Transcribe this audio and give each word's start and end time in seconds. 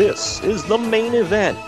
This 0.00 0.42
is 0.42 0.64
the 0.64 0.78
main 0.78 1.12
event. 1.12 1.58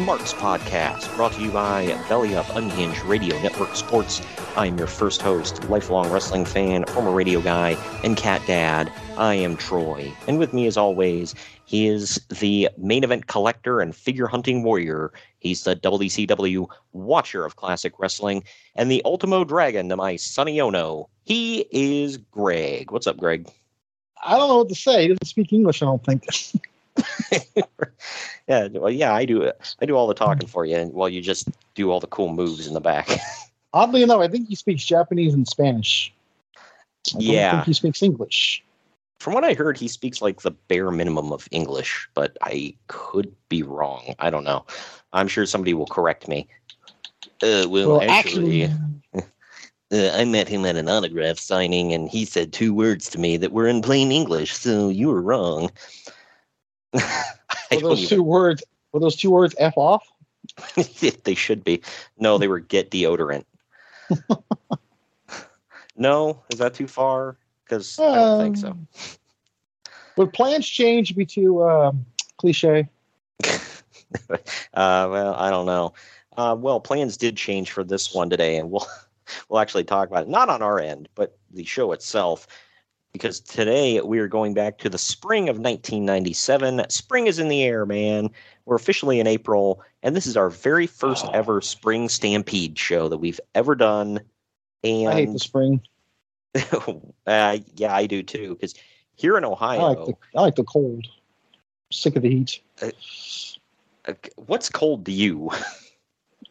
Mark's 0.00 0.32
podcast, 0.32 1.14
brought 1.16 1.34
to 1.34 1.42
you 1.42 1.50
by 1.50 2.02
Belly 2.08 2.34
Up 2.34 2.48
Unhinged 2.56 3.02
Radio 3.02 3.38
Network 3.42 3.76
Sports. 3.76 4.22
I'm 4.56 4.78
your 4.78 4.86
first 4.86 5.20
host, 5.20 5.68
lifelong 5.68 6.10
wrestling 6.10 6.46
fan, 6.46 6.86
former 6.86 7.10
radio 7.10 7.42
guy, 7.42 7.76
and 8.02 8.16
cat 8.16 8.40
dad. 8.46 8.90
I 9.18 9.34
am 9.34 9.54
Troy. 9.58 10.10
And 10.26 10.38
with 10.38 10.54
me, 10.54 10.66
as 10.66 10.78
always, 10.78 11.34
he 11.66 11.88
is 11.88 12.18
the 12.40 12.70
main 12.78 13.04
event 13.04 13.26
collector 13.26 13.82
and 13.82 13.94
figure 13.94 14.28
hunting 14.28 14.62
warrior. 14.62 15.12
He's 15.38 15.64
the 15.64 15.76
WCW 15.76 16.70
watcher 16.94 17.44
of 17.44 17.56
classic 17.56 17.98
wrestling 17.98 18.44
and 18.76 18.90
the 18.90 19.02
Ultimo 19.04 19.44
Dragon 19.44 19.90
to 19.90 19.96
my 19.96 20.16
Sonny 20.16 20.58
Ono. 20.58 21.10
He 21.24 21.66
is 21.70 22.16
Greg. 22.16 22.92
What's 22.92 23.06
up, 23.06 23.18
Greg? 23.18 23.46
I 24.24 24.38
don't 24.38 24.48
know 24.48 24.56
what 24.56 24.70
to 24.70 24.74
say. 24.74 25.02
He 25.02 25.08
doesn't 25.08 25.26
speak 25.26 25.52
English, 25.52 25.82
I 25.82 25.84
don't 25.84 26.02
think. 26.02 26.24
yeah, 28.48 28.68
well, 28.72 28.90
yeah, 28.90 29.14
I 29.14 29.24
do. 29.24 29.50
I 29.80 29.86
do 29.86 29.96
all 29.96 30.06
the 30.06 30.14
talking 30.14 30.48
for 30.48 30.64
you, 30.64 30.76
and 30.76 30.92
while 30.92 31.08
you 31.08 31.20
just 31.20 31.48
do 31.74 31.90
all 31.90 32.00
the 32.00 32.06
cool 32.06 32.32
moves 32.32 32.66
in 32.66 32.74
the 32.74 32.80
back. 32.80 33.08
Oddly 33.72 34.02
enough, 34.02 34.20
I 34.20 34.28
think 34.28 34.48
he 34.48 34.54
speaks 34.54 34.84
Japanese 34.84 35.34
and 35.34 35.46
Spanish. 35.46 36.12
I 37.14 37.18
Yeah. 37.18 37.50
think 37.52 37.64
he 37.64 37.72
speaks 37.74 38.02
English. 38.02 38.64
From 39.20 39.34
what 39.34 39.44
I 39.44 39.54
heard, 39.54 39.76
he 39.76 39.88
speaks 39.88 40.22
like 40.22 40.42
the 40.42 40.52
bare 40.52 40.90
minimum 40.90 41.32
of 41.32 41.48
English, 41.50 42.08
but 42.14 42.36
I 42.42 42.74
could 42.86 43.34
be 43.48 43.62
wrong. 43.62 44.14
I 44.20 44.30
don't 44.30 44.44
know. 44.44 44.64
I'm 45.12 45.28
sure 45.28 45.44
somebody 45.44 45.74
will 45.74 45.86
correct 45.86 46.28
me. 46.28 46.48
Uh, 47.42 47.66
well, 47.68 47.98
Well, 47.98 48.02
actually, 48.02 48.64
actually, 48.64 48.72
uh, 49.92 50.10
I 50.14 50.24
met 50.24 50.48
him 50.48 50.64
at 50.64 50.76
an 50.76 50.88
autograph 50.88 51.38
signing, 51.38 51.92
and 51.92 52.08
he 52.08 52.24
said 52.24 52.52
two 52.52 52.72
words 52.72 53.08
to 53.10 53.18
me 53.18 53.36
that 53.38 53.52
were 53.52 53.66
in 53.66 53.82
plain 53.82 54.12
English. 54.12 54.54
So 54.54 54.88
you 54.88 55.08
were 55.08 55.22
wrong. 55.22 55.70
Were 57.72 57.80
those 57.80 57.98
even- 58.00 58.08
two 58.08 58.22
words 58.22 58.62
were 58.92 59.00
those 59.00 59.16
two 59.16 59.30
words 59.30 59.54
F 59.58 59.74
off? 59.76 60.06
they 61.24 61.34
should 61.34 61.62
be. 61.62 61.82
No, 62.18 62.38
they 62.38 62.48
were 62.48 62.60
get 62.60 62.90
deodorant. 62.90 63.44
no, 65.96 66.42
is 66.50 66.58
that 66.58 66.74
too 66.74 66.86
far? 66.86 67.36
Because 67.64 67.98
I 67.98 68.14
don't 68.14 68.40
think 68.40 68.56
so. 68.56 68.70
Um, 68.70 68.88
Would 70.16 70.32
plans 70.32 70.66
change 70.66 71.14
be 71.14 71.26
too 71.26 71.62
um, 71.68 72.06
cliche? 72.38 72.88
uh, 73.44 74.38
well, 74.74 75.34
I 75.34 75.50
don't 75.50 75.66
know. 75.66 75.92
Uh, 76.36 76.56
well, 76.58 76.80
plans 76.80 77.16
did 77.16 77.36
change 77.36 77.70
for 77.72 77.84
this 77.84 78.14
one 78.14 78.30
today, 78.30 78.56
and 78.56 78.70
we'll 78.70 78.86
we'll 79.48 79.60
actually 79.60 79.84
talk 79.84 80.08
about 80.08 80.22
it. 80.22 80.28
Not 80.28 80.48
on 80.48 80.62
our 80.62 80.78
end, 80.78 81.08
but 81.14 81.36
the 81.50 81.64
show 81.64 81.92
itself, 81.92 82.46
because 83.12 83.40
today 83.40 84.00
we 84.00 84.18
are 84.18 84.28
going 84.28 84.54
back 84.54 84.78
to 84.78 84.88
the 84.90 84.98
spring 84.98 85.48
of 85.48 85.56
1997. 85.56 86.84
Spring 86.90 87.26
is 87.26 87.38
in 87.38 87.48
the 87.48 87.62
air, 87.62 87.86
man. 87.86 88.30
We're 88.66 88.76
officially 88.76 89.18
in 89.20 89.26
April, 89.26 89.82
and 90.02 90.14
this 90.14 90.26
is 90.26 90.36
our 90.36 90.50
very 90.50 90.86
first 90.86 91.26
ever 91.32 91.60
spring 91.60 92.08
stampede 92.08 92.78
show 92.78 93.08
that 93.08 93.18
we've 93.18 93.40
ever 93.54 93.74
done. 93.74 94.20
And 94.84 95.08
I 95.08 95.14
hate 95.14 95.32
the 95.32 95.38
spring. 95.38 95.80
uh, 97.26 97.58
yeah, 97.76 97.94
I 97.94 98.06
do 98.06 98.22
too. 98.22 98.54
Because 98.54 98.74
here 99.16 99.36
in 99.38 99.44
I 99.44 99.48
Ohio, 99.48 99.80
like 99.80 100.06
the 100.06 100.14
I 100.38 100.42
like 100.42 100.54
the 100.56 100.64
cold. 100.64 101.06
sick 101.90 102.16
of 102.16 102.22
the 102.22 102.30
heat. 102.30 102.60
uh, 102.82 104.12
what's 104.36 104.68
cold 104.68 105.04
to 105.06 105.12
you? 105.12 105.50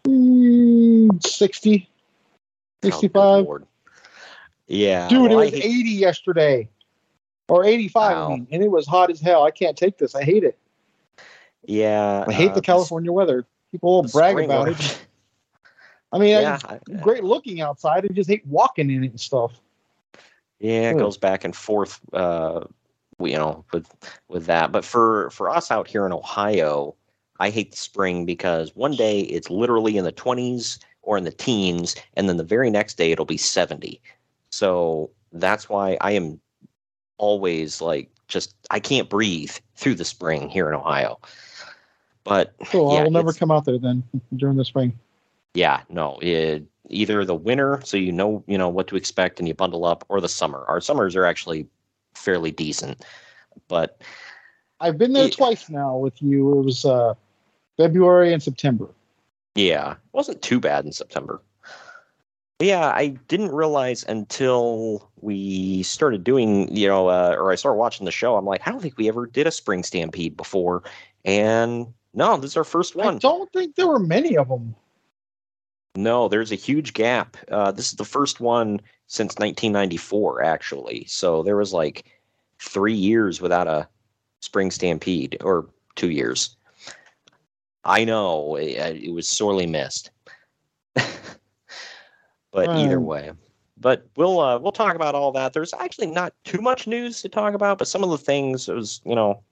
Mm, 0.05 1.21
60, 1.25 1.89
Oh, 1.89 2.89
65. 2.89 3.45
Lord. 3.45 3.65
Yeah, 4.67 5.07
Dude, 5.07 5.29
well, 5.31 5.31
it 5.31 5.35
was 5.35 5.49
hate- 5.53 5.65
80 5.65 5.89
yesterday. 5.89 6.69
Or 7.49 7.63
85, 7.63 8.15
Wow. 8.17 8.25
I 8.25 8.29
mean, 8.35 8.47
and 8.51 8.61
it 8.63 8.69
was 8.69 8.85
hot 8.85 9.09
as 9.09 9.21
hell. 9.21 9.43
I 9.45 9.51
can't 9.51 9.77
take 9.77 9.97
this. 9.97 10.13
I 10.15 10.23
hate 10.23 10.43
it. 10.43 10.57
Yeah, 11.63 12.25
I 12.27 12.33
hate 12.33 12.51
uh, 12.51 12.55
the 12.55 12.61
California 12.61 13.11
weather. 13.11 13.45
People 13.71 14.01
will 14.01 14.09
brag 14.09 14.37
about 14.39 14.67
weather- 14.67 14.83
it. 14.83 15.01
I 16.11 16.17
mean, 16.19 16.29
yeah, 16.29 16.59
I- 16.65 16.79
great 17.01 17.23
looking 17.23 17.61
outside. 17.61 18.05
I 18.05 18.09
just 18.09 18.29
hate 18.29 18.45
walking 18.45 18.89
in 18.89 19.03
it 19.03 19.11
and 19.11 19.19
stuff. 19.19 19.53
yeah, 20.59 20.91
it 20.91 20.97
goes 20.97 21.17
back 21.17 21.43
and 21.45 21.55
forth. 21.55 21.99
Uh, 22.13 22.65
you 23.19 23.35
know, 23.35 23.63
with 23.71 23.87
with 24.27 24.45
that. 24.45 24.71
But 24.71 24.83
for 24.85 25.29
for 25.31 25.49
us 25.49 25.71
out 25.71 25.87
here 25.87 26.05
in 26.05 26.11
Ohio, 26.13 26.95
I 27.39 27.49
hate 27.49 27.71
the 27.71 27.77
spring 27.77 28.25
because 28.25 28.75
one 28.75 28.95
day 28.95 29.21
it's 29.21 29.49
literally 29.49 29.97
in 29.97 30.03
the 30.03 30.11
twenties 30.11 30.79
or 31.01 31.17
in 31.17 31.23
the 31.23 31.31
teens, 31.31 31.95
and 32.15 32.27
then 32.29 32.37
the 32.37 32.43
very 32.43 32.69
next 32.69 32.97
day 32.97 33.11
it'll 33.11 33.25
be 33.25 33.37
seventy. 33.37 34.01
So 34.51 35.11
that's 35.31 35.69
why 35.69 35.97
I 36.01 36.11
am 36.11 36.39
always 37.17 37.81
like 37.81 38.09
just 38.27 38.55
I 38.71 38.79
can't 38.79 39.09
breathe 39.09 39.51
through 39.75 39.95
the 39.95 40.05
spring 40.05 40.49
here 40.49 40.67
in 40.69 40.75
Ohio. 40.75 41.19
But 42.23 42.53
So 42.71 42.91
Yeah, 42.91 42.99
I 42.99 43.03
will 43.03 43.11
never 43.11 43.33
come 43.33 43.51
out 43.51 43.65
there 43.65 43.77
then 43.79 44.03
during 44.35 44.57
the 44.57 44.65
spring. 44.65 44.97
yeah 45.53 45.81
no 45.89 46.19
it, 46.21 46.63
either 46.89 47.23
the 47.25 47.33
winter 47.35 47.81
so 47.83 47.97
you 47.97 48.11
know 48.11 48.43
you 48.47 48.57
know 48.57 48.69
what 48.69 48.87
to 48.87 48.95
expect 48.95 49.39
and 49.39 49.47
you 49.47 49.53
bundle 49.53 49.85
up 49.85 50.05
or 50.09 50.21
the 50.21 50.29
summer 50.29 50.63
our 50.67 50.79
summers 50.81 51.15
are 51.15 51.25
actually 51.25 51.65
fairly 52.15 52.51
decent 52.51 53.03
but 53.67 54.01
I've 54.79 54.97
been 54.97 55.13
there 55.13 55.25
Yeah. 55.25 55.31
twice 55.35 55.69
now 55.69 55.97
with 55.97 56.21
you. 56.21 56.59
It 56.59 56.65
was 56.65 56.85
uh, 56.85 57.15
February 57.77 58.31
and 58.33 58.43
September. 58.43 58.87
yeah 59.55 59.93
it 59.93 59.97
wasn't 60.13 60.41
too 60.43 60.59
bad 60.59 60.85
in 60.85 60.91
september 60.91 61.41
yeah 62.59 62.91
i 62.95 63.07
didn't 63.27 63.51
realize 63.51 64.03
until 64.07 65.09
we 65.21 65.83
started 65.83 66.23
doing 66.23 66.73
you 66.75 66.87
know 66.87 67.07
uh, 67.07 67.35
or 67.37 67.51
i 67.51 67.55
started 67.55 67.77
watching 67.77 68.05
the 68.05 68.11
show 68.11 68.35
i'm 68.35 68.45
like 68.45 68.67
i 68.67 68.71
don't 68.71 68.81
think 68.81 68.97
we 68.97 69.07
ever 69.07 69.25
did 69.25 69.47
a 69.47 69.51
spring 69.51 69.83
stampede 69.83 70.35
before 70.35 70.83
and 71.25 71.87
no 72.13 72.37
this 72.37 72.51
is 72.51 72.57
our 72.57 72.63
first 72.63 72.95
one. 72.95 73.15
I 73.15 73.19
don't 73.19 73.51
think 73.53 73.75
there 73.75 73.87
were 73.87 73.99
many 73.99 74.37
of 74.37 74.49
them. 74.49 74.75
No, 75.97 76.27
there's 76.27 76.51
a 76.51 76.55
huge 76.55 76.93
gap. 76.93 77.37
Uh, 77.51 77.71
this 77.71 77.87
is 77.87 77.97
the 77.97 78.05
first 78.05 78.39
one 78.39 78.79
since 79.07 79.35
1994, 79.39 80.43
actually. 80.43 81.05
So 81.05 81.41
there 81.41 81.57
was 81.57 81.73
like 81.73 82.05
three 82.59 82.93
years 82.93 83.41
without 83.41 83.67
a 83.67 83.87
spring 84.41 84.69
stampede, 84.69 85.37
or 85.41 85.67
two 85.95 86.11
years. 86.11 86.55
I 87.83 88.03
know 88.03 88.55
it, 88.55 89.03
it 89.03 89.11
was 89.11 89.27
sorely 89.27 89.65
missed, 89.65 90.11
but 92.57 92.75
either 92.75 92.97
Um, 92.97 93.05
way. 93.05 93.31
But 93.79 94.07
we'll 94.15 94.39
uh, 94.39 94.57
we'll 94.57 94.71
talk 94.71 94.95
about 94.95 95.13
all 95.13 95.31
that. 95.33 95.53
There's 95.53 95.73
actually 95.73 96.07
not 96.07 96.33
too 96.43 96.59
much 96.59 96.87
news 96.87 97.21
to 97.21 97.29
talk 97.29 97.53
about, 97.53 97.77
but 97.77 97.87
some 97.87 98.03
of 98.03 98.09
the 98.09 98.17
things 98.17 98.67
it 98.67 98.73
was 98.73 98.99
you 99.05 99.15
know 99.15 99.43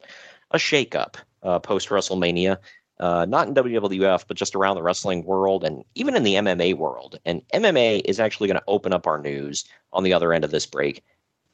a 0.52 0.58
shakeup 0.58 1.16
uh, 1.44 1.60
post 1.60 1.90
WrestleMania 1.90 2.58
uh, 3.00 3.26
not 3.30 3.48
in 3.48 3.54
WWF, 3.54 4.26
but 4.28 4.38
just 4.38 4.56
around 4.56 4.76
the 4.76 4.84
wrestling 4.84 5.24
world 5.26 5.64
and 5.64 5.84
even 5.96 6.16
in 6.16 6.24
the 6.24 6.36
MMA 6.36 6.76
world. 6.76 7.20
And 7.26 7.42
MMA 7.54 8.02
is 8.06 8.20
actually 8.20 8.48
going 8.48 8.60
to 8.60 8.64
open 8.68 8.94
up 8.94 9.06
our 9.06 9.20
news 9.20 9.66
on 9.94 10.04
the 10.04 10.14
other 10.14 10.34
end 10.34 10.44
of 10.44 10.52
this 10.52 10.66
break. 10.66 11.04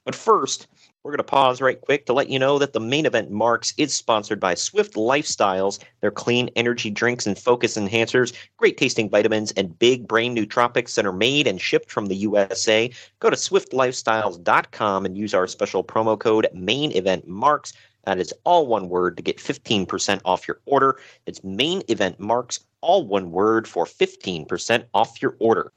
But 0.06 0.16
first, 0.16 0.68
we're 1.04 1.12
going 1.12 1.18
to 1.18 1.24
pause 1.24 1.62
right 1.62 1.82
quick 1.82 2.06
to 2.06 2.14
let 2.14 2.30
you 2.30 2.38
know 2.38 2.60
that 2.60 2.74
the 2.74 2.80
main 2.80 3.08
event 3.08 3.32
marks 3.32 3.74
is 3.78 3.94
sponsored 3.94 4.40
by 4.40 4.54
Swift 4.54 4.94
Lifestyles. 4.94 5.80
Their 6.00 6.12
clean 6.12 6.50
energy 6.56 6.92
drinks 6.92 7.26
and 7.26 7.38
focus 7.38 7.76
enhancers, 7.76 8.34
great 8.58 8.78
tasting 8.78 9.10
vitamins, 9.10 9.52
and 9.54 9.78
big 9.80 10.08
brain 10.08 10.36
nootropics 10.36 10.94
that 10.96 11.06
are 11.06 11.12
made 11.12 11.48
and 11.48 11.60
shipped 11.60 11.92
from 11.92 12.06
the 12.06 12.16
USA. 12.16 12.92
Go 13.20 13.32
to 13.32 13.36
swiftlifestyles.com 13.36 15.06
and 15.06 15.18
use 15.18 15.34
our 15.34 15.48
special 15.48 15.84
promo 15.84 16.20
code 16.20 16.48
main 16.54 16.92
event 16.92 17.28
marks. 17.28 17.74
That 18.06 18.20
is 18.20 18.34
all 18.44 18.68
one 18.68 18.88
word 18.88 19.18
to 19.18 19.24
get 19.24 19.38
15% 19.38 20.22
off 20.24 20.48
your 20.48 20.62
order. 20.66 21.00
It's 21.26 21.44
main 21.44 21.82
event 21.88 22.20
marks, 22.20 22.60
all 22.82 23.06
one 23.06 23.32
word 23.32 23.68
for 23.68 23.86
15% 23.86 24.86
off 24.94 25.20
your 25.20 25.36
order. 25.40 25.74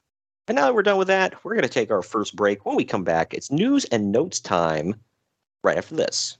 And 0.48 0.56
now 0.56 0.66
that 0.66 0.74
we're 0.74 0.82
done 0.82 0.98
with 0.98 1.08
that, 1.08 1.42
we're 1.42 1.54
going 1.54 1.62
to 1.62 1.68
take 1.68 1.90
our 1.90 2.02
first 2.02 2.36
break. 2.36 2.66
When 2.66 2.76
we 2.76 2.84
come 2.84 3.04
back, 3.04 3.32
it's 3.32 3.50
news 3.50 3.86
and 3.86 4.12
notes 4.12 4.38
time 4.38 4.94
right 5.64 5.76
after 5.76 5.96
this. 5.96 6.38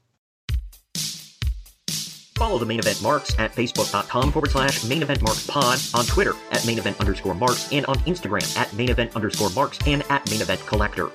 Follow 2.36 2.58
the 2.58 2.66
main 2.66 2.80
event 2.80 3.00
marks 3.00 3.38
at 3.38 3.52
facebook.com 3.52 4.32
forward 4.32 4.50
slash 4.50 4.84
main 4.84 5.02
event 5.02 5.22
marks 5.22 5.46
pod, 5.46 5.78
on 5.94 6.04
Twitter 6.04 6.34
at 6.50 6.66
main 6.66 6.78
event 6.78 6.98
underscore 6.98 7.34
marks, 7.34 7.72
and 7.72 7.86
on 7.86 7.96
Instagram 8.00 8.56
at 8.56 8.72
main 8.74 8.90
event 8.90 9.14
underscore 9.14 9.50
marks 9.50 9.78
and 9.86 10.02
at 10.10 10.28
main 10.30 10.42
event 10.42 10.60
collector. 10.66 11.10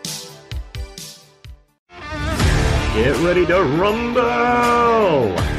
Get 2.93 3.17
ready 3.17 3.45
to 3.45 3.63
rumble! 3.63 5.58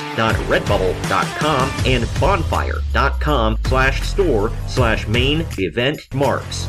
maineventmarks.redbubble.com 0.00 1.70
and 1.86 2.20
bonfire.com 2.20 3.58
slash 3.66 4.02
store 4.02 4.52
slash 4.68 5.06
main 5.06 5.46
event 5.58 6.12
marks. 6.14 6.68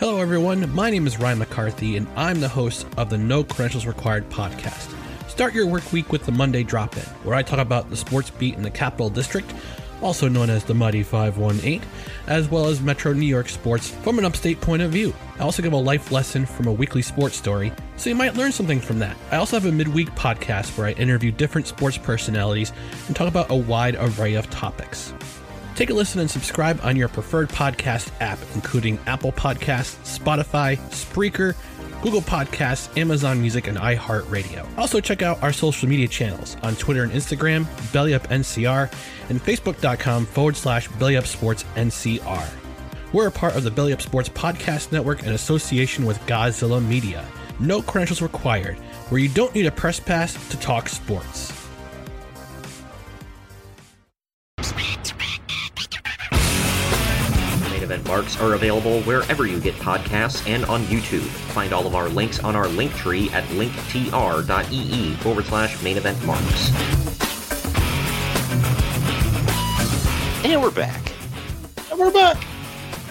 Hello, 0.00 0.18
everyone. 0.18 0.74
My 0.74 0.90
name 0.90 1.06
is 1.06 1.20
Ryan 1.20 1.38
McCarthy, 1.38 1.96
and 1.96 2.08
I'm 2.16 2.40
the 2.40 2.48
host 2.48 2.84
of 2.96 3.10
the 3.10 3.16
No 3.16 3.44
Credentials 3.44 3.86
Required 3.86 4.28
podcast. 4.28 4.92
Start 5.30 5.54
your 5.54 5.68
work 5.68 5.92
week 5.92 6.10
with 6.10 6.26
the 6.26 6.32
Monday 6.32 6.64
Drop 6.64 6.96
In, 6.96 7.04
where 7.22 7.36
I 7.36 7.44
talk 7.44 7.60
about 7.60 7.88
the 7.88 7.96
sports 7.96 8.28
beat 8.28 8.56
in 8.56 8.64
the 8.64 8.72
Capital 8.72 9.08
District, 9.08 9.48
also 10.02 10.26
known 10.26 10.50
as 10.50 10.64
the 10.64 10.74
Muddy 10.74 11.04
518, 11.04 11.80
as 12.26 12.50
well 12.50 12.66
as 12.66 12.80
Metro 12.80 13.12
New 13.12 13.24
York 13.24 13.48
sports 13.48 13.88
from 13.88 14.18
an 14.18 14.24
upstate 14.24 14.60
point 14.60 14.82
of 14.82 14.90
view. 14.90 15.14
I 15.38 15.44
also 15.44 15.62
give 15.62 15.72
a 15.72 15.76
life 15.76 16.10
lesson 16.10 16.44
from 16.44 16.66
a 16.66 16.72
weekly 16.72 17.00
sports 17.00 17.36
story, 17.36 17.72
so 17.96 18.10
you 18.10 18.16
might 18.16 18.34
learn 18.34 18.50
something 18.50 18.80
from 18.80 18.98
that. 18.98 19.16
I 19.30 19.36
also 19.36 19.60
have 19.60 19.66
a 19.66 19.70
midweek 19.72 20.10
podcast 20.16 20.76
where 20.76 20.88
I 20.88 20.92
interview 20.94 21.30
different 21.30 21.68
sports 21.68 21.98
personalities 21.98 22.72
and 23.06 23.14
talk 23.14 23.28
about 23.28 23.48
a 23.48 23.54
wide 23.54 23.94
array 23.94 24.34
of 24.34 24.50
topics. 24.50 25.14
Take 25.74 25.90
a 25.90 25.94
listen 25.94 26.20
and 26.20 26.30
subscribe 26.30 26.78
on 26.84 26.94
your 26.96 27.08
preferred 27.08 27.48
podcast 27.48 28.10
app, 28.20 28.38
including 28.54 28.98
Apple 29.06 29.32
Podcasts, 29.32 29.96
Spotify, 30.18 30.78
Spreaker, 30.90 31.56
Google 32.00 32.20
Podcasts, 32.20 32.96
Amazon 32.96 33.40
Music, 33.40 33.66
and 33.66 33.78
iHeartRadio. 33.78 34.66
Also, 34.78 35.00
check 35.00 35.22
out 35.22 35.42
our 35.42 35.52
social 35.52 35.88
media 35.88 36.06
channels 36.06 36.56
on 36.62 36.76
Twitter 36.76 37.02
and 37.02 37.10
Instagram, 37.10 37.64
BellyUpNCR, 37.92 38.92
and 39.30 39.40
Facebook.com 39.40 40.26
forward 40.26 40.56
slash 40.56 40.88
BellyUpSportsNCR. 40.90 42.46
We're 43.12 43.28
a 43.28 43.32
part 43.32 43.56
of 43.56 43.62
the 43.62 43.70
Belly 43.70 43.92
Up 43.92 44.02
Sports 44.02 44.28
Podcast 44.28 44.92
Network 44.92 45.22
in 45.22 45.30
association 45.30 46.04
with 46.04 46.18
Godzilla 46.26 46.84
Media. 46.84 47.24
No 47.58 47.80
credentials 47.80 48.20
required, 48.20 48.76
where 49.08 49.20
you 49.20 49.28
don't 49.28 49.54
need 49.54 49.66
a 49.66 49.70
press 49.70 49.98
pass 49.98 50.34
to 50.50 50.58
talk 50.58 50.88
sports. 50.88 51.53
Event 57.84 58.04
marks 58.08 58.40
are 58.40 58.54
available 58.54 59.00
wherever 59.02 59.46
you 59.46 59.60
get 59.60 59.74
podcasts 59.76 60.44
and 60.48 60.64
on 60.64 60.82
YouTube. 60.86 61.26
Find 61.52 61.72
all 61.72 61.86
of 61.86 61.94
our 61.94 62.08
links 62.08 62.40
on 62.40 62.56
our 62.56 62.66
link 62.66 62.92
tree 62.94 63.30
at 63.30 63.44
linktr.ee 63.50 65.14
forward 65.16 65.44
slash 65.44 65.80
main 65.82 65.96
event 65.96 66.24
marks. 66.24 66.72
And 70.44 70.60
we're 70.60 70.70
back. 70.72 71.12
And 71.90 71.98
we're 71.98 72.10
back. 72.10 72.44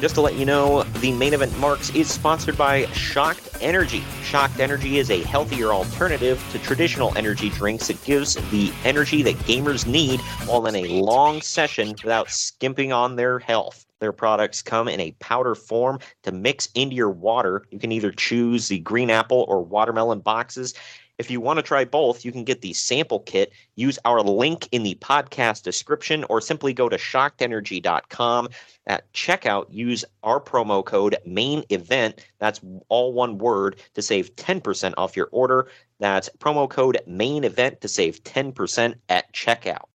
Just 0.04 0.16
to 0.16 0.22
let 0.22 0.36
you 0.36 0.46
know, 0.46 0.84
the 1.00 1.14
main 1.14 1.34
event 1.34 1.58
marks 1.60 1.90
is 1.96 2.12
sponsored 2.12 2.58
by 2.58 2.88
Shocked 2.88 3.48
Energy. 3.62 4.04
Shocked 4.22 4.60
Energy 4.60 4.98
is 4.98 5.10
a 5.10 5.24
healthier 5.24 5.72
alternative 5.72 6.46
to 6.52 6.60
traditional 6.60 7.18
energy 7.18 7.50
drinks. 7.50 7.90
It 7.90 8.04
gives 8.04 8.36
the 8.52 8.74
energy 8.84 9.22
that 9.24 9.36
gamers 9.46 9.88
need 9.88 10.20
while 10.46 10.66
in 10.68 10.76
a 10.76 11.02
long 11.02 11.42
session 11.42 11.96
without 12.04 12.30
skimping 12.30 12.92
on 12.92 13.16
their 13.16 13.40
health. 13.40 13.86
Their 14.04 14.12
products 14.12 14.62
come 14.62 14.90
in 14.90 15.00
a 15.00 15.16
powder 15.20 15.56
form 15.56 16.00
to 16.24 16.32
mix 16.34 16.68
into 16.76 16.94
your 16.96 17.10
water. 17.10 17.64
You 17.72 17.80
can 17.80 17.94
either 17.94 18.12
choose 18.12 18.68
the 18.68 18.80
green 18.80 19.10
apple 19.10 19.46
or 19.48 19.64
watermelon 19.64 20.20
boxes. 20.20 20.74
If 21.20 21.32
you 21.32 21.40
want 21.40 21.58
to 21.58 21.64
try 21.64 21.86
both, 21.86 22.26
you 22.26 22.32
can 22.34 22.44
get 22.44 22.62
the 22.62 22.74
sample 22.74 23.20
kit. 23.20 23.54
Use 23.76 23.98
our 24.04 24.22
link 24.22 24.68
in 24.72 24.84
the 24.84 24.96
podcast 24.96 25.64
description 25.64 26.26
or 26.26 26.42
simply 26.42 26.74
go 26.74 26.90
to 26.90 26.98
shockedenergy.com. 26.98 28.50
At 28.88 29.14
checkout, 29.14 29.68
use 29.70 30.04
our 30.24 30.42
promo 30.42 30.84
code 30.84 31.16
main 31.26 31.64
event. 31.70 32.26
That's 32.40 32.60
all 32.90 33.14
one 33.14 33.38
word 33.38 33.78
to 33.94 34.02
save 34.02 34.36
10% 34.36 34.96
off 34.98 35.16
your 35.16 35.30
order. 35.32 35.70
That's 36.00 36.30
promo 36.40 36.70
code 36.70 37.00
main 37.08 37.46
event 37.46 37.80
to 37.82 37.88
save 37.88 38.22
10% 38.24 38.96
at 39.08 39.32
checkout. 39.34 39.86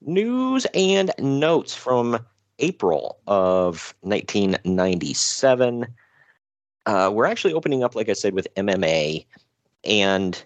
News 0.00 0.64
and 0.74 1.10
notes 1.18 1.74
from 1.74 2.24
April 2.58 3.18
of 3.26 3.94
1997. 4.00 5.86
Uh, 6.86 7.10
we're 7.12 7.26
actually 7.26 7.52
opening 7.52 7.84
up, 7.84 7.94
like 7.94 8.08
I 8.08 8.14
said, 8.14 8.34
with 8.34 8.48
MMA. 8.56 9.26
And 9.84 10.42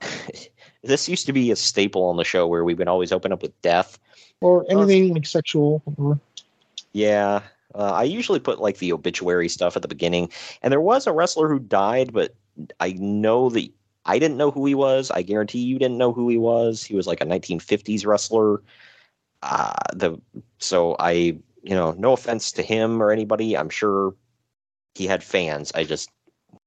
this 0.82 1.08
used 1.08 1.26
to 1.26 1.32
be 1.32 1.50
a 1.50 1.56
staple 1.56 2.04
on 2.04 2.16
the 2.16 2.24
show 2.24 2.46
where 2.46 2.64
we 2.64 2.74
would 2.74 2.88
always 2.88 3.12
open 3.12 3.32
up 3.32 3.42
with 3.42 3.60
death. 3.62 3.98
Or 4.40 4.64
anything 4.68 5.14
like 5.14 5.26
sexual. 5.26 5.82
Or, 5.96 6.18
Yeah. 6.92 7.42
Uh, 7.74 7.92
I 7.92 8.02
usually 8.04 8.40
put 8.40 8.60
like 8.60 8.78
the 8.78 8.92
obituary 8.92 9.48
stuff 9.48 9.76
at 9.76 9.82
the 9.82 9.88
beginning. 9.88 10.30
And 10.62 10.72
there 10.72 10.80
was 10.80 11.06
a 11.06 11.12
wrestler 11.12 11.48
who 11.48 11.58
died, 11.58 12.12
but 12.12 12.34
I 12.80 12.92
know 12.92 13.48
that 13.50 13.68
I 14.04 14.18
didn't 14.18 14.36
know 14.36 14.50
who 14.50 14.66
he 14.66 14.74
was. 14.74 15.10
I 15.10 15.22
guarantee 15.22 15.60
you 15.60 15.78
didn't 15.78 15.98
know 15.98 16.12
who 16.12 16.28
he 16.28 16.38
was. 16.38 16.82
He 16.82 16.94
was 16.94 17.06
like 17.06 17.20
a 17.20 17.26
1950s 17.26 18.04
wrestler. 18.06 18.62
Uh, 19.42 19.72
the 19.92 20.20
so 20.58 20.96
I, 20.98 21.38
you 21.62 21.74
know, 21.74 21.92
no 21.92 22.12
offense 22.12 22.52
to 22.52 22.62
him 22.62 23.02
or 23.02 23.10
anybody. 23.10 23.56
I'm 23.56 23.70
sure 23.70 24.14
he 24.94 25.06
had 25.06 25.22
fans. 25.22 25.72
I 25.74 25.84
just 25.84 26.10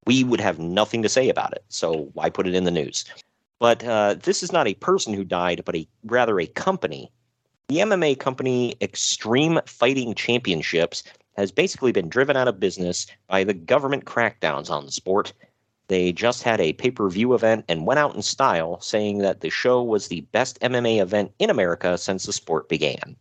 we 0.06 0.24
would 0.24 0.42
have 0.42 0.60
nothing 0.60 1.02
to 1.02 1.10
say 1.10 1.30
about 1.30 1.54
it. 1.54 1.64
So 1.70 2.10
why 2.14 2.30
put 2.30 2.48
it 2.48 2.56
in 2.56 2.64
the 2.64 2.72
news? 2.72 3.06
But 3.60 3.84
uh, 3.84 4.16
this 4.16 4.44
is 4.44 4.52
not 4.52 4.68
a 4.68 4.74
person 4.76 5.14
who 5.14 5.24
died, 5.24 5.64
but 5.66 5.76
a 5.76 5.88
rather 6.06 6.40
a 6.40 6.48
company. 6.48 7.12
The 7.68 7.78
MMA 7.78 8.20
company 8.20 8.76
Extreme 8.82 9.62
Fighting 9.66 10.14
Championships 10.14 11.04
has 11.36 11.52
basically 11.52 11.92
been 11.92 12.10
driven 12.10 12.38
out 12.38 12.48
of 12.48 12.60
business 12.60 13.08
by 13.28 13.44
the 13.44 13.54
government 13.54 14.06
crackdowns 14.06 14.70
on 14.70 14.86
the 14.86 14.92
sport. 14.92 15.34
They 15.88 16.12
just 16.12 16.44
had 16.44 16.62
a 16.62 16.74
pay 16.74 16.92
per 16.92 17.10
view 17.10 17.34
event 17.34 17.66
and 17.68 17.86
went 17.86 18.00
out 18.00 18.16
in 18.16 18.22
style, 18.22 18.80
saying 18.82 19.20
that 19.20 19.42
the 19.42 19.50
show 19.50 19.82
was 19.84 20.08
the 20.08 20.22
best 20.22 20.60
MMA 20.62 21.02
event 21.02 21.32
in 21.40 21.50
America 21.50 21.98
since 21.98 22.26
the 22.26 22.34
sport 22.34 22.70
began. 22.70 23.16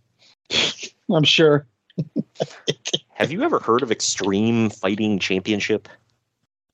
I'm 1.13 1.25
sure. 1.25 1.67
Have 3.15 3.31
you 3.31 3.43
ever 3.43 3.59
heard 3.61 3.83
of 3.83 3.91
Extreme 3.93 4.71
Fighting 4.71 5.19
Championship? 5.19 5.89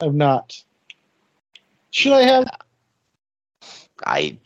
I've 0.01 0.15
not. 0.15 0.63
Should 1.91 2.13
I 2.13 2.23
have? 2.23 2.45
I 4.07 4.39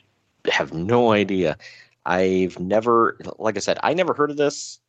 have 0.51 0.73
no 0.73 1.13
idea. 1.13 1.57
I've 2.07 2.59
never, 2.59 3.19
like 3.39 3.57
I 3.57 3.61
said, 3.61 3.79
I 3.83 3.95
never 3.95 4.15
heard 4.15 4.31
of 4.31 4.37
this. 4.37 4.81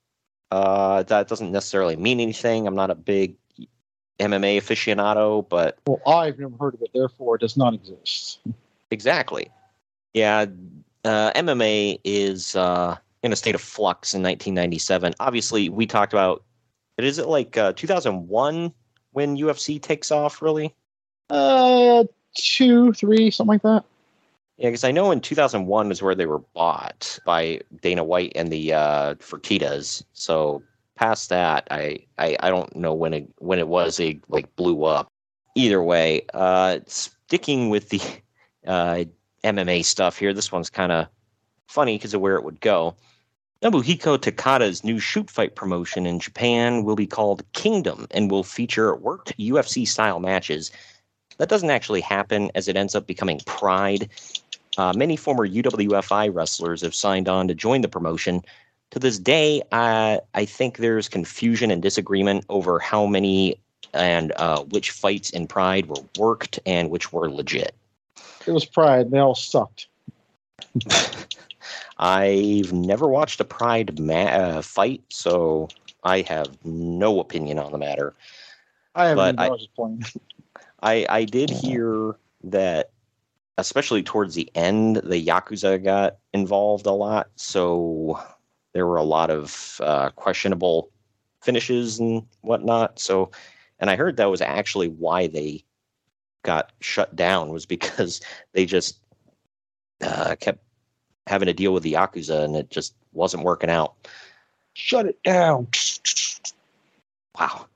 Uh, 0.52 1.04
that 1.04 1.28
doesn't 1.28 1.52
necessarily 1.52 1.96
mean 1.96 2.20
anything. 2.20 2.68
I'm 2.68 2.76
not 2.76 2.90
a 2.90 2.96
big 2.96 3.36
MMA 4.20 4.58
aficionado, 4.58 5.48
but 5.48 5.78
Well, 5.88 6.02
I've 6.08 6.40
never 6.40 6.56
heard 6.58 6.74
of 6.74 6.82
it. 6.82 6.92
Therefore, 6.94 7.36
it 7.36 7.42
does 7.42 7.58
not 7.58 7.74
exist. 7.74 8.40
exactly. 8.92 9.50
Yeah, 10.14 10.46
uh, 11.04 11.32
MMA 11.34 12.00
is 12.04 12.56
uh, 12.56 12.98
in 13.26 13.34
a 13.34 13.36
state 13.36 13.56
of 13.56 13.62
flux 13.62 14.14
in 14.14 14.22
1997. 14.22 15.16
Obviously, 15.20 15.68
we 15.68 15.86
talked 15.88 16.14
about. 16.14 16.44
Is 16.98 17.18
it 17.18 17.28
like 17.28 17.58
uh, 17.58 17.74
2001 17.74 18.72
when 19.12 19.36
UFC 19.36 19.82
takes 19.82 20.12
off? 20.12 20.42
Really? 20.42 20.74
Uh, 21.30 22.06
two, 22.38 22.94
three, 22.94 23.32
something 23.32 23.56
like 23.56 23.64
that. 23.64 23.84
Yeah, 24.58 24.70
because 24.70 24.86
I 24.86 24.92
know 24.92 25.12
in 25.12 25.20
2001 25.20 25.92
is 25.92 26.02
where 26.02 26.16
they 26.16 26.28
were 26.28 26.40
bought 26.54 27.20
by 27.26 27.60
Dana 27.82 28.04
White 28.06 28.32
and 28.36 28.50
the 28.50 28.72
uh, 28.72 29.16
Fertitas. 29.16 30.06
So 30.14 30.64
past 30.96 31.28
that, 31.30 31.68
I, 31.72 32.00
I 32.18 32.38
I 32.40 32.50
don't 32.50 32.74
know 32.76 32.94
when 32.94 33.14
it 33.14 33.28
when 33.40 33.60
it 33.60 33.68
was 33.68 33.98
they 33.98 34.20
like 34.30 34.56
blew 34.56 34.86
up. 34.86 35.08
Either 35.56 35.84
way, 35.84 36.26
uh, 36.34 36.80
sticking 36.86 37.70
with 37.70 37.90
the 37.90 38.02
uh, 38.68 39.04
MMA 39.44 39.84
stuff 39.84 40.18
here, 40.18 40.34
this 40.34 40.52
one's 40.52 40.70
kind 40.70 40.94
of 40.94 41.08
funny 41.68 41.98
because 41.98 42.14
of 42.14 42.22
where 42.22 42.36
it 42.36 42.44
would 42.44 42.62
go. 42.62 42.96
Nobuhiko 43.66 44.20
Takada's 44.20 44.84
new 44.84 45.00
shoot 45.00 45.28
fight 45.28 45.56
promotion 45.56 46.06
in 46.06 46.20
Japan 46.20 46.84
will 46.84 46.96
be 46.96 47.08
called 47.08 47.42
Kingdom 47.54 48.06
and 48.12 48.30
will 48.30 48.44
feature 48.44 48.96
worked 48.96 49.36
UFC 49.40 49.88
style 49.88 50.20
matches. 50.20 50.70
That 51.40 51.50
doesn't 51.50 51.72
actually 51.72 52.02
happen 52.02 52.52
as 52.54 52.68
it 52.68 52.76
ends 52.76 52.94
up 52.94 53.08
becoming 53.08 53.42
Pride. 53.48 54.08
Uh, 54.78 54.94
many 54.96 55.16
former 55.16 55.48
UWFI 55.48 56.32
wrestlers 56.32 56.84
have 56.84 56.94
signed 56.94 57.28
on 57.28 57.48
to 57.48 57.56
join 57.56 57.82
the 57.82 57.88
promotion. 57.88 58.44
To 58.92 59.00
this 59.00 59.18
day, 59.18 59.64
I 59.72 60.20
think 60.46 60.78
there's 60.78 61.10
confusion 61.10 61.72
and 61.72 61.82
disagreement 61.82 62.46
over 62.50 62.78
how 62.78 63.08
many 63.08 63.60
and 63.96 64.32
uh, 64.36 64.62
which 64.66 64.92
fights 64.92 65.32
in 65.32 65.48
Pride 65.48 65.88
were 65.88 66.04
worked 66.20 66.60
and 66.68 66.92
which 66.92 67.12
were 67.12 67.32
legit. 67.32 67.74
It 68.46 68.52
was 68.52 68.64
Pride. 68.64 69.10
They 69.10 69.18
all 69.18 69.34
sucked. 69.34 69.88
I've 71.98 72.74
never 72.74 73.08
watched 73.08 73.40
a 73.40 73.46
Pride 73.46 74.00
ma- 74.00 74.14
uh, 74.14 74.62
fight, 74.62 75.04
so 75.10 75.70
I 76.04 76.22
have 76.22 76.64
no 76.66 77.20
opinion 77.20 77.60
on 77.60 77.72
the 77.72 77.78
matter. 77.78 78.14
I 78.96 79.08
haven't. 79.08 79.36
But 79.38 79.40
I, 79.40 79.48
I- 79.48 79.60
playing. 79.76 80.04
I 80.82 81.06
I 81.10 81.26
did 81.26 81.50
hear 81.50 82.16
that, 82.44 82.92
especially 83.58 84.04
towards 84.04 84.36
the 84.36 84.50
end, 84.56 84.98
the 84.98 85.24
yakuza 85.26 85.84
got 85.84 86.18
involved 86.34 86.86
a 86.86 86.92
lot, 86.92 87.30
so 87.36 88.20
there 88.74 88.86
were 88.86 88.98
a 88.98 89.04
lot 89.04 89.32
of 89.32 89.80
uh, 89.84 90.10
questionable 90.12 90.90
finishes 91.42 92.00
and 92.00 92.24
whatnot. 92.42 93.00
So, 93.00 93.32
and 93.80 93.90
I 93.90 93.96
heard 93.96 94.18
that 94.18 94.30
was 94.30 94.42
actually 94.42 94.90
why 94.90 95.28
they 95.28 95.64
got 96.44 96.72
shut 96.82 97.16
down 97.16 97.50
was 97.50 97.66
because 97.66 98.22
they 98.54 98.66
just 98.66 99.00
uh, 100.02 100.36
kept 100.40 100.60
having 101.28 101.48
to 101.48 101.54
deal 101.54 101.74
with 101.74 101.84
the 101.84 101.94
yakuza, 101.94 102.44
and 102.44 102.56
it 102.56 102.70
just 102.70 102.96
wasn't 103.14 103.44
working 103.44 103.70
out. 103.70 103.96
Shut 104.74 105.06
it 105.06 105.22
down. 105.24 105.68
Wow. 107.40 107.68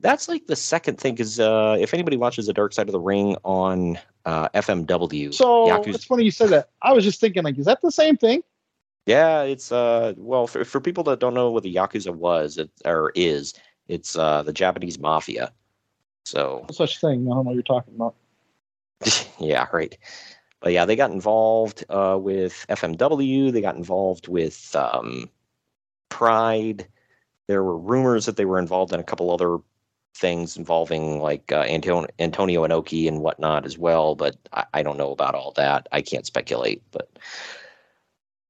That's 0.00 0.28
like 0.28 0.46
the 0.46 0.56
second 0.56 0.98
thing 0.98 1.18
is 1.18 1.38
uh, 1.40 1.76
if 1.78 1.92
anybody 1.92 2.16
watches 2.16 2.46
the 2.46 2.52
Dark 2.54 2.72
Side 2.72 2.88
of 2.88 2.92
the 2.92 3.00
Ring 3.00 3.36
on 3.44 3.98
uh, 4.24 4.48
FMW, 4.50 5.34
So 5.34 5.66
Yakuza- 5.66 5.94
it's 5.94 6.04
funny 6.04 6.24
you 6.24 6.30
said 6.30 6.50
that. 6.50 6.70
I 6.80 6.92
was 6.92 7.04
just 7.04 7.20
thinking, 7.20 7.42
like, 7.42 7.58
is 7.58 7.66
that 7.66 7.80
the 7.82 7.90
same 7.90 8.16
thing? 8.16 8.42
yeah, 9.06 9.42
it's 9.42 9.72
uh, 9.72 10.12
well 10.16 10.46
for, 10.46 10.64
for 10.64 10.80
people 10.80 11.02
that 11.04 11.20
don't 11.20 11.34
know 11.34 11.50
what 11.50 11.62
the 11.62 11.74
Yakuza 11.74 12.14
was 12.14 12.58
it, 12.58 12.70
or 12.84 13.12
is, 13.14 13.54
it's 13.88 14.16
uh, 14.16 14.42
the 14.42 14.52
Japanese 14.52 14.98
mafia. 14.98 15.52
So 16.24 16.64
No 16.68 16.72
such 16.72 17.00
thing. 17.00 17.22
I 17.22 17.34
don't 17.34 17.44
know 17.44 17.50
what 17.50 17.54
you're 17.54 17.62
talking 17.62 17.94
about. 17.94 18.14
yeah, 19.38 19.66
right. 19.72 19.96
But 20.60 20.72
yeah, 20.72 20.84
they 20.84 20.96
got 20.96 21.10
involved 21.10 21.84
uh, 21.88 22.18
with 22.20 22.66
FMW. 22.68 23.52
They 23.52 23.60
got 23.60 23.76
involved 23.76 24.28
with 24.28 24.74
um, 24.76 25.30
Pride. 26.10 26.86
There 27.48 27.64
were 27.64 27.78
rumors 27.78 28.26
that 28.26 28.36
they 28.36 28.44
were 28.44 28.58
involved 28.58 28.92
in 28.92 29.00
a 29.00 29.04
couple 29.04 29.30
other 29.30 29.58
things 30.14 30.56
involving 30.56 31.20
like 31.20 31.50
uh, 31.50 31.62
Antonio, 31.62 32.06
Antonio 32.18 32.66
Inoki 32.66 33.08
and 33.08 33.20
whatnot 33.20 33.64
as 33.64 33.78
well. 33.78 34.14
But 34.14 34.36
I, 34.52 34.64
I 34.74 34.82
don't 34.82 34.98
know 34.98 35.12
about 35.12 35.34
all 35.34 35.52
that. 35.52 35.88
I 35.92 36.02
can't 36.02 36.26
speculate. 36.26 36.82
But 36.90 37.08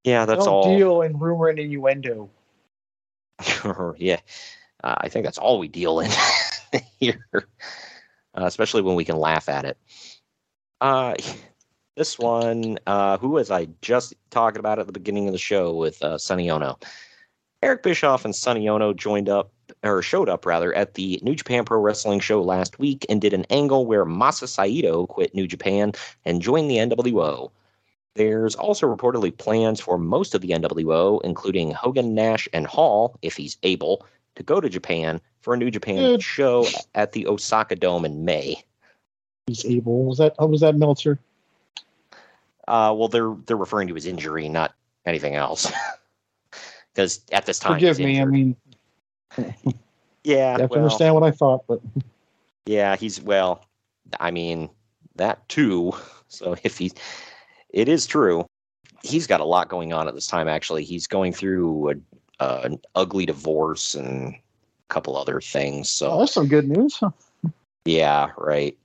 yeah, 0.05 0.27
that's 0.27 0.47
don't 0.47 0.55
all. 0.55 0.77
deal 0.77 1.03
in 1.03 1.19
rumor 1.19 1.49
and 1.49 1.59
innuendo. 1.59 2.29
yeah, 3.99 4.21
uh, 4.83 4.97
I 4.99 5.09
think 5.09 5.25
that's 5.25 5.39
all 5.39 5.59
we 5.59 5.69
deal 5.69 6.01
in 6.01 6.11
here, 7.01 7.27
uh, 7.33 8.45
especially 8.45 8.83
when 8.83 8.97
we 8.97 9.05
can 9.05 9.17
laugh 9.17 9.49
at 9.49 9.65
it. 9.65 9.79
Uh, 10.81 11.15
this 12.01 12.19
one, 12.19 12.79
uh, 12.87 13.19
who 13.19 13.29
was 13.29 13.51
I 13.51 13.69
just 13.83 14.15
talking 14.31 14.59
about 14.59 14.79
at 14.79 14.87
the 14.87 14.93
beginning 14.93 15.27
of 15.27 15.33
the 15.33 15.39
show 15.39 15.75
with 15.75 16.03
uh, 16.03 16.17
Sonny 16.17 16.51
Ono? 16.51 16.79
Eric 17.61 17.83
Bischoff 17.83 18.25
and 18.25 18.35
Sonny 18.35 18.71
Ono 18.71 18.95
joined 18.95 19.29
up, 19.29 19.53
or 19.83 20.01
showed 20.01 20.31
up 20.31 20.47
rather, 20.47 20.73
at 20.73 20.95
the 20.95 21.21
New 21.23 21.35
Japan 21.35 21.67
Pro 21.67 21.79
Wrestling 21.79 22.19
show 22.19 22.41
last 22.41 22.79
week 22.79 23.05
and 23.11 23.21
did 23.21 23.35
an 23.35 23.45
angle 23.51 23.85
where 23.85 24.07
Masa 24.07 24.49
Saito 24.49 25.07
quit 25.09 25.35
New 25.35 25.47
Japan 25.47 25.93
and 26.25 26.41
joined 26.41 26.71
the 26.71 26.79
NWO. 26.79 27.51
There's 28.15 28.55
also 28.55 28.87
reportedly 28.87 29.37
plans 29.37 29.79
for 29.79 29.99
most 29.99 30.35
of 30.35 30.41
the 30.41 30.53
NWO, 30.53 31.21
including 31.23 31.71
Hogan, 31.73 32.15
Nash, 32.15 32.49
and 32.55 32.67
Hall, 32.67 33.19
if 33.21 33.37
he's 33.37 33.59
able, 33.63 34.07
to 34.37 34.43
go 34.43 34.59
to 34.59 34.71
Japan 34.71 35.21
for 35.43 35.53
a 35.53 35.59
New 35.59 35.71
Japan 35.71 35.97
Good. 35.97 36.23
show 36.23 36.67
at 36.95 37.13
the 37.13 37.27
Osaka 37.27 37.77
Dome 37.77 38.07
in 38.07 38.25
May. 38.25 38.65
He's 39.47 39.67
able. 39.67 40.07
Was 40.07 40.17
that? 40.17 40.35
Was 40.39 40.63
that 40.63 40.77
Meltzer? 40.77 41.19
Uh, 42.71 42.93
well, 42.93 43.09
they're 43.09 43.35
they're 43.47 43.57
referring 43.57 43.89
to 43.89 43.95
his 43.95 44.07
injury, 44.07 44.49
not 44.49 44.75
anything 45.05 45.35
else. 45.35 45.71
Because 46.93 47.21
at 47.31 47.47
this 47.47 47.61
time, 47.61 47.75
Forgive 47.75 48.01
me. 48.01 48.21
I 48.21 48.25
mean, 48.25 48.57
yeah, 50.25 50.59
have 50.59 50.63
to 50.63 50.67
well, 50.67 50.79
understand 50.81 51.15
what 51.15 51.23
I 51.23 51.31
thought, 51.31 51.65
but 51.69 51.81
yeah, 52.67 52.97
he's 52.97 53.23
well. 53.23 53.65
I 54.19 54.33
mean, 54.33 54.69
that 55.17 55.49
too. 55.49 55.93
So 56.33 56.55
if 56.63 56.79
he, 56.79 56.93
it 57.71 57.89
is 57.89 58.07
true. 58.07 58.47
He's 59.03 59.27
got 59.27 59.41
a 59.41 59.45
lot 59.45 59.69
going 59.69 59.93
on 59.93 60.07
at 60.07 60.15
this 60.15 60.29
time. 60.29 60.47
Actually, 60.47 60.85
he's 60.85 61.09
going 61.09 61.33
through 61.33 61.91
a, 61.91 61.95
uh, 62.39 62.61
an 62.63 62.81
ugly 62.95 63.27
divorce 63.27 63.97
and 63.97 64.35
a 64.35 64.39
couple 64.89 65.17
other 65.17 65.41
things. 65.41 65.91
So 65.91 66.09
oh, 66.09 66.19
that's 66.21 66.35
some 66.35 66.47
good 66.47 66.69
news. 66.69 66.99
Huh? 66.99 67.11
Yeah, 67.85 68.31
right. 68.39 68.79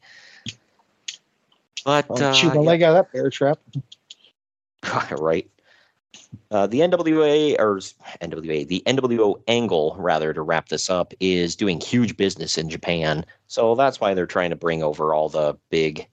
But 1.86 2.08
I'll 2.10 2.22
uh, 2.22 2.34
shoot 2.34 2.54
my 2.54 2.62
leg 2.62 2.82
out 2.82 2.96
of 2.98 3.06
that 3.06 3.14
bear 3.14 3.30
trap. 3.30 3.60
yeah, 4.84 5.16
right. 5.20 5.50
Uh, 6.50 6.66
the 6.68 6.80
NWA 6.80 7.56
or 7.60 7.78
NWA, 8.22 8.68
the 8.68 8.82
NWO 8.86 9.42
angle, 9.48 9.96
rather, 10.00 10.34
to 10.34 10.42
wrap 10.42 10.70
this 10.70 10.90
up, 10.90 11.14
is 11.20 11.56
doing 11.56 11.80
huge 11.80 12.18
business 12.18 12.58
in 12.58 12.70
Japan. 12.70 13.26
So 13.48 13.76
that's 13.76 14.00
why 14.00 14.14
they're 14.14 14.26
trying 14.26 14.50
to 14.50 14.56
bring 14.56 14.82
over 14.82 15.14
all 15.14 15.30
the 15.30 15.58
big 15.70 16.08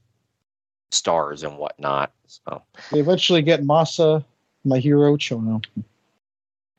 stars 0.91 1.43
and 1.43 1.57
whatnot. 1.57 2.12
So 2.26 2.62
They 2.91 3.00
eventually 3.00 3.43
get 3.43 3.62
Masa, 3.62 4.25
my 4.64 4.79
hero 4.79 5.17
Chono. 5.17 5.64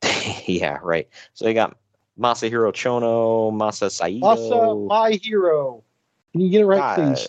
yeah, 0.46 0.78
right. 0.82 1.08
So 1.32 1.44
they 1.44 1.54
got 1.54 1.76
Masahiro 2.18 2.72
Chono, 2.72 3.52
Masa 3.52 3.90
Saito. 3.90 4.26
Masa, 4.26 4.88
my 4.88 5.18
hero. 5.22 5.82
Can 6.32 6.42
you 6.42 6.50
get 6.50 6.60
it 6.60 6.66
right, 6.66 6.80
Uh, 6.80 6.94
please? 6.94 7.28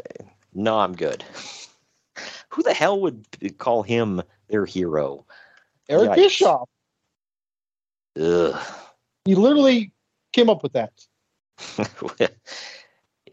No, 0.55 0.79
I'm 0.79 0.95
good. 0.95 1.23
Who 2.49 2.63
the 2.63 2.73
hell 2.73 2.99
would 3.01 3.25
call 3.57 3.83
him 3.83 4.21
their 4.47 4.65
hero? 4.65 5.25
Eric 5.89 6.11
yikes. 6.11 6.15
Bischoff. 6.15 6.69
Ugh. 8.19 8.65
He 9.25 9.35
literally 9.35 9.91
came 10.31 10.49
up 10.49 10.63
with 10.63 10.73
that. 10.73 10.93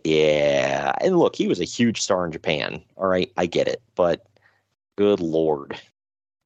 yeah, 0.04 0.92
and 1.00 1.18
look, 1.18 1.36
he 1.36 1.46
was 1.46 1.60
a 1.60 1.64
huge 1.64 2.00
star 2.00 2.26
in 2.26 2.32
Japan. 2.32 2.82
All 2.96 3.06
right, 3.06 3.30
I 3.36 3.46
get 3.46 3.68
it, 3.68 3.82
but 3.94 4.26
good 4.96 5.20
lord, 5.20 5.78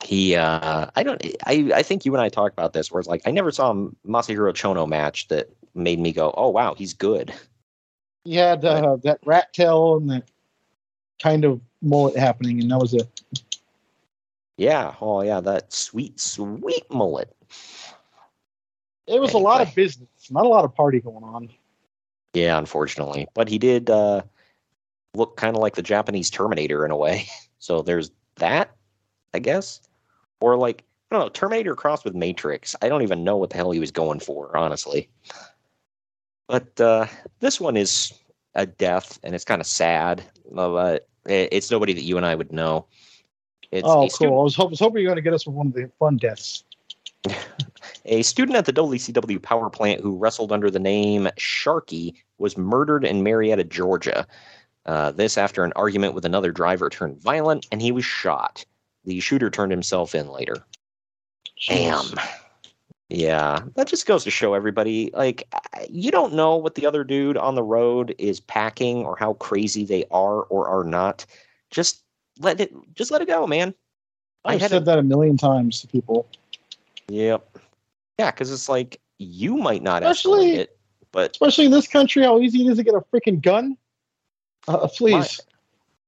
he. 0.04 0.36
uh 0.36 0.90
I 0.94 1.02
don't. 1.02 1.24
I 1.44 1.70
I 1.74 1.82
think 1.82 2.04
you 2.04 2.14
and 2.14 2.20
I 2.22 2.28
talked 2.28 2.54
about 2.54 2.72
this, 2.72 2.90
where 2.90 3.00
it's 3.00 3.08
like 3.08 3.22
I 3.26 3.30
never 3.30 3.50
saw 3.50 3.70
a 3.70 3.74
Masahiro 4.06 4.52
Chono 4.52 4.86
match 4.88 5.28
that 5.28 5.50
made 5.74 5.98
me 5.98 6.12
go, 6.12 6.34
"Oh 6.36 6.48
wow, 6.48 6.74
he's 6.74 6.92
good." 6.94 7.32
He 8.24 8.34
had 8.34 8.64
uh, 8.64 8.96
that 9.04 9.20
rat 9.24 9.52
tail 9.52 9.96
and 9.96 10.10
that 10.10 10.24
kind 11.22 11.44
of 11.44 11.60
mullet 11.82 12.16
happening, 12.16 12.60
and 12.60 12.70
that 12.70 12.78
was 12.78 12.94
it. 12.94 13.22
Yeah. 14.56 14.94
Oh 15.00 15.22
yeah, 15.22 15.40
that 15.40 15.72
sweet 15.72 16.18
sweet 16.18 16.90
mullet. 16.90 17.34
It 19.06 19.20
was 19.20 19.34
a 19.34 19.38
lot 19.38 19.60
of 19.60 19.74
business, 19.74 20.08
not 20.30 20.46
a 20.46 20.48
lot 20.48 20.64
of 20.64 20.74
party 20.74 21.00
going 21.00 21.22
on. 21.22 21.48
Yeah, 22.34 22.58
unfortunately, 22.58 23.26
but 23.34 23.48
he 23.48 23.58
did 23.58 23.90
uh 23.90 24.22
look 25.14 25.36
kind 25.36 25.56
of 25.56 25.62
like 25.62 25.74
the 25.74 25.82
Japanese 25.82 26.30
Terminator 26.30 26.84
in 26.84 26.90
a 26.90 26.96
way. 26.96 27.26
So 27.58 27.82
there's 27.82 28.12
that, 28.36 28.70
I 29.34 29.40
guess, 29.40 29.80
or 30.40 30.56
like 30.56 30.84
I 31.10 31.16
don't 31.16 31.24
know, 31.24 31.28
Terminator 31.30 31.74
crossed 31.74 32.04
with 32.04 32.14
Matrix. 32.14 32.76
I 32.80 32.88
don't 32.88 33.02
even 33.02 33.24
know 33.24 33.36
what 33.36 33.50
the 33.50 33.56
hell 33.56 33.72
he 33.72 33.80
was 33.80 33.90
going 33.90 34.20
for, 34.20 34.56
honestly. 34.56 35.08
But 36.46 36.80
uh, 36.80 37.06
this 37.40 37.60
one 37.60 37.76
is 37.76 38.12
a 38.56 38.66
death, 38.66 39.20
and 39.22 39.34
it's 39.34 39.44
kind 39.44 39.60
of 39.60 39.66
sad. 39.66 40.22
uh, 40.56 40.68
But 40.70 41.08
it's 41.26 41.70
nobody 41.70 41.92
that 41.92 42.02
you 42.02 42.16
and 42.16 42.26
I 42.26 42.34
would 42.34 42.52
know. 42.52 42.86
It's 43.70 43.86
oh, 43.86 44.00
cool. 44.00 44.10
student, 44.10 44.38
I 44.38 44.42
was, 44.42 44.58
was 44.58 44.80
hoping 44.80 45.02
you 45.02 45.08
were 45.08 45.14
going 45.14 45.16
to 45.16 45.22
get 45.22 45.34
us 45.34 45.46
with 45.46 45.54
one 45.54 45.68
of 45.68 45.74
the 45.74 45.90
fun 45.98 46.16
deaths. 46.16 46.64
a 48.04 48.22
student 48.22 48.56
at 48.56 48.64
the 48.64 48.72
WCW 48.72 49.40
power 49.42 49.68
plant 49.70 50.00
who 50.00 50.16
wrestled 50.16 50.52
under 50.52 50.70
the 50.70 50.78
name 50.78 51.28
Sharky 51.38 52.14
was 52.38 52.56
murdered 52.56 53.04
in 53.04 53.22
Marietta, 53.22 53.64
Georgia. 53.64 54.26
Uh, 54.86 55.10
this 55.10 55.36
after 55.36 55.64
an 55.64 55.72
argument 55.74 56.14
with 56.14 56.24
another 56.24 56.52
driver 56.52 56.88
turned 56.88 57.20
violent 57.20 57.66
and 57.72 57.82
he 57.82 57.90
was 57.90 58.04
shot. 58.04 58.64
The 59.04 59.18
shooter 59.20 59.50
turned 59.50 59.72
himself 59.72 60.14
in 60.14 60.28
later. 60.28 60.64
Damn. 61.68 62.06
Yeah, 63.08 63.60
that 63.76 63.86
just 63.86 64.06
goes 64.06 64.24
to 64.24 64.30
show 64.30 64.54
everybody 64.54 65.10
like 65.14 65.46
you 65.88 66.10
don't 66.10 66.34
know 66.34 66.56
what 66.56 66.74
the 66.74 66.86
other 66.86 67.04
dude 67.04 67.36
on 67.36 67.54
the 67.54 67.62
road 67.62 68.14
is 68.18 68.40
packing 68.40 69.04
or 69.04 69.16
how 69.16 69.34
crazy 69.34 69.84
they 69.84 70.04
are 70.10 70.42
or 70.42 70.68
are 70.68 70.82
not. 70.82 71.24
Just 71.70 72.02
let 72.40 72.60
it 72.60 72.72
just 72.94 73.12
let 73.12 73.22
it 73.22 73.28
go, 73.28 73.46
man. 73.46 73.74
I've 74.44 74.60
said 74.60 74.72
a- 74.72 74.80
that 74.80 74.98
a 74.98 75.02
million 75.02 75.36
times 75.36 75.80
to 75.82 75.86
people. 75.86 76.28
Yep. 77.08 77.58
Yeah, 78.18 78.30
because 78.32 78.50
it's 78.50 78.68
like 78.68 79.00
you 79.18 79.56
might 79.56 79.82
not 79.82 80.02
Especially- 80.02 80.56
it, 80.56 80.76
but 81.12 81.30
Especially 81.32 81.66
in 81.66 81.70
this 81.70 81.86
country, 81.86 82.24
how 82.24 82.40
easy 82.40 82.66
it 82.66 82.70
is 82.70 82.78
to 82.78 82.84
get 82.84 82.94
a 82.94 83.00
freaking 83.12 83.40
gun. 83.40 83.76
Uh, 84.66 84.88
please. 84.88 85.40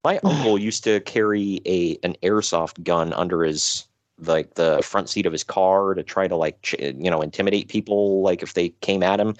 my 0.03 0.19
uncle 0.25 0.57
used 0.57 0.83
to 0.83 0.99
carry 1.01 1.61
a 1.65 1.97
an 2.03 2.17
airsoft 2.23 2.83
gun 2.83 3.13
under 3.13 3.43
his 3.43 3.85
like 4.21 4.55
the 4.55 4.81
front 4.81 5.09
seat 5.09 5.25
of 5.25 5.31
his 5.31 5.43
car 5.43 5.93
to 5.93 6.03
try 6.03 6.27
to 6.27 6.35
like 6.35 6.61
ch- 6.61 6.75
you 6.79 7.09
know 7.09 7.21
intimidate 7.21 7.67
people 7.67 8.21
like 8.21 8.43
if 8.43 8.53
they 8.53 8.69
came 8.81 9.03
at 9.03 9.19
him. 9.19 9.35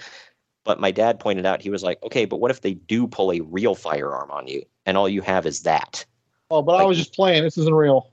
But 0.64 0.80
my 0.80 0.90
dad 0.90 1.18
pointed 1.18 1.46
out 1.46 1.62
he 1.62 1.70
was 1.70 1.82
like, 1.82 2.02
okay, 2.02 2.26
but 2.26 2.38
what 2.38 2.50
if 2.50 2.60
they 2.60 2.74
do 2.74 3.06
pull 3.06 3.32
a 3.32 3.40
real 3.40 3.74
firearm 3.74 4.30
on 4.30 4.46
you 4.46 4.62
and 4.84 4.96
all 4.96 5.08
you 5.08 5.22
have 5.22 5.46
is 5.46 5.62
that? 5.62 6.04
oh, 6.50 6.62
but 6.62 6.74
I 6.74 6.84
was 6.84 6.98
just 6.98 7.14
playing. 7.14 7.42
This 7.42 7.56
isn't 7.58 7.74
real. 7.74 8.10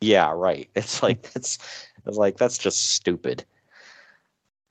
Yeah, 0.00 0.32
right. 0.34 0.68
It's 0.74 1.02
like 1.02 1.22
that's 1.32 1.58
it's 2.06 2.16
like 2.16 2.36
that's 2.36 2.58
just 2.58 2.92
stupid. 2.92 3.44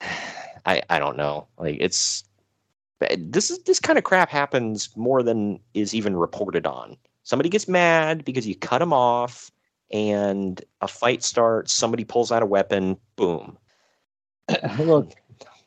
I 0.66 0.82
I 0.88 0.98
don't 0.98 1.16
know. 1.16 1.46
Like 1.58 1.76
it's 1.80 2.24
eh, 3.02 3.16
this 3.18 3.50
is 3.50 3.58
this 3.60 3.80
kind 3.80 3.98
of 3.98 4.04
crap 4.04 4.30
happens 4.30 4.96
more 4.96 5.22
than 5.22 5.60
is 5.74 5.94
even 5.94 6.16
reported 6.16 6.66
on. 6.66 6.96
Somebody 7.22 7.48
gets 7.48 7.68
mad 7.68 8.24
because 8.24 8.46
you 8.46 8.54
cut 8.54 8.78
them 8.78 8.92
off 8.92 9.50
and 9.94 10.60
a 10.80 10.88
fight 10.88 11.22
starts, 11.22 11.72
somebody 11.72 12.04
pulls 12.04 12.32
out 12.32 12.42
a 12.42 12.46
weapon, 12.46 12.96
boom. 13.14 13.56
look, 14.80 15.12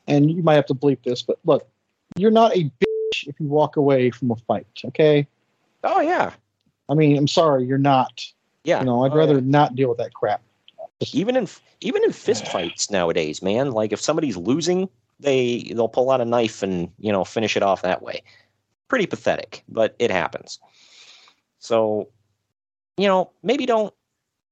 and 0.05 0.29
you 0.29 0.43
might 0.43 0.55
have 0.55 0.65
to 0.65 0.73
bleep 0.73 1.01
this, 1.03 1.23
but 1.23 1.39
look, 1.45 1.65
you're 2.17 2.29
not 2.29 2.55
a 2.55 2.65
bitch 2.65 3.25
if 3.27 3.39
you 3.39 3.47
walk 3.47 3.77
away 3.77 4.11
from 4.11 4.29
a 4.31 4.35
fight. 4.35 4.67
Okay. 4.85 5.25
Oh 5.85 6.01
yeah. 6.01 6.33
I 6.89 6.93
mean, 6.93 7.17
I'm 7.17 7.27
sorry, 7.27 7.65
you're 7.65 7.77
not. 7.77 8.21
Yeah. 8.65 8.79
You 8.79 8.85
know, 8.85 9.05
I'd 9.05 9.13
Oh, 9.13 9.15
rather 9.17 9.35
yeah. 9.35 9.41
not 9.45 9.75
deal 9.75 9.87
with 9.89 9.97
that 9.99 10.13
crap. 10.13 10.41
even 11.13 11.37
in 11.37 11.47
even 11.79 12.03
in 12.03 12.11
fist 12.11 12.47
fights 12.51 12.91
nowadays, 12.91 13.41
man. 13.41 13.71
Like 13.71 13.93
if 13.93 14.01
somebody's 14.01 14.35
losing, 14.35 14.89
they 15.21 15.71
they'll 15.73 15.87
pull 15.87 16.11
out 16.11 16.19
a 16.19 16.25
knife 16.25 16.61
and 16.63 16.91
you 16.99 17.13
know 17.13 17.23
finish 17.23 17.55
it 17.55 17.63
off 17.63 17.81
that 17.83 18.01
way. 18.01 18.23
Pretty 18.89 19.05
pathetic, 19.07 19.63
but 19.69 19.95
it 19.99 20.11
happens. 20.11 20.59
So, 21.59 22.09
you 22.97 23.07
know, 23.07 23.31
maybe 23.41 23.65
don't 23.65 23.93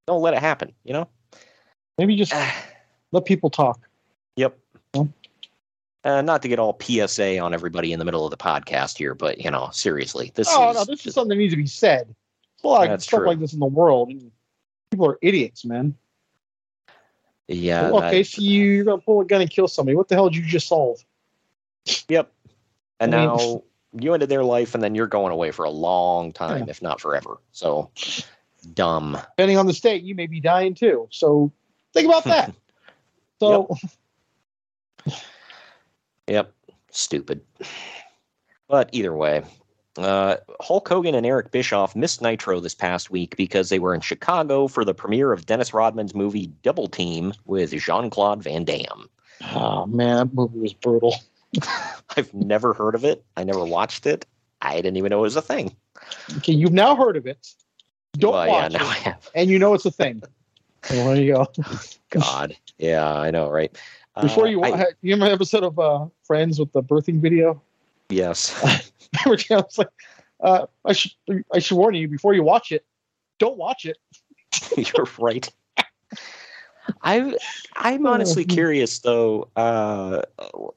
don't 0.08 0.22
let 0.22 0.34
it 0.34 0.40
happen. 0.40 0.72
You 0.84 0.94
know. 0.94 1.10
Maybe 1.98 2.16
just 2.16 2.34
let 3.12 3.26
people 3.26 3.50
talk. 3.50 3.80
yep. 4.36 4.58
Uh, 6.04 6.22
not 6.22 6.42
to 6.44 6.48
get 6.48 6.60
all 6.60 6.78
PSA 6.80 7.40
on 7.40 7.52
everybody 7.54 7.92
in 7.92 7.98
the 7.98 8.06
middle 8.06 8.26
of 8.26 8.30
the 8.32 8.38
podcast 8.38 8.96
here, 8.98 9.16
but 9.16 9.40
you 9.40 9.50
know, 9.50 9.70
seriously, 9.72 10.32
this 10.36 10.48
oh 10.52 10.70
is 10.70 10.76
no, 10.76 10.84
this 10.86 11.08
is 11.08 11.16
something 11.16 11.30
that 11.30 11.36
needs 11.38 11.54
to 11.54 11.58
be 11.58 11.66
said. 11.66 12.06
There's 12.08 12.64
a 12.64 12.68
lot 12.68 12.92
of 12.92 13.02
stuff 13.02 13.20
true. 13.20 13.28
like 13.28 13.40
this 13.40 13.54
in 13.54 13.60
the 13.60 13.66
world. 13.66 14.12
People 14.92 15.08
are 15.08 15.18
idiots, 15.24 15.66
man. 15.66 15.96
yeah. 17.48 17.90
okay, 17.90 18.20
that- 18.20 18.28
so 18.28 18.42
you, 18.42 18.66
you're 18.66 18.86
gonna 18.86 19.02
pull 19.02 19.22
a 19.22 19.26
gun 19.26 19.42
and 19.42 19.50
kill 19.50 19.68
somebody. 19.68 19.96
What 19.96 20.08
the 20.10 20.16
hell 20.16 20.30
did 20.30 20.38
you 20.38 20.44
just 20.46 20.68
solve? 20.68 21.04
Yep. 22.08 22.32
And 23.00 23.16
I 23.16 23.26
mean- 23.26 23.38
now 23.38 23.64
you 24.00 24.14
ended 24.14 24.30
their 24.30 24.44
life, 24.44 24.76
and 24.76 24.84
then 24.84 24.94
you're 24.94 25.08
going 25.08 25.32
away 25.32 25.50
for 25.52 25.66
a 25.66 25.72
long 25.72 26.34
time, 26.34 26.66
Yeah. 26.66 26.70
if 26.70 26.82
not 26.84 27.02
forever. 27.02 27.38
So 27.52 27.90
dumb. 28.66 29.18
Depending 29.38 29.58
on 29.58 29.68
the 29.68 29.74
state, 29.74 30.04
you 30.04 30.16
may 30.16 30.28
be 30.28 30.40
dying 30.40 30.74
too. 30.74 31.08
So 31.12 31.52
think 31.94 32.08
about 32.08 32.24
that. 32.26 32.54
So 33.38 33.68
Yep. 36.28 36.54
Stupid. 36.90 37.42
But 38.68 38.90
either 38.94 39.14
way, 39.14 39.44
uh, 39.98 40.38
Hulk 40.62 40.88
Hogan 40.88 41.16
and 41.16 41.26
Eric 41.26 41.52
Bischoff 41.52 41.96
missed 41.96 42.22
Nitro 42.22 42.60
this 42.60 42.74
past 42.74 43.12
week 43.12 43.38
because 43.38 43.70
they 43.70 43.80
were 43.80 43.94
in 43.94 44.02
Chicago 44.02 44.68
for 44.68 44.84
the 44.84 44.94
premiere 44.94 45.32
of 45.32 45.46
Dennis 45.46 45.74
Rodman's 45.74 46.16
movie 46.16 46.48
Double 46.64 46.88
Team 46.88 47.34
with 47.46 47.72
Jean 47.72 48.10
Claude 48.10 48.44
Van 48.44 48.64
Damme. 48.64 49.10
Oh 49.54 49.86
man, 49.86 50.18
that 50.18 50.34
movie 50.34 50.60
was 50.60 50.74
brutal. 50.74 51.16
I've 52.18 52.34
never 52.34 52.74
heard 52.74 52.96
of 52.96 53.06
it. 53.06 53.24
I 53.38 53.44
never 53.44 53.64
watched 53.64 54.06
it. 54.06 54.26
I 54.62 54.76
didn't 54.76 54.98
even 54.98 55.10
know 55.10 55.20
it 55.20 55.24
was 55.24 55.36
a 55.36 55.42
thing. 55.42 55.76
Okay, 56.38 56.54
you've 56.54 56.74
now 56.74 56.96
heard 56.96 57.18
of 57.18 57.28
it. 57.28 57.48
Don't 58.18 58.34
Well, 58.34 58.48
watch 58.48 58.72
yeah, 58.72 58.78
now 58.80 58.88
I 58.88 58.94
have. 58.96 59.30
and 59.36 59.50
you 59.50 59.60
know 59.60 59.74
it's 59.74 59.86
a 59.86 59.92
thing. 59.92 60.22
Well, 60.90 61.06
there 61.14 61.16
you 61.24 61.34
go. 61.34 61.48
God. 62.12 62.56
Yeah, 62.78 63.12
I 63.14 63.32
know, 63.32 63.50
right? 63.50 63.76
Before 64.22 64.46
Uh, 64.46 64.50
you, 64.50 64.60
wa- 64.60 64.68
I- 64.68 64.86
you 65.02 65.14
remember 65.14 65.28
the 65.28 65.34
episode 65.34 65.64
of 65.64 65.78
uh, 65.80 66.06
Friends 66.24 66.60
with 66.60 66.72
the 66.72 66.82
birthing 66.84 67.20
video? 67.22 67.62
yes. 68.10 68.54
I 69.26 69.30
was 69.30 69.78
like, 69.78 69.90
uh, 70.42 70.66
I 70.86 70.94
should, 70.94 71.12
I 71.54 71.60
should 71.60 71.78
warn 71.78 71.96
you 71.96 72.08
before 72.08 72.34
you 72.34 72.44
watch 72.44 72.72
it. 72.72 72.86
Don't 73.40 73.58
watch 73.58 73.86
it. 73.86 73.98
You're 74.78 75.08
right. 75.20 75.50
I 77.02 77.36
I'm 77.76 78.06
honestly 78.06 78.46
curious 78.46 79.00
though. 79.00 79.50
Uh, 79.56 80.22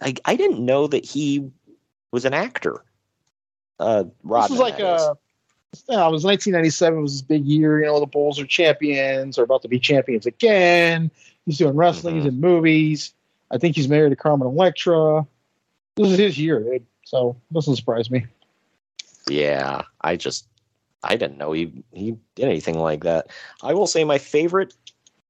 I 0.01 0.14
I 0.24 0.37
didn't 0.37 0.64
know 0.64 0.87
that 0.87 1.05
he 1.05 1.51
was 2.12 2.24
an 2.24 2.33
actor. 2.35 2.83
Uh, 3.79 4.05
Rodman, 4.24 4.42
this 4.42 4.51
was 4.51 4.61
like 4.61 4.79
that 4.79 5.16
uh 5.74 5.76
yeah, 5.88 6.07
it 6.07 6.12
was 6.12 6.24
1997. 6.24 6.98
It 6.98 7.02
was 7.02 7.12
his 7.12 7.22
big 7.22 7.44
year. 7.44 7.81
You 7.81 7.87
know, 7.87 8.00
the 8.00 8.07
Bulls 8.07 8.40
are 8.40 8.46
champions, 8.46 9.38
are 9.38 9.42
about 9.42 9.62
to 9.62 9.68
be 9.68 9.78
champions 9.78 10.26
again. 10.26 11.11
He's 11.46 11.59
doing 11.59 11.76
wrestling. 11.76 12.16
He's 12.16 12.26
in 12.26 12.40
movies. 12.40 13.12
I 13.50 13.59
think 13.59 13.76
he's 13.76 13.88
married 13.88 14.11
to 14.11 14.16
Carmen 14.16 14.46
Electra. 14.46 15.26
This 15.96 16.09
is 16.09 16.18
his 16.18 16.38
year, 16.38 16.61
dude. 16.61 16.87
So 17.04 17.37
it 17.50 17.54
doesn't 17.54 17.76
surprise 17.76 18.11
me. 18.11 18.26
yeah. 19.28 19.83
I 20.00 20.16
just 20.16 20.46
I 21.02 21.16
didn't 21.16 21.38
know 21.38 21.52
he 21.52 21.72
he 21.92 22.16
did 22.35 22.46
anything 22.46 22.78
like 22.78 23.04
that. 23.04 23.28
I 23.62 23.74
will 23.74 23.87
say 23.87 24.04
my 24.04 24.18
favorite 24.18 24.74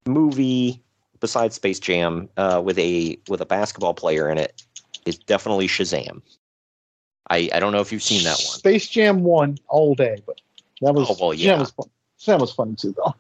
movie 0.07 0.83
besides 1.21 1.57
Space 1.57 1.79
Jam 1.79 2.29
uh, 2.37 2.61
with 2.65 2.79
a 2.79 3.19
with 3.29 3.41
a 3.41 3.47
basketball 3.47 3.95
player 3.95 4.29
in 4.29 4.39
it 4.39 4.63
is 5.05 5.19
definitely 5.19 5.69
Shazam. 5.69 6.23
I 7.31 7.49
I 7.55 7.61
don't 7.61 7.73
know 7.73 7.81
if 7.81 7.93
you've 7.93 8.03
seen 8.03 8.25
that 8.25 8.37
one. 8.37 8.59
Space 8.59 8.89
Jam 8.89 9.23
one 9.23 9.59
all 9.69 9.95
day, 9.95 10.23
but 10.27 10.41
that 10.81 10.95
was 10.95 11.09
Oh, 11.11 11.17
well, 11.29 11.37
Jam 11.37 11.61
was 11.61 11.71
fun. 11.71 11.89
Jam 12.19 12.41
was 12.41 12.53
funny 12.53 12.75
too, 12.77 12.95
though. 12.97 13.15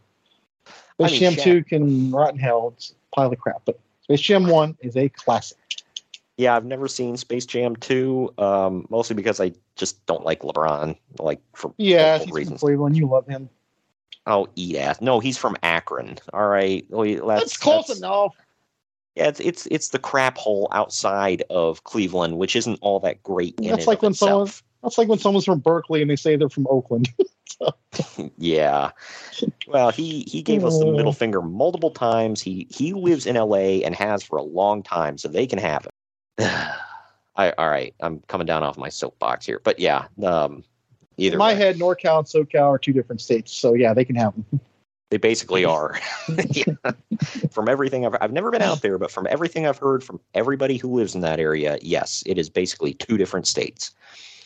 I 1.00 1.06
Space 1.08 1.10
mean, 1.12 1.20
Jam 1.20 1.32
Shaq- 1.34 1.42
two 1.44 1.64
can 1.64 2.10
rot 2.10 2.32
in 2.34 2.38
hell. 2.38 2.74
It's 2.76 2.90
a 2.90 3.14
pile 3.14 3.32
of 3.32 3.38
crap, 3.38 3.62
but 3.64 3.78
Space 4.02 4.20
Jam 4.20 4.46
one 4.46 4.76
is 4.80 4.96
a 4.96 5.08
classic. 5.08 5.58
Yeah, 6.36 6.54
I've 6.54 6.64
never 6.64 6.86
seen 6.86 7.16
Space 7.16 7.44
Jam 7.46 7.74
2, 7.74 8.32
um, 8.38 8.86
mostly 8.90 9.16
because 9.16 9.40
I 9.40 9.52
just 9.74 10.06
don't 10.06 10.24
like 10.24 10.42
LeBron, 10.42 10.96
like 11.18 11.40
for 11.54 11.74
Yeah, 11.78 12.18
he's 12.18 12.28
from 12.28 12.36
reasons. 12.36 12.60
Cleveland. 12.60 12.96
You 12.96 13.08
love 13.08 13.26
him. 13.26 13.48
I'll 14.24 14.46
eat 14.54 14.76
ass. 14.76 15.00
No, 15.00 15.18
he's 15.18 15.36
from 15.36 15.56
Akron. 15.64 16.16
All 16.32 16.46
right, 16.46 16.86
Well, 16.90 17.02
that's, 17.26 17.42
That's, 17.42 17.56
close 17.56 17.88
that's- 17.88 17.98
enough. 17.98 18.36
Yeah, 19.18 19.28
it's, 19.28 19.40
it's 19.40 19.66
it's 19.66 19.88
the 19.88 19.98
crap 19.98 20.38
hole 20.38 20.68
outside 20.70 21.42
of 21.50 21.82
Cleveland, 21.82 22.38
which 22.38 22.54
isn't 22.54 22.78
all 22.82 23.00
that 23.00 23.20
great. 23.24 23.58
In 23.60 23.68
That's 23.70 23.88
like 23.88 24.00
when 24.00 24.14
someone- 24.14 24.48
That's 24.82 24.96
like 24.96 25.08
when 25.08 25.18
someone's 25.18 25.44
from 25.44 25.58
Berkeley 25.58 26.00
and 26.02 26.08
they 26.10 26.14
say 26.16 26.36
they're 26.36 26.48
from 26.48 26.66
Oakland. 26.70 27.08
Yeah. 28.36 28.90
Well, 29.66 29.90
he 29.90 30.20
he 30.28 30.42
gave 30.42 30.64
us 30.64 30.78
the 30.78 30.86
Uh. 30.86 30.92
middle 30.92 31.12
finger 31.12 31.42
multiple 31.42 31.90
times. 31.90 32.40
He 32.40 32.68
he 32.70 32.92
lives 32.92 33.26
in 33.26 33.36
L.A. 33.36 33.82
and 33.82 33.96
has 33.96 34.22
for 34.22 34.36
a 34.38 34.42
long 34.42 34.82
time, 34.84 35.18
so 35.18 35.26
they 35.26 35.46
can 35.46 35.58
have 35.58 35.84
it. 35.86 36.44
I, 37.36 37.50
all 37.58 37.68
right, 37.68 37.94
I'm 38.00 38.20
coming 38.28 38.46
down 38.46 38.62
off 38.62 38.78
my 38.78 38.88
soapbox 38.88 39.46
here, 39.46 39.60
but 39.64 39.80
yeah, 39.80 40.06
um, 40.22 40.62
either 41.16 41.34
In 41.34 41.38
my 41.38 41.52
way. 41.54 41.58
head, 41.58 41.76
NorCal 41.78 42.18
and 42.18 42.26
SoCal 42.28 42.68
are 42.68 42.78
two 42.78 42.92
different 42.92 43.20
states, 43.20 43.52
so 43.52 43.74
yeah, 43.74 43.92
they 43.94 44.04
can 44.04 44.14
have 44.16 44.34
them. 44.34 44.60
They 45.10 45.16
basically 45.16 45.64
are. 45.64 45.98
Yeah. 46.50 46.74
From 47.50 47.68
everything 47.68 48.04
I've 48.06 48.14
I've 48.20 48.32
never 48.32 48.50
been 48.50 48.62
out 48.62 48.82
there, 48.82 48.98
but 48.98 49.10
from 49.10 49.26
everything 49.30 49.66
I've 49.66 49.78
heard 49.78 50.04
from 50.04 50.20
everybody 50.34 50.76
who 50.76 50.94
lives 50.94 51.14
in 51.14 51.20
that 51.22 51.40
area, 51.40 51.78
yes, 51.82 52.22
it 52.26 52.38
is 52.38 52.48
basically 52.50 52.94
two 52.94 53.16
different 53.16 53.46
states. 53.46 53.94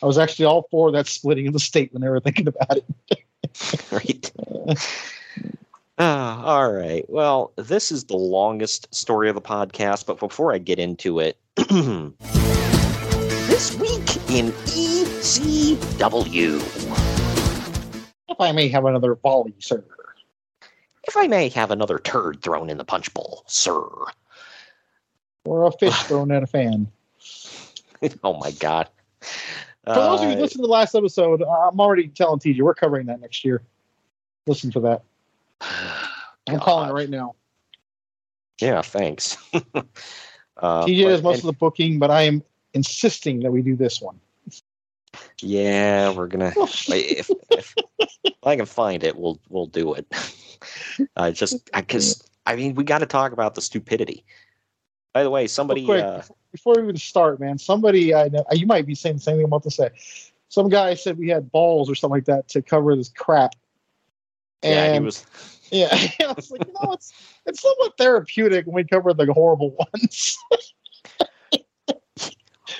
I 0.01 0.05
was 0.05 0.17
actually 0.17 0.45
all 0.45 0.67
for 0.71 0.91
that 0.91 1.07
splitting 1.07 1.47
of 1.47 1.53
the 1.53 1.59
state 1.59 1.91
when 1.93 2.01
they 2.01 2.09
were 2.09 2.19
thinking 2.19 2.47
about 2.47 2.77
it. 2.77 2.85
Right. 3.91 4.31
Ah, 5.99 6.43
all 6.43 6.71
right. 6.71 7.05
Well, 7.07 7.51
this 7.55 7.91
is 7.91 8.05
the 8.05 8.17
longest 8.17 8.91
story 8.95 9.29
of 9.29 9.35
the 9.35 9.41
podcast, 9.41 10.07
but 10.07 10.17
before 10.19 10.51
I 10.53 10.57
get 10.57 10.79
into 10.79 11.19
it, 11.19 11.37
this 11.55 11.67
week 13.77 14.17
in 14.31 14.51
ECW, 14.73 16.57
If 18.29 18.39
I 18.41 18.51
may 18.53 18.69
have 18.69 18.85
another 18.85 19.13
volley, 19.15 19.53
sir. 19.59 19.83
If 21.07 21.17
I 21.17 21.27
may 21.27 21.49
have 21.49 21.71
another 21.71 21.99
turd 21.99 22.41
thrown 22.41 22.69
in 22.69 22.77
the 22.77 22.85
punch 22.85 23.13
bowl, 23.13 23.43
sir. 23.47 23.81
Or 25.45 25.65
a 25.65 25.71
fish 25.71 25.93
thrown 26.03 26.31
at 26.31 26.43
a 26.43 26.47
fan. 26.47 26.87
oh 28.23 28.33
my 28.39 28.51
god. 28.51 28.89
For 29.85 29.93
those 29.95 30.21
of 30.21 30.27
you 30.27 30.33
Uh, 30.33 30.35
who 30.35 30.41
listened 30.41 30.61
to 30.61 30.67
the 30.67 30.71
last 30.71 30.95
episode, 30.95 31.41
I'm 31.41 31.79
already 31.79 32.07
telling 32.07 32.39
TJ 32.39 32.61
we're 32.61 32.73
covering 32.73 33.07
that 33.07 33.19
next 33.19 33.43
year. 33.43 33.61
Listen 34.47 34.71
for 34.71 34.79
that. 34.81 35.03
I'm 36.47 36.59
calling 36.59 36.89
it 36.89 36.93
right 36.93 37.09
now. 37.09 37.35
Yeah, 38.61 38.81
thanks. 38.81 39.37
uh, 39.53 39.81
TJ 40.85 41.03
does 41.03 41.21
most 41.23 41.35
and- 41.35 41.43
of 41.43 41.47
the 41.47 41.57
booking, 41.59 41.99
but 41.99 42.11
I 42.11 42.23
am 42.23 42.43
insisting 42.73 43.41
that 43.41 43.51
we 43.51 43.61
do 43.61 43.75
this 43.75 44.01
one. 44.01 44.19
Yeah, 45.41 46.11
we're 46.11 46.27
gonna. 46.27 46.53
if, 46.57 47.29
if 47.51 47.75
I 48.43 48.55
can 48.55 48.65
find 48.65 49.03
it, 49.03 49.15
we'll 49.15 49.39
we'll 49.49 49.67
do 49.67 49.93
it. 49.93 50.07
Uh, 51.15 51.31
just 51.31 51.65
because 51.73 52.23
I 52.45 52.55
mean, 52.55 52.75
we 52.75 52.83
got 52.83 52.99
to 52.99 53.05
talk 53.05 53.31
about 53.31 53.55
the 53.55 53.61
stupidity. 53.61 54.25
By 55.13 55.23
the 55.23 55.29
way, 55.29 55.47
somebody. 55.47 55.85
quick. 55.85 56.03
Uh, 56.03 56.21
Before 56.51 56.75
we 56.75 56.83
even 56.83 56.97
start, 56.97 57.39
man, 57.39 57.57
somebody 57.57 58.13
I 58.15 58.29
know 58.29 58.43
you 58.51 58.65
might 58.65 58.85
be 58.85 58.95
saying 58.95 59.15
the 59.17 59.21
same 59.21 59.35
thing 59.35 59.45
I'm 59.45 59.49
about 59.49 59.63
to 59.63 59.71
say. 59.71 59.89
Some 60.49 60.69
guy 60.69 60.93
said 60.95 61.17
we 61.17 61.29
had 61.29 61.51
balls 61.51 61.89
or 61.89 61.95
something 61.95 62.17
like 62.17 62.25
that 62.25 62.47
to 62.49 62.61
cover 62.61 62.95
this 62.95 63.09
crap. 63.09 63.53
yeah, 64.63 64.91
he 64.91 64.95
And 64.97 65.05
was. 65.05 65.25
yeah, 65.71 65.87
I 66.21 66.33
was 66.33 66.51
like, 66.51 66.65
you 66.67 66.73
know, 66.73 66.93
it's 66.93 67.13
it's 67.45 67.61
somewhat 67.61 67.97
therapeutic 67.97 68.65
when 68.65 68.75
we 68.75 68.83
cover 68.83 69.13
the 69.13 69.31
horrible 69.33 69.75
ones. 69.93 70.37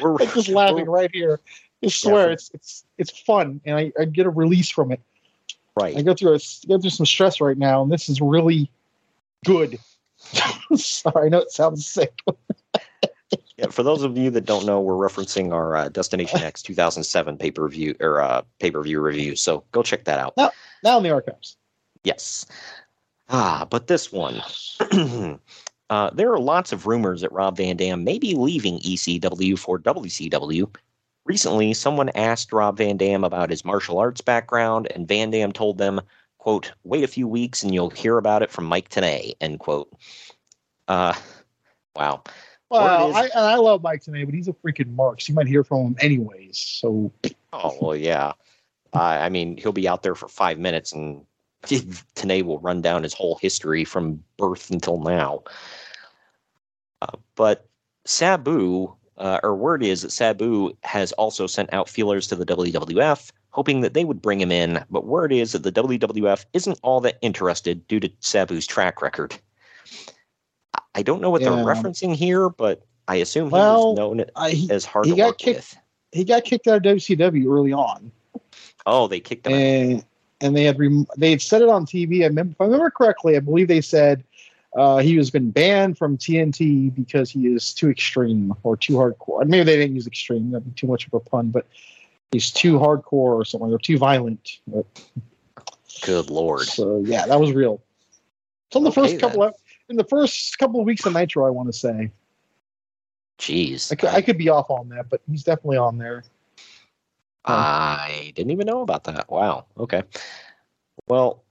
We're 0.02 0.16
I'm 0.20 0.28
just 0.30 0.50
laughing 0.50 0.76
we're- 0.88 0.90
right 0.90 1.10
here. 1.14 1.40
I 1.84 1.88
swear 1.90 2.28
for- 2.28 2.32
it's 2.32 2.50
it's 2.54 2.86
it's 2.98 3.12
fun 3.12 3.60
and 3.66 3.78
I, 3.78 3.92
I 4.00 4.06
get 4.06 4.26
a 4.26 4.30
release 4.30 4.70
from 4.70 4.92
it. 4.92 5.02
Right. 5.76 5.98
I 5.98 6.02
go 6.02 6.14
through 6.14 6.36
a, 6.36 6.40
go 6.68 6.80
through 6.80 6.90
some 6.92 7.06
stress 7.06 7.42
right 7.42 7.58
now, 7.58 7.82
and 7.82 7.92
this 7.92 8.10
is 8.10 8.22
really 8.22 8.70
good. 9.46 9.80
Sorry, 10.76 11.26
I 11.26 11.30
know 11.30 11.40
it 11.40 11.52
sounds 11.52 11.86
sick. 11.86 12.22
Yeah, 13.58 13.68
for 13.68 13.84
those 13.84 14.04
of 14.04 14.18
you 14.18 14.32
that 14.32 14.46
don't 14.46 14.66
know, 14.66 14.82
we're 14.82 14.96
referencing 14.96 15.54
our 15.54 15.76
uh, 15.76 15.90
Destination 15.90 16.42
X 16.42 16.62
2007 16.64 17.38
pay 17.38 17.52
per 17.52 17.68
view 17.68 17.96
or 18.00 18.20
uh, 18.20 18.42
pay 18.60 18.72
per 18.72 18.82
view 18.82 19.00
review. 19.00 19.36
So 19.36 19.64
go 19.72 19.84
check 19.84 20.06
that 20.06 20.20
out. 20.20 20.36
Now 20.38 20.52
now 20.84 20.98
in 20.98 21.04
the 21.04 21.12
archives. 21.12 21.56
Yes. 22.04 22.46
Ah, 23.30 23.66
but 23.70 23.88
this 23.88 24.12
one. 24.12 24.42
uh, 25.90 26.10
there 26.12 26.34
are 26.34 26.40
lots 26.40 26.72
of 26.72 26.88
rumors 26.88 27.22
that 27.22 27.32
Rob 27.32 27.58
Van 27.58 27.78
Dam 27.78 28.04
may 28.04 28.18
be 28.18 28.36
leaving 28.36 28.80
ECW 28.80 29.58
for 29.58 29.80
WCW. 29.80 30.76
Recently, 31.26 31.74
someone 31.74 32.10
asked 32.10 32.52
Rob 32.52 32.78
Van 32.78 32.98
Dam 32.98 33.24
about 33.24 33.50
his 33.50 33.64
martial 33.64 33.98
arts 33.98 34.22
background, 34.22 34.88
and 34.94 35.08
Van 35.08 35.32
Dam 35.32 35.52
told 35.54 35.78
them, 35.78 36.02
quote, 36.38 36.74
wait 36.84 37.06
a 37.06 37.08
few 37.08 37.26
weeks 37.28 37.64
and 37.64 37.74
you'll 37.74 37.90
hear 37.90 38.18
about 38.18 38.44
it 38.44 38.52
from 38.52 38.66
Mike 38.66 38.90
Tenay, 38.90 39.34
end 39.40 39.60
quote. 39.60 39.90
Uh, 40.90 41.14
wow. 41.96 42.22
Well, 42.70 43.10
is- 43.12 43.16
I, 43.16 43.22
and 43.24 43.46
I 43.46 43.56
love 43.56 43.82
Mike 43.82 44.04
Tenay, 44.04 44.26
but 44.26 44.34
he's 44.34 44.50
a 44.50 44.54
freaking 44.54 44.94
mark. 44.94 45.22
So 45.22 45.32
you 45.32 45.36
might 45.36 45.48
hear 45.48 45.64
from 45.64 45.88
him 45.88 45.96
anyways. 46.02 46.58
So 46.60 47.14
Oh, 47.54 47.78
well, 47.80 47.96
yeah. 47.96 48.34
Uh, 48.94 49.00
I 49.00 49.30
mean, 49.30 49.56
he'll 49.56 49.72
be 49.72 49.88
out 49.88 50.04
there 50.04 50.16
for 50.16 50.28
five 50.28 50.60
minutes 50.60 50.92
and 50.92 51.26
Tenay 51.64 52.44
will 52.44 52.60
run 52.60 52.82
down 52.82 53.04
his 53.04 53.14
whole 53.14 53.38
history 53.38 53.86
from 53.86 54.22
birth 54.38 54.70
until 54.70 55.00
now. 55.00 55.44
Uh, 57.02 57.16
but 57.36 57.68
Sabu, 58.06 58.94
uh, 59.24 59.40
or 59.42 59.56
word 59.56 59.82
is 59.82 60.02
that 60.02 60.12
Sabu 60.12 60.76
has 60.84 61.14
also 61.14 61.48
sent 61.48 61.72
out 61.74 61.88
feelers 61.88 62.28
to 62.28 62.36
the 62.36 62.46
WWF, 62.46 63.32
hoping 63.52 63.80
that 63.82 63.94
they 63.94 64.04
would 64.04 64.22
bring 64.22 64.40
him 64.42 64.52
in. 64.52 64.84
But 64.92 65.06
word 65.06 65.32
is 65.32 65.54
that 65.54 65.64
the 65.64 65.72
WWF 65.72 66.46
isn't 66.52 66.78
all 66.84 67.00
that 67.02 67.20
interested 67.22 67.88
due 67.88 68.02
to 68.02 68.10
Sabu's 68.20 68.68
track 68.68 69.02
record. 69.02 69.34
I- 70.94 71.04
don't 71.04 71.22
know 71.22 71.30
what 71.30 71.42
Yeah. 71.42 71.52
they're 71.52 71.66
referencing 71.66 72.14
here, 72.14 72.50
but 72.50 72.84
I 73.08 73.16
assume 73.16 73.48
he 73.48 73.54
Well, 73.54 73.90
was 73.92 73.98
known 73.98 74.26
I, 74.36 74.52
he, 74.52 74.70
as 74.70 74.84
hard 74.86 75.06
he 75.06 75.16
got 75.16 75.38
kicked- 75.38 75.58
with. 75.58 75.78
he 76.12 76.24
got 76.26 76.44
kicked 76.44 76.68
out 76.68 76.78
of 76.78 76.84
WCW 76.84 77.48
early 77.50 77.72
on, 77.74 78.12
Oh, 78.86 79.08
they 79.08 79.22
kicked 79.22 79.48
him 79.48 79.54
out. 79.54 79.60
and 79.60 80.06
and 80.42 80.58
they 80.58 80.64
had 80.66 80.78
rem- 80.78 81.08
they 81.18 81.32
had 81.32 81.42
said 81.42 81.62
it 81.62 81.70
on 81.70 81.86
TV. 81.86 82.24
I 82.24 82.28
remember, 82.28 82.52
if 82.52 82.60
I 82.60 82.66
remember 82.66 82.90
correctly, 82.92 83.38
I 83.38 83.40
believe 83.40 83.70
they 83.70 83.80
said 83.80 84.26
uh, 84.76 84.98
he 84.98 85.16
has 85.18 85.30
been 85.30 85.52
banned 85.52 85.98
from 85.98 86.18
TNT 86.18 86.94
because 86.94 87.30
he 87.30 87.48
is 87.48 87.74
too 87.74 87.90
extreme 87.90 88.54
or 88.64 88.76
too 88.76 88.94
hardcore. 88.94 89.46
Maybe 89.46 89.64
they 89.64 89.78
didn't 89.78 89.96
use 89.96 90.08
extreme; 90.08 90.52
that'd 90.52 90.66
be 90.66 90.72
too 90.72 90.88
much 90.88 91.08
of 91.08 91.14
a 91.14 91.20
pun, 91.20 91.50
but 91.50 91.68
he's 92.32 92.52
too 92.52 92.80
hardcore 92.80 93.36
or 93.36 93.46
something, 93.46 93.72
or 93.72 93.78
too 93.80 93.98
violent. 93.98 94.60
But, 94.68 94.86
Good 96.02 96.30
lord. 96.30 96.62
so 96.62 97.04
yeah, 97.06 97.26
that 97.28 97.40
was 97.40 97.52
real. 97.54 97.82
So 98.72 98.80
in 98.80 98.84
the 98.84 98.90
Okay, 98.90 99.02
first 99.02 99.20
couple 99.20 99.44
of 99.44 99.54
in 99.90 99.96
the 99.96 100.04
first 100.04 100.58
couple 100.58 100.80
of 100.80 100.86
weeks 100.86 101.06
of 101.06 101.14
Nitro, 101.14 101.46
I 101.46 101.50
want 101.50 101.70
to 101.70 101.74
say 101.74 102.12
Jeez. 103.40 103.92
I 103.92 103.96
could, 103.96 104.10
I 104.10 104.22
could 104.22 104.38
be 104.38 104.50
off 104.50 104.70
on 104.70 104.90
that, 104.90 105.10
but 105.10 105.22
he's 105.30 105.44
definitely 105.44 105.78
on 105.78 105.98
there. 105.98 106.24
I 107.46 108.32
didn't 108.36 108.52
even 108.52 108.66
know 108.66 108.82
about 108.82 109.04
that. 109.06 109.30
Wow. 109.30 109.66
Okay. 109.78 110.04
Well, 111.08 111.44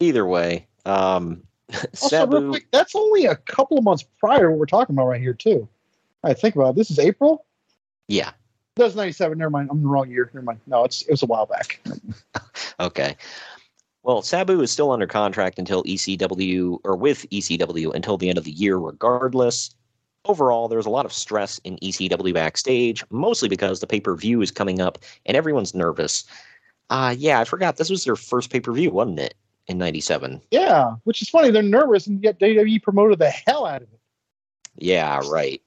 either 0.00 0.26
way, 0.26 0.66
um, 0.84 1.45
Also, 2.02 2.26
real 2.26 2.50
quick, 2.50 2.68
that's 2.70 2.94
only 2.94 3.26
a 3.26 3.34
couple 3.34 3.76
of 3.76 3.82
months 3.82 4.04
prior 4.20 4.50
what 4.50 4.58
we're 4.58 4.66
talking 4.66 4.94
about 4.94 5.08
right 5.08 5.20
here, 5.20 5.34
too. 5.34 5.68
I 6.22 6.32
think 6.32 6.54
about 6.54 6.70
it. 6.70 6.76
This 6.76 6.90
is 6.90 6.98
April. 6.98 7.44
Yeah. 8.08 8.30
That's 8.76 8.94
ninety 8.94 9.12
seven. 9.12 9.38
Never 9.38 9.50
mind. 9.50 9.68
I'm 9.70 9.78
in 9.78 9.82
the 9.84 9.88
wrong 9.88 10.10
year. 10.10 10.30
Never 10.34 10.44
mind. 10.44 10.60
No, 10.66 10.84
it's 10.84 11.02
it 11.02 11.10
was 11.10 11.22
a 11.22 11.26
while 11.26 11.46
back. 11.46 11.80
Okay. 12.78 13.16
Well, 14.02 14.20
Sabu 14.20 14.60
is 14.60 14.70
still 14.70 14.90
under 14.92 15.06
contract 15.06 15.58
until 15.58 15.82
ECW 15.84 16.78
or 16.84 16.94
with 16.94 17.28
ECW 17.30 17.94
until 17.94 18.18
the 18.18 18.28
end 18.28 18.36
of 18.36 18.44
the 18.44 18.50
year, 18.50 18.76
regardless. 18.76 19.74
Overall, 20.26 20.68
there's 20.68 20.84
a 20.84 20.90
lot 20.90 21.06
of 21.06 21.12
stress 21.12 21.58
in 21.64 21.78
ECW 21.78 22.34
backstage, 22.34 23.02
mostly 23.10 23.48
because 23.48 23.80
the 23.80 23.86
pay 23.86 24.00
per 24.00 24.14
view 24.14 24.42
is 24.42 24.50
coming 24.50 24.80
up 24.80 24.98
and 25.24 25.38
everyone's 25.38 25.74
nervous. 25.74 26.24
Uh, 26.90 27.14
yeah, 27.16 27.40
I 27.40 27.44
forgot 27.44 27.78
this 27.78 27.90
was 27.90 28.04
their 28.04 28.14
first 28.14 28.50
pay 28.50 28.60
per 28.60 28.72
view, 28.72 28.90
wasn't 28.90 29.20
it? 29.20 29.34
In 29.68 29.78
'97. 29.78 30.40
Yeah, 30.50 30.94
which 31.04 31.22
is 31.22 31.28
funny. 31.28 31.50
They're 31.50 31.62
nervous, 31.62 32.06
and 32.06 32.22
yet 32.22 32.38
WWE 32.38 32.82
promoted 32.82 33.18
the 33.18 33.30
hell 33.30 33.66
out 33.66 33.82
of 33.82 33.88
it. 33.92 33.98
Yeah, 34.76 35.20
right. 35.28 35.60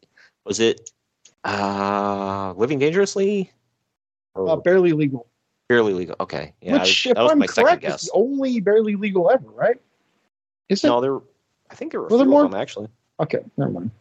Was 0.45 0.59
it 0.59 0.89
uh 1.43 2.53
Living 2.55 2.79
Dangerously? 2.79 3.51
Or 4.35 4.49
Uh, 4.49 4.55
barely 4.57 4.93
legal. 4.93 5.27
barely 5.67 5.93
legal. 5.93 6.15
Okay. 6.19 6.53
Yeah, 6.61 6.73
which, 6.73 7.05
was- 7.05 7.11
if 7.11 7.17
I'm 7.17 7.41
correct, 7.43 7.83
is 7.83 8.03
the 8.03 8.11
only 8.13 8.59
barely 8.61 8.95
legal 8.95 9.29
ever, 9.29 9.49
right? 9.49 9.79
Is 10.69 10.83
it? 10.83 10.87
No, 10.87 11.01
there 11.01 11.19
I 11.69 11.75
think 11.75 11.91
there 11.91 12.01
were, 12.01 12.07
Were 12.07 12.17
there 12.17 12.25
more? 12.25 12.45
of 12.45 12.51
them 12.51 12.59
actually. 12.61 12.87
Okay, 13.19 13.39
never 13.57 13.71
mind. 13.71 13.91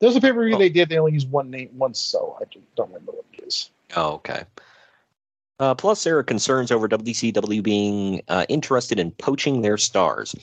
There's 0.00 0.16
a 0.16 0.20
pay 0.20 0.32
per 0.32 0.44
view 0.44 0.54
Oh. 0.54 0.58
they 0.58 0.68
did. 0.70 0.88
They 0.88 0.98
only 0.98 1.12
used 1.12 1.30
one 1.30 1.50
name 1.50 1.70
once, 1.76 2.00
so 2.00 2.36
I 2.40 2.44
just 2.46 2.64
don't 2.74 2.88
remember 2.88 3.12
what 3.12 3.24
it 3.34 3.44
is. 3.46 3.70
Oh, 3.96 4.12
okay. 4.14 4.44
Uh, 5.62 5.76
plus, 5.76 6.02
there 6.02 6.18
are 6.18 6.24
concerns 6.24 6.72
over 6.72 6.88
WCW 6.88 7.62
being 7.62 8.20
uh, 8.26 8.44
interested 8.48 8.98
in 8.98 9.12
poaching 9.12 9.62
their 9.62 9.78
stars. 9.78 10.34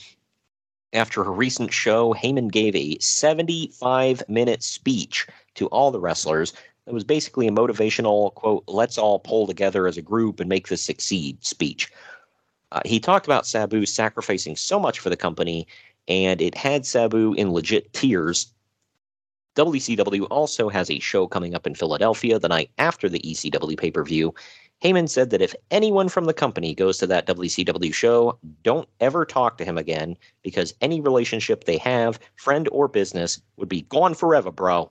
After 0.93 1.21
a 1.21 1.29
recent 1.29 1.73
show, 1.73 2.13
Heyman 2.13 2.49
gave 2.49 2.73
a 2.73 2.97
75 2.99 4.23
minute 4.29 4.63
speech 4.63 5.27
to 5.55 5.67
all 5.67 5.91
the 5.91 5.99
wrestlers 5.99 6.53
that 6.85 6.93
was 6.93 7.03
basically 7.03 7.49
a 7.49 7.51
motivational, 7.51 8.33
quote, 8.35 8.63
let's 8.69 8.97
all 8.97 9.19
pull 9.19 9.45
together 9.45 9.87
as 9.87 9.97
a 9.97 10.01
group 10.01 10.39
and 10.39 10.47
make 10.47 10.69
this 10.69 10.81
succeed 10.81 11.43
speech. 11.43 11.91
Uh, 12.71 12.79
he 12.85 12.97
talked 12.97 13.25
about 13.25 13.45
Sabu 13.45 13.85
sacrificing 13.85 14.55
so 14.55 14.79
much 14.79 14.99
for 14.99 15.09
the 15.09 15.17
company, 15.17 15.67
and 16.07 16.41
it 16.41 16.55
had 16.55 16.85
Sabu 16.85 17.33
in 17.33 17.51
legit 17.51 17.91
tears. 17.91 18.53
WCW 19.57 20.27
also 20.31 20.69
has 20.69 20.89
a 20.89 20.99
show 20.99 21.27
coming 21.27 21.53
up 21.55 21.67
in 21.67 21.75
Philadelphia 21.75 22.39
the 22.39 22.47
night 22.47 22.71
after 22.77 23.09
the 23.09 23.19
ECW 23.19 23.77
pay 23.77 23.91
per 23.91 24.05
view. 24.05 24.33
Heyman 24.83 25.09
said 25.09 25.29
that 25.31 25.41
if 25.41 25.53
anyone 25.71 26.07
from 26.07 26.25
the 26.25 26.33
company 26.33 26.73
goes 26.73 26.97
to 26.99 27.07
that 27.07 27.27
WCW 27.27 27.93
show, 27.93 28.37
don't 28.63 28.87
ever 29.01 29.25
talk 29.25 29.57
to 29.57 29.65
him 29.65 29.77
again 29.77 30.15
because 30.41 30.73
any 30.81 31.01
relationship 31.01 31.65
they 31.65 31.77
have, 31.77 32.19
friend 32.35 32.69
or 32.71 32.87
business, 32.87 33.41
would 33.57 33.69
be 33.69 33.81
gone 33.83 34.13
forever, 34.13 34.51
bro. 34.51 34.89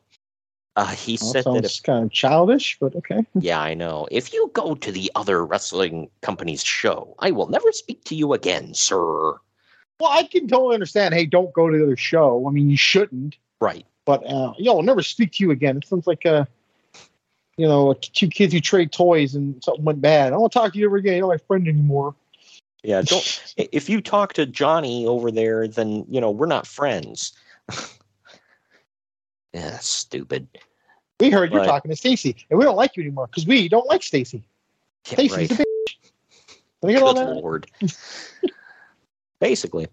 Uh, 0.77 0.87
he 0.87 1.19
Well, 1.21 1.33
said 1.33 1.45
that 1.45 1.65
sounds 1.65 1.81
kind 1.81 2.05
of 2.05 2.13
childish, 2.13 2.77
but 2.81 2.95
okay. 2.95 3.25
yeah, 3.41 3.61
I 3.61 3.75
know. 3.75 4.07
If 4.13 4.33
you 4.33 4.51
go 4.55 4.75
to 4.75 4.93
the 4.93 5.11
other 5.17 5.45
wrestling 5.45 6.09
company's 6.21 6.63
show, 6.63 7.17
I 7.19 7.31
will 7.31 7.49
never 7.49 7.73
speak 7.73 8.05
to 8.05 8.15
you 8.15 8.33
again, 8.35 8.75
sir. 8.75 9.33
Well, 9.99 10.11
I 10.11 10.25
can 10.31 10.47
totally 10.47 10.75
understand. 10.75 11.15
Hey, 11.15 11.27
don't 11.27 11.53
go 11.53 11.69
to 11.69 11.77
the 11.77 11.83
other 11.83 11.97
show. 11.97 12.47
I 12.47 12.53
mean, 12.53 12.71
you 12.71 12.77
shouldn't. 12.77 13.37
Right. 13.61 13.87
But 14.05 14.25
uh, 14.25 14.53
yo, 14.59 14.77
I'll 14.77 14.83
never 14.83 15.03
speak 15.03 15.33
to 15.33 15.45
you 15.45 15.51
again. 15.51 15.79
It 15.79 15.87
sounds 15.87 16.07
like 16.07 16.25
uh, 16.25 16.45
you 17.59 17.67
know, 17.67 17.93
two 17.93 18.29
kids 18.29 18.55
who 18.55 18.61
trade 18.61 18.93
toys 18.93 19.35
and 19.35 19.63
something 19.63 19.85
went 19.85 20.01
bad. 20.01 20.29
I 20.29 20.37
don't 20.37 20.51
talk 20.51 20.73
to 20.73 20.79
you 20.79 20.87
ever 20.87 20.97
again. 20.97 21.17
You're 21.17 21.27
not 21.27 21.35
my 21.35 21.39
friend 21.39 21.69
anymore. 21.69 22.15
Yeah, 22.85 23.03
don't. 23.03 23.55
if 23.57 23.91
you 23.91 24.01
talk 24.01 24.33
to 24.35 24.47
Johnny 24.47 25.05
over 25.05 25.31
there, 25.31 25.69
then 25.69 26.07
you 26.09 26.21
know 26.21 26.31
we're 26.31 26.47
not 26.47 26.67
friends. 26.67 27.33
yeah, 29.53 29.79
stupid. 29.79 30.47
We 31.21 31.31
heard 31.31 31.53
you're 31.53 31.65
talking 31.65 31.91
to 31.91 31.97
Stacy, 31.97 32.37
and 32.49 32.59
we 32.59 32.65
don't 32.65 32.77
like 32.77 32.97
you 32.97 33.03
anymore 33.03 33.27
because 33.27 33.45
we 33.45 33.69
don't 33.69 33.87
like 33.89 34.05
Stacy. 34.05 34.45
Yeah, 35.09 35.15
Stacy's 35.15 35.37
right. 35.37 35.51
a 35.51 35.55
bitch. 35.55 35.65
Did 36.81 36.91
I 36.91 36.93
get 36.93 37.03
all 37.03 37.15
Good 37.15 37.27
that? 37.27 37.35
lord. 37.35 37.67
Basically. 39.41 39.89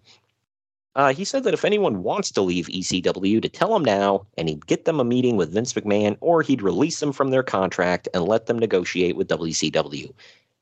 Uh, 0.96 1.14
he 1.14 1.26
said 1.26 1.44
that 1.44 1.54
if 1.54 1.66
anyone 1.66 2.04
wants 2.04 2.32
to 2.32 2.42
leave 2.42 2.68
ECW, 2.68 3.42
to 3.42 3.50
tell 3.50 3.76
him 3.76 3.84
now, 3.84 4.26
and 4.38 4.48
he'd 4.48 4.66
get 4.66 4.86
them 4.86 5.00
a 5.00 5.04
meeting 5.04 5.36
with 5.36 5.52
Vince 5.52 5.74
McMahon, 5.74 6.18
or 6.22 6.42
he'd 6.42 6.62
release 6.62 7.02
them 7.02 7.12
from 7.12 7.32
their 7.32 7.44
contract 7.44 8.08
and 8.14 8.24
let 8.24 8.46
them 8.46 8.58
negotiate 8.58 9.18
with 9.18 9.28
WCW. 9.28 10.14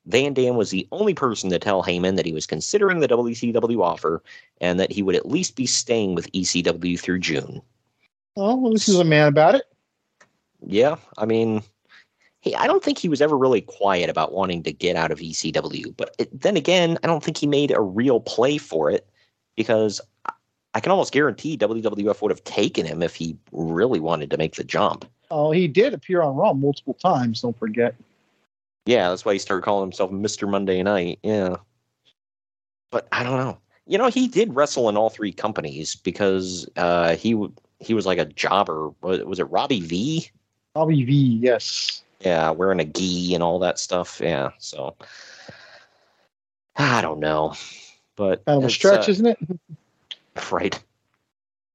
Van 0.07 0.33
Dam 0.33 0.55
was 0.55 0.71
the 0.71 0.87
only 0.91 1.13
person 1.13 1.49
to 1.49 1.59
tell 1.59 1.83
Heyman 1.83 2.15
that 2.15 2.25
he 2.25 2.33
was 2.33 2.45
considering 2.45 2.99
the 2.99 3.07
WCW 3.07 3.81
offer 3.81 4.21
and 4.59 4.79
that 4.79 4.91
he 4.91 5.01
would 5.01 5.15
at 5.15 5.27
least 5.27 5.55
be 5.55 5.65
staying 5.65 6.15
with 6.15 6.31
ECW 6.33 6.99
through 6.99 7.19
June. 7.19 7.61
Oh, 8.35 8.55
well, 8.55 8.73
this 8.73 8.89
is 8.89 8.99
a 8.99 9.03
man 9.03 9.27
about 9.27 9.55
it. 9.55 9.63
Yeah, 10.65 10.95
I 11.17 11.25
mean, 11.25 11.61
he, 12.41 12.55
I 12.55 12.67
don't 12.67 12.83
think 12.83 12.97
he 12.97 13.07
was 13.07 13.21
ever 13.21 13.37
really 13.37 13.61
quiet 13.61 14.09
about 14.09 14.33
wanting 14.33 14.63
to 14.63 14.73
get 14.73 14.95
out 14.95 15.11
of 15.11 15.19
ECW. 15.19 15.95
But 15.95 16.15
it, 16.17 16.41
then 16.41 16.57
again, 16.57 16.97
I 17.03 17.07
don't 17.07 17.23
think 17.23 17.37
he 17.37 17.47
made 17.47 17.71
a 17.71 17.81
real 17.81 18.19
play 18.19 18.57
for 18.57 18.89
it 18.89 19.07
because 19.55 20.01
I 20.73 20.79
can 20.79 20.91
almost 20.91 21.13
guarantee 21.13 21.57
WWF 21.57 22.21
would 22.21 22.31
have 22.31 22.43
taken 22.43 22.85
him 22.85 23.03
if 23.03 23.15
he 23.15 23.37
really 23.51 23.99
wanted 23.99 24.31
to 24.31 24.37
make 24.37 24.55
the 24.55 24.63
jump. 24.63 25.05
Oh, 25.29 25.51
he 25.51 25.67
did 25.67 25.93
appear 25.93 26.21
on 26.21 26.35
Raw 26.35 26.53
multiple 26.53 26.95
times. 26.95 27.41
Don't 27.41 27.57
forget. 27.57 27.95
Yeah, 28.85 29.09
that's 29.09 29.23
why 29.23 29.33
he 29.33 29.39
started 29.39 29.63
calling 29.63 29.85
himself 29.85 30.11
Mr. 30.11 30.49
Monday 30.49 30.81
Night. 30.83 31.19
Yeah. 31.23 31.57
But 32.91 33.07
I 33.11 33.23
don't 33.23 33.37
know. 33.37 33.57
You 33.85 33.97
know, 33.97 34.07
he 34.07 34.27
did 34.27 34.55
wrestle 34.55 34.89
in 34.89 34.97
all 34.97 35.09
three 35.09 35.31
companies 35.31 35.95
because 35.95 36.69
uh, 36.77 37.15
he 37.15 37.31
w- 37.31 37.53
he 37.79 37.93
was 37.93 38.05
like 38.05 38.17
a 38.17 38.25
jobber. 38.25 38.91
Was, 39.01 39.23
was 39.23 39.39
it 39.39 39.45
Robbie 39.45 39.81
V? 39.81 40.29
Robbie 40.75 41.03
V. 41.03 41.39
Yes. 41.41 42.03
Yeah, 42.21 42.51
wearing 42.51 42.79
a 42.79 42.85
gi 42.85 43.33
and 43.33 43.43
all 43.43 43.59
that 43.59 43.79
stuff. 43.79 44.21
Yeah. 44.23 44.51
So 44.57 44.95
I 46.75 47.01
don't 47.01 47.19
know, 47.19 47.53
but 48.15 48.45
Kind 48.45 48.63
of 48.63 48.69
a 48.69 48.71
stretch, 48.71 49.07
uh, 49.07 49.11
isn't 49.11 49.25
it? 49.27 49.37
Right. 50.51 50.81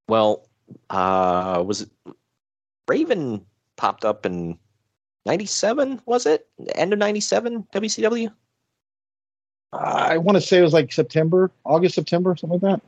Well, 0.09 0.49
uh, 0.90 1.62
was 1.66 1.83
it 1.83 1.90
Raven 2.87 3.44
popped 3.77 4.05
up 4.05 4.25
in 4.27 4.59
'97? 5.27 6.01
Was 6.07 6.27
it 6.27 6.47
end 6.75 6.92
of 6.92 6.99
'97? 6.99 7.66
WCW? 7.73 8.33
I 9.73 10.16
want 10.16 10.37
to 10.37 10.40
say 10.40 10.59
it 10.59 10.62
was 10.62 10.73
like 10.73 10.92
September, 10.92 11.51
August, 11.64 11.94
September, 11.94 12.35
something 12.37 12.59
like 12.61 12.81
that. 12.81 12.83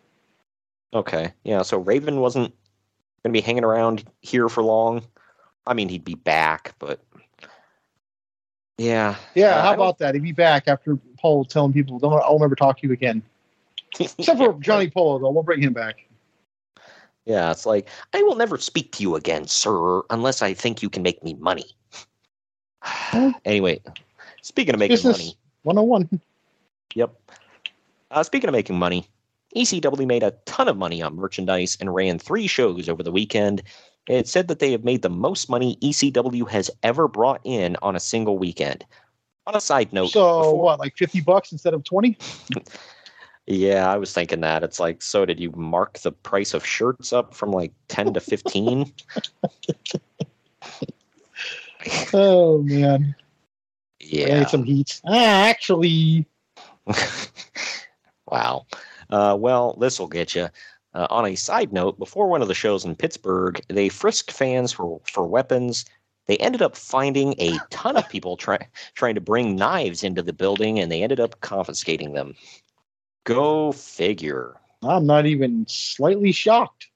Okay, 0.95 1.33
yeah. 1.45 1.63
So 1.63 1.79
Raven 1.79 2.21
wasn't 2.21 2.55
going 3.23 3.33
to 3.35 3.39
be 3.39 3.43
hanging 3.43 3.65
around 3.65 4.05
here 4.23 4.49
for 4.49 4.63
long. 4.63 5.03
I 5.67 5.75
mean, 5.75 5.89
he'd 5.89 6.05
be 6.05 6.15
back, 6.15 6.75
but 6.79 7.01
yeah. 8.79 9.17
Yeah, 9.35 9.57
Uh, 9.57 9.63
how 9.63 9.75
about 9.75 9.99
that? 9.99 10.15
He'd 10.15 10.23
be 10.23 10.33
back 10.33 10.69
after 10.69 10.97
Paul 11.19 11.45
telling 11.45 11.73
people, 11.73 11.99
"Don't, 11.99 12.15
I'll 12.23 12.39
never 12.39 12.57
talk 12.57 12.81
to 12.81 12.87
you 12.87 12.93
again." 12.95 13.23
Except 13.99 14.39
for 14.39 14.53
Johnny 14.61 14.91
Polo, 14.91 15.19
though, 15.19 15.31
we'll 15.31 15.43
bring 15.43 15.63
him 15.63 15.73
back. 15.73 16.07
Yeah, 17.27 17.51
it's 17.51 17.67
like 17.67 17.89
I 18.13 18.23
will 18.23 18.37
never 18.37 18.59
speak 18.59 18.93
to 18.93 19.03
you 19.03 19.15
again, 19.17 19.47
sir, 19.47 20.03
unless 20.11 20.43
I 20.43 20.55
think 20.55 20.83
you 20.83 20.89
can 20.89 21.03
make 21.03 21.23
me 21.23 21.35
money. 21.35 21.67
anyway, 23.45 23.81
speaking 24.43 24.75
of 24.75 24.81
making 24.81 24.95
Business 24.97 25.19
money, 25.19 25.35
101. 25.63 26.21
Yep. 26.95 27.15
Uh, 28.11 28.23
speaking 28.23 28.49
of 28.49 28.53
making 28.53 28.79
money, 28.79 29.07
ECW 29.55 30.07
made 30.07 30.23
a 30.23 30.33
ton 30.47 30.69
of 30.69 30.77
money 30.77 31.03
on 31.03 31.15
merchandise 31.17 31.77
and 31.81 31.95
ran 31.95 32.19
three 32.19 32.47
shows 32.47 32.89
over 32.89 33.03
the 33.03 33.13
weekend. 33.13 33.63
It 34.09 34.27
said 34.27 34.49
that 34.49 34.59
they 34.59 34.73
have 34.73 34.83
made 34.85 35.03
the 35.03 35.11
most 35.11 35.49
money 35.49 35.77
ECW 35.83 36.49
has 36.49 36.71
ever 36.83 37.07
brought 37.07 37.41
in 37.45 37.77
on 37.83 37.95
a 37.95 38.01
single 38.01 38.39
weekend. 38.39 38.85
On 39.47 39.55
a 39.55 39.61
side 39.61 39.93
note, 39.93 40.11
So 40.11 40.39
before- 40.39 40.63
what, 40.63 40.81
like 40.81 40.97
50 40.97 41.21
bucks 41.21 41.53
instead 41.53 41.75
of 41.75 41.85
20? 41.85 42.17
yeah, 43.51 43.93
I 43.93 43.97
was 43.97 44.13
thinking 44.13 44.41
that. 44.43 44.63
It's 44.63 44.79
like, 44.79 45.03
so 45.03 45.27
did 45.27 45.41
you 45.41 45.51
mark 45.51 45.99
the 45.99 46.13
price 46.13 46.55
of 46.55 46.65
shirts 46.65 47.13
up 47.13 47.35
from 47.35 47.51
like 47.51 47.73
10 47.89 48.15
to 48.15 48.21
15? 48.21 48.93
Oh 52.13 52.61
man, 52.61 53.15
I 53.19 54.05
yeah. 54.05 54.39
need 54.41 54.49
some 54.51 54.65
heat. 54.65 55.01
Ah, 55.07 55.47
actually, 55.49 56.27
wow. 58.27 58.67
Uh, 59.09 59.35
well, 59.41 59.75
this 59.81 59.99
will 59.99 60.07
get 60.07 60.35
you. 60.35 60.49
Uh, 60.93 61.07
on 61.09 61.25
a 61.25 61.35
side 61.37 61.73
note, 61.73 61.99
before 61.99 62.29
one 62.29 62.43
of 62.43 62.49
the 62.49 62.55
shows 62.55 62.85
in 62.85 62.95
Pittsburgh, 62.97 63.63
they 63.69 63.89
frisked 63.89 64.31
fans 64.31 64.73
for, 64.73 65.01
for 65.11 65.27
weapons. 65.27 65.87
They 66.27 66.37
ended 66.37 66.61
up 66.61 66.77
finding 66.77 67.35
a 67.39 67.59
ton 67.71 67.97
of 67.97 68.09
people 68.11 68.37
try, 68.37 68.59
trying 68.95 69.15
to 69.15 69.23
bring 69.23 69.57
knives 69.57 70.05
into 70.05 70.23
the 70.23 70.35
building, 70.35 70.79
and 70.79 70.93
they 70.93 71.03
ended 71.03 71.19
up 71.19 71.41
confiscating 71.41 72.13
them. 72.13 72.35
Go 73.25 73.73
figure. 73.73 74.57
I'm 74.83 75.07
not 75.07 75.27
even 75.27 75.67
slightly 75.69 76.33
shocked. 76.33 76.89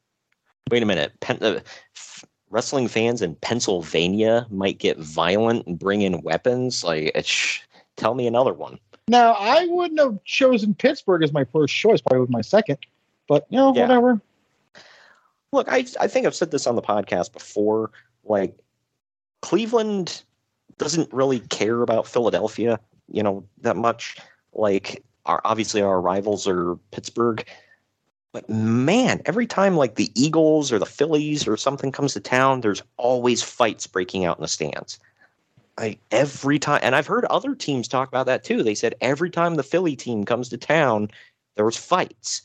Wait 0.71 0.83
a 0.83 0.87
minute. 0.87 1.13
Pen, 1.21 1.39
uh, 1.43 1.61
f- 1.95 2.25
wrestling 2.51 2.89
fans 2.89 3.21
in 3.21 3.35
Pennsylvania 3.37 4.47
might 4.51 4.79
get 4.79 4.99
violent 4.99 5.67
and 5.67 5.79
bring 5.79 6.01
in 6.03 6.23
weapons. 6.23 6.83
Like, 6.83 7.13
it's, 7.15 7.61
tell 7.97 8.15
me 8.15 8.27
another 8.27 8.55
one. 8.55 8.79
Now, 9.09 9.33
I 9.33 9.67
wouldn't 9.67 10.01
have 10.01 10.23
chosen 10.25 10.75
Pittsburgh 10.75 11.23
as 11.23 11.33
my 11.33 11.45
first 11.45 11.75
choice. 11.75 12.01
Probably 12.01 12.21
was 12.21 12.31
my 12.31 12.41
second, 12.41 12.79
but 13.29 13.47
you 13.51 13.59
know, 13.59 13.75
Yeah. 13.75 13.83
whatever. 13.83 14.21
Look, 15.53 15.69
I 15.71 15.85
I 16.01 16.09
think 16.09 16.27
I've 16.27 16.35
said 16.35 16.51
this 16.51 16.67
on 16.67 16.75
the 16.75 16.83
podcast 16.83 17.33
before. 17.33 17.91
Like 18.25 18.57
Cleveland 19.43 20.23
doesn't 20.79 21.13
really 21.13 21.41
care 21.41 21.83
about 21.83 22.09
Philadelphia, 22.09 22.81
you 23.13 23.23
know, 23.23 23.45
that 23.61 23.77
much. 23.77 24.17
Like 24.55 25.05
our 25.27 25.41
obviously 25.45 25.83
our 25.83 26.01
rivals 26.01 26.47
are 26.47 26.77
Pittsburgh. 26.91 27.45
But 28.33 28.51
man, 28.51 29.23
every 29.27 29.47
time 29.47 29.77
like 29.77 29.95
the 29.95 30.11
Eagles 30.15 30.73
or 30.73 30.79
the 30.79 30.87
Phillies 30.87 31.47
or 31.47 31.57
something 31.57 31.93
comes 31.93 32.15
to 32.15 32.21
town, 32.21 32.61
there's 32.61 32.83
always 32.97 33.43
fights 33.43 33.87
breaking 33.87 34.25
out 34.25 34.39
in 34.39 34.43
the 34.43 34.49
stands. 34.49 34.99
Like 35.79 36.01
every 36.11 36.59
time 36.59 36.81
and 36.83 36.97
I've 36.97 37.07
heard 37.07 37.25
other 37.27 37.55
teams 37.55 37.89
talk 37.89 38.09
about 38.09 38.27
that 38.27 38.45
too. 38.45 38.63
They 38.63 38.75
said 38.75 38.97
every 39.01 39.31
time 39.31 39.55
the 39.55 39.63
Philly 39.63 39.97
team 39.97 40.25
comes 40.25 40.49
to 40.49 40.57
town, 40.57 41.11
there 41.55 41.65
was 41.65 41.77
fights. 41.77 42.43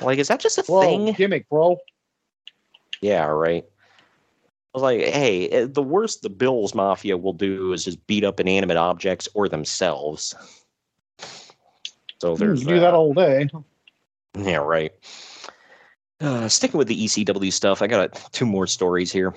Like, 0.00 0.18
is 0.18 0.28
that 0.28 0.40
just 0.40 0.58
a 0.58 0.62
Whoa, 0.62 1.04
thing? 1.04 1.12
gimmick, 1.14 1.48
bro. 1.48 1.78
Yeah, 3.00 3.26
right. 3.26 3.64
I 3.64 4.78
was 4.78 4.82
like, 4.82 5.00
hey, 5.00 5.48
eh, 5.50 5.66
the 5.70 5.82
worst 5.82 6.22
the 6.22 6.30
Bills 6.30 6.74
Mafia 6.74 7.16
will 7.16 7.32
do 7.32 7.72
is 7.72 7.84
just 7.84 8.04
beat 8.06 8.24
up 8.24 8.40
inanimate 8.40 8.76
objects 8.76 9.28
or 9.34 9.48
themselves. 9.48 10.34
So 12.20 12.34
Hmm, 12.34 12.40
there's 12.40 12.62
you 12.62 12.68
do 12.68 12.80
that 12.80 12.94
all 12.94 13.14
day. 13.14 13.48
Yeah, 14.36 14.56
right. 14.56 14.92
Uh, 16.20 16.48
sticking 16.48 16.78
with 16.78 16.88
the 16.88 17.04
ECW 17.04 17.52
stuff, 17.52 17.82
I 17.82 17.86
got 17.86 18.32
two 18.32 18.46
more 18.46 18.66
stories 18.66 19.12
here. 19.12 19.34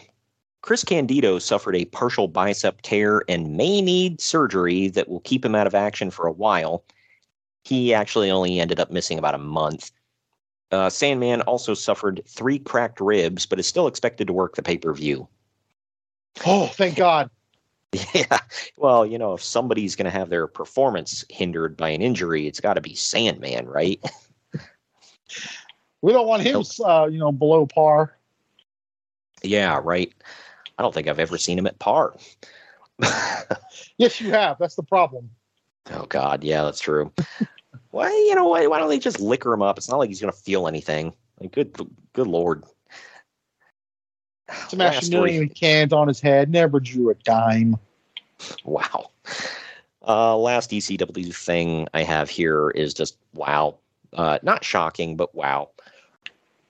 Chris 0.62 0.84
Candido 0.84 1.40
suffered 1.40 1.76
a 1.76 1.86
partial 1.86 2.28
bicep 2.28 2.82
tear 2.82 3.24
and 3.28 3.56
may 3.56 3.82
need 3.82 4.20
surgery 4.20 4.88
that 4.90 5.08
will 5.08 5.20
keep 5.22 5.46
him 5.46 5.56
out 5.56 5.68
of 5.68 5.76
action 5.76 6.12
for 6.12 6.28
a 6.28 6.32
while. 6.32 6.84
He 7.64 7.94
actually 7.94 8.32
only 8.32 8.60
ended 8.60 8.80
up 8.80 8.92
missing 8.92 9.18
about 9.18 9.36
a 9.36 9.40
month. 9.40 9.92
Uh, 10.72 10.90
Sandman 10.90 11.42
also 11.42 11.74
suffered 11.74 12.22
three 12.28 12.60
cracked 12.60 13.00
ribs, 13.00 13.46
but 13.46 13.60
is 13.60 13.68
still 13.68 13.88
expected 13.88 14.28
to 14.28 14.34
work 14.34 14.56
the 14.56 14.64
pay 14.64 14.78
per 14.78 14.94
view. 14.94 15.28
Oh, 16.46 16.68
thank 16.68 16.98
God. 16.98 17.30
Yeah. 18.14 18.40
Well, 18.78 19.06
you 19.06 19.18
know, 19.18 19.34
if 19.34 19.42
somebody's 19.42 19.96
going 19.96 20.06
to 20.06 20.12
have 20.12 20.30
their 20.30 20.48
performance 20.48 21.26
hindered 21.30 21.78
by 21.78 21.90
an 21.90 22.02
injury, 22.02 22.46
it's 22.46 22.60
got 22.60 22.74
to 22.74 22.82
be 22.82 22.96
Sandman, 22.96 23.68
right? 23.68 24.00
We 26.04 26.14
don't 26.14 26.28
want 26.28 26.44
him, 26.44 26.64
uh, 26.86 27.08
you 27.12 27.18
know, 27.18 27.32
below 27.32 27.66
par. 27.66 28.16
yeah, 29.42 29.82
right. 29.84 30.14
I 30.78 30.84
don't 30.84 30.94
think 30.94 31.08
I've 31.08 31.20
ever 31.20 31.40
seen 31.40 31.58
him 31.58 31.68
at 31.68 31.80
par. 31.80 32.16
Yes, 33.98 34.22
you 34.22 34.32
have. 34.32 34.60
That's 34.60 34.76
the 34.76 34.84
problem. 34.84 35.32
Oh 35.92 36.06
God, 36.06 36.44
yeah, 36.44 36.64
that's 36.64 36.80
true. 36.80 37.12
Why, 37.90 38.10
you 38.10 38.36
know, 38.36 38.48
why, 38.48 38.68
why 38.68 38.78
don't 38.80 38.90
they 38.90 39.00
just 39.00 39.20
liquor 39.20 39.52
him 39.52 39.64
up? 39.64 39.78
It's 39.78 39.90
not 39.90 39.98
like 39.98 40.10
he's 40.10 40.22
gonna 40.22 40.32
feel 40.32 40.68
anything. 40.68 41.14
Like, 41.40 41.52
good, 41.52 41.76
good 42.14 42.28
lord. 42.28 42.64
Smashed 44.70 45.08
a 45.08 45.12
million 45.12 45.50
cans 45.50 45.94
on 45.94 46.08
his 46.08 46.20
head. 46.20 46.50
Never 46.50 46.80
drew 46.80 47.10
a 47.10 47.16
dime. 47.16 47.78
Wow. 48.64 49.12
Uh, 50.08 50.38
last 50.38 50.72
ECW 50.72 51.36
thing 51.36 51.88
I 51.94 52.04
have 52.04 52.30
here 52.30 52.70
is 52.72 52.94
just 52.94 53.18
wow. 53.34 53.78
Uh, 54.14 54.40
not 54.42 54.64
shocking, 54.64 55.18
but 55.18 55.36
wow. 55.36 55.70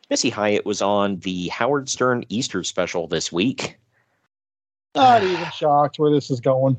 Missy 0.09 0.29
Hyatt 0.29 0.65
was 0.65 0.81
on 0.81 1.19
the 1.19 1.49
Howard 1.49 1.89
Stern 1.89 2.23
Easter 2.29 2.63
special 2.63 3.07
this 3.07 3.31
week. 3.31 3.77
Not 4.95 5.21
even 5.21 5.45
shocked 5.51 5.99
where 5.99 6.09
this 6.09 6.31
is 6.31 6.39
going. 6.39 6.77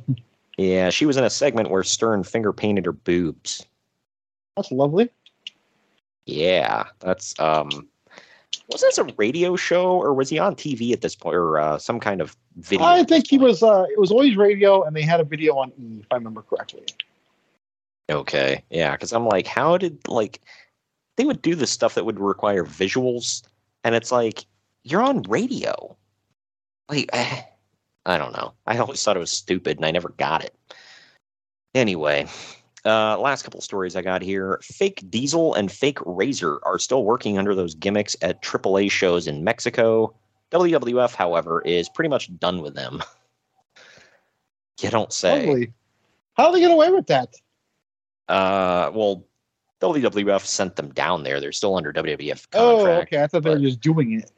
Yeah, 0.57 0.91
she 0.91 1.07
was 1.07 1.17
in 1.17 1.25
a 1.25 1.31
segment 1.31 1.71
where 1.71 1.85
Stern 1.85 2.25
finger 2.25 2.53
painted 2.53 2.87
her 2.87 2.93
boobs. 2.93 3.65
That's 4.57 4.73
lovely. 4.73 5.11
Yeah, 6.27 6.87
that's 6.99 7.39
um 7.39 7.89
was 8.69 8.83
this 8.83 8.99
a 8.99 9.05
radio 9.17 9.57
show 9.57 9.91
or 9.91 10.13
was 10.13 10.29
he 10.29 10.39
on 10.39 10.55
TV 10.55 10.93
at 10.93 11.01
this 11.01 11.15
point 11.15 11.35
or 11.35 11.59
uh, 11.59 11.79
some 11.79 11.99
kind 11.99 12.21
of 12.21 12.37
video? 12.57 12.87
I 12.87 13.03
think 13.03 13.27
he 13.27 13.39
was. 13.39 13.63
Uh, 13.63 13.87
it 13.91 13.99
was 13.99 14.11
always 14.11 14.37
radio, 14.37 14.83
and 14.83 14.95
they 14.95 15.03
had 15.03 15.21
a 15.21 15.25
video 15.25 15.57
on 15.57 15.73
E, 15.79 16.01
if 16.01 16.07
I 16.11 16.17
remember 16.17 16.43
correctly. 16.43 16.85
Okay, 18.11 18.63
yeah, 18.71 18.93
because 18.93 19.13
I'm 19.13 19.27
like, 19.27 19.47
how 19.47 19.79
did 19.79 20.07
like 20.07 20.41
they 21.17 21.25
would 21.25 21.43
do 21.43 21.55
this 21.55 21.71
stuff 21.71 21.95
that 21.95 22.05
would 22.05 22.21
require 22.21 22.65
visuals, 22.65 23.43
and 23.85 23.95
it's 23.95 24.13
like 24.13 24.45
you're 24.85 25.03
on 25.03 25.23
radio. 25.23 25.97
Like 26.91 27.09
eh, 27.13 27.43
I 28.05 28.19
don't 28.19 28.33
know. 28.33 28.53
I 28.67 28.77
always 28.79 29.03
thought 29.03 29.17
it 29.17 29.21
was 29.21 29.33
stupid, 29.33 29.79
and 29.79 29.87
I 29.87 29.91
never 29.91 30.11
got 30.11 30.45
it. 30.45 30.55
Anyway, 31.75 32.27
uh, 32.89 33.19
last 33.19 33.43
couple 33.43 33.61
stories 33.61 33.95
I 33.97 34.03
got 34.03 34.23
here. 34.23 34.59
Fake 34.63 35.03
Diesel 35.11 35.55
and 35.55 35.71
Fake 35.71 35.99
Razor 36.05 36.59
are 36.65 36.79
still 36.79 37.05
working 37.05 37.39
under 37.39 37.55
those 37.55 37.75
gimmicks 37.75 38.17
at 38.23 38.43
AAA 38.43 38.91
shows 38.91 39.27
in 39.27 39.45
Mexico. 39.45 40.15
WWF, 40.51 41.15
however, 41.15 41.61
is 41.63 41.89
pretty 41.89 42.09
much 42.09 42.37
done 42.39 42.63
with 42.63 42.75
them. 42.75 43.03
you 44.81 44.91
don't 44.91 45.13
say. 45.13 45.41
Totally. 45.47 45.73
How 46.37 46.47
do 46.47 46.55
they 46.55 46.61
get 46.61 46.71
away 46.71 46.91
with 46.91 47.07
that? 47.09 47.35
Uh, 48.29 48.91
well, 48.95 49.25
WWF 49.81 50.45
sent 50.45 50.77
them 50.77 50.91
down 50.93 51.23
there. 51.23 51.41
They're 51.41 51.53
still 51.53 51.77
under 51.77 51.93
WWF 51.93 52.51
contract. 52.51 52.55
Oh, 52.55 52.77
contract. 52.77 53.13
okay. 53.13 53.23
I 53.23 53.27
thought 53.27 53.43
they 53.43 53.51
were 53.51 53.59
just 53.59 53.81
doing 53.81 54.21
it. 54.21 54.31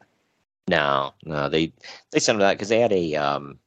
No, 0.67 1.13
no, 1.25 1.49
they 1.49 1.73
they 2.11 2.19
sent 2.19 2.37
them 2.37 2.47
that 2.47 2.53
because 2.53 2.69
they 2.69 2.79
had 2.79 2.93
a 2.93 3.15
um, 3.15 3.57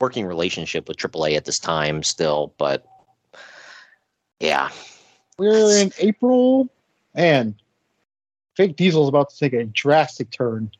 working 0.00 0.24
relationship 0.24 0.88
with 0.88 0.96
AAA 0.96 1.36
at 1.36 1.44
this 1.44 1.58
time 1.58 2.02
still, 2.02 2.54
but 2.58 2.86
yeah, 4.40 4.70
We're 5.38 5.80
in 5.80 5.92
April, 5.98 6.68
and 7.14 7.54
Fake 8.54 8.76
Diesel 8.76 9.02
is 9.02 9.08
about 9.08 9.30
to 9.30 9.38
take 9.38 9.52
a 9.52 9.64
drastic 9.64 10.30
turn. 10.30 10.70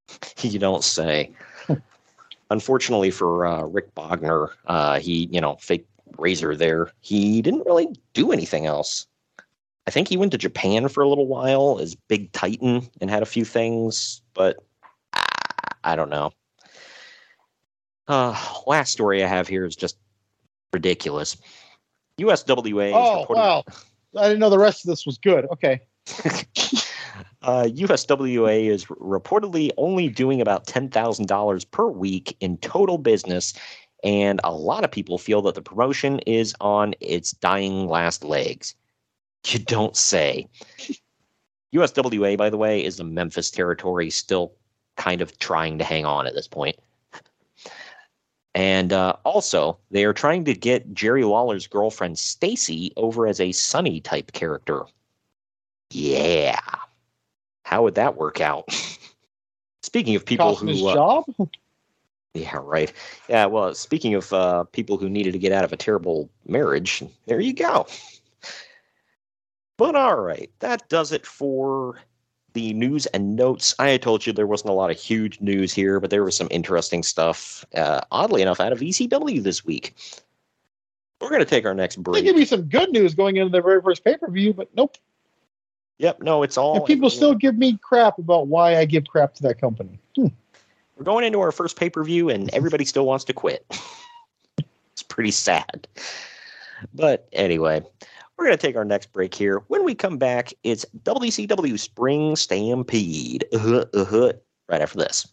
you 0.40 0.58
don't 0.58 0.84
say. 0.84 1.30
Unfortunately 2.50 3.10
for 3.10 3.46
uh, 3.46 3.62
Rick 3.62 3.94
Bognar, 3.94 4.50
uh, 4.66 4.98
he 5.00 5.28
you 5.30 5.40
know 5.40 5.56
fake 5.56 5.86
razor 6.16 6.56
there. 6.56 6.90
He 7.00 7.42
didn't 7.42 7.66
really 7.66 7.94
do 8.14 8.32
anything 8.32 8.66
else. 8.66 9.06
I 9.86 9.90
think 9.90 10.08
he 10.08 10.16
went 10.16 10.32
to 10.32 10.38
Japan 10.38 10.88
for 10.88 11.02
a 11.02 11.08
little 11.08 11.26
while 11.26 11.78
as 11.80 11.94
Big 11.94 12.30
Titan 12.32 12.88
and 13.00 13.10
had 13.10 13.22
a 13.22 13.26
few 13.26 13.44
things, 13.44 14.20
but 14.34 14.56
I 15.84 15.96
don't 15.96 16.10
know. 16.10 16.32
Uh, 18.06 18.38
last 18.66 18.92
story 18.92 19.22
I 19.24 19.26
have 19.26 19.48
here 19.48 19.64
is 19.64 19.76
just 19.76 19.96
ridiculous. 20.72 21.36
USWA. 22.18 22.88
is 22.88 22.94
Oh, 22.94 23.26
wow. 23.28 23.64
I 24.16 24.22
didn't 24.24 24.40
know 24.40 24.50
the 24.50 24.58
rest 24.58 24.84
of 24.84 24.88
this 24.88 25.06
was 25.06 25.18
good. 25.18 25.46
Okay. 25.52 25.80
uh, 27.42 27.64
USWA 27.64 28.66
is 28.66 28.86
reportedly 28.86 29.70
only 29.76 30.08
doing 30.08 30.40
about 30.40 30.66
$10,000 30.66 31.70
per 31.70 31.86
week 31.88 32.36
in 32.40 32.56
total 32.58 32.98
business, 32.98 33.54
and 34.02 34.40
a 34.44 34.52
lot 34.52 34.84
of 34.84 34.90
people 34.90 35.18
feel 35.18 35.42
that 35.42 35.54
the 35.54 35.62
promotion 35.62 36.20
is 36.20 36.54
on 36.60 36.94
its 37.00 37.32
dying 37.32 37.86
last 37.86 38.24
legs. 38.24 38.74
You 39.46 39.58
don't 39.60 39.96
say. 39.96 40.48
USWA, 41.74 42.36
by 42.36 42.50
the 42.50 42.56
way, 42.56 42.84
is 42.84 42.96
the 42.96 43.04
Memphis 43.04 43.50
territory, 43.50 44.10
still 44.10 44.52
kind 44.96 45.20
of 45.20 45.38
trying 45.38 45.78
to 45.78 45.84
hang 45.84 46.04
on 46.04 46.26
at 46.26 46.34
this 46.34 46.48
point. 46.48 46.76
And 48.58 48.92
uh, 48.92 49.14
also, 49.22 49.78
they 49.92 50.04
are 50.04 50.12
trying 50.12 50.44
to 50.46 50.52
get 50.52 50.92
Jerry 50.92 51.22
Lawler's 51.22 51.68
girlfriend 51.68 52.18
Stacy 52.18 52.92
over 52.96 53.28
as 53.28 53.38
a 53.38 53.52
Sunny 53.52 54.00
type 54.00 54.32
character. 54.32 54.82
Yeah. 55.92 56.58
How 57.62 57.84
would 57.84 57.94
that 57.94 58.16
work 58.16 58.40
out? 58.40 58.68
Speaking 59.84 60.16
of 60.16 60.26
people 60.26 60.56
his 60.56 60.80
who. 60.80 60.88
Uh, 60.88 60.94
job? 60.94 61.24
yeah, 62.34 62.58
right. 62.60 62.92
Yeah, 63.28 63.46
well, 63.46 63.76
speaking 63.76 64.14
of 64.14 64.32
uh, 64.32 64.64
people 64.64 64.98
who 64.98 65.08
needed 65.08 65.34
to 65.34 65.38
get 65.38 65.52
out 65.52 65.62
of 65.62 65.72
a 65.72 65.76
terrible 65.76 66.28
marriage, 66.44 67.04
there 67.26 67.38
you 67.38 67.52
go. 67.52 67.86
But 69.76 69.94
all 69.94 70.16
right, 70.16 70.50
that 70.58 70.88
does 70.88 71.12
it 71.12 71.24
for 71.24 72.00
the 72.58 72.72
news 72.72 73.06
and 73.06 73.36
notes. 73.36 73.72
I 73.78 73.96
told 73.98 74.26
you 74.26 74.32
there 74.32 74.46
wasn't 74.46 74.70
a 74.70 74.74
lot 74.74 74.90
of 74.90 74.98
huge 74.98 75.40
news 75.40 75.72
here, 75.72 76.00
but 76.00 76.10
there 76.10 76.24
was 76.24 76.36
some 76.36 76.48
interesting 76.50 77.04
stuff, 77.04 77.64
uh, 77.76 78.00
oddly 78.10 78.42
enough, 78.42 78.58
out 78.58 78.72
of 78.72 78.80
ECW 78.80 79.40
this 79.40 79.64
week. 79.64 79.94
We're 81.20 81.28
going 81.28 81.40
to 81.40 81.46
take 81.46 81.64
our 81.64 81.74
next 81.74 81.96
They 81.96 82.02
break. 82.02 82.24
give 82.24 82.34
me 82.34 82.44
some 82.44 82.62
good 82.62 82.90
news 82.90 83.14
going 83.14 83.36
into 83.36 83.50
the 83.50 83.62
very 83.62 83.80
first 83.80 84.02
pay 84.02 84.16
per 84.16 84.28
view, 84.28 84.52
but 84.52 84.68
nope. 84.74 84.96
Yep, 85.98 86.22
no, 86.22 86.42
it's 86.42 86.56
all. 86.58 86.76
And 86.76 86.84
people 86.84 87.10
still 87.10 87.34
give 87.34 87.56
me 87.56 87.78
crap 87.80 88.18
about 88.18 88.48
why 88.48 88.76
I 88.76 88.84
give 88.84 89.06
crap 89.06 89.34
to 89.34 89.42
that 89.44 89.60
company. 89.60 90.00
Hmm. 90.16 90.26
We're 90.96 91.04
going 91.04 91.24
into 91.24 91.40
our 91.40 91.52
first 91.52 91.76
pay 91.76 91.90
per 91.90 92.02
view, 92.02 92.28
and 92.28 92.52
everybody 92.52 92.84
still 92.84 93.06
wants 93.06 93.24
to 93.26 93.32
quit. 93.32 93.64
it's 94.92 95.02
pretty 95.04 95.30
sad. 95.30 95.86
But 96.92 97.28
anyway, 97.32 97.84
we're 98.38 98.46
going 98.46 98.56
to 98.56 98.66
take 98.66 98.76
our 98.76 98.84
next 98.84 99.12
break 99.12 99.34
here. 99.34 99.62
When 99.66 99.84
we 99.84 99.94
come 99.94 100.16
back, 100.16 100.54
it's 100.62 100.86
WCW 101.02 101.78
Spring 101.78 102.36
Stampede. 102.36 103.44
Uh-huh, 103.52 103.84
uh-huh, 103.92 104.32
right 104.68 104.80
after 104.80 104.98
this. 104.98 105.26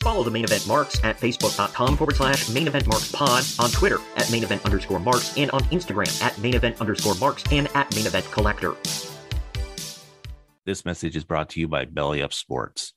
Follow 0.00 0.24
the 0.24 0.30
main 0.30 0.44
event 0.44 0.66
marks 0.66 1.02
at 1.04 1.18
facebook.com 1.18 1.96
forward 1.96 2.16
slash 2.16 2.48
main 2.48 2.66
event 2.66 2.86
marks 2.88 3.12
pod, 3.12 3.44
on 3.58 3.70
Twitter 3.70 3.98
at 4.16 4.30
main 4.32 4.42
event 4.42 4.64
underscore 4.64 4.98
marks, 4.98 5.36
and 5.36 5.50
on 5.52 5.62
Instagram 5.64 6.22
at 6.22 6.36
main 6.38 6.54
event 6.54 6.80
underscore 6.80 7.14
marks 7.16 7.44
and 7.52 7.68
at 7.74 7.94
main 7.94 8.06
event 8.06 8.28
collector. 8.32 8.74
This 10.66 10.84
message 10.84 11.16
is 11.16 11.24
brought 11.24 11.50
to 11.50 11.60
you 11.60 11.68
by 11.68 11.84
Belly 11.84 12.22
Up 12.22 12.32
Sports. 12.32 12.94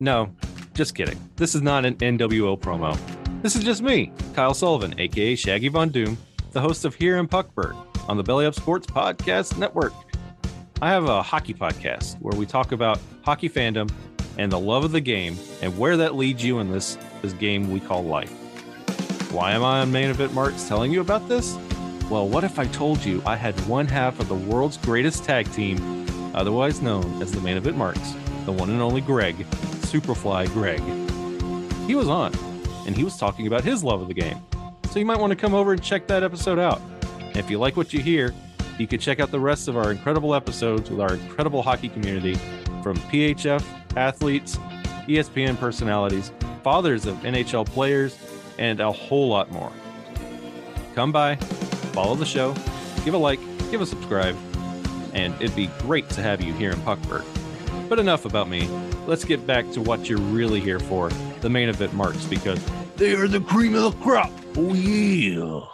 No, 0.00 0.34
just 0.74 0.94
kidding. 0.96 1.18
This 1.36 1.54
is 1.54 1.62
not 1.62 1.84
an 1.84 1.94
NWO 1.96 2.58
promo. 2.58 2.98
This 3.42 3.54
is 3.54 3.62
just 3.62 3.82
me, 3.82 4.12
Kyle 4.34 4.54
Sullivan, 4.54 4.98
aka 4.98 5.36
Shaggy 5.36 5.68
Von 5.68 5.90
Doom, 5.90 6.16
the 6.54 6.60
host 6.60 6.84
of 6.84 6.94
Here 6.94 7.16
in 7.16 7.26
Puckburg 7.26 7.76
on 8.08 8.16
the 8.16 8.22
Belly 8.22 8.46
Up 8.46 8.54
Sports 8.54 8.86
Podcast 8.86 9.58
Network. 9.58 9.92
I 10.80 10.88
have 10.88 11.06
a 11.06 11.20
hockey 11.20 11.52
podcast 11.52 12.14
where 12.20 12.38
we 12.38 12.46
talk 12.46 12.70
about 12.70 13.00
hockey 13.24 13.50
fandom 13.50 13.90
and 14.38 14.52
the 14.52 14.58
love 14.58 14.84
of 14.84 14.92
the 14.92 15.00
game 15.00 15.36
and 15.62 15.76
where 15.76 15.96
that 15.96 16.14
leads 16.14 16.44
you 16.44 16.60
in 16.60 16.70
this, 16.70 16.96
this 17.22 17.32
game 17.32 17.72
we 17.72 17.80
call 17.80 18.04
life. 18.04 18.30
Why 19.32 19.50
am 19.50 19.64
I 19.64 19.80
on 19.80 19.90
Main 19.90 20.10
Event 20.10 20.32
Marks 20.32 20.68
telling 20.68 20.92
you 20.92 21.00
about 21.00 21.28
this? 21.28 21.56
Well, 22.08 22.28
what 22.28 22.44
if 22.44 22.56
I 22.60 22.66
told 22.68 23.04
you 23.04 23.20
I 23.26 23.34
had 23.34 23.58
one 23.66 23.88
half 23.88 24.20
of 24.20 24.28
the 24.28 24.36
world's 24.36 24.76
greatest 24.76 25.24
tag 25.24 25.50
team 25.52 26.06
otherwise 26.36 26.80
known 26.80 27.20
as 27.20 27.32
the 27.32 27.40
main 27.40 27.56
event 27.56 27.76
marks, 27.76 28.14
the 28.44 28.52
one 28.52 28.70
and 28.70 28.80
only 28.80 29.00
Greg, 29.00 29.36
Superfly 29.86 30.46
Greg. 30.52 30.80
He 31.88 31.96
was 31.96 32.08
on, 32.08 32.32
and 32.86 32.96
he 32.96 33.02
was 33.02 33.16
talking 33.16 33.48
about 33.48 33.64
his 33.64 33.82
love 33.82 34.00
of 34.02 34.06
the 34.06 34.14
game. 34.14 34.40
So 34.94 35.00
you 35.00 35.06
might 35.06 35.18
want 35.18 35.32
to 35.32 35.36
come 35.36 35.54
over 35.54 35.72
and 35.72 35.82
check 35.82 36.06
that 36.06 36.22
episode 36.22 36.60
out. 36.60 36.80
And 37.18 37.36
if 37.36 37.50
you 37.50 37.58
like 37.58 37.76
what 37.76 37.92
you 37.92 37.98
hear, 37.98 38.32
you 38.78 38.86
can 38.86 39.00
check 39.00 39.18
out 39.18 39.32
the 39.32 39.40
rest 39.40 39.66
of 39.66 39.76
our 39.76 39.90
incredible 39.90 40.36
episodes 40.36 40.88
with 40.88 41.00
our 41.00 41.14
incredible 41.14 41.64
hockey 41.64 41.88
community 41.88 42.36
from 42.80 42.96
PHF 43.10 43.64
athletes, 43.96 44.56
ESPN 45.08 45.58
personalities, 45.58 46.30
fathers 46.62 47.06
of 47.06 47.16
NHL 47.22 47.66
players, 47.66 48.16
and 48.56 48.78
a 48.78 48.92
whole 48.92 49.26
lot 49.26 49.50
more. 49.50 49.72
Come 50.94 51.10
by, 51.10 51.34
follow 51.92 52.14
the 52.14 52.24
show, 52.24 52.54
give 53.04 53.14
a 53.14 53.18
like, 53.18 53.40
give 53.72 53.80
a 53.80 53.86
subscribe, 53.86 54.36
and 55.12 55.34
it'd 55.42 55.56
be 55.56 55.66
great 55.80 56.08
to 56.10 56.22
have 56.22 56.40
you 56.40 56.52
here 56.52 56.70
in 56.70 56.78
Puckburg. 56.82 57.24
But 57.88 57.98
enough 57.98 58.26
about 58.26 58.48
me. 58.48 58.68
Let's 59.08 59.24
get 59.24 59.44
back 59.44 59.68
to 59.72 59.80
what 59.80 60.08
you're 60.08 60.20
really 60.20 60.60
here 60.60 60.78
for 60.78 61.10
the 61.40 61.50
main 61.50 61.68
event 61.68 61.94
marks 61.94 62.24
because 62.26 62.64
they 62.96 63.14
are 63.14 63.28
the 63.28 63.40
cream 63.40 63.74
of 63.74 63.82
the 63.82 64.02
crop. 64.02 64.30
Oh, 64.56 64.74
yeah. 64.74 65.73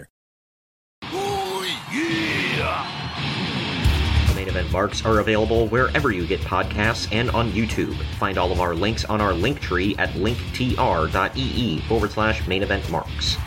The 4.61 4.65
main 4.65 4.73
event 4.73 4.73
marks 4.73 5.05
are 5.05 5.19
available 5.19 5.67
wherever 5.69 6.11
you 6.11 6.27
get 6.27 6.39
podcasts 6.41 7.11
and 7.11 7.31
on 7.31 7.51
YouTube. 7.51 7.95
Find 8.19 8.37
all 8.37 8.51
of 8.51 8.59
our 8.59 8.75
links 8.75 9.03
on 9.05 9.19
our 9.19 9.33
link 9.33 9.59
tree 9.59 9.95
at 9.97 10.09
linktr.ee 10.11 11.79
forward 11.87 12.11
slash 12.11 12.45
main 12.47 12.61
event 12.61 12.87
marks. 12.91 13.37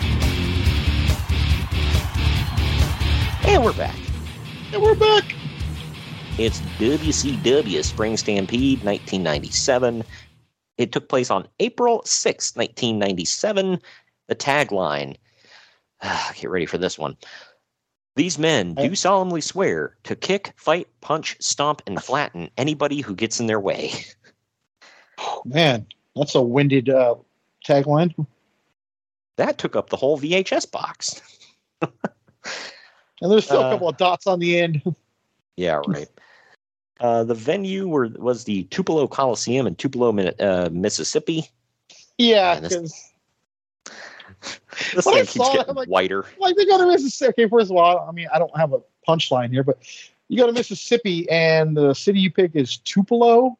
And 3.46 3.62
we're 3.62 3.74
back. 3.74 3.94
And 4.72 4.82
we're 4.82 4.96
back. 4.96 5.22
It's 6.36 6.58
WCW 6.80 7.84
Spring 7.84 8.16
Stampede 8.16 8.82
1997. 8.82 10.02
It 10.78 10.90
took 10.90 11.08
place 11.08 11.30
on 11.30 11.46
April 11.60 12.02
6, 12.04 12.56
1997. 12.56 13.78
The 14.26 14.34
tagline, 14.34 15.14
get 16.34 16.50
ready 16.50 16.66
for 16.66 16.78
this 16.78 16.98
one 16.98 17.16
These 18.16 18.38
men 18.38 18.74
do 18.74 18.94
solemnly 18.94 19.40
swear 19.40 19.96
to 20.04 20.14
kick, 20.14 20.52
fight, 20.56 20.86
punch, 21.00 21.36
stomp, 21.40 21.82
and 21.86 22.02
flatten 22.02 22.48
anybody 22.56 23.00
who 23.00 23.14
gets 23.14 23.40
in 23.40 23.46
their 23.46 23.58
way. 23.58 23.92
Man, 25.44 25.86
that's 26.14 26.34
a 26.34 26.42
winded 26.42 26.88
uh, 26.90 27.16
tagline. 27.66 28.14
That 29.36 29.58
took 29.58 29.74
up 29.74 29.90
the 29.90 29.96
whole 29.96 30.18
VHS 30.18 30.70
box. 30.70 31.20
And 33.22 33.30
there's 33.30 33.44
still 33.44 33.62
Uh, 33.62 33.68
a 33.68 33.72
couple 33.72 33.88
of 33.88 33.96
dots 33.96 34.26
on 34.26 34.38
the 34.38 34.58
end. 34.60 34.82
Yeah, 35.56 35.80
right. 35.86 36.08
Uh, 37.00 37.24
the 37.24 37.34
venue 37.34 37.88
were, 37.88 38.08
was 38.18 38.44
the 38.44 38.64
Tupelo 38.64 39.06
Coliseum 39.06 39.66
in 39.66 39.76
Tupelo, 39.76 40.10
uh, 40.10 40.68
Mississippi. 40.70 41.48
yeah, 42.18 42.60
because 42.60 43.13
When 45.04 45.16
I 45.18 45.22
saw 45.24 45.50
it, 45.50 45.56
getting 45.56 45.70
I'm 45.70 45.76
like- 45.76 45.88
whiter. 45.88 46.24
like 46.38 46.56
they 46.56 46.64
go 46.66 46.78
to 46.78 46.86
Mississippi. 46.86 47.42
Okay, 47.44 47.48
first 47.48 47.70
of 47.70 47.76
all, 47.76 48.06
I 48.08 48.12
mean, 48.12 48.28
I 48.34 48.38
don't 48.38 48.56
have 48.56 48.72
a 48.72 48.80
punchline 49.08 49.50
here, 49.50 49.62
but 49.62 49.78
you 50.28 50.38
go 50.38 50.46
to 50.46 50.52
Mississippi 50.52 51.28
and 51.30 51.76
the 51.76 51.94
city 51.94 52.20
you 52.20 52.30
pick 52.30 52.54
is 52.54 52.78
Tupelo. 52.78 53.58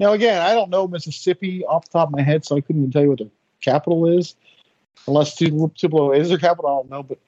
Now, 0.00 0.12
again, 0.12 0.40
I 0.40 0.54
don't 0.54 0.70
know 0.70 0.86
Mississippi 0.86 1.64
off 1.64 1.86
the 1.86 1.98
top 1.98 2.08
of 2.08 2.14
my 2.14 2.22
head, 2.22 2.44
so 2.44 2.56
I 2.56 2.60
couldn't 2.60 2.82
even 2.82 2.92
tell 2.92 3.02
you 3.02 3.08
what 3.10 3.18
the 3.18 3.30
capital 3.60 4.06
is. 4.06 4.36
Unless 5.06 5.36
Tupelo 5.36 6.12
is 6.12 6.28
their 6.28 6.38
capital, 6.38 6.70
I 6.70 6.74
don't 6.74 6.90
know. 6.90 7.02
But 7.02 7.18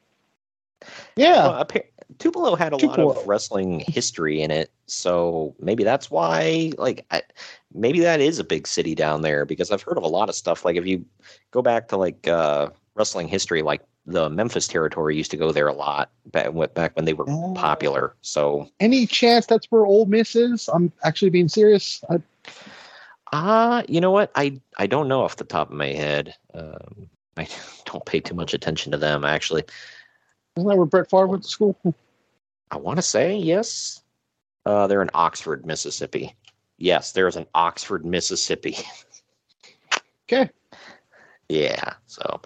yeah, 1.16 1.48
Well, 1.48 1.66
Tupelo 2.18 2.54
had 2.54 2.72
a 2.72 2.76
lot 2.76 2.98
of 2.98 3.26
wrestling 3.26 3.80
history 3.80 4.40
in 4.42 4.50
it, 4.50 4.70
so 4.86 5.54
maybe 5.60 5.84
that's 5.84 6.10
why. 6.10 6.72
Like, 6.78 7.06
I, 7.10 7.22
maybe 7.74 8.00
that 8.00 8.20
is 8.20 8.38
a 8.38 8.44
big 8.44 8.66
city 8.66 8.94
down 8.94 9.22
there 9.22 9.44
because 9.44 9.70
I've 9.70 9.82
heard 9.82 9.96
of 9.96 10.02
a 10.02 10.08
lot 10.08 10.28
of 10.28 10.34
stuff. 10.34 10.64
Like, 10.64 10.76
if 10.76 10.86
you 10.86 11.04
go 11.50 11.62
back 11.62 11.88
to 11.88 11.96
like 11.96 12.26
uh, 12.28 12.70
wrestling 12.95 13.28
history, 13.28 13.62
like 13.62 13.82
the 14.07 14.28
Memphis 14.30 14.66
territory 14.66 15.16
used 15.16 15.30
to 15.30 15.36
go 15.36 15.53
there 15.53 15.68
a 15.68 15.72
lot 15.72 16.11
back 16.26 16.49
back 16.74 16.97
when 16.97 17.05
they 17.05 17.12
were 17.12 17.28
Oh. 17.28 17.55
popular. 17.57 18.14
So, 18.22 18.68
any 18.80 19.07
chance 19.07 19.47
that's 19.47 19.66
where 19.70 19.86
Old 19.86 20.09
Miss 20.09 20.34
is? 20.36 20.68
I'm 20.68 20.93
actually 21.05 21.30
being 21.30 21.49
serious. 21.49 22.03
I, 22.11 22.20
ah, 23.32 23.82
you 23.88 24.01
know 24.01 24.11
what? 24.11 24.30
I 24.34 24.61
I 24.78 24.86
don't 24.86 25.09
know 25.09 25.22
off 25.22 25.36
the 25.36 25.45
top 25.45 25.68
of 25.70 25.76
my 25.76 25.88
head. 25.88 26.34
Um, 26.55 27.09
I 27.36 27.47
don't 27.86 28.05
pay 28.05 28.20
too 28.20 28.34
much 28.34 28.55
attention 28.55 28.93
to 28.93 28.99
them 28.99 29.24
actually. 29.24 29.64
isn't 30.57 30.68
that 30.68 30.76
where 30.76 30.86
Brett 30.86 31.11
Favre 31.11 31.26
went 31.28 31.43
to 31.45 31.49
school? 31.49 31.76
I 32.70 32.76
want 32.76 32.99
to 32.99 33.03
say 33.03 33.36
yes. 33.36 34.03
Uh, 34.66 34.86
they're 34.86 35.03
in 35.03 35.11
Oxford, 35.14 35.64
Mississippi. 35.66 36.34
Yes, 36.78 37.12
there's 37.12 37.36
an 37.36 37.47
Oxford, 37.55 38.05
Mississippi. 38.05 38.76
Okay. 40.32 40.49
Yeah. 41.51 41.94
So. 42.07 42.40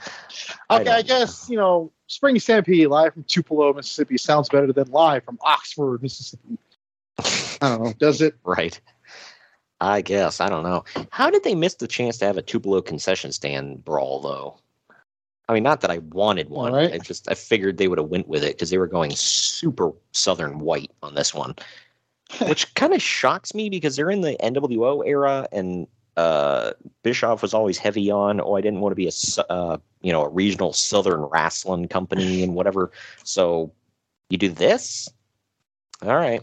Okay, 0.70 0.80
I, 0.80 0.82
don't- 0.84 1.07
guess 1.07 1.48
you 1.50 1.57
know 1.57 1.92
Spring 2.07 2.38
Stampede 2.38 2.88
live 2.88 3.12
from 3.12 3.24
Tupelo, 3.24 3.72
Mississippi 3.72 4.16
sounds 4.16 4.48
better 4.48 4.72
than 4.72 4.90
live 4.90 5.24
from 5.24 5.38
Oxford, 5.42 6.02
Mississippi. 6.02 6.59
I 7.18 7.68
don't 7.68 7.82
know. 7.84 7.92
Does 7.98 8.20
it? 8.20 8.34
Right. 8.44 8.80
I 9.80 10.00
guess 10.00 10.40
I 10.40 10.48
don't 10.48 10.62
know. 10.62 10.84
How 11.11 11.30
did 11.30 11.44
they 11.44 11.55
miss 11.55 11.74
the 11.74 11.86
chance 11.88 12.16
to 12.18 12.24
have 12.24 12.38
a 12.38 12.42
Tupelo 12.42 12.80
concession 12.80 13.32
stand 13.32 13.84
brawl 13.84 14.20
though? 14.20 14.59
I 15.48 15.52
mean, 15.52 15.62
not 15.62 15.82
that 15.82 15.90
I 15.90 15.98
wanted 15.98 16.48
one. 16.48 16.72
Right. 16.72 16.94
I 16.94 16.98
just 16.98 17.30
I 17.30 17.34
figured 17.34 17.76
they 17.76 17.88
would 17.88 17.98
have 17.98 18.09
went 18.09 18.28
with 18.28 18.42
it 18.42 18.55
because 18.55 18.70
they 18.70 18.78
were 18.78 18.86
going 18.86 19.11
super 19.11 19.92
southern 20.12 20.61
white 20.61 20.90
on 21.02 21.14
this 21.14 21.34
one, 21.34 21.55
which 22.48 22.72
kind 22.74 22.94
of 22.94 23.02
shocks 23.02 23.52
me 23.55 23.68
because 23.68 23.96
they're 23.96 24.11
in 24.11 24.22
the 24.22 24.36
NWO 24.42 25.07
era 25.07 25.46
and 25.52 25.86
uh, 26.16 26.72
Bischoff 27.02 27.42
was 27.42 27.52
always 27.54 27.78
heavy 27.78 28.08
on. 28.10 28.40
Oh, 28.40 28.54
I 28.54 28.60
didn't 28.60 28.80
want 28.80 28.92
to 28.92 28.96
be 28.96 29.08
a 29.08 29.12
uh, 29.50 29.78
you 30.00 30.12
know 30.12 30.22
a 30.22 30.28
regional 30.28 30.72
southern 30.72 31.22
wrestling 31.22 31.88
company 31.88 32.42
and 32.42 32.54
whatever. 32.54 32.92
So 33.24 33.72
you 34.30 34.38
do 34.38 34.48
this, 34.48 35.08
all 36.02 36.14
right. 36.14 36.40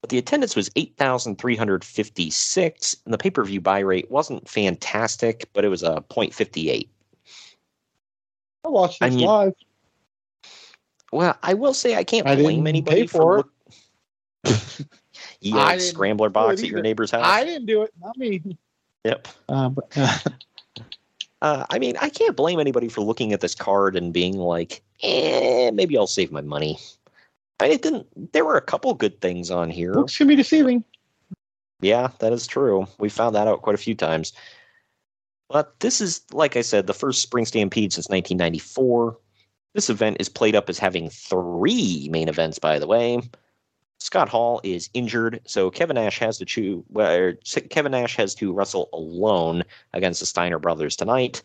But 0.00 0.10
the 0.10 0.18
attendance 0.18 0.54
was 0.54 0.70
8,356, 0.76 2.96
and 3.04 3.14
the 3.14 3.18
pay 3.18 3.30
per 3.30 3.42
view 3.44 3.60
buy 3.60 3.80
rate 3.80 4.08
wasn't 4.10 4.48
fantastic, 4.48 5.48
but 5.52 5.64
it 5.64 5.68
was 5.68 5.82
a 5.82 6.04
.58. 6.10 6.88
I 8.64 8.68
watched 8.68 9.02
I 9.02 9.10
mean, 9.10 9.26
live. 9.26 9.54
Well, 11.12 11.36
I 11.42 11.54
will 11.54 11.74
say 11.74 11.96
I 11.96 12.04
can't 12.04 12.26
I 12.26 12.36
blame 12.36 12.66
anybody 12.66 13.02
pay 13.02 13.06
for 13.06 13.48
didn't 15.52 15.80
scrambler 15.80 16.28
box 16.28 16.62
at 16.62 16.68
your 16.68 16.82
neighbor's 16.82 17.10
house. 17.10 17.24
I 17.24 17.44
didn't 17.44 17.66
do 17.66 17.82
it. 17.82 17.92
Not 18.00 18.16
me. 18.16 18.42
Yep. 19.04 19.28
Uh, 19.48 19.68
but, 19.68 19.92
uh, 19.96 20.18
Uh, 21.42 21.66
I 21.68 21.78
mean, 21.78 21.96
I 22.00 22.08
can't 22.08 22.36
blame 22.36 22.58
anybody 22.58 22.88
for 22.88 23.02
looking 23.02 23.32
at 23.32 23.40
this 23.40 23.54
card 23.54 23.94
and 23.94 24.12
being 24.12 24.38
like, 24.38 24.82
"Eh, 25.02 25.70
maybe 25.70 25.96
I'll 25.96 26.06
save 26.06 26.32
my 26.32 26.40
money." 26.40 26.78
I 27.60 27.64
mean, 27.64 27.72
it 27.72 27.82
didn't. 27.82 28.32
There 28.32 28.44
were 28.44 28.56
a 28.56 28.62
couple 28.62 28.92
good 28.94 29.20
things 29.20 29.50
on 29.50 29.70
here. 29.70 29.94
looks 29.94 30.16
can 30.16 30.28
be 30.28 30.36
deceiving. 30.36 30.82
Yeah, 31.80 32.08
that 32.20 32.32
is 32.32 32.46
true. 32.46 32.86
We 32.98 33.08
found 33.10 33.34
that 33.36 33.46
out 33.46 33.62
quite 33.62 33.74
a 33.74 33.78
few 33.78 33.94
times. 33.94 34.32
But 35.48 35.78
this 35.80 36.00
is, 36.00 36.22
like 36.32 36.56
I 36.56 36.62
said, 36.62 36.86
the 36.86 36.94
first 36.94 37.22
Spring 37.22 37.44
Stampede 37.44 37.92
since 37.92 38.08
1994. 38.08 39.16
This 39.74 39.90
event 39.90 40.16
is 40.18 40.28
played 40.28 40.56
up 40.56 40.70
as 40.70 40.78
having 40.78 41.10
three 41.10 42.08
main 42.10 42.28
events, 42.28 42.58
by 42.58 42.78
the 42.78 42.86
way. 42.86 43.20
Scott 44.06 44.28
Hall 44.28 44.60
is 44.62 44.88
injured, 44.94 45.40
so 45.46 45.68
Kevin 45.68 45.96
Nash 45.96 46.20
has 46.20 46.38
to 46.38 46.44
choose. 46.44 46.84
Well, 46.90 47.32
Kevin 47.70 47.90
Nash 47.90 48.14
has 48.14 48.36
to 48.36 48.52
wrestle 48.52 48.88
alone 48.92 49.64
against 49.94 50.20
the 50.20 50.26
Steiner 50.26 50.60
brothers 50.60 50.94
tonight. 50.94 51.42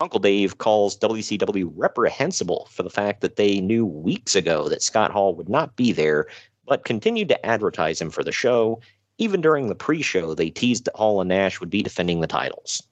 Uncle 0.00 0.18
Dave 0.18 0.58
calls 0.58 0.98
WCW 0.98 1.70
reprehensible 1.76 2.66
for 2.72 2.82
the 2.82 2.90
fact 2.90 3.20
that 3.20 3.36
they 3.36 3.60
knew 3.60 3.86
weeks 3.86 4.34
ago 4.34 4.68
that 4.68 4.82
Scott 4.82 5.12
Hall 5.12 5.36
would 5.36 5.48
not 5.48 5.76
be 5.76 5.92
there, 5.92 6.26
but 6.66 6.84
continued 6.84 7.28
to 7.28 7.46
advertise 7.46 8.00
him 8.00 8.10
for 8.10 8.24
the 8.24 8.32
show. 8.32 8.80
Even 9.18 9.40
during 9.40 9.68
the 9.68 9.76
pre-show, 9.76 10.34
they 10.34 10.50
teased 10.50 10.86
that 10.86 10.96
Hall 10.96 11.20
and 11.20 11.28
Nash 11.28 11.60
would 11.60 11.70
be 11.70 11.80
defending 11.80 12.20
the 12.20 12.26
titles. 12.26 12.82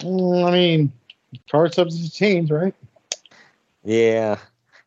Mm, 0.00 0.44
I 0.44 0.50
mean, 0.50 0.92
card 1.48 1.72
substance 1.72 2.12
change, 2.12 2.50
right? 2.50 2.74
Yeah. 3.84 4.38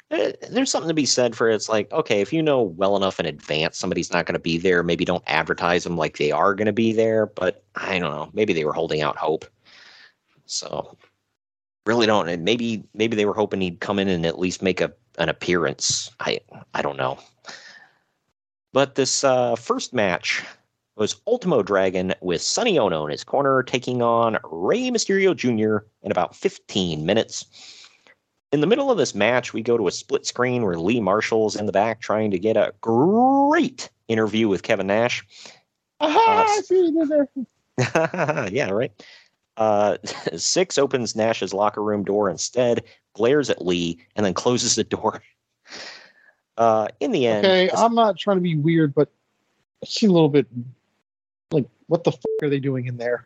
There's 0.10 0.72
something 0.72 0.88
to 0.88 0.94
be 0.94 1.06
said 1.06 1.36
for 1.36 1.50
it's 1.50 1.68
like, 1.68 1.92
okay, 1.92 2.22
if 2.22 2.32
you 2.32 2.42
know 2.42 2.62
well 2.62 2.96
enough 2.96 3.20
in 3.20 3.26
advance 3.26 3.78
somebody's 3.78 4.12
not 4.12 4.26
going 4.26 4.34
to 4.34 4.40
be 4.40 4.58
there, 4.58 4.82
maybe 4.82 5.04
don't 5.04 5.24
advertise 5.28 5.84
them 5.84 5.98
like 5.98 6.18
they 6.18 6.32
are 6.32 6.56
going 6.56 6.68
to 6.68 6.74
be 6.74 6.94
there. 6.94 7.26
But 7.26 7.64
I 7.76 8.00
don't 8.00 8.12
know. 8.12 8.30
Maybe 8.34 8.54
they 8.54 8.64
were 8.64 8.74
holding 8.74 9.02
out 9.02 9.18
hope. 9.18 9.46
So 10.46 10.98
really 11.86 12.06
don't. 12.08 12.30
and 12.30 12.46
Maybe 12.46 12.84
maybe 12.94 13.18
they 13.18 13.26
were 13.26 13.34
hoping 13.34 13.60
he'd 13.60 13.82
come 13.82 14.00
in 14.00 14.08
and 14.08 14.26
at 14.26 14.40
least 14.40 14.62
make 14.62 14.80
a 14.80 14.94
an 15.18 15.30
appearance. 15.30 16.10
I 16.22 16.40
I 16.74 16.82
don't 16.82 16.98
know. 16.98 17.20
But 18.72 18.96
this 18.96 19.24
uh, 19.24 19.56
first 19.56 19.94
match 19.94 20.44
was 20.96 21.22
Ultimo 21.28 21.64
Dragon 21.64 22.14
with 22.22 22.42
Sonny 22.42 22.78
Ono 22.80 23.06
in 23.06 23.12
his 23.12 23.24
corner 23.24 23.64
taking 23.64 24.02
on 24.02 24.38
Rey 24.44 24.90
Mysterio 24.90 25.36
Jr. 25.36 25.86
in 26.02 26.12
about 26.12 26.36
15 26.36 27.06
minutes. 27.06 27.46
In 28.52 28.62
the 28.62 28.68
middle 28.68 28.90
of 28.90 28.98
this 28.98 29.14
match, 29.14 29.54
we 29.54 29.62
go 29.62 29.78
to 29.78 29.88
a 29.88 29.92
split 29.92 30.26
screen 30.26 30.64
where 30.64 30.78
Lee 30.78 31.02
Marshall's 31.02 31.56
in 31.56 31.66
the 31.66 31.72
back 31.72 32.00
trying 32.00 32.32
to 32.32 32.40
get 32.40 32.56
a 32.56 32.74
great 32.82 33.90
interview 34.08 34.48
with 34.48 34.64
Kevin 34.64 34.88
Nash. 34.88 35.26
Aha, 36.00 36.46
I 36.48 36.62
see 36.62 36.92
what 36.92 36.94
you 36.94 37.00
did 37.00 37.10
there. 37.76 38.50
yeah, 38.52 38.70
right. 38.70 38.92
Uh, 39.58 39.98
Syxx 40.38 40.78
opens 40.78 41.16
Nash's 41.16 41.54
locker 41.54 41.84
room 41.84 42.04
door 42.04 42.30
instead, 42.30 42.84
glares 43.14 43.50
at 43.50 43.66
Lee, 43.66 44.00
and 44.16 44.26
then 44.26 44.34
closes 44.34 44.76
the 44.76 44.84
door. 44.84 45.22
Uh, 46.58 46.88
in 47.00 47.12
the 47.12 47.28
end, 47.28 47.46
Okay, 47.46 47.70
I'm 47.78 47.94
not 47.94 48.18
trying 48.18 48.38
to 48.38 48.42
be 48.42 48.56
weird, 48.56 48.96
but 48.96 49.12
it 49.84 49.90
seemed 49.90 50.10
a 50.10 50.14
little 50.14 50.28
bit 50.28 50.48
like, 51.52 51.68
what 51.86 52.04
the 52.04 52.12
fuck 52.12 52.24
are 52.42 52.50
they 52.50 52.60
doing 52.60 52.88
in 52.88 52.98
there? 52.98 53.24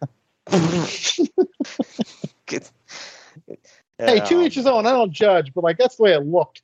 Hey, 4.06 4.20
two 4.22 4.40
Um, 4.40 4.44
each 4.44 4.56
his 4.56 4.66
own. 4.66 4.86
I 4.86 4.92
don't 4.92 5.12
judge, 5.12 5.54
but 5.54 5.64
like 5.64 5.78
that's 5.78 5.96
the 5.96 6.04
way 6.04 6.14
it 6.14 6.26
looked. 6.26 6.62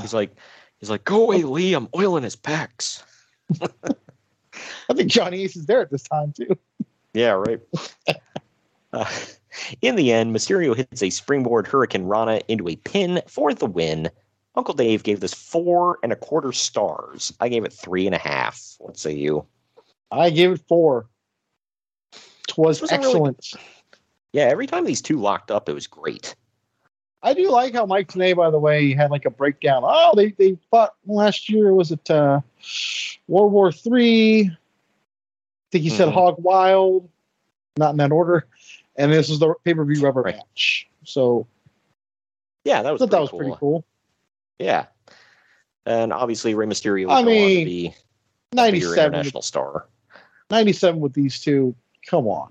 He's 0.00 0.14
like, 0.14 0.34
he's 0.78 0.90
like, 0.90 1.04
go 1.04 1.24
away, 1.24 1.42
Lee. 1.42 1.74
I'm 1.74 1.88
oiling 1.94 2.22
his 2.22 2.36
pecs. 2.36 3.02
I 3.62 4.94
think 4.94 5.10
Johnny 5.10 5.42
Ace 5.42 5.56
is 5.56 5.66
there 5.66 5.80
at 5.80 5.90
this 5.90 6.02
time 6.02 6.32
too. 6.32 6.56
Yeah, 7.12 7.30
right. 7.30 7.60
uh, 8.92 9.10
in 9.82 9.96
the 9.96 10.12
end, 10.12 10.34
Mysterio 10.34 10.74
hits 10.76 11.02
a 11.02 11.10
springboard 11.10 11.66
Hurricanrana 11.66 12.42
into 12.48 12.68
a 12.68 12.76
pin 12.76 13.22
for 13.26 13.52
the 13.52 13.66
win. 13.66 14.10
Uncle 14.56 14.74
Dave 14.74 15.02
gave 15.02 15.20
this 15.20 15.34
four 15.34 15.98
and 16.02 16.12
a 16.12 16.16
quarter 16.16 16.52
stars. 16.52 17.32
I 17.40 17.48
gave 17.48 17.64
it 17.64 17.72
three 17.72 18.06
and 18.06 18.14
a 18.14 18.18
half. 18.18 18.76
What 18.78 18.96
say 18.96 19.12
you? 19.12 19.44
I 20.10 20.30
gave 20.30 20.52
it 20.52 20.60
four. 20.68 21.08
Twas 22.46 22.80
was 22.80 22.92
really- 22.92 23.04
excellent. 23.04 23.54
Yeah, 24.34 24.46
every 24.46 24.66
time 24.66 24.84
these 24.84 25.00
two 25.00 25.20
locked 25.20 25.52
up, 25.52 25.68
it 25.68 25.74
was 25.74 25.86
great. 25.86 26.34
I 27.22 27.34
do 27.34 27.52
like 27.52 27.74
how 27.74 27.86
Mike 27.86 28.08
Tenay, 28.08 28.34
by 28.34 28.50
the 28.50 28.58
way, 28.58 28.92
had 28.92 29.12
like 29.12 29.26
a 29.26 29.30
breakdown. 29.30 29.84
Oh, 29.86 30.12
they 30.16 30.30
they 30.32 30.58
fought 30.72 30.94
last 31.06 31.48
year. 31.48 31.72
Was 31.72 31.92
it 31.92 32.10
uh, 32.10 32.40
World 33.28 33.52
War 33.52 33.70
Three? 33.70 34.50
I 34.50 34.56
think 35.70 35.84
he 35.84 35.88
said 35.90 36.08
Mhm. 36.08 36.14
Hog 36.14 36.34
Wild, 36.38 37.08
not 37.78 37.92
in 37.92 37.98
that 37.98 38.10
order. 38.10 38.48
And 38.96 39.12
this 39.12 39.30
is 39.30 39.38
the 39.38 39.54
pay 39.64 39.72
per 39.72 39.84
view 39.84 40.02
rubber 40.02 40.22
Right. 40.22 40.34
match. 40.36 40.88
So 41.04 41.46
Yeah, 42.64 42.82
that 42.82 42.88
I 42.88 42.92
was 42.92 42.98
thought 42.98 43.10
that 43.12 43.20
was 43.20 43.30
cool. 43.30 43.38
pretty 43.38 43.54
cool. 43.60 43.84
Yeah. 44.58 44.86
And 45.86 46.12
obviously 46.12 46.56
Rey 46.56 46.66
Mysterio 46.66 47.08
I 47.08 47.20
will 47.20 47.24
go 47.26 47.30
on 47.30 47.48
to 47.48 47.54
mean, 47.54 47.64
be 47.66 47.94
97, 48.52 49.06
international 49.14 49.42
star. 49.42 49.86
97 50.50 51.00
with 51.00 51.12
these 51.12 51.40
two. 51.40 51.76
Come 52.04 52.26
on. 52.26 52.50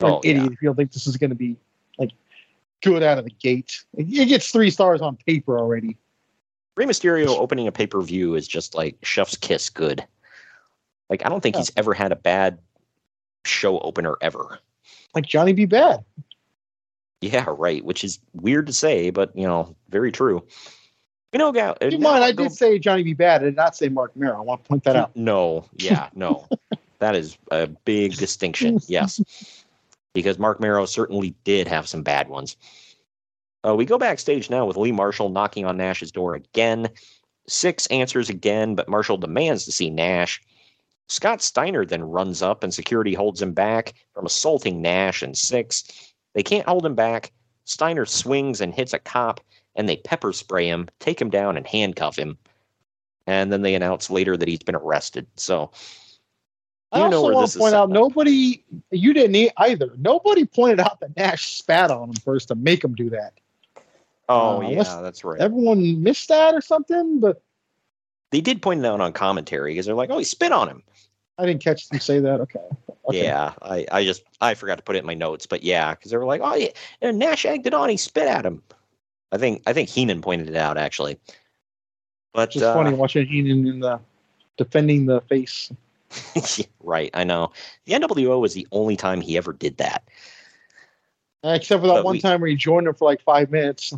You're 0.00 0.10
Oh, 0.10 0.14
an 0.16 0.20
idiot 0.24 0.44
yeah. 0.46 0.52
if 0.52 0.62
you 0.62 0.68
don't 0.68 0.76
think 0.76 0.92
this 0.92 1.06
is 1.06 1.16
going 1.16 1.30
to 1.30 1.36
be 1.36 1.56
like 1.98 2.10
good 2.82 3.02
out 3.02 3.18
of 3.18 3.24
the 3.24 3.30
gate. 3.30 3.84
It 3.96 4.26
gets 4.28 4.50
three 4.50 4.70
stars 4.70 5.00
on 5.00 5.16
paper 5.26 5.58
already. 5.58 5.96
Rey 6.76 6.86
Mysterio 6.86 7.28
opening 7.28 7.68
a 7.68 7.72
pay 7.72 7.86
per 7.86 8.00
view 8.02 8.34
is 8.34 8.48
just 8.48 8.74
like 8.74 8.96
chef's 9.02 9.36
kiss 9.36 9.70
good. 9.70 10.04
Like 11.08 11.24
I 11.24 11.28
don't 11.28 11.40
think 11.40 11.54
Yeah. 11.54 11.60
he's 11.60 11.72
ever 11.76 11.94
had 11.94 12.10
a 12.12 12.16
bad 12.16 12.58
show 13.44 13.78
opener 13.80 14.16
ever. 14.20 14.58
Like 15.14 15.26
Johnny 15.26 15.52
B. 15.52 15.66
Bad. 15.66 16.04
Yeah, 17.20 17.46
right. 17.56 17.84
Which 17.84 18.02
is 18.04 18.18
weird 18.34 18.66
to 18.66 18.72
say, 18.72 19.10
but 19.10 19.34
you 19.36 19.46
know, 19.46 19.74
very 19.88 20.10
true. 20.12 20.44
You 21.32 21.38
know, 21.38 21.52
Gal. 21.52 21.72
Uh, 21.80 21.86
Keep 21.86 21.94
in 21.94 22.00
mind, 22.02 22.22
I 22.24 22.32
did 22.32 22.52
say 22.52 22.78
Johnny 22.78 23.02
B. 23.02 23.12
Bad. 23.12 23.42
I 23.42 23.44
did 23.46 23.56
not 23.56 23.76
say 23.76 23.88
Mark 23.88 24.14
Mero. 24.16 24.36
I 24.36 24.40
want 24.40 24.62
to 24.64 24.68
point 24.68 24.84
that 24.84 24.96
out. 24.96 25.16
No, 25.16 25.64
yeah, 25.78 26.08
no. 26.14 26.46
that 26.98 27.14
is 27.16 27.38
a 27.50 27.66
big 27.66 28.16
distinction. 28.16 28.78
Yes. 28.86 29.63
Because 30.14 30.38
Mark 30.38 30.60
Mero 30.60 30.86
certainly 30.86 31.34
did 31.44 31.68
have 31.68 31.86
some 31.86 32.02
bad 32.02 32.28
ones. 32.28 32.56
Uh, 33.66 33.74
we 33.74 33.84
go 33.84 33.98
backstage 33.98 34.48
now 34.48 34.64
with 34.64 34.76
Lee 34.76 34.92
Marshall 34.92 35.28
knocking 35.28 35.64
on 35.64 35.76
Nash's 35.76 36.12
door 36.12 36.34
again. 36.34 36.88
Syxx 37.48 37.86
answers 37.86 38.30
again, 38.30 38.74
but 38.74 38.88
Marshall 38.88 39.16
demands 39.16 39.64
to 39.64 39.72
see 39.72 39.90
Nash. 39.90 40.40
Scott 41.08 41.42
Steiner 41.42 41.84
then 41.84 42.02
runs 42.02 42.42
up 42.42 42.64
and 42.64 42.72
security 42.72 43.14
holds 43.14 43.42
him 43.42 43.52
back 43.52 43.94
from 44.14 44.26
assaulting 44.26 44.80
Nash 44.80 45.22
and 45.22 45.36
Syxx. 45.36 45.84
They 46.34 46.42
can't 46.42 46.66
hold 46.66 46.86
him 46.86 46.94
back. 46.94 47.32
Steiner 47.64 48.06
swings 48.06 48.60
and 48.60 48.74
hits 48.74 48.92
a 48.92 48.98
cop, 48.98 49.40
and 49.74 49.88
they 49.88 49.96
pepper 49.98 50.32
spray 50.32 50.68
him, 50.68 50.88
take 51.00 51.20
him 51.20 51.30
down, 51.30 51.56
and 51.56 51.66
handcuff 51.66 52.16
him. 52.16 52.38
And 53.26 53.52
then 53.52 53.62
they 53.62 53.74
announce 53.74 54.10
later 54.10 54.36
that 54.36 54.48
he's 54.48 54.62
been 54.62 54.74
arrested. 54.74 55.26
So 55.36 55.70
I 56.94 57.00
you 57.00 57.04
also 57.06 57.32
want 57.32 57.50
to 57.50 57.58
point 57.58 57.74
out 57.74 57.90
nobody, 57.90 58.62
you 58.90 59.12
didn't 59.12 59.52
either. 59.56 59.90
Nobody 59.98 60.44
pointed 60.44 60.80
out 60.80 61.00
that 61.00 61.16
Nash 61.16 61.56
spat 61.58 61.90
on 61.90 62.10
him 62.10 62.14
first 62.14 62.48
to 62.48 62.54
make 62.54 62.84
him 62.84 62.94
do 62.94 63.10
that. 63.10 63.34
Oh 64.28 64.62
Uh, 64.62 64.70
yeah, 64.70 65.02
that's 65.02 65.24
right. 65.24 65.40
Everyone 65.40 66.02
missed 66.02 66.28
that 66.28 66.54
or 66.54 66.60
something, 66.60 67.20
but 67.20 67.42
They 68.30 68.40
did 68.40 68.62
point 68.62 68.80
it 68.80 68.86
out 68.86 69.00
on 69.00 69.12
commentary 69.12 69.72
because 69.72 69.86
they're 69.86 69.94
like, 69.94 70.10
"Oh, 70.10 70.18
he 70.18 70.24
spit 70.24 70.52
on 70.52 70.68
him." 70.68 70.82
I 71.36 71.46
didn't 71.46 71.62
catch 71.62 71.88
them 71.88 72.00
say 72.00 72.20
that. 72.20 72.40
Okay. 72.40 72.60
okay. 73.08 73.24
Yeah, 73.24 73.52
I, 73.60 73.86
I 73.90 74.04
just 74.04 74.22
I 74.40 74.54
forgot 74.54 74.76
to 74.76 74.82
put 74.82 74.96
it 74.96 75.00
in 75.00 75.06
my 75.06 75.14
notes, 75.14 75.46
but 75.46 75.62
yeah, 75.62 75.94
because 75.94 76.10
they 76.10 76.16
were 76.16 76.24
like, 76.24 76.40
"Oh, 76.44 76.54
yeah, 76.54 76.70
and 77.00 77.18
Nash 77.18 77.44
egged 77.44 77.66
it 77.66 77.74
on. 77.74 77.88
He 77.88 77.96
spit 77.96 78.28
at 78.28 78.46
him." 78.46 78.62
I 79.32 79.38
think 79.38 79.62
I 79.66 79.72
think 79.72 79.88
Heenan 79.88 80.22
pointed 80.22 80.48
it 80.48 80.56
out 80.56 80.78
actually. 80.78 81.18
But 82.32 82.48
It's 82.48 82.54
just 82.54 82.66
uh, 82.66 82.74
funny 82.74 82.94
watching 82.94 83.26
Heenan 83.26 83.66
in 83.66 83.80
the 83.80 84.00
defending 84.56 85.06
the 85.06 85.20
face. 85.22 85.70
right, 86.80 87.10
I 87.14 87.24
know. 87.24 87.52
The 87.86 87.94
NWO 87.94 88.40
was 88.40 88.54
the 88.54 88.66
only 88.72 88.96
time 88.96 89.20
he 89.20 89.36
ever 89.36 89.52
did 89.52 89.76
that. 89.78 90.04
Except 91.42 91.82
for 91.82 91.88
that 91.88 91.94
But 91.94 92.04
one 92.04 92.12
we- 92.12 92.20
time 92.20 92.40
where 92.40 92.48
he 92.50 92.56
joined 92.56 92.86
him 92.86 92.94
for 92.94 93.04
like 93.04 93.20
five 93.20 93.50
minutes. 93.50 93.92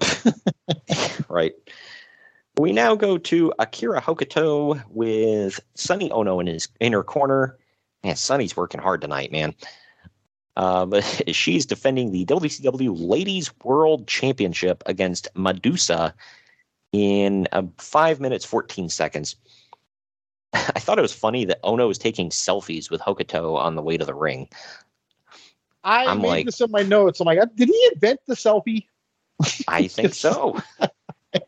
right. 1.28 1.54
We 2.58 2.72
now 2.72 2.94
go 2.94 3.18
to 3.18 3.52
Akira 3.58 4.00
Hokuto 4.00 4.82
with 4.88 5.60
Sonny 5.74 6.10
Ono 6.10 6.40
in 6.40 6.46
his 6.46 6.68
inner 6.80 7.02
corner. 7.02 7.58
Man, 8.02 8.16
Sonny's 8.16 8.56
working 8.56 8.80
hard 8.80 9.02
tonight, 9.02 9.30
man. 9.30 9.54
Uh, 10.56 10.86
but 10.86 11.02
she's 11.34 11.66
defending 11.66 12.12
the 12.12 12.24
WCW 12.24 12.94
Ladies 12.96 13.50
World 13.62 14.06
Championship 14.06 14.82
against 14.86 15.28
Medusa 15.34 16.14
in 16.92 17.46
uh, 17.52 17.64
five 17.76 18.20
minutes, 18.20 18.46
14 18.46 18.88
seconds. 18.88 19.36
I 20.74 20.80
thought 20.80 20.98
it 20.98 21.02
was 21.02 21.12
funny 21.12 21.44
that 21.44 21.60
Ono 21.62 21.86
was 21.86 21.98
taking 21.98 22.30
selfies 22.30 22.90
with 22.90 23.00
Hokuto 23.00 23.56
on 23.56 23.74
the 23.74 23.82
way 23.82 23.96
to 23.96 24.04
the 24.04 24.14
ring. 24.14 24.48
I 25.84 26.06
I'm 26.06 26.22
made 26.22 26.28
like- 26.28 26.46
this 26.46 26.60
in 26.60 26.70
my 26.70 26.82
notes. 26.82 27.20
I'm 27.20 27.26
like, 27.26 27.38
did 27.54 27.68
he 27.68 27.90
invent 27.92 28.20
the 28.26 28.34
selfie? 28.34 28.86
I 29.68 29.86
think 29.86 30.14
so. 30.14 30.58
yeah, 31.34 31.40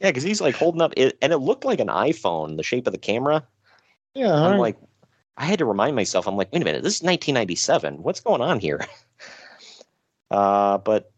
because 0.00 0.22
he's 0.22 0.40
like 0.40 0.54
holding 0.54 0.82
up, 0.82 0.92
it, 0.96 1.16
and 1.22 1.32
it 1.32 1.38
looked 1.38 1.64
like 1.64 1.80
an 1.80 1.88
iPhone, 1.88 2.56
the 2.56 2.62
shape 2.62 2.86
of 2.86 2.92
the 2.92 2.98
camera. 2.98 3.46
Yeah. 4.14 4.34
I'm 4.34 4.52
right. 4.52 4.60
like, 4.60 4.76
I 5.36 5.44
had 5.46 5.58
to 5.60 5.64
remind 5.64 5.96
myself. 5.96 6.26
I'm 6.26 6.36
like, 6.36 6.52
wait 6.52 6.62
a 6.62 6.64
minute, 6.64 6.82
this 6.82 6.96
is 6.96 7.02
1997. 7.02 8.02
What's 8.02 8.20
going 8.20 8.40
on 8.40 8.60
here? 8.60 8.80
Uh, 10.30 10.78
but 10.78 11.12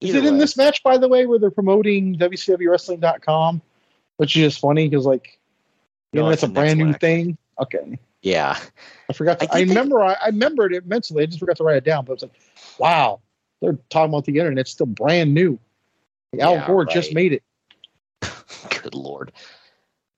Is 0.00 0.14
it 0.14 0.24
in 0.24 0.38
this 0.38 0.56
match, 0.56 0.82
by 0.82 0.96
the 0.96 1.06
way, 1.06 1.26
where 1.26 1.38
they're 1.38 1.50
promoting 1.50 2.16
WCWWrestling.com? 2.16 3.60
Which 4.16 4.36
is 4.36 4.42
just 4.42 4.60
funny 4.60 4.88
because, 4.88 5.04
like, 5.04 5.38
know, 6.14 6.28
it's 6.28 6.42
it's 6.42 6.50
a 6.50 6.52
brand 6.52 6.78
new 6.78 6.92
thing. 6.94 7.36
Okay. 7.60 7.98
Yeah, 8.22 8.58
I 9.08 9.12
forgot. 9.12 9.40
To, 9.40 9.52
I 9.52 9.58
I, 9.58 9.60
remember. 9.60 10.02
I, 10.02 10.14
I 10.14 10.26
remembered 10.26 10.72
it 10.72 10.86
mentally. 10.86 11.22
I 11.22 11.26
just 11.26 11.38
forgot 11.38 11.56
to 11.58 11.64
write 11.64 11.76
it 11.76 11.84
down. 11.84 12.04
But 12.04 12.12
it 12.12 12.14
was 12.14 12.22
like, 12.22 12.40
wow, 12.78 13.20
they're 13.60 13.78
talking 13.90 14.12
about 14.12 14.24
the 14.24 14.38
internet. 14.38 14.60
It's 14.60 14.70
still 14.70 14.86
brand 14.86 15.34
new. 15.34 15.58
Like, 16.32 16.42
Al 16.42 16.54
Yeah, 16.54 16.66
Gore 16.66 16.84
just 16.86 17.12
made 17.12 17.32
it. 17.34 17.42
good 18.82 18.94
lord. 18.94 19.32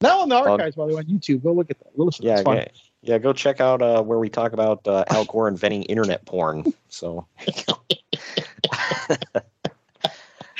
Now 0.01 0.21
on 0.21 0.29
the 0.29 0.37
Um, 0.37 0.49
archives, 0.49 0.77
by 0.77 0.87
the 0.87 0.95
way, 0.95 1.01
on 1.01 1.07
YouTube. 1.07 1.43
Go 1.43 1.53
look 1.53 1.71
at 1.71 1.79
that. 1.81 1.99
Listen. 1.99 2.25
Yeah, 2.25 2.41
it's 2.41 2.49
yeah, 2.49 2.69
yeah. 3.03 3.19
Go 3.19 3.33
check 3.33 3.61
out 3.61 3.83
uh, 3.83 4.03
where 4.03 4.19
we 4.19 4.29
talk 4.29 4.53
about 4.53 4.87
uh, 4.87 5.05
Al 5.09 5.25
Gore 5.25 5.49
inventing 5.49 5.83
internet 5.85 6.25
porn. 6.27 6.65
So. 6.89 7.27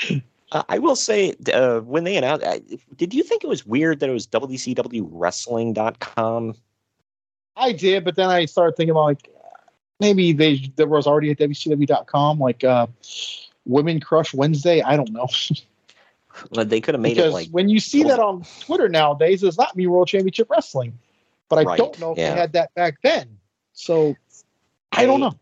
Uh, 0.51 0.63
I 0.69 0.79
will 0.79 0.95
say, 0.95 1.35
uh, 1.53 1.81
when 1.81 2.05
they 2.05 2.15
announced, 2.15 2.45
uh, 2.45 2.59
did 2.95 3.13
you 3.13 3.21
think 3.23 3.43
it 3.43 3.47
was 3.47 3.65
weird 3.65 3.99
that 3.99 4.09
it 4.09 4.13
was 4.13 4.25
WCWWrestling.com? 4.27 6.55
I 7.57 7.73
did, 7.73 8.05
but 8.05 8.15
then 8.15 8.29
I 8.29 8.45
started 8.45 8.77
thinking 8.77 8.91
about 8.91 9.05
like 9.05 9.29
maybe 9.99 10.31
they 10.31 10.71
there 10.75 10.87
was 10.87 11.07
already 11.07 11.31
at 11.31 11.39
WCW.com 11.39 12.39
like 12.39 12.63
uh, 12.63 12.87
Women 13.65 13.99
Crush 13.99 14.33
Wednesday. 14.33 14.81
I 14.81 14.95
don't 14.95 15.11
know 15.11 15.27
They 16.51 16.81
could 16.81 16.93
have 16.93 17.01
made 17.01 17.15
because 17.15 17.31
it 17.31 17.33
like 17.33 17.49
when 17.49 17.67
you 17.67 17.79
see 17.79 18.03
that 18.03 18.19
on 18.19 18.45
Twitter 18.61 18.87
nowadays, 18.87 19.41
it's 19.43 19.57
not 19.57 19.75
me 19.75 19.87
World 19.87 20.07
Championship 20.07 20.47
Wrestling, 20.49 20.97
but 21.49 21.59
I 21.59 21.63
Right, 21.63 21.77
don't 21.77 21.99
know 21.99 22.11
if 22.11 22.19
yeah. 22.19 22.33
they 22.33 22.39
had 22.39 22.53
that 22.53 22.73
back 22.75 23.01
then. 23.01 23.37
So 23.73 24.15
I 24.91 25.05
don't 25.05 25.19
know. 25.19 25.33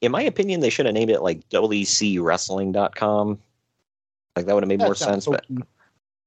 In 0.00 0.12
my 0.12 0.22
opinion, 0.22 0.60
they 0.60 0.70
should 0.70 0.86
have 0.86 0.94
named 0.94 1.10
it 1.10 1.22
like 1.22 1.48
WCWrestling.com. 1.48 3.38
Like 4.36 4.46
that 4.46 4.54
would 4.54 4.62
have 4.64 4.68
made 4.68 4.80
That 4.80 4.86
more 4.86 4.94
sense. 4.94 5.26
But 5.26 5.46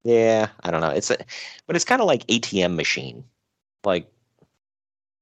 yeah, 0.03 0.47
I 0.61 0.71
don't 0.71 0.81
know. 0.81 0.89
It's 0.89 1.11
a, 1.11 1.17
but 1.65 1.75
it's 1.75 1.85
kind 1.85 2.01
of 2.01 2.07
like 2.07 2.25
ATM 2.27 2.75
machine. 2.75 3.23
Like 3.83 4.09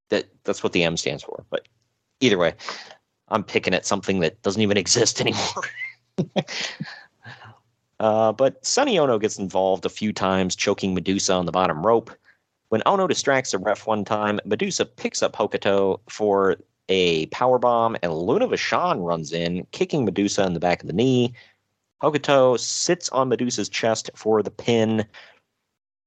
that. 0.10 0.26
That's 0.44 0.64
what 0.64 0.74
the 0.74 0.84
M 0.84 0.98
stands 0.98 1.24
for. 1.24 1.44
But 1.50 1.68
either 2.20 2.38
way, 2.38 2.54
I'm 3.30 3.44
picking 3.44 3.74
at 3.74 3.86
something 3.86 4.20
that 4.20 4.42
doesn't 4.42 4.62
even 4.62 4.78
exist 4.86 5.22
anymore. 5.22 5.64
uh, 8.00 8.32
but 8.32 8.64
Sonny 8.66 9.00
Ono 9.00 9.18
gets 9.18 9.40
involved 9.40 9.86
a 9.86 9.90
few 9.90 10.14
times, 10.14 10.56
choking 10.56 10.94
Medusa 10.94 11.34
on 11.34 11.46
the 11.46 11.52
bottom 11.52 11.86
rope. 11.86 12.12
When 12.70 12.82
Ono 12.86 13.08
distracts 13.08 13.52
the 13.52 13.60
ref 13.60 13.86
one 13.86 14.06
time, 14.06 14.40
Medusa 14.46 14.86
picks 14.86 15.22
up 15.22 15.36
Hokuto 15.36 16.00
for 16.10 16.58
a 16.90 17.26
power 17.28 17.58
bomb, 17.58 17.96
and 18.04 18.14
Luna 18.14 18.48
Vachon 18.48 19.06
runs 19.06 19.32
in, 19.32 19.66
kicking 19.72 20.06
Medusa 20.06 20.46
in 20.46 20.54
the 20.54 20.60
back 20.60 20.82
of 20.82 20.88
the 20.88 20.94
knee. 20.94 21.34
Hokuto 22.06 22.60
sits 22.60 23.10
on 23.10 23.30
Medusa's 23.30 23.68
chest 23.68 24.12
for 24.14 24.44
the 24.44 24.52
pin. 24.52 25.06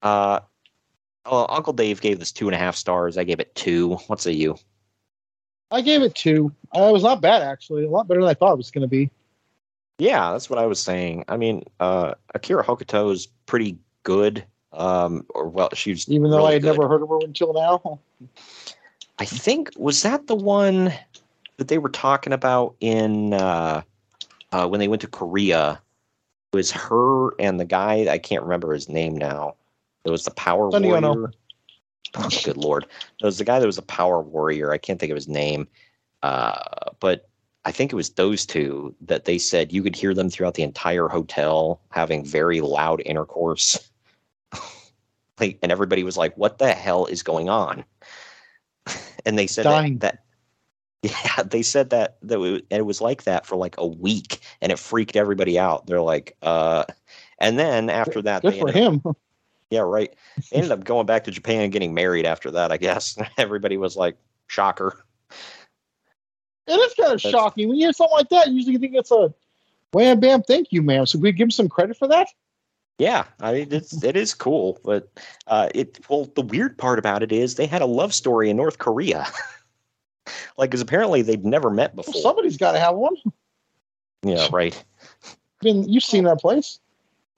Uh, 0.02 0.40
oh, 1.26 1.46
Uncle 1.48 1.72
Dave 1.72 2.00
gave 2.00 2.20
this 2.20 2.30
two 2.30 2.46
and 2.46 2.54
a 2.54 2.58
half 2.58 2.76
stars. 2.76 3.18
I 3.18 3.24
gave 3.24 3.40
it 3.40 3.54
two. 3.56 3.94
What 4.06 4.20
say 4.20 4.32
you? 4.32 4.56
I 5.70 5.80
gave 5.80 6.02
it 6.02 6.14
two. 6.14 6.52
Uh, 6.74 6.88
it 6.88 6.92
was 6.92 7.02
not 7.02 7.20
bad 7.20 7.42
actually. 7.42 7.84
A 7.84 7.90
lot 7.90 8.06
better 8.06 8.20
than 8.20 8.30
I 8.30 8.34
thought 8.34 8.52
it 8.52 8.58
was 8.58 8.70
going 8.70 8.82
to 8.82 8.88
be. 8.88 9.10
Yeah, 9.98 10.30
that's 10.30 10.48
what 10.48 10.60
I 10.60 10.66
was 10.66 10.80
saying. 10.80 11.24
I 11.26 11.36
mean, 11.36 11.64
uh, 11.80 12.14
Akira 12.34 12.64
Hokuto 12.64 13.12
is 13.12 13.26
pretty 13.46 13.76
good. 14.04 14.44
Um, 14.72 15.26
or 15.30 15.48
well, 15.48 15.70
she's 15.74 16.08
Even 16.08 16.30
though 16.30 16.36
really 16.38 16.50
I 16.50 16.52
had 16.54 16.62
good. 16.62 16.76
never 16.76 16.88
heard 16.88 17.02
of 17.02 17.08
her 17.08 17.18
until 17.22 17.52
now. 17.52 17.98
I 19.18 19.24
think 19.24 19.72
was 19.76 20.02
that 20.02 20.28
the 20.28 20.36
one 20.36 20.92
that 21.56 21.66
they 21.66 21.78
were 21.78 21.88
talking 21.88 22.32
about 22.32 22.76
in 22.80 23.34
uh, 23.34 23.82
uh, 24.52 24.68
when 24.68 24.78
they 24.78 24.88
went 24.88 25.02
to 25.02 25.08
Korea. 25.08 25.80
It 26.52 26.56
was 26.56 26.70
her 26.70 27.30
and 27.38 27.60
the 27.60 27.64
guy 27.64 28.06
I 28.10 28.18
can't 28.18 28.42
remember 28.42 28.72
his 28.72 28.88
name 28.88 29.16
now. 29.16 29.54
It 30.04 30.10
was 30.10 30.24
the 30.24 30.30
Power 30.30 30.70
Sonny 30.70 30.90
Ono. 30.90 31.14
Warrior. 31.14 31.32
Oh, 32.14 32.28
good 32.42 32.56
lord! 32.56 32.84
It 33.20 33.24
was 33.24 33.36
the 33.36 33.44
guy 33.44 33.58
that 33.58 33.66
was 33.66 33.76
a 33.76 33.82
Power 33.82 34.22
Warrior. 34.22 34.72
I 34.72 34.78
can't 34.78 34.98
think 34.98 35.10
of 35.10 35.16
his 35.16 35.28
name, 35.28 35.68
uh, 36.22 36.90
but 37.00 37.28
I 37.66 37.72
think 37.72 37.92
it 37.92 37.96
was 37.96 38.10
those 38.10 38.46
two 38.46 38.94
that 39.02 39.26
they 39.26 39.36
said 39.36 39.74
you 39.74 39.82
could 39.82 39.94
hear 39.94 40.14
them 40.14 40.30
throughout 40.30 40.54
the 40.54 40.62
entire 40.62 41.08
hotel 41.08 41.82
having 41.90 42.24
very 42.24 42.62
loud 42.62 43.02
intercourse. 43.04 43.90
like, 45.40 45.58
and 45.62 45.70
everybody 45.70 46.02
was 46.02 46.16
like, 46.16 46.34
"What 46.38 46.56
the 46.56 46.72
hell 46.72 47.04
is 47.04 47.22
going 47.22 47.50
on?" 47.50 47.84
and 49.26 49.38
they 49.38 49.46
said 49.46 49.66
that, 49.66 50.00
that 50.00 50.24
yeah, 51.02 51.42
they 51.44 51.62
said 51.62 51.90
that 51.90 52.16
that 52.22 52.40
it, 52.40 52.66
it 52.70 52.86
was 52.86 53.00
like 53.00 53.22
that 53.24 53.46
for 53.46 53.56
like 53.56 53.76
a 53.78 53.86
week, 53.86 54.40
and 54.60 54.72
it 54.72 54.78
freaked 54.78 55.16
everybody 55.16 55.58
out. 55.58 55.86
They're 55.86 56.00
like, 56.02 56.36
uh, 56.42 56.84
And 57.38 57.58
then 57.58 57.88
after 57.90 58.20
that, 58.22 58.42
Good 58.42 58.54
they 58.54 58.60
for 58.60 58.68
ended 58.68 58.84
up- 58.84 58.92
him. 59.04 59.14
yeah, 59.70 59.80
right. 59.80 60.12
They 60.50 60.56
ended 60.56 60.72
up 60.72 60.84
going 60.84 61.06
back 61.06 61.24
to 61.24 61.30
Japan 61.30 61.62
and 61.62 61.72
getting 61.72 61.94
married 61.94 62.26
after 62.26 62.50
that. 62.52 62.72
I 62.72 62.76
guess 62.78 63.16
everybody 63.38 63.76
was 63.76 63.96
like, 63.96 64.16
"Shocker." 64.48 65.04
It 66.66 66.72
is 66.72 66.94
kind 66.94 67.12
of 67.14 67.22
That's- 67.22 67.30
shocking 67.32 67.68
when 67.68 67.76
you 67.78 67.86
hear 67.86 67.92
something 67.92 68.16
like 68.16 68.28
that. 68.30 68.48
You 68.48 68.54
usually, 68.54 68.72
you 68.74 68.78
think 68.78 68.94
it's 68.94 69.10
a 69.10 69.32
wham 69.92 70.20
bam, 70.20 70.42
thank 70.42 70.68
you, 70.70 70.82
ma'am. 70.82 71.06
So 71.06 71.18
we 71.18 71.32
give 71.32 71.46
him 71.46 71.50
some 71.50 71.68
credit 71.68 71.96
for 71.96 72.08
that. 72.08 72.28
Yeah, 72.98 73.24
I 73.40 73.52
mean 73.52 73.68
it's 73.70 74.02
it 74.02 74.16
is 74.16 74.34
cool, 74.34 74.80
but 74.84 75.08
uh, 75.46 75.68
it 75.74 76.00
well 76.10 76.24
the 76.34 76.42
weird 76.42 76.76
part 76.76 76.98
about 76.98 77.22
it 77.22 77.30
is 77.30 77.54
they 77.54 77.66
had 77.66 77.80
a 77.80 77.86
love 77.86 78.12
story 78.12 78.50
in 78.50 78.56
North 78.56 78.78
Korea, 78.78 79.24
like 80.56 80.70
because 80.70 80.80
apparently 80.80 81.22
they'd 81.22 81.44
never 81.44 81.70
met 81.70 81.94
Well, 81.94 82.04
before. 82.04 82.20
somebody's 82.20 82.56
got 82.56 82.72
to 82.72 82.80
have 82.80 82.94
one. 82.96 83.16
Yeah, 84.22 84.48
right. 84.52 84.82
Been 85.60 85.88
you've 85.88 86.04
seen 86.04 86.24
that 86.24 86.40
place? 86.40 86.80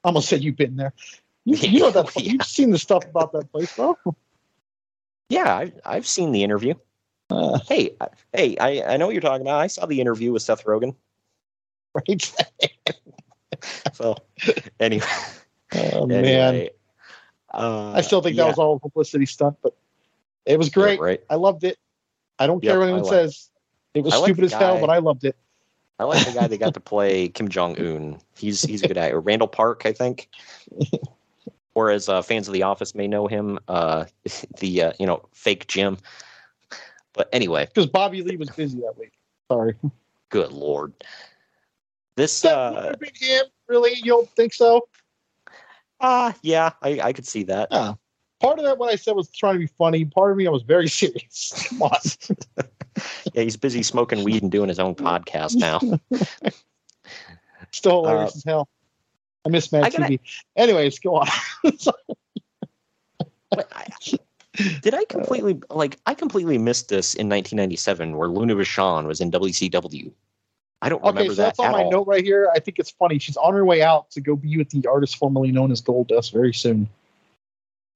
I 0.05 0.09
almost 0.09 0.29
said 0.29 0.43
you've 0.43 0.57
been 0.57 0.77
there. 0.77 0.93
You, 1.45 1.57
you 1.57 1.81
know 1.81 1.91
that 1.91 2.11
Yeah. 2.17 2.33
you've 2.33 2.45
seen 2.45 2.71
the 2.71 2.79
stuff 2.79 3.05
about 3.05 3.33
that 3.33 3.51
place, 3.53 3.73
though. 3.75 3.99
Yeah, 5.29 5.55
I've, 5.57 5.81
I've 5.85 6.07
seen 6.07 6.33
the 6.33 6.43
interview. 6.43 6.75
Uh, 7.31 7.59
Hey, 7.69 7.97
I- 8.01 8.09
hey, 8.33 8.57
I, 8.57 8.95
I 8.95 8.97
know 8.97 9.07
what 9.07 9.13
you're 9.13 9.21
talking 9.23 9.43
about. 9.47 9.61
I 9.61 9.69
saw 9.69 9.87
the 9.87 10.01
interview 10.01 10.33
with 10.33 10.43
Seth 10.43 10.65
Rogen. 10.65 10.95
right? 11.95 12.33
So 13.93 14.17
anyway, 14.79 15.05
Oh 15.75 16.07
man, 16.07 16.69
uh, 17.53 17.93
I 17.93 18.01
still 18.01 18.23
think 18.23 18.37
that 18.37 18.43
yeah, 18.43 18.49
was 18.49 18.59
all 18.59 18.77
a 18.77 18.79
publicity 18.79 19.27
stunt, 19.27 19.57
but 19.63 19.77
it 20.47 20.57
was 20.57 20.69
yeah, 20.69 20.73
great. 20.83 21.01
right. 21.01 21.21
I 21.29 21.35
loved 21.35 21.65
it. 21.65 21.79
I 22.41 22.47
don't 22.49 22.61
care 22.61 22.73
Yep, 22.73 22.79
what 22.79 22.85
anyone 22.85 23.03
like- 23.03 23.11
says. 23.13 23.51
It 23.95 24.03
was 24.05 24.15
I 24.15 24.23
stupid 24.23 24.45
as 24.45 24.53
hell, 24.53 24.81
but 24.81 24.89
I 24.91 24.99
loved 24.99 25.25
it. 25.25 25.37
I 25.99 26.05
like 26.05 26.25
the 26.25 26.33
guy 26.33 26.47
that 26.47 26.57
got 26.59 26.75
to 26.75 26.81
play 26.93 27.29
Kim 27.29 27.49
Jong 27.49 27.79
Un. 27.79 28.19
He's 28.37 28.63
he's 28.63 28.83
a 28.83 28.89
good 28.89 28.97
actor. 28.99 29.21
Randall 29.21 29.49
Park, 29.49 29.83
I 29.85 29.93
think. 29.93 30.29
Or 31.75 31.91
as 31.91 32.09
uh, 32.09 32.21
fans 32.21 32.49
of 32.49 32.53
The 32.53 32.65
Office 32.65 32.97
may 32.97 33.07
know 33.07 33.29
him, 33.29 33.59
uh, 33.69 34.05
the 34.59 34.83
uh, 34.83 34.93
you 34.99 35.07
know 35.07 35.25
fake 35.33 35.69
Jim. 35.69 35.99
But 37.13 37.29
anyway, 37.33 37.67
Because 37.67 37.87
Bobby 37.87 38.23
Lee 38.23 38.37
was 38.37 38.51
busy 38.51 38.81
that 38.81 38.99
week. 38.99 39.13
Sorry. 39.49 39.77
good 40.31 40.51
lord, 40.53 40.93
this 42.17 42.41
That 42.43 42.73
would 42.73 42.79
uh, 42.79 42.87
have 42.89 42.99
been 43.01 43.11
him. 43.15 43.45
Really? 43.69 43.95
You 43.95 44.05
don't 44.05 44.29
think 44.31 44.53
so? 44.53 44.89
ah 46.01 46.35
yeah, 46.43 46.73
I, 46.83 47.01
I 47.01 47.13
could 47.13 47.27
see 47.27 47.45
that. 47.45 47.69
Yeah. 47.71 47.95
Part 48.41 48.59
of 48.59 48.65
that, 48.65 48.79
what 48.79 48.91
I 48.93 48.97
said, 48.97 49.15
was 49.17 49.29
trying 49.31 49.55
to 49.55 49.59
be 49.61 49.67
funny. 49.67 50.05
Part 50.05 50.31
of 50.33 50.37
me, 50.39 50.47
I 50.47 50.51
was 50.51 50.63
very 50.63 50.89
serious. 51.01 51.67
Come 51.69 51.83
on. 51.83 51.91
Yeah, 53.33 53.45
he's 53.45 53.57
busy 53.57 53.83
smoking 53.83 54.25
weed 54.25 54.43
and 54.43 54.51
doing 54.53 54.69
his 54.69 54.79
own 54.79 54.95
podcast 54.95 55.55
now. 55.57 55.79
Still 57.73 58.05
hilarious 58.05 58.33
Uh, 58.33 58.37
as 58.37 58.45
hell. 58.45 58.69
I 59.47 59.49
miss 59.49 59.73
Mad 59.73 59.85
I 59.85 59.91
gotta- 59.91 60.05
TV. 60.05 60.21
Anyways, 60.57 60.99
go 60.99 61.15
on. 61.17 61.29
I, 63.73 63.85
did 64.83 64.93
I 64.95 65.05
completely 65.05 65.59
like? 65.71 65.99
I 66.05 66.15
completely 66.15 66.59
missed 66.59 66.89
this 66.89 67.15
in 67.15 67.29
1997, 67.29 68.17
where 68.17 68.29
Luna 68.29 68.55
Vachon 68.57 69.07
was 69.07 69.21
in 69.21 69.31
WCW. 69.31 70.11
I 70.83 70.89
don't 70.89 71.01
remember 71.01 71.21
okay, 71.21 71.29
so 71.29 71.35
that 71.37 71.43
that's 71.57 71.59
on 71.61 71.73
my 71.73 71.85
all. 71.85 71.91
note 71.91 72.07
right 72.07 72.25
here. 72.25 72.51
I 72.55 72.59
think 72.59 72.79
it's 72.79 72.91
funny. 72.91 73.19
She's 73.19 73.37
on 73.39 73.55
her 73.55 73.65
way 73.65 73.83
out 73.83 74.11
to 74.11 74.21
go 74.21 74.37
be 74.37 74.59
with 74.59 74.71
the 74.71 74.87
artist 74.89 75.17
formerly 75.17 75.53
known 75.53 75.73
as 75.73 75.81
Goldust 75.81 76.33
very 76.33 76.53
soon. 76.53 76.89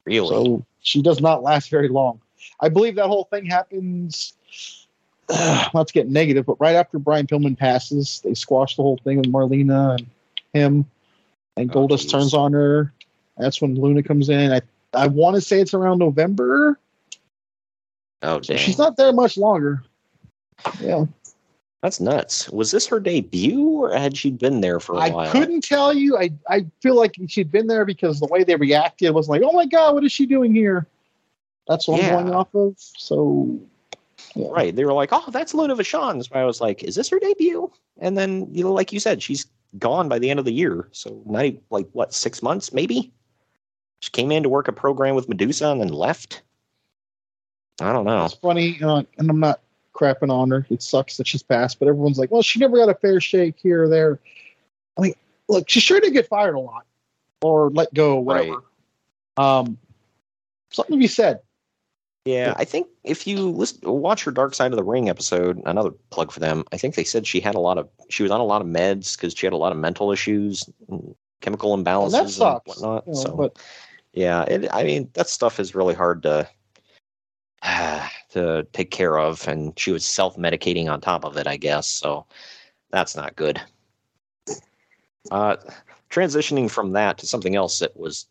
Really? 0.06 0.28
So 0.28 0.64
she 0.80 1.02
does 1.02 1.20
not 1.20 1.42
last 1.42 1.70
very 1.70 1.88
long. 1.88 2.20
I 2.60 2.68
believe 2.68 2.96
that 2.96 3.06
whole 3.06 3.24
thing 3.24 3.46
happens. 3.46 4.34
let's 5.74 5.92
get 5.92 6.08
negative, 6.08 6.44
but 6.46 6.60
right 6.60 6.74
after 6.76 6.98
Brian 6.98 7.26
Pillman 7.26 7.56
passes, 7.58 8.20
they 8.22 8.34
squash 8.34 8.76
the 8.76 8.82
whole 8.82 8.98
thing 8.98 9.16
with 9.18 9.26
Marlena 9.32 9.96
and 9.98 10.06
him, 10.52 10.84
and 11.56 11.70
Oh, 11.74 11.88
Goldust 11.88 12.02
geez. 12.02 12.12
turns 12.12 12.34
on 12.34 12.52
her. 12.52 12.92
That's 13.38 13.60
when 13.60 13.74
Luna 13.74 14.02
comes 14.02 14.28
in. 14.28 14.52
I 14.52 14.60
I 14.92 15.06
want 15.08 15.34
to 15.36 15.40
say 15.40 15.60
it's 15.60 15.74
around 15.74 15.98
November. 15.98 16.78
oh, 18.22 18.38
dang. 18.40 18.58
she's 18.58 18.78
not 18.78 18.96
there 18.96 19.12
much 19.12 19.36
longer. 19.36 19.82
Yeah, 20.80 21.06
That's 21.84 22.00
nuts. 22.00 22.48
Was 22.48 22.70
this 22.70 22.86
her 22.86 22.98
debut, 22.98 23.60
or 23.60 23.94
had 23.94 24.16
she 24.16 24.30
been 24.30 24.62
there 24.62 24.80
for 24.80 24.94
a 24.94 25.00
I 25.00 25.10
while? 25.10 25.28
I 25.28 25.30
couldn't 25.30 25.62
tell 25.62 25.92
you. 25.92 26.16
I 26.16 26.30
I 26.48 26.64
feel 26.80 26.96
like 26.96 27.14
she'd 27.28 27.52
been 27.52 27.66
there 27.66 27.84
because 27.84 28.20
the 28.20 28.26
way 28.28 28.42
they 28.42 28.56
reacted 28.56 29.14
was 29.14 29.28
like, 29.28 29.42
"Oh 29.44 29.52
my 29.52 29.66
god, 29.66 29.92
what 29.92 30.02
is 30.02 30.10
she 30.10 30.24
doing 30.24 30.54
here?" 30.54 30.86
That's 31.68 31.86
what 31.86 32.00
Yeah. 32.00 32.16
I'm 32.16 32.24
going 32.24 32.34
off 32.34 32.54
of. 32.54 32.76
So 32.78 33.60
yeah. 34.34 34.48
Right. 34.48 34.74
They 34.74 34.86
were 34.86 34.94
like, 34.94 35.10
"Oh, 35.12 35.26
that's 35.28 35.52
Luna 35.52 35.76
Vachon." 35.76 36.24
So 36.24 36.34
I 36.34 36.46
was 36.46 36.58
like, 36.58 36.82
"Is 36.82 36.94
this 36.94 37.10
her 37.10 37.18
debut?" 37.18 37.70
And 37.98 38.16
then, 38.16 38.48
you 38.50 38.64
know, 38.64 38.72
like 38.72 38.90
you 38.90 38.98
said, 38.98 39.22
she's 39.22 39.46
gone 39.78 40.08
by 40.08 40.18
the 40.18 40.30
end 40.30 40.38
of 40.38 40.46
the 40.46 40.54
year. 40.54 40.88
So 40.92 41.22
not 41.26 41.44
even, 41.44 41.60
like 41.68 41.86
what 41.92 42.14
six 42.14 42.42
months, 42.42 42.72
maybe. 42.72 43.12
She 44.00 44.10
came 44.10 44.32
in 44.32 44.42
to 44.42 44.48
work 44.48 44.68
a 44.68 44.72
program 44.72 45.16
with 45.16 45.28
Medusa 45.28 45.68
and 45.68 45.82
then 45.82 45.88
left. 45.88 46.40
I 47.78 47.92
don't 47.92 48.06
know. 48.06 48.24
It's 48.24 48.34
funny, 48.36 48.78
uh, 48.82 49.02
and 49.18 49.28
I'm 49.28 49.40
not 49.40 49.60
crapping 49.94 50.30
on 50.30 50.50
her. 50.50 50.66
It 50.70 50.82
sucks 50.82 51.16
that 51.16 51.26
she's 51.26 51.42
passed, 51.42 51.78
but 51.78 51.88
everyone's 51.88 52.18
like, 52.18 52.30
well, 52.30 52.42
she 52.42 52.58
never 52.58 52.76
got 52.76 52.88
a 52.88 52.94
fair 52.94 53.20
shake 53.20 53.56
here 53.62 53.84
or 53.84 53.88
there. 53.88 54.20
I 54.98 55.02
mean, 55.02 55.14
look, 55.48 55.68
she 55.68 55.80
sure 55.80 56.00
did 56.00 56.12
get 56.12 56.28
fired 56.28 56.54
a 56.54 56.60
lot 56.60 56.84
or 57.42 57.70
let 57.70 57.92
go, 57.94 58.18
whatever. 58.18 58.62
Um, 59.36 59.78
something 60.70 60.96
to 60.96 61.00
be 61.00 61.06
said. 61.06 61.40
Yeah, 62.24 62.54
I 62.56 62.64
think 62.64 62.86
if 63.02 63.26
you 63.26 63.50
listen, 63.50 63.80
watch 63.82 64.24
her 64.24 64.30
Dark 64.30 64.54
Side 64.54 64.72
of 64.72 64.76
the 64.76 64.84
Ring 64.84 65.10
episode, 65.10 65.60
another 65.66 65.90
plug 66.10 66.32
for 66.32 66.40
them. 66.40 66.64
I 66.72 66.78
think 66.78 66.94
they 66.94 67.04
said 67.04 67.26
she 67.26 67.38
had 67.38 67.54
a 67.54 67.60
lot 67.60 67.76
of, 67.76 67.88
she 68.08 68.22
was 68.22 68.32
on 68.32 68.40
a 68.40 68.44
lot 68.44 68.62
of 68.62 68.66
meds 68.66 69.14
because 69.14 69.34
she 69.36 69.44
had 69.44 69.52
a 69.52 69.58
lot 69.58 69.72
of 69.72 69.78
mental 69.78 70.10
issues, 70.10 70.64
chemical 71.42 71.76
imbalances, 71.76 72.12
that 72.12 72.30
sucks, 72.30 72.80
and 72.80 72.82
whatnot. 72.82 73.06
You 73.06 73.12
know, 73.12 73.18
so, 73.18 73.36
but 73.36 73.58
yeah, 74.14 74.42
it, 74.44 74.68
I 74.72 74.84
mean, 74.84 75.10
that 75.12 75.28
stuff 75.28 75.60
is 75.60 75.74
really 75.74 75.94
hard 75.94 76.22
to 76.22 76.48
to 78.34 78.66
take 78.72 78.90
care 78.90 79.18
of, 79.18 79.46
and 79.48 79.72
she 79.78 79.92
was 79.92 80.04
self 80.04 80.36
medicating 80.36 80.88
on 80.90 81.00
top 81.00 81.24
of 81.24 81.36
it, 81.36 81.46
I 81.46 81.56
guess. 81.56 81.88
So 81.88 82.26
that's 82.90 83.16
not 83.16 83.36
good. 83.36 83.60
Uh, 85.30 85.56
transitioning 86.10 86.70
from 86.70 86.92
that 86.92 87.18
to 87.18 87.26
something 87.26 87.56
else 87.56 87.78
that 87.78 87.96
was, 87.96 88.26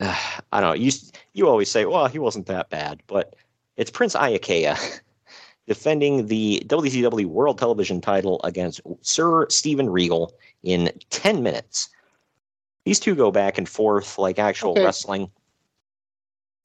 uh, 0.00 0.14
I 0.52 0.60
don't 0.60 0.70
know. 0.70 0.74
You 0.74 0.92
you 1.32 1.48
always 1.48 1.70
say, 1.70 1.84
well, 1.86 2.06
he 2.06 2.18
wasn't 2.18 2.46
that 2.46 2.70
bad, 2.70 3.02
but 3.06 3.34
it's 3.76 3.90
Prince 3.90 4.14
Iaukea 4.14 5.00
defending 5.66 6.26
the 6.26 6.62
WCW 6.66 7.26
World 7.26 7.58
Television 7.58 8.00
title 8.00 8.40
against 8.44 8.80
Sir 9.00 9.48
Steven 9.48 9.88
Regal 9.88 10.34
in 10.62 10.90
10 11.10 11.42
minutes. 11.42 11.88
These 12.84 13.00
two 13.00 13.14
go 13.14 13.30
back 13.30 13.58
and 13.58 13.68
forth 13.68 14.18
like 14.18 14.38
actual 14.38 14.76
Okay. 14.76 14.82
wrestling. 14.82 15.30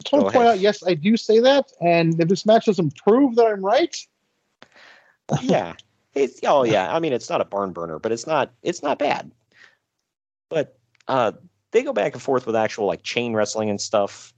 I 0.04 0.10
just 0.10 0.14
want 0.14 0.26
to 0.28 0.34
point 0.34 0.48
ahead. 0.48 0.58
out, 0.58 0.60
yes, 0.60 0.84
I 0.86 0.94
do 0.96 1.16
say 1.16 1.40
that, 1.40 1.72
and 1.82 2.20
if 2.20 2.28
this 2.28 2.46
match 2.46 2.66
doesn't 2.66 2.98
prove 2.98 3.36
that 3.36 3.46
I'm 3.46 3.64
right, 3.64 3.96
yeah. 5.42 5.74
It's, 6.14 6.40
oh 6.44 6.64
yeah. 6.64 6.94
I 6.94 7.00
mean, 7.00 7.14
it's 7.14 7.30
not 7.30 7.42
a 7.42 7.46
barn 7.46 7.72
burner, 7.72 8.00
but 8.00 8.12
it's 8.12 8.28
not 8.28 8.52
it's 8.62 8.84
not 8.84 9.00
bad. 9.00 9.32
But 10.50 10.78
uh, 11.08 11.34
they 11.72 11.84
go 11.84 11.94
back 11.94 12.14
and 12.14 12.22
forth 12.22 12.46
with 12.46 12.56
actual 12.56 12.86
like 12.86 13.04
chain 13.04 13.34
wrestling 13.34 13.70
and 13.70 13.80
stuff. 13.80 14.34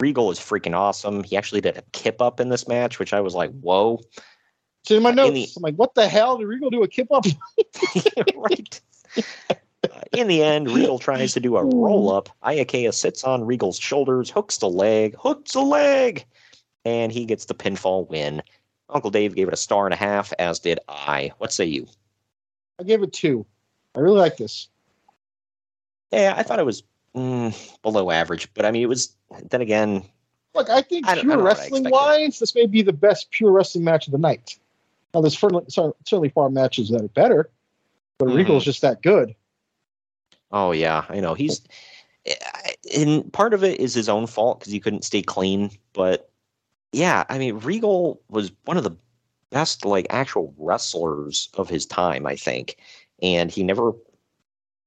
Regal 0.00 0.30
is 0.30 0.38
freaking 0.38 0.76
awesome. 0.76 1.24
He 1.24 1.36
actually 1.36 1.62
did 1.62 1.78
a 1.78 1.82
kip 1.92 2.20
up 2.20 2.38
in 2.38 2.50
this 2.50 2.68
match, 2.68 2.98
which 2.98 3.14
I 3.14 3.20
was 3.20 3.34
like, 3.34 3.50
whoa. 3.60 4.00
it's 4.82 4.90
in 4.90 5.02
my 5.02 5.10
In 5.10 5.16
notes. 5.16 5.32
the- 5.32 5.52
I'm 5.56 5.62
like, 5.62 5.76
what 5.76 5.94
the 5.94 6.06
hell? 6.06 6.36
Did 6.36 6.46
Regal 6.46 6.70
do 6.70 6.82
a 6.82 6.88
kip 6.88 7.08
up? 7.10 7.24
right. 8.36 8.80
In 10.12 10.28
the 10.28 10.42
end, 10.42 10.70
Regal 10.70 10.98
tries 10.98 11.32
to 11.34 11.40
do 11.40 11.56
a 11.56 11.64
roll 11.64 12.10
up. 12.10 12.28
Iaukea 12.42 12.92
sits 12.92 13.24
on 13.24 13.44
Regal's 13.44 13.78
shoulders, 13.78 14.30
hooks 14.30 14.58
the 14.58 14.68
leg, 14.68 15.14
hooks 15.18 15.52
the 15.52 15.60
leg, 15.60 16.24
and 16.84 17.12
he 17.12 17.24
gets 17.24 17.46
the 17.46 17.54
pinfall 17.54 18.08
win. 18.08 18.42
Uncle 18.88 19.10
Dave 19.10 19.34
gave 19.34 19.48
it 19.48 19.54
a 19.54 19.58
star 19.58 19.86
and 19.86 19.94
a 19.94 19.96
half, 19.96 20.32
as 20.38 20.60
did 20.60 20.78
I. 20.88 21.32
What 21.38 21.52
say 21.52 21.64
you? 21.64 21.86
I 22.78 22.84
gave 22.84 23.02
it 23.02 23.12
two. 23.12 23.44
I 23.94 24.00
really 24.00 24.18
like 24.18 24.36
this. 24.36 24.68
Yeah, 26.12 26.34
I 26.36 26.42
thought 26.42 26.60
it 26.60 26.66
was 26.66 26.82
mm, 27.14 27.82
below 27.82 28.10
average, 28.10 28.52
but 28.54 28.64
I 28.64 28.70
mean, 28.70 28.82
it 28.82 28.88
was. 28.88 29.16
Then 29.50 29.60
again, 29.60 30.04
Look, 30.56 30.70
I 30.70 30.80
think 30.80 31.06
I 31.06 31.12
pure 31.12 31.22
don't 31.22 31.28
know 31.28 31.44
what 31.44 31.58
I 31.58 31.60
wrestling 31.60 31.90
wise, 31.90 32.38
this 32.38 32.54
may 32.54 32.66
be 32.66 32.80
the 32.80 32.92
best 32.92 33.30
pure 33.30 33.52
wrestling 33.52 33.84
match 33.84 34.06
of 34.06 34.12
the 34.12 34.18
night. 34.18 34.58
Now, 35.12 35.20
there's 35.20 35.38
certainly, 35.38 35.64
certainly 35.68 36.30
far 36.30 36.48
matches 36.48 36.88
that 36.88 37.02
are 37.02 37.08
better, 37.08 37.50
but 38.18 38.28
Mhm. 38.28 38.36
Regal's 38.36 38.64
just 38.64 38.80
that 38.80 39.02
good. 39.02 39.34
Oh 40.52 40.72
yeah, 40.72 41.04
I 41.08 41.20
know 41.20 41.34
he's. 41.34 41.62
Eh, 42.26 42.34
and 42.96 43.32
part 43.32 43.54
of 43.54 43.64
it 43.64 43.80
is 43.80 43.94
his 43.94 44.08
own 44.08 44.26
fault 44.26 44.60
because 44.60 44.72
he 44.72 44.80
couldn't 44.80 45.04
stay 45.04 45.22
clean. 45.22 45.70
But 45.92 46.30
yeah, 46.92 47.24
I 47.28 47.38
mean, 47.38 47.58
Regal 47.58 48.20
was 48.28 48.52
one 48.64 48.76
of 48.76 48.84
the 48.84 48.96
best 49.50 49.84
like 49.84 50.06
actual 50.10 50.54
wrestlers 50.58 51.48
of 51.54 51.68
his 51.68 51.86
time, 51.86 52.26
I 52.26 52.36
think, 52.36 52.76
and 53.22 53.50
he 53.50 53.62
never 53.62 53.92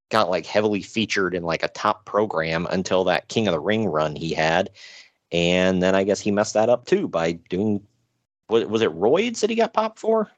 got 0.10 0.30
like 0.30 0.46
heavily 0.46 0.82
featured 0.82 1.36
in 1.36 1.44
like 1.44 1.64
a 1.64 1.70
top 1.70 2.06
program 2.06 2.68
until 2.70 3.04
that 3.06 3.28
King 3.28 3.48
of 3.48 3.54
the 3.54 3.60
Ring 3.60 3.86
run 3.86 4.16
he 4.16 4.34
had, 4.34 4.72
and 5.32 5.84
then 5.84 5.96
I 5.96 6.04
guess 6.04 6.20
he 6.20 6.32
messed 6.32 6.56
that 6.56 6.70
up 6.70 6.86
too 6.86 7.08
by 7.08 7.34
doing. 7.34 7.82
Was, 8.50 8.66
was 8.66 8.82
it 8.82 8.92
roids 8.96 9.42
that 9.42 9.52
he 9.52 9.56
got 9.56 9.74
popped 9.74 10.00
for? 10.00 10.32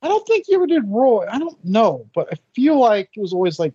I 0.00 0.08
don't 0.08 0.26
think 0.26 0.46
he 0.46 0.54
ever 0.54 0.66
did 0.66 0.84
Roy. 0.86 1.26
I 1.26 1.38
don't 1.38 1.62
know, 1.64 2.08
but 2.14 2.28
I 2.32 2.36
feel 2.54 2.78
like 2.78 3.10
it 3.16 3.20
was 3.20 3.32
always 3.32 3.58
like 3.58 3.74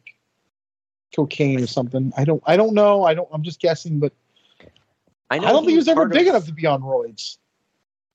cocaine 1.16 1.62
or 1.62 1.68
something. 1.68 2.12
I 2.18 2.26
don't. 2.26 2.42
I 2.46 2.58
don't 2.58 2.74
know. 2.74 3.04
I 3.04 3.14
don't. 3.14 3.30
I'm 3.32 3.44
just 3.44 3.60
guessing, 3.60 4.00
but 4.00 4.14
I, 5.30 5.38
I, 5.38 5.40
don't 5.40 5.62
think 5.62 5.72
he 5.72 5.78
was 5.78 5.88
ever 5.88 6.08
big 6.08 6.22
of- 6.28 6.36
enough 6.36 6.46
to 6.46 6.54
be 6.54 6.66
on 6.66 6.82
roids. 6.82 7.38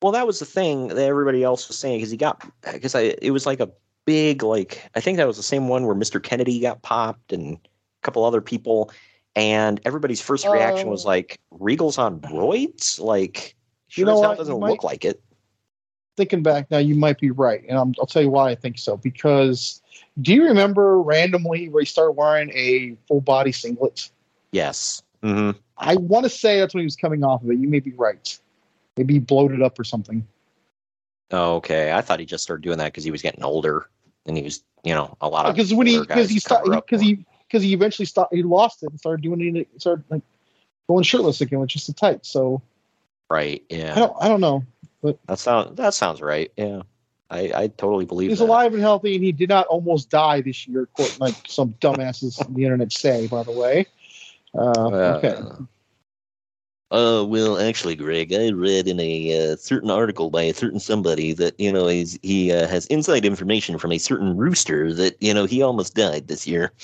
Well, 0.03 0.12
that 0.12 0.26
was 0.26 0.38
the 0.38 0.44
thing 0.44 0.88
that 0.88 0.99
everybody 1.05 1.42
else 1.42 1.66
was 1.66 1.76
saying 1.76 1.99
because 1.99 2.11
he 2.12 2.16
got 2.16 2.49
because 2.72 2.94
I 2.94 3.16
it 3.22 3.32
was 3.32 3.46
like 3.46 3.59
a 3.61 3.68
big 4.05 4.42
like 4.42 4.88
I 4.94 5.01
think 5.01 5.16
that 5.16 5.26
was 5.26 5.36
the 5.36 5.42
same 5.42 5.68
one 5.68 5.86
where 5.86 5.96
Mr. 5.96 6.22
Kennedy 6.22 6.61
got 6.61 6.82
popped 6.82 7.32
and 7.32 7.55
a 7.57 7.59
couple 8.03 8.24
other 8.24 8.40
people, 8.40 8.92
and 9.34 9.80
everybody's 9.84 10.20
first 10.20 10.46
reaction 10.46 10.88
was 10.88 11.05
Oh. 11.05 11.09
like 11.09 11.40
Regal's 11.51 11.99
on 11.99 12.20
roids. 12.20 13.01
Like, 13.01 13.57
sure 13.88 14.03
You 14.03 14.07
know 14.07 14.12
as 14.14 14.20
hell 14.20 14.30
what? 14.30 14.38
doesn't 14.38 14.55
You 14.55 14.61
look 14.61 14.82
might- 14.82 14.88
like 14.88 15.05
it. 15.05 15.20
Thinking 16.16 16.42
back 16.42 16.68
now, 16.70 16.78
you 16.78 16.96
might 16.96 17.20
be 17.20 17.30
right, 17.30 17.62
and 17.68 17.78
I'm, 17.78 17.94
I'll 18.01 18.07
tell 18.07 18.22
you 18.22 18.30
why 18.30 18.51
I 18.51 18.57
think 18.57 18.76
so. 18.78 18.96
Because 18.96 19.80
do 20.20 20.34
you 20.34 20.44
remember 20.44 21.00
randomly 21.00 21.68
where 21.68 21.82
he 21.82 21.86
started 21.86 22.12
wearing 22.12 22.50
a 22.54 22.96
full 23.06 23.20
body 23.20 23.52
singlet? 23.52 24.10
Yes. 24.52 25.02
hmm 25.22 25.50
I 25.76 25.96
want 25.96 26.24
to 26.24 26.30
say 26.30 26.58
that's 26.58 26.74
when 26.74 26.80
he 26.80 26.86
was 26.86 26.96
coming 26.96 27.22
off 27.22 27.42
of 27.42 27.50
it. 27.50 27.58
You 27.58 27.68
may 27.68 27.80
be 27.80 27.92
right. 27.92 28.38
Maybe 28.96 29.14
he 29.14 29.20
bloated 29.20 29.62
up 29.62 29.78
or 29.78 29.84
something. 29.84 30.26
Oh, 31.30 31.56
okay. 31.56 31.92
I 31.92 32.00
thought 32.00 32.20
he 32.20 32.26
just 32.26 32.42
started 32.42 32.62
doing 32.62 32.78
that 32.78 32.86
because 32.86 33.04
he 33.04 33.10
was 33.10 33.22
getting 33.22 33.44
older 33.44 33.88
and 34.26 34.36
he 34.36 34.42
was, 34.42 34.64
you 34.82 34.94
know, 34.94 35.16
a 35.20 35.28
lot 35.28 35.46
of 35.46 35.54
Because 35.54 35.72
when 35.72 35.86
he 35.86 35.98
because 36.00 36.30
he 36.30 36.40
stopped 36.40 36.64
because 36.64 37.00
he 37.00 37.24
because 37.46 37.62
he 37.62 37.72
eventually 37.72 38.06
stopped 38.06 38.34
he 38.34 38.42
lost 38.42 38.82
it 38.82 38.90
and 38.90 38.98
started 38.98 39.22
doing 39.22 39.56
it 39.56 39.68
started 39.80 40.04
like 40.10 40.22
going 40.88 41.04
shirtless 41.04 41.40
again 41.40 41.60
with 41.60 41.68
just 41.70 41.88
a 41.88 41.92
tights. 41.92 42.28
So 42.28 42.60
right. 43.30 43.62
yeah, 43.68 43.94
I 43.94 43.98
Yeah, 44.00 44.06
don't 44.06 44.16
I 44.20 44.28
don't 44.28 44.40
know. 44.40 44.64
but 45.02 45.18
that 45.26 45.38
sounds 45.38 45.76
that 45.76 45.94
sounds 45.94 46.20
right. 46.20 46.50
Yeah, 46.56 46.82
I 47.30 47.52
I 47.54 47.66
totally 47.68 48.04
believe 48.04 48.30
He's 48.30 48.38
that. 48.38 48.44
alive 48.44 48.72
and 48.72 48.82
healthy, 48.82 49.14
and 49.14 49.24
he 49.24 49.32
did 49.32 49.48
not 49.48 49.66
almost 49.66 50.10
die 50.10 50.40
this 50.40 50.66
year, 50.66 50.86
quote, 50.86 51.18
like 51.20 51.34
some 51.46 51.74
dumbasses 51.80 52.44
on 52.44 52.54
the 52.54 52.64
internet 52.64 52.92
say. 52.92 53.26
By 53.26 53.42
the 53.42 53.52
way, 53.52 53.86
uh, 54.54 55.18
okay. 55.18 55.42
Uh, 56.90 57.22
well, 57.28 57.58
actually, 57.58 57.94
Greg, 57.94 58.32
I 58.32 58.48
read 58.48 58.88
in 58.88 58.98
a 58.98 59.52
uh, 59.52 59.56
certain 59.56 59.90
article 59.90 60.30
by 60.30 60.44
a 60.44 60.54
certain 60.54 60.80
somebody 60.80 61.34
that 61.34 61.58
you 61.60 61.70
know 61.70 61.86
he's, 61.86 62.18
he 62.22 62.50
uh, 62.50 62.66
has 62.66 62.86
inside 62.86 63.26
information 63.26 63.78
from 63.78 63.92
a 63.92 63.98
certain 63.98 64.38
rooster 64.38 64.94
that 64.94 65.14
you 65.20 65.34
know 65.34 65.44
he 65.44 65.60
almost 65.60 65.94
died 65.94 66.28
this 66.28 66.46
year. 66.46 66.72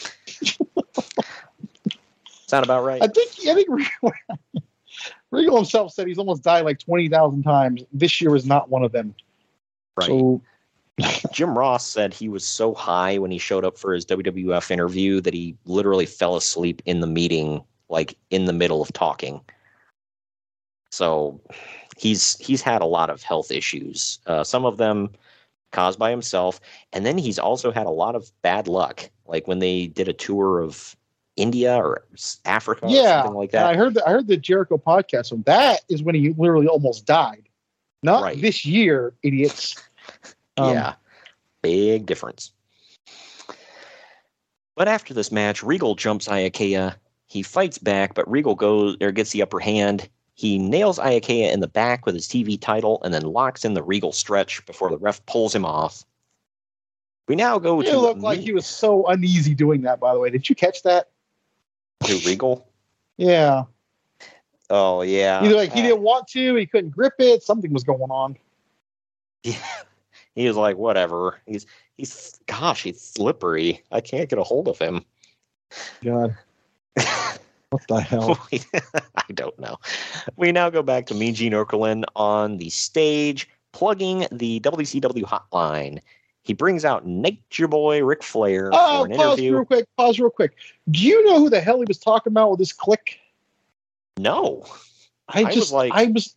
Sound 2.46 2.64
about 2.66 2.84
right? 2.84 3.02
I 3.02 3.06
think 3.06 3.30
I 3.48 3.54
think 3.54 3.68
Regal, 3.70 4.12
Regal 5.30 5.56
himself 5.56 5.92
said 5.92 6.06
he's 6.06 6.18
almost 6.18 6.42
died 6.42 6.66
like 6.66 6.80
twenty 6.80 7.08
thousand 7.08 7.42
times. 7.42 7.82
This 7.90 8.20
year 8.20 8.30
was 8.30 8.44
not 8.44 8.68
one 8.68 8.82
of 8.82 8.92
them. 8.92 9.14
Right. 9.96 10.08
So 10.08 10.42
Jim 11.32 11.58
Ross 11.58 11.86
said 11.86 12.14
he 12.14 12.28
was 12.28 12.46
so 12.46 12.74
high 12.74 13.18
when 13.18 13.30
he 13.30 13.38
showed 13.38 13.64
up 13.64 13.78
for 13.78 13.92
his 13.92 14.06
WWF 14.06 14.70
interview 14.70 15.20
that 15.20 15.34
he 15.34 15.56
literally 15.64 16.06
fell 16.06 16.36
asleep 16.36 16.82
in 16.86 17.00
the 17.00 17.06
meeting, 17.06 17.62
like 17.88 18.16
in 18.30 18.44
the 18.44 18.52
middle 18.52 18.80
of 18.80 18.92
talking. 18.92 19.40
So 20.90 21.40
he's 21.96 22.38
he's 22.38 22.62
had 22.62 22.82
a 22.82 22.86
lot 22.86 23.10
of 23.10 23.22
health 23.22 23.50
issues. 23.50 24.20
Uh, 24.26 24.44
some 24.44 24.64
of 24.64 24.76
them 24.76 25.10
caused 25.72 25.98
by 25.98 26.10
himself, 26.10 26.60
and 26.92 27.04
then 27.04 27.18
he's 27.18 27.38
also 27.38 27.72
had 27.72 27.86
a 27.86 27.90
lot 27.90 28.14
of 28.14 28.30
bad 28.42 28.68
luck. 28.68 29.10
Like 29.26 29.48
when 29.48 29.58
they 29.58 29.88
did 29.88 30.06
a 30.06 30.12
tour 30.12 30.60
of 30.60 30.94
India 31.36 31.76
or 31.76 32.04
Africa 32.44 32.86
or 32.86 32.90
yeah, 32.90 33.22
something 33.22 33.36
like 33.36 33.50
that. 33.50 33.66
I 33.66 33.74
heard 33.74 33.94
the, 33.94 34.06
I 34.06 34.12
heard 34.12 34.28
the 34.28 34.36
Jericho 34.36 34.78
podcast. 34.78 35.26
So 35.26 35.42
that 35.46 35.80
is 35.88 36.02
when 36.02 36.14
he 36.14 36.30
literally 36.30 36.68
almost 36.68 37.06
died. 37.06 37.43
Not 38.04 38.22
Right. 38.22 38.40
this 38.40 38.64
year, 38.64 39.14
idiots. 39.22 39.74
Um, 40.56 40.68
yeah, 40.68 40.94
big 41.62 42.06
difference. 42.06 42.52
But 44.76 44.86
after 44.86 45.12
this 45.12 45.32
match, 45.32 45.64
Regal 45.64 45.96
jumps 45.96 46.28
Iaukea. 46.28 46.94
He 47.26 47.42
fights 47.42 47.78
back, 47.78 48.14
but 48.14 48.30
Regal 48.30 48.54
goes 48.54 48.96
or 49.00 49.10
gets 49.10 49.32
the 49.32 49.42
upper 49.42 49.58
hand. 49.58 50.08
He 50.34 50.60
nails 50.60 51.00
Iaukea 51.00 51.50
in 51.52 51.58
the 51.58 51.66
back 51.66 52.06
with 52.06 52.14
his 52.14 52.28
TV 52.28 52.60
title 52.60 53.02
and 53.02 53.12
then 53.12 53.22
locks 53.22 53.64
in 53.64 53.74
the 53.74 53.82
Regal 53.82 54.12
stretch 54.12 54.64
before 54.64 54.90
the 54.90 54.98
ref 54.98 55.26
pulls 55.26 55.52
him 55.52 55.64
off. 55.64 56.04
We 57.26 57.34
now 57.34 57.58
go 57.58 57.80
It 57.80 57.86
to 57.86 57.98
looked 57.98 58.20
like 58.20 58.38
he 58.38 58.52
was 58.52 58.66
so 58.66 59.04
uneasy 59.08 59.56
doing 59.56 59.82
that. 59.82 59.98
By 59.98 60.14
the 60.14 60.20
way, 60.20 60.30
did 60.30 60.48
you 60.48 60.54
catch 60.54 60.84
that? 60.84 61.08
to 62.04 62.16
Regal. 62.24 62.68
Yeah, 63.16 63.64
Oh 64.70 65.02
yeah, 65.02 65.42
either 65.44 65.56
like 65.56 65.72
he 65.72 65.80
Uh, 65.80 65.84
didn't 65.84 66.00
want 66.02 66.26
to, 66.28 66.54
he 66.56 66.66
couldn't 66.66 66.90
grip 66.90 67.14
it. 67.18 67.42
Something 67.42 67.72
was 67.72 67.84
going 67.84 68.10
on. 68.10 68.36
Yeah. 69.44 69.58
he 70.34 70.48
was 70.48 70.56
like, 70.56 70.78
whatever. 70.78 71.38
He's 71.46 71.66
he's 71.98 72.40
gosh, 72.46 72.84
he's 72.84 73.00
slippery. 73.00 73.82
I 73.92 74.00
can't 74.00 74.28
get 74.30 74.38
a 74.38 74.42
hold 74.42 74.68
of 74.68 74.78
him. 74.78 75.04
God, 76.02 76.34
what 77.70 77.86
the 77.88 78.00
hell? 78.00 78.38
I 79.16 79.32
don't 79.34 79.58
know. 79.58 79.76
We 80.36 80.50
now 80.50 80.70
go 80.70 80.82
back 80.82 81.04
to 81.06 81.14
me, 81.14 81.32
Gene 81.32 81.52
Okerlund 81.52 82.04
on 82.16 82.56
the 82.56 82.70
stage, 82.70 83.48
plugging 83.72 84.26
the 84.32 84.60
WCW 84.60 85.24
hotline. 85.24 85.98
He 86.42 86.52
brings 86.54 86.84
out 86.84 87.06
Nature 87.06 87.68
Boy 87.68 88.02
Ric 88.04 88.22
Flair 88.22 88.70
Oh, 88.72 89.00
for 89.00 89.06
an 89.06 89.12
pause 89.12 89.38
interview. 89.38 89.56
real 89.56 89.64
quick. 89.66 89.86
Pause 89.98 90.20
real 90.20 90.30
quick. 90.30 90.54
Do 90.90 91.00
you 91.00 91.24
know 91.26 91.38
who 91.38 91.50
the 91.50 91.60
hell 91.60 91.78
he 91.80 91.84
was 91.86 91.98
talking 91.98 92.32
about 92.32 92.50
with 92.50 92.58
this 92.60 92.72
click? 92.72 93.18
No, 94.18 94.64
I 95.28 95.44
I 95.44 95.54
just, 95.54 95.72
like, 95.72 95.92
I 95.92 96.06
was, 96.06 96.34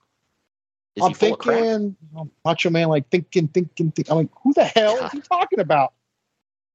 I'm 1.00 1.10
he 1.10 1.14
full 1.14 1.34
of 1.34 1.40
crap? 1.40 1.60
thinking, 1.60 1.96
Macho 2.44 2.70
Man, 2.70 2.88
like 2.90 3.10
thinking, 3.10 3.48
thinking, 3.48 3.92
thinking. 3.92 4.12
I'm 4.12 4.18
like, 4.18 4.30
who 4.44 4.54
the 4.54 4.66
hell 4.66 5.06
is 5.06 5.12
he 5.12 5.22
talking 5.22 5.60
about? 5.60 5.94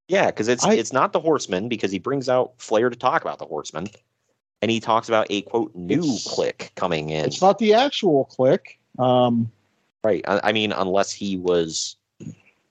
Yeah, 0.09 0.27
because 0.27 0.49
it's 0.49 0.65
I- 0.65 0.75
it's 0.75 0.93
not 0.93 1.13
the 1.13 1.21
Horseman 1.21 1.69
because 1.69 1.91
he 1.91 1.99
brings 1.99 2.29
out 2.29 2.53
Flair 2.59 2.89
to 2.91 2.97
talk 2.97 3.23
about 3.23 3.39
the 3.39 3.47
Horseman, 3.47 3.89
and 4.61 4.71
he 4.71 4.79
talks 4.79 5.09
about 5.09 5.27
a 5.31 5.43
quote 5.43 5.75
new 5.75 6.17
click 6.27 6.73
coming 6.77 7.11
in. 7.11 7.27
It's 7.27 7.43
not 7.43 7.59
the 7.59 7.75
actual 7.75 8.25
click. 8.27 8.79
Um, 8.99 9.51
Right. 10.05 10.25
I, 10.27 10.41
I 10.49 10.53
mean, 10.53 10.73
unless 10.73 11.13
he 11.13 11.37
was, 11.37 11.95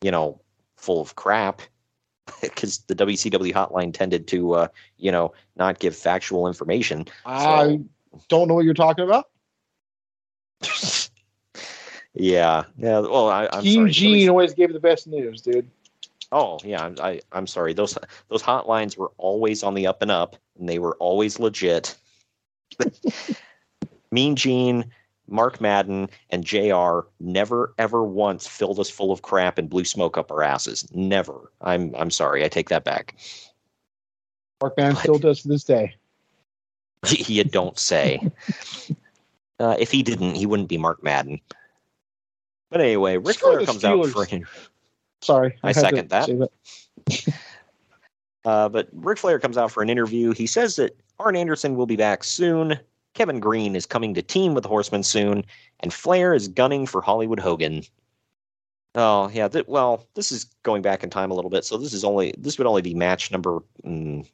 you 0.02 0.12
know, 0.12 0.42
full 0.76 1.00
of 1.00 1.16
crap, 1.16 1.62
because 2.42 2.80
the 2.88 2.96
WCW 2.96 3.54
hotline 3.54 3.94
tended 3.94 4.28
to, 4.28 4.54
uh, 4.54 4.68
you 4.98 5.14
know, 5.14 5.34
not 5.56 5.80
give 5.80 5.96
factual 5.96 6.46
information. 6.48 7.08
I 7.26 7.80
don't 8.28 8.48
know 8.48 8.54
what 8.54 8.66
you're 8.66 8.74
talking 8.74 9.06
about. 9.06 9.30
Yeah. 12.14 12.66
Yeah. 12.78 13.00
Well, 13.00 13.30
I, 13.30 13.48
I'm 13.52 13.64
Team 13.64 13.82
sorry. 13.82 13.92
Gene 13.92 14.30
always 14.30 14.54
gave 14.54 14.74
the 14.74 14.80
best 14.80 15.08
news, 15.08 15.42
dude. 15.42 15.70
Oh, 16.32 16.60
yeah. 16.64 16.84
I'm, 16.84 16.96
I, 17.02 17.22
I'm 17.32 17.48
sorry. 17.48 17.74
Those 17.74 17.98
those 18.30 18.44
hotlines 18.44 18.98
were 18.98 19.12
always 19.18 19.64
on 19.64 19.74
the 19.74 19.88
up 19.88 20.02
and 20.02 20.12
up, 20.12 20.36
and 20.60 20.68
they 20.68 20.80
were 20.80 20.96
always 20.98 21.40
legit. 21.40 21.96
mean 24.12 24.36
Gene, 24.36 24.86
Mark 25.28 25.62
Madden, 25.62 26.10
and 26.30 26.44
JR 26.44 27.02
never 27.20 27.74
ever 27.78 28.04
once 28.04 28.48
filled 28.48 28.80
us 28.80 28.90
full 28.90 29.12
of 29.12 29.22
crap 29.22 29.58
and 29.58 29.70
blew 29.70 29.86
smoke 29.86 30.18
up 30.18 30.32
our 30.32 30.44
asses. 30.44 30.88
Never. 30.94 31.52
I'm 31.62 31.96
I'm 31.96 32.12
sorry. 32.12 32.44
I 32.44 32.50
take 32.50 32.70
that 32.70 32.84
back. 32.84 33.16
Mark 34.62 34.78
Man 34.78 34.96
still 34.96 35.18
does 35.18 35.42
to 35.42 35.48
this 35.48 35.64
day. 35.64 35.96
you 37.28 37.44
don't 37.44 37.78
say. 37.78 38.20
uh, 39.60 39.76
if 39.80 39.92
he 39.92 40.04
didn't, 40.04 40.36
he 40.36 40.46
wouldn't 40.46 40.70
be 40.70 40.78
Mark 40.78 41.04
Madden. 41.04 41.40
But 42.70 42.82
anyway, 42.82 43.18
Ric 43.18 43.38
Flair 43.38 43.66
comes 43.66 43.84
out 43.84 44.08
for 44.08 44.24
an 44.24 44.46
Sorry, 45.22 45.58
I 45.62 45.74
to 45.74 45.80
second 45.80 46.10
that. 46.10 46.28
that. 46.28 47.34
Uh, 48.44 48.68
but 48.68 48.90
Ric 48.92 49.20
Flair 49.20 49.38
comes 49.38 49.56
out 49.56 49.72
for 49.72 49.84
an 49.84 49.90
interview. 49.92 50.32
He 50.32 50.48
says 50.48 50.76
that 50.78 50.98
Arn 51.20 51.36
Anderson 51.36 51.76
will 51.76 51.86
be 51.86 51.96
back 51.96 52.24
soon. 52.24 52.76
Kevin 53.14 53.40
Greene 53.40 53.76
is 53.76 53.86
coming 53.86 54.14
to 54.16 54.22
team 54.22 54.54
with 54.54 54.64
the 54.64 54.68
Horsemen 54.68 55.04
soon, 55.04 55.44
and 55.82 55.94
Flair 55.94 56.34
is 56.34 56.48
gunning 56.48 56.88
for 56.88 57.02
Hollywood 57.02 57.40
Hogan. 57.40 57.84
Oh 58.96 59.30
yeah, 59.34 59.48
th- 59.48 59.68
well, 59.68 60.08
this 60.16 60.32
is 60.32 60.46
going 60.64 60.82
back 60.82 61.04
in 61.04 61.10
time 61.10 61.32
a 61.32 61.34
little 61.34 61.52
bit, 61.52 61.66
so 61.66 61.78
this 61.78 61.94
is 61.94 62.04
only 62.04 62.34
this 62.38 62.58
would 62.58 62.68
only 62.68 62.82
be 62.82 62.94
match 62.94 63.32
number 63.32 63.60
mm, 63.86 64.28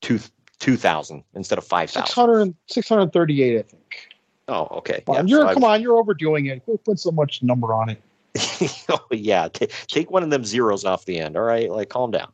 two 0.00 0.18
two 0.58 0.76
thousand 0.76 1.24
instead 1.34 1.58
of 1.58 1.64
five 1.64 1.90
thousand. 1.90 2.06
600, 2.06 2.54
638, 2.68 3.58
I 3.58 3.62
think. 3.62 4.08
Oh, 4.48 4.68
okay. 4.78 5.02
Come 5.06 5.16
on, 5.16 5.28
Yeah, 5.28 5.36
you're 5.36 5.48
so 5.48 5.54
come 5.54 5.64
on, 5.64 5.80
you're 5.80 5.96
overdoing 5.96 6.46
it. 6.46 6.64
Quit 6.64 6.84
putting 6.84 6.96
so 6.96 7.10
much 7.10 7.42
number 7.42 7.72
on 7.74 7.90
it. 7.90 8.02
Oh 8.88 9.06
yeah, 9.10 9.48
ta 9.48 9.66
take 9.86 10.10
one 10.10 10.22
of 10.22 10.30
them 10.30 10.44
zeros 10.44 10.84
off 10.84 11.04
the 11.04 11.18
end. 11.18 11.36
All 11.36 11.42
right, 11.42 11.70
like 11.70 11.88
calm 11.88 12.10
down. 12.10 12.32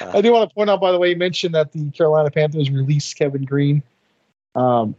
I 0.00 0.20
do 0.20 0.32
want 0.32 0.48
to 0.48 0.54
point 0.54 0.70
out, 0.70 0.80
by 0.80 0.92
the 0.92 0.98
way, 0.98 1.10
you 1.10 1.16
mentioned 1.16 1.54
that 1.54 1.72
the 1.72 1.90
Carolina 1.90 2.30
Panthers 2.30 2.70
released 2.70 3.16
Kevin 3.16 3.44
Greene. 3.44 3.82
Um, 4.54 4.94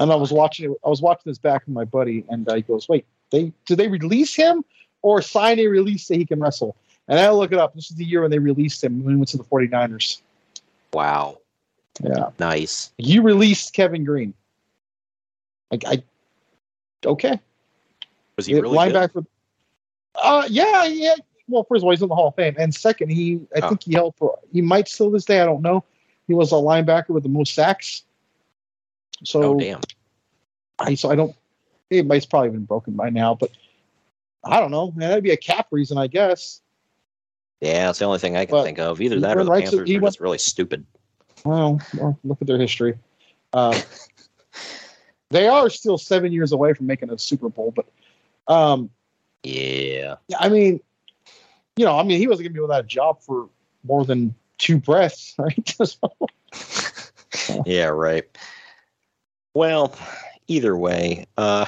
and 0.00 0.12
I 0.12 0.14
was 0.14 0.32
watching 0.32 0.70
it. 0.70 0.78
I 0.84 0.88
was 0.88 1.02
watching 1.02 1.30
this 1.30 1.38
back 1.38 1.66
with 1.66 1.74
my 1.74 1.84
buddy, 1.84 2.24
and 2.28 2.48
uh, 2.48 2.54
he 2.54 2.62
goes, 2.62 2.88
"Wait, 2.88 3.04
they 3.30 3.52
did 3.66 3.78
they 3.78 3.88
release 3.88 4.34
him 4.34 4.64
or 5.02 5.20
sign 5.20 5.58
a 5.58 5.66
release 5.66 6.08
that 6.08 6.16
he 6.16 6.24
can 6.24 6.40
wrestle?" 6.40 6.76
And 7.08 7.18
I 7.18 7.30
look 7.30 7.52
it 7.52 7.58
up. 7.58 7.74
This 7.74 7.90
is 7.90 7.96
the 7.96 8.04
year 8.04 8.22
when 8.22 8.30
they 8.30 8.38
released 8.38 8.82
him 8.82 9.02
when 9.04 9.14
he 9.14 9.18
went 9.18 9.28
to 9.28 9.36
the 9.36 9.44
49ers. 9.44 10.22
Wow, 10.92 11.38
Yeah, 12.02 12.30
nice. 12.38 12.92
you 12.98 13.22
released 13.22 13.72
Kevin 13.74 14.04
Greene. 14.04 14.34
Like 15.70 15.84
I, 15.86 16.02
okay, 17.06 17.40
Was 18.36 18.46
he 18.46 18.54
really 18.60 18.76
good? 18.76 18.94
linebacker. 18.94 19.26
Uh, 20.14 20.46
yeah, 20.50 20.84
yeah. 20.84 21.14
Well, 21.48 21.64
first 21.64 21.80
of 21.80 21.84
all, 21.84 21.90
he's 21.90 22.02
in 22.02 22.08
the 22.08 22.14
Hall 22.14 22.28
of 22.28 22.34
Fame, 22.34 22.54
and 22.58 22.74
second, 22.74 23.10
he 23.10 23.40
I 23.56 23.60
Oh. 23.60 23.68
think 23.70 23.84
he 23.84 23.94
held 23.94 24.14
for 24.16 24.38
he 24.52 24.60
might 24.60 24.88
still 24.88 25.10
this 25.10 25.24
day. 25.24 25.40
I 25.40 25.46
don't 25.46 25.62
know. 25.62 25.84
He 26.28 26.34
was 26.34 26.52
a 26.52 26.56
linebacker 26.56 27.08
with 27.08 27.22
the 27.22 27.28
most 27.28 27.54
sacks. 27.54 28.04
So 29.24 29.54
oh 29.54 29.58
damn. 29.58 29.80
I 30.78 30.94
so 30.94 31.10
I 31.10 31.14
don't. 31.14 31.34
It 31.90 32.06
might 32.06 32.28
probably 32.28 32.50
been 32.50 32.64
broken 32.64 32.94
by 32.94 33.10
now, 33.10 33.34
but 33.34 33.50
I 34.44 34.60
don't 34.60 34.70
know. 34.70 34.90
Man, 34.92 35.08
that'd 35.08 35.24
be 35.24 35.30
a 35.30 35.36
cap 35.36 35.68
reason, 35.70 35.98
I 35.98 36.06
guess. 36.06 36.60
Yeah, 37.62 37.90
it's 37.90 38.00
the 38.00 38.06
only 38.06 38.18
thing 38.18 38.36
I 38.36 38.44
can 38.44 38.50
But 38.56 38.64
think 38.64 38.80
of. 38.80 39.00
Either 39.00 39.20
that 39.20 39.36
or 39.36 39.44
the 39.44 39.50
to- 39.54 39.60
Panthers 39.60 39.88
he 39.88 39.96
are 39.96 40.00
went- 40.00 40.12
just 40.14 40.20
really 40.20 40.38
stupid. 40.38 40.84
Well, 41.44 41.80
well 41.94 42.18
look 42.24 42.38
at 42.42 42.48
their 42.48 42.58
history. 42.58 42.98
Uh, 43.52 43.80
they 45.30 45.46
are 45.46 45.70
still 45.70 45.96
seven 45.96 46.32
years 46.32 46.50
away 46.50 46.74
from 46.74 46.86
making 46.86 47.10
a 47.10 47.18
Super 47.18 47.48
Bowl, 47.48 47.72
but 47.74 47.86
um, 48.52 48.90
Yeah. 49.44 50.16
yeah, 50.26 50.36
I 50.40 50.48
mean, 50.48 50.80
you 51.76 51.84
know, 51.84 51.96
I 51.96 52.02
mean, 52.02 52.18
he 52.18 52.26
wasn't 52.26 52.46
gonna 52.48 52.54
be 52.54 52.60
without 52.60 52.80
a 52.84 52.86
job 52.86 53.22
for 53.22 53.48
more 53.84 54.04
than 54.04 54.34
two 54.58 54.78
breaths, 54.78 55.34
right? 55.38 55.76
So, 56.52 57.62
Yeah, 57.64 57.86
right. 57.86 58.24
Well, 59.54 59.94
either 60.48 60.76
way, 60.76 61.26
uh, 61.38 61.64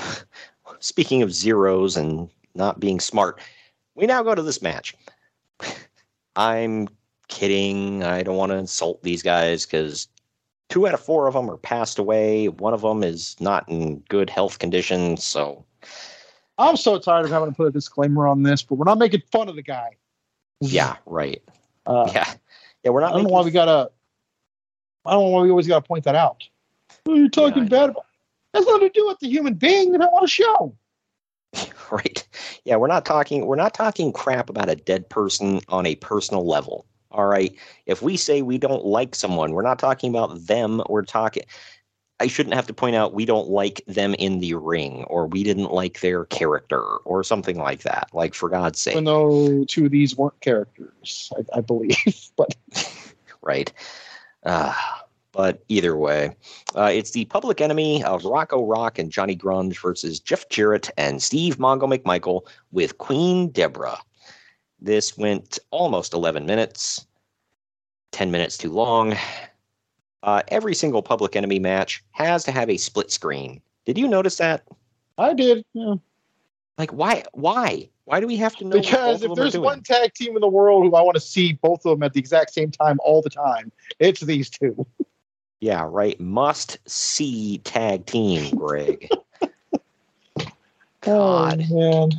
speaking 0.81 1.23
of 1.23 1.33
zeros 1.33 1.97
and 1.97 2.29
not 2.55 2.81
being 2.81 2.99
smart, 3.01 3.41
we 3.95 4.07
now 4.07 4.23
go 4.23 4.35
to 4.35 4.43
this 4.43 4.61
match. 4.61 4.95
I'm 6.37 6.89
kidding. 7.29 8.03
I 8.03 8.23
don't 8.23 8.37
want 8.37 8.53
to 8.53 8.59
insult 8.59 9.03
these 9.03 9.23
guys 9.23 9.65
because 9.65 10.09
two 10.69 10.87
out 10.87 10.95
of 10.95 11.01
four 11.01 11.27
of 11.27 11.35
them 11.35 11.51
are 11.51 11.57
passed 11.57 11.99
away. 11.99 12.49
One 12.49 12.75
of 12.75 12.83
them 12.83 13.03
is 13.03 13.37
not 13.41 13.69
in 13.69 14.01
good 14.09 14.31
health 14.31 14.59
condition. 14.59 15.17
So, 15.17 15.65
I'm 16.59 16.77
so 16.77 16.99
tired 16.99 17.25
of 17.25 17.31
having 17.31 17.51
to 17.51 17.55
put 17.55 17.67
a 17.67 17.71
disclaimer 17.71 18.27
on 18.27 18.43
this, 18.43 18.63
but 18.63 18.77
we're 18.77 18.85
not 18.85 18.99
making 18.99 19.23
fun 19.33 19.49
of 19.49 19.57
the 19.57 19.63
guy. 19.63 19.97
yeah, 20.61 20.97
right. 21.07 21.43
Uh, 21.87 22.11
Yeah. 22.13 22.33
Yeah, 22.85 22.91
we're 22.91 23.01
not. 23.01 23.13
I 23.13 23.17
don't 23.17 23.25
know 23.25 23.31
why 23.31 23.43
we 23.43 23.51
gotta. 23.51 23.91
I 25.07 25.13
don't 25.13 25.25
know 25.25 25.31
why 25.31 25.43
we 25.43 25.51
always 25.51 25.67
gotta 25.67 25.87
point 25.87 26.05
that 26.05 26.15
out. 26.15 26.45
Oh, 27.07 27.15
you're 27.15 27.29
talking 27.29 27.65
I 27.65 27.69
bad 27.69 27.91
about. 27.91 28.07
That's 28.53 28.67
nothing 28.67 28.89
to 28.89 28.93
do 28.93 29.07
with 29.07 29.19
the 29.19 29.29
human 29.29 29.55
being 29.55 29.93
that 29.93 30.03
I 30.03 30.07
want 30.07 30.23
to 30.23 30.31
show. 30.31 30.75
right 31.91 32.27
yeah 32.65 32.77
we're 32.77 32.87
not 32.87 33.05
talking 33.05 33.47
we're 33.47 33.57
not 33.57 33.75
talking 33.75 34.13
crap 34.13 34.49
about 34.49 34.69
a 34.69 34.77
dead 34.77 35.09
person 35.09 35.61
on 35.69 35.87
a 35.87 35.95
personal 35.97 36.47
level 36.47 36.87
all 37.11 37.27
right 37.27 37.57
if 37.87 38.03
we 38.03 38.17
say 38.17 38.43
we 38.43 38.59
don't 38.59 38.85
like 38.85 39.15
someone 39.15 39.53
we're 39.53 39.63
not 39.63 39.79
talking 39.79 40.11
about 40.11 40.47
them 40.47 40.83
we're 40.89 41.03
talking 41.03 41.43
i 42.21 42.27
shouldn't 42.27 42.55
have 42.55 42.67
to 42.67 42.75
point 42.75 42.97
out 42.97 43.15
we 43.15 43.25
don't 43.25 43.49
like 43.49 43.83
them 43.87 44.15
in 44.15 44.41
the 44.41 44.55
ring 44.55 45.05
or 45.05 45.27
we 45.27 45.43
didn't 45.43 45.73
like 45.73 46.01
their 46.01 46.25
character 46.27 46.83
or 47.05 47.23
something 47.23 47.59
like 47.59 47.83
that 47.83 48.09
like 48.13 48.35
for 48.35 48.49
god's 48.49 48.81
sake 48.81 49.01
no 49.03 49.65
two 49.69 49.87
of 49.87 49.91
these 49.91 50.17
weren't 50.17 50.41
characters, 50.41 51.33
I, 51.37 51.59
I 51.59 51.61
believe. 51.61 51.97
but 52.37 52.55
right? 53.43 53.73
Uh, 54.43 54.75
but 55.35 55.65
either 55.69 55.97
way, 55.97 56.35
uh, 56.77 56.91
it's 56.93 57.11
the 57.11 57.25
public 57.27 57.61
enemy 57.61 58.03
of 58.05 58.25
Rocco 58.25 58.65
Rock 58.65 58.99
and 58.99 59.11
Johnny 59.11 59.37
Grunge 59.37 59.79
versus 59.81 60.21
Jeff 60.21 60.49
Jarrett 60.49 60.91
and 60.97 61.23
Steve 61.23 61.59
Mongo 61.59 61.93
McMichael 61.93 62.47
with 62.71 62.99
Queen 62.99 63.51
Deborah. 63.51 63.99
This 64.81 65.19
went 65.19 65.59
almost 65.71 66.15
11 66.15 66.47
minutes, 66.47 67.07
10 68.13 68.31
minutes 68.31 68.57
too 68.57 68.71
long. 68.71 69.17
Uh, 70.23 70.43
every 70.49 70.75
single 70.75 71.03
public 71.03 71.37
enemy 71.37 71.59
match 71.59 72.03
has 72.13 72.45
to 72.45 72.53
have 72.53 72.71
a 72.71 72.77
split 72.77 73.11
screen. 73.11 73.61
Did 73.87 73.99
you 73.99 74.07
notice 74.07 74.37
that? 74.39 74.63
I 75.19 75.35
did. 75.35 75.65
Yeah. 75.75 75.95
Like, 76.79 76.93
why? 76.93 77.25
Why? 77.33 77.91
Why 78.05 78.21
do 78.21 78.27
we 78.27 78.37
have 78.37 78.55
to 78.57 78.65
know? 78.65 78.81
Because 78.81 79.23
if 79.23 79.35
there's 79.35 79.57
one 79.59 79.83
tag 79.83 80.15
team 80.15 80.37
in 80.37 80.41
the 80.41 80.49
world 80.49 80.85
who 80.85 80.95
I 80.95 81.01
want 81.01 81.15
to 81.15 81.21
see 81.21 81.55
both 81.55 81.85
of 81.87 81.99
them 81.99 82.03
at 82.03 82.13
the 82.13 82.21
exact 82.21 82.53
same 82.53 82.71
time 82.71 82.99
all 83.03 83.23
the 83.23 83.31
time, 83.31 83.73
it's 83.99 84.21
these 84.21 84.49
two. 84.49 84.87
yeah, 85.65 85.89
right. 85.89 86.21
Must 86.21 86.77
see 86.87 87.57
tag 87.65 88.05
team, 88.05 88.55
Greg. 88.55 89.09
God. 91.01 91.65
Oh, 91.71 91.75
man. 91.75 92.11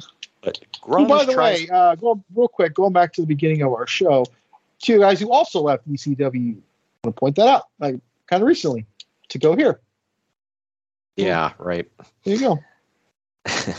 But 0.42 0.60
Oh, 0.88 1.06
by 1.06 1.26
the 1.26 1.34
tries 1.34 1.62
way, 1.62 1.70
uh, 1.70 1.94
go 1.94 2.24
real 2.36 2.48
quick, 2.48 2.74
going 2.74 2.92
back 2.92 3.14
to 3.14 3.22
the 3.22 3.28
beginning 3.28 3.62
of 3.62 3.72
our 3.72 3.86
show, 3.86 4.26
two 4.80 4.98
guys 4.98 5.20
who 5.20 5.32
also 5.32 5.62
left 5.62 5.88
ECW. 5.88 6.22
I 6.24 6.28
want 6.28 6.56
to 7.04 7.12
point 7.12 7.36
that 7.36 7.48
out, 7.48 7.64
like 7.80 8.00
kind 8.26 8.42
of 8.42 8.48
recently, 8.48 8.88
to 9.30 9.38
go 9.38 9.56
here. 9.56 9.80
Yeah, 11.16 11.54
right. 11.60 11.88
There 12.24 12.36
you 12.36 12.40
go. 12.40 12.60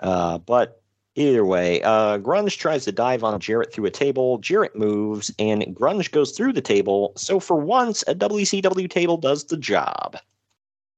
Uh, 0.00 0.36
but 0.38 0.81
either 1.14 1.44
way, 1.44 1.82
uh, 1.82 2.18
Grunge 2.18 2.56
tries 2.58 2.84
to 2.84 2.92
dive 2.92 3.24
on 3.24 3.38
Jarrett 3.40 3.72
through 3.72 3.86
a 3.86 3.90
table. 3.90 4.38
Jarrett 4.38 4.76
moves, 4.76 5.32
and 5.38 5.62
Grunge 5.74 6.10
goes 6.10 6.32
through 6.32 6.52
the 6.52 6.60
table. 6.60 7.12
So 7.16 7.40
for 7.40 7.56
once, 7.56 8.02
a 8.06 8.14
WCW 8.14 8.88
table 8.88 9.16
does 9.16 9.44
the 9.44 9.56
job. 9.56 10.16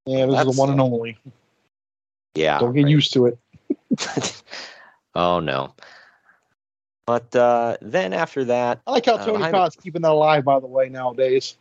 Yeah, 0.07 0.27
this 0.27 0.47
is 0.47 0.55
the 0.55 0.61
one 0.61 0.71
and 0.71 0.81
only. 0.81 1.19
Yeah. 2.35 2.59
Don't 2.59 2.75
get 2.75 2.85
right. 2.85 2.91
used 2.91 3.13
to 3.15 3.27
it. 3.27 3.39
oh 5.15 5.41
no. 5.41 5.73
But 7.07 7.35
uh, 7.37 7.77
then 7.83 8.13
after 8.13 8.45
that, 8.45 8.81
I 8.87 8.93
like 8.93 9.07
how 9.07 9.15
Uh, 9.15 9.25
Tony 9.25 9.39
behind 9.39 9.55
Khan's 9.55 9.77
keeping 9.77 10.03
that 10.03 10.11
alive, 10.11 10.45
by 10.45 10.59
the 10.59 10.67
way, 10.67 10.89
nowadays. 10.89 11.57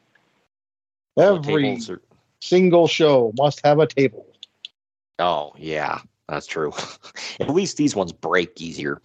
Every 1.17 1.77
are- 1.89 2.01
single 2.41 2.87
show 2.87 3.31
must 3.37 3.65
have 3.65 3.79
a 3.79 3.87
table. 3.87 4.25
oh 5.19 5.53
yeah, 5.57 5.99
that's 6.27 6.47
true. 6.47 6.71
At 7.39 7.49
least 7.49 7.77
these 7.77 7.95
ones 7.95 8.11
break 8.11 8.59
easier. 8.61 9.01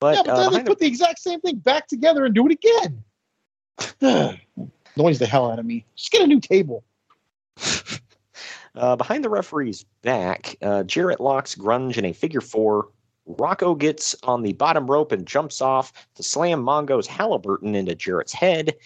But, 0.00 0.16
yeah, 0.16 0.22
but 0.24 0.30
uh, 0.30 0.36
then 0.36 0.44
they 0.44 0.48
behind 0.50 0.66
the- 0.66 0.70
put 0.70 0.78
the 0.78 0.86
exact 0.86 1.18
same 1.18 1.40
thing 1.40 1.56
back 1.56 1.88
together 1.88 2.24
and 2.24 2.34
do 2.34 2.46
it 2.48 2.52
again. 2.52 3.04
Annoys 4.96 5.18
the 5.18 5.26
hell 5.26 5.50
out 5.50 5.58
of 5.58 5.66
me. 5.66 5.84
Just 5.96 6.12
get 6.12 6.22
a 6.22 6.26
new 6.26 6.40
table. 6.40 6.84
Uh, 8.74 8.94
behind 8.94 9.24
the 9.24 9.28
referee's 9.28 9.84
back, 10.02 10.56
uh, 10.62 10.84
Jarrett 10.84 11.20
locks 11.20 11.56
Grunge 11.56 11.96
in 11.98 12.04
a 12.04 12.12
figure 12.12 12.40
four. 12.40 12.88
Rocco 13.26 13.74
gets 13.74 14.14
on 14.22 14.42
the 14.42 14.52
bottom 14.52 14.86
rope 14.86 15.10
and 15.10 15.26
jumps 15.26 15.60
off 15.60 15.92
to 16.14 16.22
slam 16.22 16.62
Mongo's 16.62 17.06
Halliburton 17.06 17.74
into 17.74 17.96
Jarrett's 17.96 18.32
head. 18.32 18.76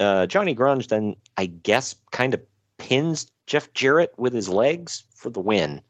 Uh, 0.00 0.26
Johnny 0.26 0.54
Grunge 0.54 0.88
then, 0.88 1.16
I 1.36 1.46
guess, 1.46 1.94
kind 2.12 2.32
of 2.32 2.40
pins 2.78 3.30
Jeff 3.46 3.72
Jarrett 3.72 4.12
with 4.16 4.32
his 4.32 4.48
legs 4.48 5.04
for 5.14 5.30
the 5.30 5.40
win. 5.40 5.80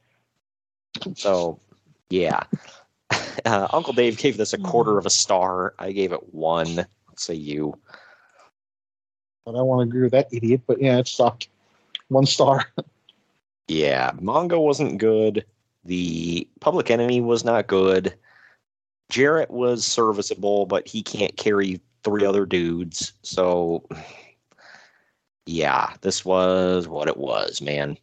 So, 1.14 1.61
yeah. 2.11 2.45
Uh, 3.45 3.68
Uncle 3.72 3.93
Dave 3.93 4.16
gave 4.16 4.37
this 4.37 4.53
a 4.55 4.59
quarter 4.59 4.97
of 4.97 5.05
a 5.05 5.11
star. 5.11 5.74
I 5.78 5.93
gave 5.93 6.12
it 6.12 6.32
one. 6.32 6.76
Let's 6.76 7.24
say 7.24 7.35
you. 7.35 7.76
But 9.45 9.57
I 9.57 9.61
want 9.61 9.80
to 9.80 9.89
agree 9.91 10.03
with 10.03 10.12
that 10.12 10.32
idiot. 10.32 10.62
But 10.66 10.80
yeah, 10.80 10.99
it 10.99 11.09
sucked. 11.09 11.49
One 12.09 12.26
star. 12.26 12.64
Yeah, 13.68 14.12
Mongo 14.12 14.62
wasn't 14.62 14.99
good. 14.99 15.45
The 15.85 16.47
Public 16.61 16.91
Enemy 16.91 17.22
was 17.22 17.45
not 17.45 17.66
good. 17.66 18.14
Jarrett 19.11 19.51
was 19.51 19.87
serviceable, 19.87 20.66
but 20.66 20.87
he 20.87 21.03
can't 21.03 21.37
carry 21.37 21.80
three 22.03 22.24
other 22.24 22.47
dudes. 22.47 23.12
So, 23.22 23.87
yeah, 25.47 25.95
this 26.01 26.24
was 26.24 26.88
what 26.88 27.09
it 27.09 27.16
was, 27.16 27.61
man. 27.61 27.99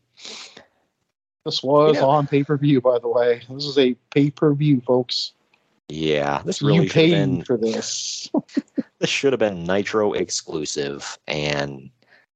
This 1.45 1.63
was 1.63 1.95
You 1.95 2.01
know- 2.01 2.09
on 2.09 2.27
pay 2.27 2.43
per 2.43 2.57
view, 2.57 2.81
by 2.81 2.99
the 2.99 3.07
way. 3.07 3.41
This 3.49 3.65
is 3.65 3.77
a 3.77 3.95
pay 4.13 4.29
per 4.29 4.53
view, 4.53 4.81
folks. 4.81 5.33
Yeah, 5.89 6.41
this 6.45 6.61
really 6.61 6.83
you 6.83 6.87
should 6.87 6.95
have 6.95 7.03
paid 7.03 7.11
been 7.11 7.43
for 7.43 7.57
this. 7.57 8.29
this 8.99 9.09
should 9.09 9.33
have 9.33 9.39
been 9.39 9.65
Nitro 9.65 10.13
exclusive, 10.13 11.17
and 11.27 11.89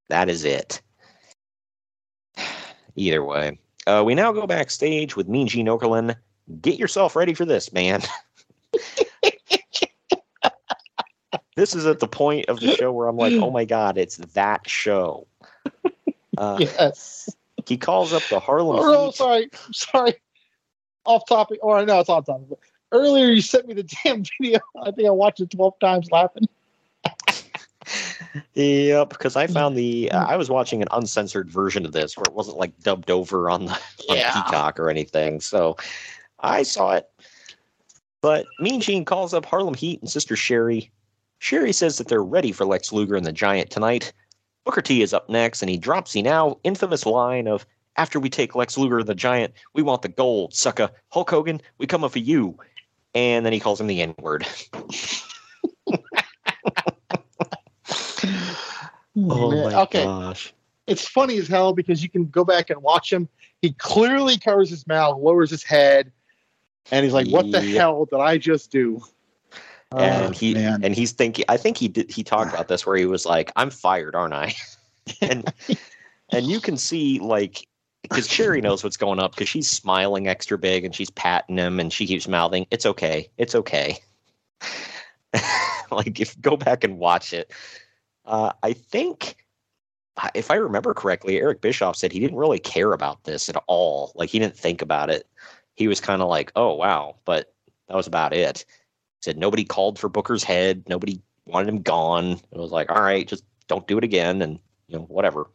that 0.10 0.30
is 0.30 0.44
it. 0.44 0.82
Either 2.96 3.24
way, 3.24 3.58
uh, 3.88 4.04
we 4.06 4.16
now 4.16 4.32
go 4.34 4.48
backstage 4.48 5.16
with 5.16 5.30
Mean 5.30 5.48
Gene 5.48 5.68
Okerlund. 5.68 6.16
Get 6.62 6.78
yourself 6.78 7.16
ready 7.16 7.34
for 7.34 7.46
this, 7.46 7.72
man. 7.72 8.02
this 11.56 11.74
is 11.76 11.86
at 11.86 12.00
the 12.00 12.08
point 12.08 12.48
of 12.50 12.60
the 12.60 12.76
show 12.76 12.92
where 12.92 13.08
I'm 13.08 13.18
like, 13.18 13.34
oh 13.34 13.50
my 13.52 13.66
god, 13.78 13.98
it's 13.98 14.18
that 14.18 14.68
show. 14.70 15.28
Uh, 16.38 16.58
yes. 16.60 17.30
He 17.66 17.78
calls 17.78 18.12
up 18.12 18.22
the 18.30 18.42
Harlem. 18.42 18.80
Oh, 18.82 19.06
Heat. 19.06 19.16
sorry. 19.16 19.50
Sorry. 19.72 20.16
Off 21.06 21.26
topic. 21.30 21.60
Or 21.62 21.86
no, 21.86 22.02
it's 22.02 22.10
on 22.10 22.26
topic. 22.26 22.50
But 22.50 22.60
earlier 22.92 23.28
you 23.28 23.40
sent 23.40 23.68
me 23.70 23.74
the 23.74 23.84
damn 24.04 24.22
video. 24.42 24.60
I 24.84 24.92
think 24.92 25.08
I 25.08 25.12
watched 25.12 25.40
it 25.40 25.50
12 25.52 25.80
times 25.80 26.12
laughing. 26.12 26.50
Yep, 28.56 29.10
because 29.10 29.38
I 29.38 29.48
found 29.48 29.78
the 29.78 30.12
uh, 30.12 30.26
I 30.26 30.36
was 30.36 30.50
watching 30.50 30.82
an 30.82 30.90
uncensored 30.92 31.50
version 31.50 31.86
of 31.86 31.94
this 31.94 32.18
where 32.18 32.26
it 32.28 32.34
wasn't 32.34 32.58
like 32.58 32.78
dubbed 32.80 33.10
over 33.10 33.50
on 33.50 33.68
the 33.68 33.72
on 34.10 34.18
Yeah. 34.18 34.34
Peacock 34.34 34.78
or 34.78 34.90
anything. 34.90 35.40
So 35.40 35.78
I 36.42 36.64
saw 36.64 36.92
it. 36.96 37.10
But 38.22 38.46
Mean 38.60 38.82
Gene 38.82 39.06
calls 39.06 39.34
up 39.34 39.46
Harlem 39.46 39.74
Heat 39.76 40.02
and 40.02 40.10
Sister 40.10 40.36
Sherry. 40.36 40.92
Sherry 41.40 41.72
says 41.74 41.98
that 41.98 42.08
they're 42.08 42.24
ready 42.24 42.52
for 42.52 42.66
Lex 42.66 42.92
Luger 42.92 43.16
and 43.16 43.26
the 43.26 43.32
Giant 43.32 43.70
tonight. 43.70 44.14
Booker 44.64 44.82
T 44.82 45.02
is 45.02 45.14
up 45.14 45.30
next, 45.30 45.62
and 45.62 45.70
he 45.70 45.78
drops 45.78 46.14
the 46.14 46.22
now 46.22 46.58
infamous 46.64 47.06
line 47.06 47.48
of 47.48 47.66
"After 47.98 48.20
we 48.20 48.30
take 48.30 48.56
Lex 48.56 48.78
Luger 48.78 49.00
and 49.00 49.08
the 49.08 49.16
Giant, 49.16 49.54
we 49.74 49.84
want 49.84 50.02
the 50.02 50.10
gold, 50.10 50.54
sucker. 50.54 50.90
Hulk 51.10 51.30
Hogan, 51.30 51.62
we 51.78 51.86
coming 51.88 52.10
for 52.10 52.20
you." 52.20 52.58
And 53.14 53.46
then 53.46 53.54
he 53.54 53.60
calls 53.60 53.80
him 53.80 53.88
the 53.88 54.02
N 54.02 54.16
word. 54.20 54.46
Oh, 59.18 59.50
oh 59.54 59.64
my 59.64 59.82
okay. 59.84 60.04
gosh. 60.04 60.54
It's 60.88 61.08
funny 61.08 61.38
as 61.38 61.48
hell 61.48 61.72
because 61.72 62.04
you 62.04 62.10
can 62.10 62.26
go 62.26 62.44
back 62.44 62.70
and 62.70 62.82
watch 62.82 63.14
him. 63.14 63.30
He 63.62 63.72
clearly 63.72 64.38
covers 64.38 64.70
his 64.70 64.86
mouth, 64.88 65.22
lowers 65.22 65.50
his 65.50 65.64
head, 65.64 66.12
and 66.92 67.04
he's 67.06 67.14
like, 67.14 67.28
"What 67.30 67.50
the 67.50 67.66
Yeah. 67.66 67.80
hell 67.80 68.06
did 68.06 68.20
I 68.20 68.38
just 68.38 68.72
do?" 68.72 69.02
And 69.92 70.26
Oh, 70.26 70.30
he 70.32 70.54
man. 70.54 70.84
and 70.84 70.96
he's 70.96 71.12
thinking 71.12 71.46
i 71.48 71.58
think 71.58 71.78
he 71.78 71.88
did 71.88 72.10
he 72.12 72.24
talked 72.24 72.52
about 72.54 72.68
this 72.70 72.86
where 72.86 72.98
he 72.98 73.06
was 73.06 73.26
like 73.26 73.52
i'm 73.56 73.70
fired 73.70 74.16
aren't 74.16 74.34
i? 74.34 74.54
And 75.22 75.54
and 76.32 76.48
you 76.48 76.60
can 76.60 76.78
see 76.78 77.20
like 77.20 77.68
because 78.02 78.28
sherry 78.28 78.60
knows 78.60 78.84
what's 78.84 78.98
going 78.98 79.20
up 79.20 79.32
because 79.36 79.48
she's 79.48 79.70
smiling 79.70 80.28
extra 80.28 80.58
big 80.58 80.84
and 80.84 80.96
she's 80.96 81.12
patting 81.12 81.58
him 81.58 81.80
and 81.80 81.94
she 81.94 82.08
keeps 82.08 82.28
mouthing 82.28 82.66
it's 82.72 82.86
okay 82.88 83.30
it's 83.38 83.54
okay. 83.56 83.98
Like 85.92 86.20
if 86.20 86.40
go 86.42 86.58
back 86.58 86.84
and 86.84 86.98
watch 86.98 87.32
it. 87.34 87.52
Uh, 88.26 88.52
i 88.64 88.74
think 88.74 89.36
if 90.34 90.50
i 90.50 90.56
remember 90.56 90.94
correctly 90.96 91.38
eric 91.40 91.62
bischoff 91.62 91.96
said 91.96 92.12
he 92.12 92.20
didn't 92.20 92.38
really 92.38 92.58
care 92.60 92.94
about 92.94 93.24
this 93.26 93.48
at 93.50 93.62
all. 93.68 94.12
Like 94.16 94.30
he 94.30 94.40
didn't 94.40 94.58
think 94.58 94.82
about 94.82 95.10
it. 95.12 95.28
He 95.76 95.88
was 95.88 96.00
kind 96.02 96.24
of 96.24 96.30
like 96.30 96.52
oh 96.56 96.74
wow 96.74 97.18
but 97.26 97.54
that 97.88 97.96
was 97.96 98.08
about 98.08 98.34
it 98.34 98.66
said 99.26 99.38
nobody 99.38 99.66
called 99.66 100.00
for 100.00 100.08
Booker's 100.08 100.44
head. 100.44 100.84
Nobody 100.88 101.20
wanted 101.46 101.68
him 101.68 101.82
gone. 101.82 102.32
It 102.32 102.58
was 102.58 102.72
like, 102.72 102.92
all 102.92 103.02
right, 103.02 103.28
just 103.28 103.44
don't 103.68 103.88
do 103.88 103.98
it 103.98 104.04
again, 104.04 104.42
and 104.42 104.60
you 104.88 104.98
know, 104.98 105.06
whatever. 105.06 105.48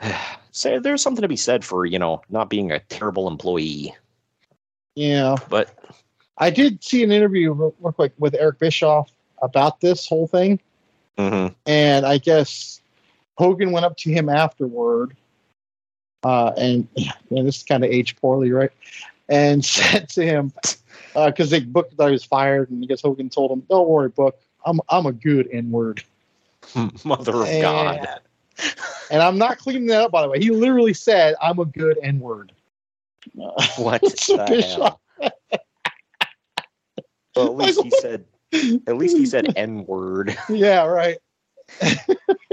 so 0.50 0.80
there's 0.80 1.00
something 1.00 1.22
to 1.22 1.28
be 1.28 1.36
said 1.36 1.64
for 1.64 1.86
you 1.86 1.98
know 1.98 2.20
not 2.28 2.50
being 2.50 2.72
a 2.72 2.80
terrible 2.80 3.28
employee, 3.28 3.94
yeah, 4.94 5.36
but 5.48 5.78
I 6.38 6.50
did 6.50 6.82
see 6.82 7.02
an 7.02 7.12
interview 7.12 7.52
real, 7.52 7.70
quick 7.92 8.12
with 8.18 8.34
Eric 8.34 8.58
Bischoff 8.58 9.10
about 9.40 9.80
this 9.80 10.06
whole 10.06 10.26
thing, 10.26 10.60
mhm. 11.16 11.54
and 11.66 12.04
I 12.04 12.18
guess 12.18 12.80
Hogan 13.38 13.70
went 13.70 13.86
up 13.86 13.96
to 13.98 14.10
him 14.10 14.28
afterward, 14.28 15.16
uh, 16.24 16.52
and 16.56 16.88
man, 17.30 17.44
this 17.44 17.62
kind 17.62 17.84
of 17.84 17.90
aged 17.90 18.20
poorly, 18.20 18.50
right? 18.50 18.70
And 19.28 19.64
said 19.64 20.08
to 20.10 20.24
him, 20.24 20.52
because 21.14 21.50
they 21.50 21.60
Book 21.60 21.90
thought 21.92 22.06
he 22.06 22.12
was 22.12 22.24
fired, 22.24 22.70
and 22.70 22.82
I 22.82 22.86
guess 22.86 23.02
Hogan 23.02 23.30
told 23.30 23.50
him, 23.50 23.60
"Don't 23.68 23.88
worry, 23.88 24.08
Book, 24.08 24.38
I'm 24.64 24.80
I'm 24.88 25.06
a 25.06 25.12
good 25.12 25.48
N 25.52 25.70
word." 25.70 26.02
mother 27.04 27.36
of 27.36 27.48
And- 27.48 27.60
God. 27.62 28.20
And 29.10 29.20
I'm 29.22 29.36
not 29.36 29.58
cleaning 29.58 29.86
that 29.86 30.02
up, 30.02 30.12
by 30.12 30.22
the 30.22 30.28
way. 30.28 30.38
He 30.38 30.50
literally 30.50 30.94
said, 30.94 31.34
"I'm 31.42 31.58
a 31.58 31.64
good 31.64 31.98
N 32.02 32.20
word." 32.20 32.52
What 33.76 34.02
the 34.26 34.62
hell? 34.62 35.00
Well, 37.36 37.46
at 37.46 37.54
least 37.54 37.82
he 37.82 37.90
said. 37.90 38.24
At 38.86 38.96
least 38.96 39.16
he 39.16 39.26
said 39.26 39.52
N 39.56 39.84
word. 39.86 40.36
yeah, 40.48 40.84
right. 40.86 41.18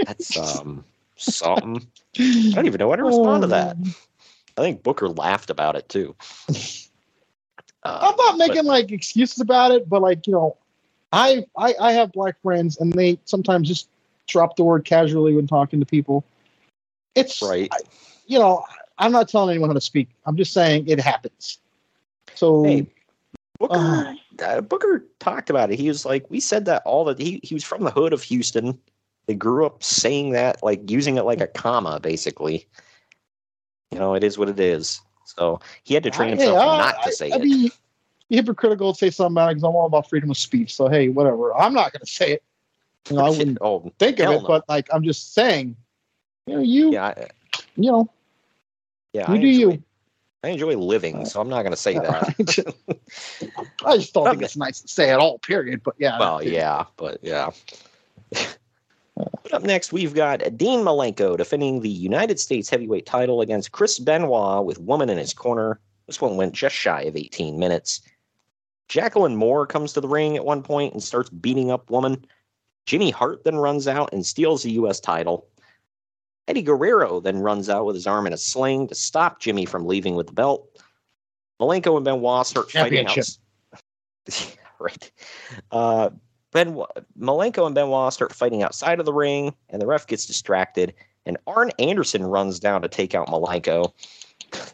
That's 0.06 0.36
um 0.36 0.84
something. 1.16 1.86
I 2.18 2.52
don't 2.56 2.66
even 2.66 2.80
know 2.80 2.90
how 2.90 2.96
to 2.96 3.04
respond 3.04 3.44
to 3.44 3.48
that. 3.48 3.78
I 4.58 4.62
think 4.62 4.82
Booker 4.84 5.08
laughed 5.08 5.50
about 5.52 5.76
it 5.76 5.88
too. 5.88 6.16
Uh, 7.84 8.00
I'm 8.02 8.16
not 8.16 8.38
but- 8.38 8.48
making 8.48 8.66
like 8.66 8.92
excuses 8.92 9.40
about 9.40 9.72
it, 9.72 9.90
but 9.90 10.02
like 10.02 10.28
you 10.28 10.34
know, 10.34 10.58
I, 11.12 11.46
I 11.58 11.76
I 11.80 11.92
have 11.94 12.12
black 12.12 12.42
friends, 12.42 12.78
and 12.78 12.94
they 12.94 13.20
sometimes 13.26 13.68
just 13.68 13.88
drop 14.28 14.56
the 14.56 14.64
word 14.64 14.86
casually 14.86 15.36
when 15.36 15.48
talking 15.48 15.80
to 15.80 15.86
people. 15.86 16.24
It's 17.16 17.42
right. 17.42 17.70
I- 17.72 17.80
you 18.28 18.40
know, 18.40 18.64
I'm 18.98 19.12
not 19.12 19.28
telling 19.28 19.50
anyone 19.50 19.70
how 19.70 19.74
to 19.74 19.82
speak. 19.82 20.08
I'm 20.26 20.38
just 20.38 20.54
saying 20.54 20.88
it 20.88 21.00
happens. 21.00 21.58
So 22.36 22.64
Hey, 22.64 22.88
Booker, 23.60 23.76
Uh. 23.76 24.16
uh, 24.42 24.62
Booker 24.62 25.06
talked 25.20 25.50
about 25.50 25.72
it. 25.72 25.78
He 25.80 25.90
was 25.90 26.06
like, 26.06 26.30
we 26.30 26.40
said 26.40 26.66
that 26.66 26.82
all 26.86 27.04
the 27.04 27.22
he 27.22 27.42
he 27.44 27.54
was 27.54 27.64
from 27.64 27.84
the 27.84 27.92
hood 27.92 28.14
of 28.14 28.24
Houston. 28.24 28.80
They 29.26 29.36
grew 29.36 29.66
up 29.66 29.84
saying 29.84 30.32
that, 30.32 30.64
like 30.64 30.90
using 30.90 31.18
it 31.18 31.24
like 31.26 31.42
a 31.42 31.48
comma, 31.48 32.00
basically. 32.00 32.68
You 33.92 34.00
know, 34.00 34.14
it 34.14 34.24
is 34.24 34.38
what 34.38 34.48
it 34.50 34.60
is. 34.60 35.02
So 35.38 35.60
he 35.84 35.94
had 35.94 36.04
to 36.04 36.12
train 36.12 36.30
himself 36.30 36.58
I- 36.60 36.78
not 36.78 37.04
to 37.04 37.08
I- 37.10 37.12
say 37.12 37.32
I'd 37.32 37.42
it. 37.42 37.44
be 37.44 37.72
hypocritical 38.30 38.94
to 38.94 38.98
say 38.98 39.10
something 39.10 39.34
about 39.34 39.52
it 39.52 39.56
because 39.56 39.64
I'm 39.64 39.76
all 39.76 39.86
about 39.88 40.10
freedom 40.10 40.32
of 40.32 40.38
speech. 40.38 40.76
So 40.76 40.88
hey, 40.88 41.10
whatever. 41.10 41.56
I'm 41.56 41.74
not 41.74 41.92
going 41.94 42.02
to 42.06 42.12
say 42.12 42.34
it. 42.34 42.44
You 43.10 43.18
know, 43.18 43.26
I 43.26 43.30
wouldn't 43.30 43.58
oh, 43.62 43.92
think 44.00 44.20
of 44.20 44.30
it, 44.32 44.42
no. 44.42 44.48
but 44.48 44.64
like 44.70 44.88
I'm 44.92 45.04
just 45.04 45.34
saying. 45.34 45.76
You 46.48 46.56
know, 46.56 46.62
you 46.62 46.92
yeah, 46.94 47.06
I- 47.06 47.12
uh, 47.12 47.28
you 47.76 47.92
know, 47.92 48.10
yeah. 49.14 49.30
you 49.32 49.38
I 49.38 49.42
do 49.42 49.48
enjoy, 49.48 49.72
you. 49.74 49.84
I 50.44 50.48
enjoy 50.50 50.76
living, 50.76 51.18
uh, 51.18 51.26
so 51.26 51.40
I'm 51.40 51.50
not 51.50 51.62
going 51.62 51.72
to 51.72 51.78
say 51.78 51.94
that. 51.94 52.76
I 53.86 53.98
just 53.98 54.14
don't 54.14 54.30
think 54.30 54.42
it's 54.42 54.58
nice 54.58 54.82
to 54.82 54.88
say 54.88 55.12
at 55.12 55.20
all. 55.20 55.38
Period. 55.40 55.82
But 55.84 55.96
yeah. 56.00 56.18
Well, 56.18 56.44
yeah, 56.44 56.86
but 56.98 57.20
yeah. 57.22 57.52
Up 59.52 59.64
next, 59.64 59.92
we've 59.92 60.14
got 60.14 60.58
Dean 60.58 60.80
Malenko 60.80 61.38
defending 61.38 61.82
the 61.82 61.90
United 61.90 62.40
States 62.40 62.70
heavyweight 62.70 63.06
title 63.06 63.42
against 63.42 63.72
Chris 63.72 64.00
Benoit 64.00 64.66
with 64.66 64.80
Woman 64.80 65.10
in 65.10 65.18
his 65.18 65.34
corner. 65.34 65.80
This 66.08 66.22
one 66.22 66.38
went 66.38 66.54
just 66.54 66.76
shy 66.76 67.02
of 67.04 67.16
18 67.16 67.60
minutes. 67.60 68.02
Jacqueline 68.88 69.36
Moore 69.36 69.66
comes 69.66 69.94
to 69.94 70.02
the 70.02 70.08
ring 70.08 70.36
at 70.36 70.46
one 70.46 70.64
point 70.64 70.94
and 70.94 71.02
starts 71.02 71.30
beating 71.30 71.72
up 71.72 71.90
Woman. 71.90 72.26
Jimmy 72.86 73.12
Hart 73.12 73.44
then 73.44 73.56
runs 73.56 73.88
out 73.88 74.12
and 74.12 74.26
steals 74.26 74.64
the 74.64 74.72
U.S. 74.72 75.00
title. 75.00 75.48
Eddie 76.48 76.64
Guerrero 76.64 77.20
then 77.20 77.38
runs 77.38 77.70
out 77.70 77.86
with 77.86 77.96
his 77.96 78.08
arm 78.08 78.28
in 78.28 78.34
a 78.34 78.38
sling 78.38 78.88
to 78.88 78.96
stop 78.96 79.40
Jimmy 79.40 79.66
from 79.66 79.86
leaving 79.86 80.16
with 80.16 80.28
the 80.28 80.34
belt. 80.34 80.68
Malenko 81.62 81.96
and 81.96 82.06
Benoit 82.06 82.46
start 82.46 82.72
fighting 82.72 83.08
out. 83.08 83.38
Right. 84.82 85.12
Uh, 85.72 86.10
ben 86.52 86.76
Malenko 87.20 87.66
and 87.66 87.76
Benoit 87.76 88.14
start 88.14 88.34
fighting 88.34 88.64
outside 88.64 89.00
of 89.00 89.06
the 89.06 89.14
ring, 89.14 89.54
and 89.70 89.82
the 89.82 89.88
ref 89.88 90.08
gets 90.08 90.26
distracted. 90.26 90.94
And 91.26 91.38
Arn 91.48 91.72
Anderson 91.80 92.26
runs 92.26 92.60
down 92.60 92.82
to 92.82 92.88
take 92.88 93.14
out 93.14 93.28
Malenko. 93.28 93.94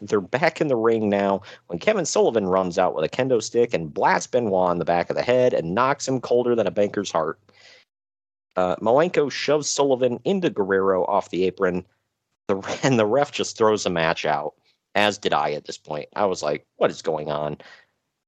They're 0.02 0.20
back 0.20 0.60
in 0.60 0.68
the 0.68 0.76
ring 0.76 1.08
now 1.08 1.42
when 1.66 1.78
Kevin 1.78 2.04
Sullivan 2.04 2.46
runs 2.46 2.78
out 2.78 2.94
with 2.94 3.04
a 3.04 3.08
kendo 3.08 3.42
stick 3.42 3.74
and 3.74 3.92
blasts 3.92 4.26
Benoit 4.26 4.72
in 4.72 4.78
the 4.78 4.84
back 4.84 5.10
of 5.10 5.16
the 5.16 5.22
head 5.22 5.54
and 5.54 5.74
knocks 5.74 6.08
him 6.08 6.20
colder 6.20 6.54
than 6.54 6.66
a 6.66 6.72
banker's 6.72 7.12
heart. 7.12 7.38
Uh, 8.56 8.74
Malenko 8.76 9.30
shoves 9.30 9.70
Sullivan 9.70 10.18
into 10.24 10.50
Guerrero 10.50 11.04
off 11.04 11.30
the 11.30 11.44
apron, 11.44 11.84
the, 12.48 12.78
and 12.82 12.98
the 12.98 13.06
ref 13.06 13.30
just 13.30 13.56
throws 13.56 13.84
the 13.84 13.90
match 13.90 14.26
out, 14.26 14.54
as 14.94 15.18
did 15.18 15.32
I 15.32 15.52
at 15.52 15.66
this 15.66 15.78
point. 15.78 16.08
I 16.16 16.24
was 16.24 16.42
like, 16.42 16.66
what 16.76 16.90
is 16.90 17.02
going 17.02 17.30
on? 17.30 17.58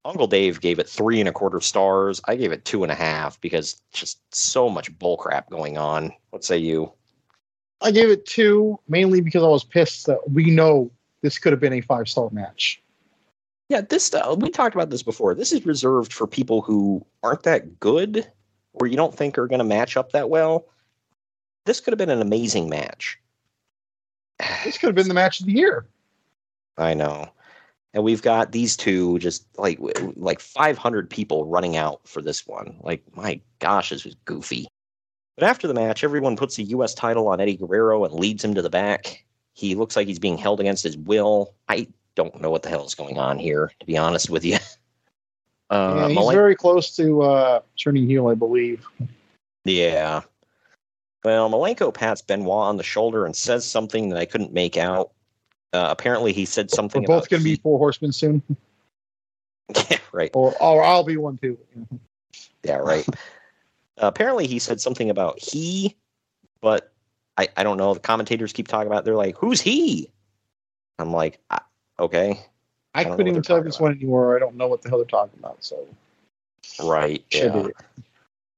Uncle 0.05 0.27
Dave 0.27 0.61
gave 0.61 0.79
it 0.79 0.89
three 0.89 1.21
and 1.21 1.29
a 1.29 1.33
quarter 1.33 1.61
stars. 1.61 2.21
I 2.27 2.37
gave 2.37 2.53
it 2.53 2.65
two 2.65 2.83
and 2.83 2.93
a 2.93 2.95
half 2.95 3.41
because 3.41 3.81
just 3.93 4.19
so 4.35 4.69
much 4.69 4.97
bullcrap 4.99 5.51
going 5.51 5.77
on. 5.77 6.13
What 6.31 6.45
say 6.45 6.57
you? 6.57 6.93
I 7.83 7.91
gave 7.91 8.09
it 8.09 8.27
two 8.27 8.79
mainly 8.89 9.21
because 9.21 9.43
I 9.43 9.49
was 9.49 9.65
pissed 9.65 10.07
that 10.07 10.31
we 10.31 10.51
know 10.51 10.91
this 11.23 11.39
could 11.39 11.53
have 11.53 11.61
been 11.61 11.73
a 11.73 11.81
five 11.81 12.09
star 12.09 12.31
match. 12.31 12.83
Yeah, 13.69 13.83
this 13.83 14.13
uh, 14.13 14.35
we 14.39 14.51
talked 14.51 14.75
about 14.75 14.91
this 14.91 15.03
before. 15.03 15.35
This 15.35 15.53
is 15.53 15.65
reserved 15.65 16.13
for 16.13 16.27
people 16.27 16.61
who 16.63 17.05
aren't 17.23 17.45
that 17.45 17.79
good 17.79 18.27
or 18.73 18.87
you 18.87 18.97
don't 18.97 19.15
think 19.15 19.39
are 19.39 19.47
going 19.47 19.61
to 19.61 19.65
match 19.65 19.97
up 19.97 20.13
that 20.13 20.31
well. 20.31 20.67
This 21.67 21.81
could 21.81 21.93
have 21.93 21.99
been 21.99 22.11
an 22.11 22.23
amazing 22.23 22.69
match. 22.69 23.19
This 24.65 24.79
could 24.79 24.87
have 24.87 24.95
been 24.95 25.09
the 25.09 25.15
match 25.15 25.41
of 25.41 25.47
the 25.47 25.53
year. 25.53 25.87
I 26.79 26.95
know. 26.95 27.31
And 27.93 28.05
we've 28.05 28.23
got 28.23 28.53
these 28.53 28.77
two 28.77 29.19
just 29.19 29.47
like 29.59 29.79
like 30.17 30.41
500 30.41 31.11
people 31.11 31.47
running 31.47 31.77
out 31.77 32.07
for 32.07 32.23
this 32.23 32.47
one. 32.47 32.77
Like 32.81 33.03
my 33.17 33.41
gosh, 33.59 33.91
this 33.91 34.05
was 34.05 34.15
goofy. 34.25 34.69
But 35.37 35.49
after 35.49 35.67
the 35.67 35.75
match, 35.75 36.05
everyone 36.05 36.37
puts 36.37 36.57
the 36.57 36.65
U.S. 36.65 36.95
title 36.95 37.29
on 37.29 37.41
Eddie 37.41 37.57
Guerrero 37.57 38.05
and 38.05 38.15
leads 38.15 38.45
him 38.45 38.55
to 38.55 38.63
the 38.63 38.71
back. 38.71 39.25
He 39.55 39.75
looks 39.75 39.97
like 39.97 40.07
he's 40.07 40.19
being 40.19 40.39
held 40.39 40.61
against 40.61 40.85
his 40.85 40.97
will. 40.97 41.55
I 41.69 41.89
don't 42.15 42.41
know 42.41 42.51
what 42.51 42.63
the 42.63 42.69
hell 42.69 42.85
is 42.85 42.95
going 42.95 43.19
on 43.19 43.39
here, 43.39 43.73
to 43.81 43.87
be 43.87 43.97
honest 43.97 44.31
with 44.31 44.45
you. 44.45 44.59
Uh, 45.71 46.09
yeah, 46.09 46.21
he's 46.21 46.33
very 46.33 46.57
close 46.57 46.97
to 46.97 47.23
uh, 47.23 47.61
turning 47.79 48.05
heel, 48.05 48.27
I 48.27 48.35
believe. 48.35 48.85
Yeah. 49.65 50.23
Well, 51.25 51.49
Malenko 51.49 51.95
pats 51.95 52.23
Benoit 52.23 52.67
on 52.67 52.77
the 52.77 52.83
shoulder 52.83 53.25
and 53.25 53.37
says 53.37 53.65
something 53.65 54.09
that 54.09 54.19
I 54.19 54.25
couldn't 54.25 54.53
make 54.53 54.77
out. 54.77 55.13
Uh, 55.73 55.89
apparently, 55.91 56.33
he 56.33 56.45
said 56.45 56.71
something 56.71 57.03
We're 57.03 57.21
both 57.21 57.29
going 57.29 57.41
to 57.41 57.45
be 57.45 57.57
four 57.57 57.79
horsemen 57.79 58.13
soon, 58.13 58.43
yeah, 59.91 59.99
right. 60.13 60.31
or 60.35 60.55
or 60.61 60.83
I'll 60.83 61.05
be 61.05 61.17
one 61.17 61.39
too. 61.39 61.57
Yeah, 62.65 62.79
right. 62.79 63.07
uh, 63.09 63.13
apparently, 63.99 64.47
he 64.47 64.59
said 64.59 64.81
something 64.81 65.11
about 65.11 65.39
he, 65.39 65.97
but 66.61 66.93
I, 67.39 67.49
I 67.57 67.63
don't 67.63 67.77
know. 67.77 67.95
The 67.95 68.01
commentators 68.01 68.53
keep 68.53 68.67
talking 68.67 68.89
about. 68.89 69.01
It. 69.01 69.05
They're 69.05 69.15
like, 69.15 69.37
"Who's 69.37 69.61
he?" 69.61 70.11
I'm 70.99 71.13
like, 71.13 71.39
"I- 71.51 71.61
"Okay, 72.01 72.41
I, 72.95 73.05
don't 73.05 73.17
couldn't 73.17 73.29
even 73.29 73.43
tell 73.43 73.63
this 73.63 73.77
about. 73.77 73.85
one 73.85 73.93
anymore. 73.97 74.37
I 74.37 74.41
don't 74.41 74.57
know 74.57 74.67
what 74.67 74.83
the 74.83 74.89
hell 74.89 74.99
they're 74.99 75.07
talking 75.07 75.39
about. 75.39 75.65
So 75.65 75.87
right." 76.83 77.25
Yeah. 77.33 77.69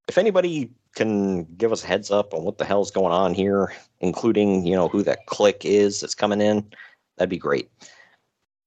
If 0.08 0.16
anybody 0.16 0.70
can 0.94 1.44
give 1.56 1.72
us 1.72 1.84
a 1.84 1.86
heads 1.86 2.10
up 2.10 2.34
on 2.34 2.42
what 2.42 2.58
the 2.58 2.64
hell's 2.64 2.90
going 2.90 3.12
on 3.12 3.34
here, 3.34 3.74
including 4.00 4.66
you 4.66 4.74
know 4.74 4.88
who 4.88 5.02
that 5.02 5.26
click 5.26 5.64
is 5.64 6.00
that's 6.00 6.14
coming 6.14 6.40
in, 6.40 6.64
that'd 7.16 7.30
be 7.30 7.38
great. 7.38 7.70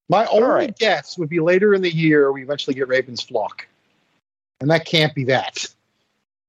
My 0.08 0.26
only 0.26 0.48
right. 0.48 0.78
guess 0.78 1.18
would 1.18 1.28
be 1.28 1.40
later 1.40 1.74
in 1.74 1.82
the 1.82 1.92
year 1.92 2.30
we 2.32 2.42
eventually 2.42 2.74
get 2.74 2.88
Raven's 2.88 3.22
flock, 3.22 3.66
and 4.60 4.70
that 4.70 4.84
can't 4.86 5.14
be 5.14 5.24
that. 5.24 5.66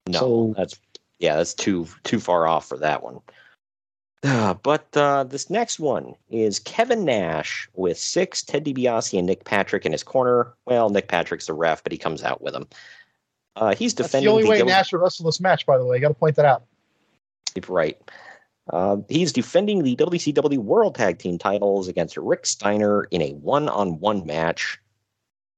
No, 0.08 0.20
So- 0.20 0.54
that's 0.58 0.80
yeah, 1.20 1.36
that's 1.38 1.54
too 1.54 1.88
too 2.04 2.20
far 2.20 2.48
off 2.48 2.68
for 2.68 2.78
that 2.78 3.04
one. 3.04 3.20
Uh, 4.24 4.54
but 4.56 4.86
uh, 4.98 5.24
this 5.24 5.50
next 5.50 5.80
one 5.80 6.16
is 6.30 6.60
Kevin 6.60 7.06
Nash 7.06 7.70
with 7.76 7.98
Syxx, 7.98 8.44
Ted 8.44 8.66
DiBiase 8.66 9.18
and 9.18 9.28
Nick 9.28 9.46
Patrick 9.46 9.86
in 9.86 9.92
his 9.92 10.04
corner. 10.04 10.54
Well, 10.66 10.90
Nick 10.90 11.08
Patrick's 11.08 11.48
the 11.48 11.54
ref, 11.54 11.84
but 11.84 11.92
he 11.92 11.98
comes 11.98 12.24
out 12.24 12.42
with 12.42 12.56
him. 12.56 12.68
Uh, 13.56 13.76
he's 13.76 13.94
That's 13.94 14.10
defending 14.10 14.28
the 14.28 14.32
only 14.34 14.50
way 14.50 14.58
W- 14.60 14.74
Nash 14.76 14.92
would 14.92 15.02
wrestle 15.02 15.26
this 15.26 15.40
match, 15.40 15.66
by 15.66 15.78
the 15.78 15.86
way. 15.86 15.98
You 15.98 16.02
got 16.02 16.10
to 16.10 16.14
point 16.14 16.36
that 16.36 16.46
out. 16.46 16.64
Right. 17.68 18.00
Uh, 18.70 18.98
he's 19.10 19.32
defending 19.32 19.84
the 19.84 19.96
WCW 19.96 20.58
World 20.58 20.96
Tag 20.96 21.20
Team 21.20 21.38
titles 21.38 21.88
against 21.88 22.18
Rick 22.18 22.46
Steiner 22.46 23.04
in 23.06 23.22
a 23.22 23.34
one 23.34 23.70
on 23.70 24.00
one 24.00 24.26
match. 24.26 24.80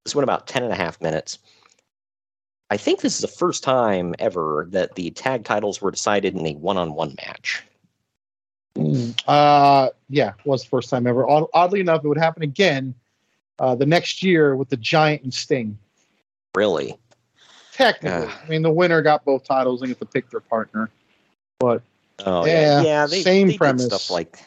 This 0.06 0.16
went 0.16 0.24
about 0.24 0.48
10 0.48 0.64
and 0.64 0.72
a 0.72 0.76
half 0.76 1.02
minutes. 1.02 1.40
I 2.70 2.78
think 2.78 3.02
this 3.02 3.16
is 3.16 3.22
the 3.22 3.28
first 3.28 3.64
time 3.64 4.14
ever 4.20 4.68
that 4.70 4.94
the 4.96 5.10
tag 5.12 5.44
titles 5.44 5.82
were 5.82 5.90
decided 5.90 6.36
in 6.36 6.46
a 6.46 6.54
one 6.54 6.78
on 6.78 6.94
one 6.94 7.16
match. 7.18 7.64
Uh, 9.28 9.90
yeah, 10.08 10.34
was 10.46 10.64
the 10.64 10.70
first 10.70 10.90
time 10.90 11.08
ever. 11.08 11.26
Oddly 11.54 11.80
enough, 11.80 12.06
it 12.06 12.08
would 12.08 12.18
happen 12.18 12.44
again 12.44 12.94
uh, 13.58 13.76
the 13.76 13.86
next 13.86 14.22
year 14.24 14.56
with 14.56 14.70
the 14.70 14.78
Giant 14.78 15.24
and 15.24 15.34
Sting. 15.34 15.78
Really? 16.56 16.96
Technically, 17.74 18.28
Ah. 18.32 18.42
I 18.44 18.48
mean, 18.50 18.62
the 18.62 18.72
winner 18.72 19.02
got 19.02 19.26
both 19.26 19.44
titles 19.44 19.82
and 19.82 19.90
get 19.90 20.00
to 20.00 20.06
pick 20.06 20.30
their 20.30 20.40
partner. 20.40 20.90
But 21.60 21.82
Oh, 22.26 22.46
Yeah, 22.46 22.62
yeah. 22.62 22.82
Yeah, 22.82 23.06
they, 23.08 23.22
same 23.22 23.48
they 23.48 23.58
premise. 23.58 23.84
Did 23.84 23.94
stuff 23.94 24.10
like, 24.10 24.40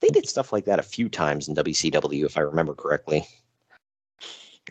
they 0.00 0.08
did 0.08 0.28
stuff 0.28 0.52
like 0.52 0.64
that 0.64 0.78
a 0.78 0.84
few 0.84 1.08
times 1.08 1.48
in 1.48 1.54
WCW, 1.54 2.24
if 2.24 2.36
I 2.36 2.42
remember 2.42 2.74
correctly. 2.74 3.26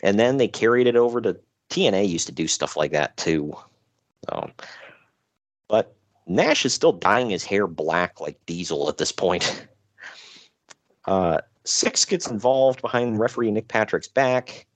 And 0.02 0.18
then 0.18 0.38
they 0.38 0.48
carried 0.48 0.86
it 0.86 0.96
over 0.96 1.20
to 1.20 1.38
TNA, 1.70 2.08
used 2.08 2.26
to 2.26 2.32
do 2.32 2.48
stuff 2.48 2.76
like 2.76 2.92
that 2.92 3.16
too. 3.16 3.54
So, 4.28 4.50
but 5.68 5.94
Nash 6.26 6.64
is 6.64 6.74
still 6.74 6.92
dyeing 6.92 7.30
his 7.30 7.44
hair 7.44 7.66
black 7.66 8.20
like 8.20 8.38
Diesel 8.46 8.88
at 8.88 8.98
this 8.98 9.12
point. 9.12 9.66
Uh, 11.06 11.38
Syxx 11.64 12.04
gets 12.04 12.28
involved 12.28 12.82
behind 12.82 13.18
referee 13.18 13.50
Nick 13.50 13.68
Patrick's 13.68 14.06
back. 14.06 14.66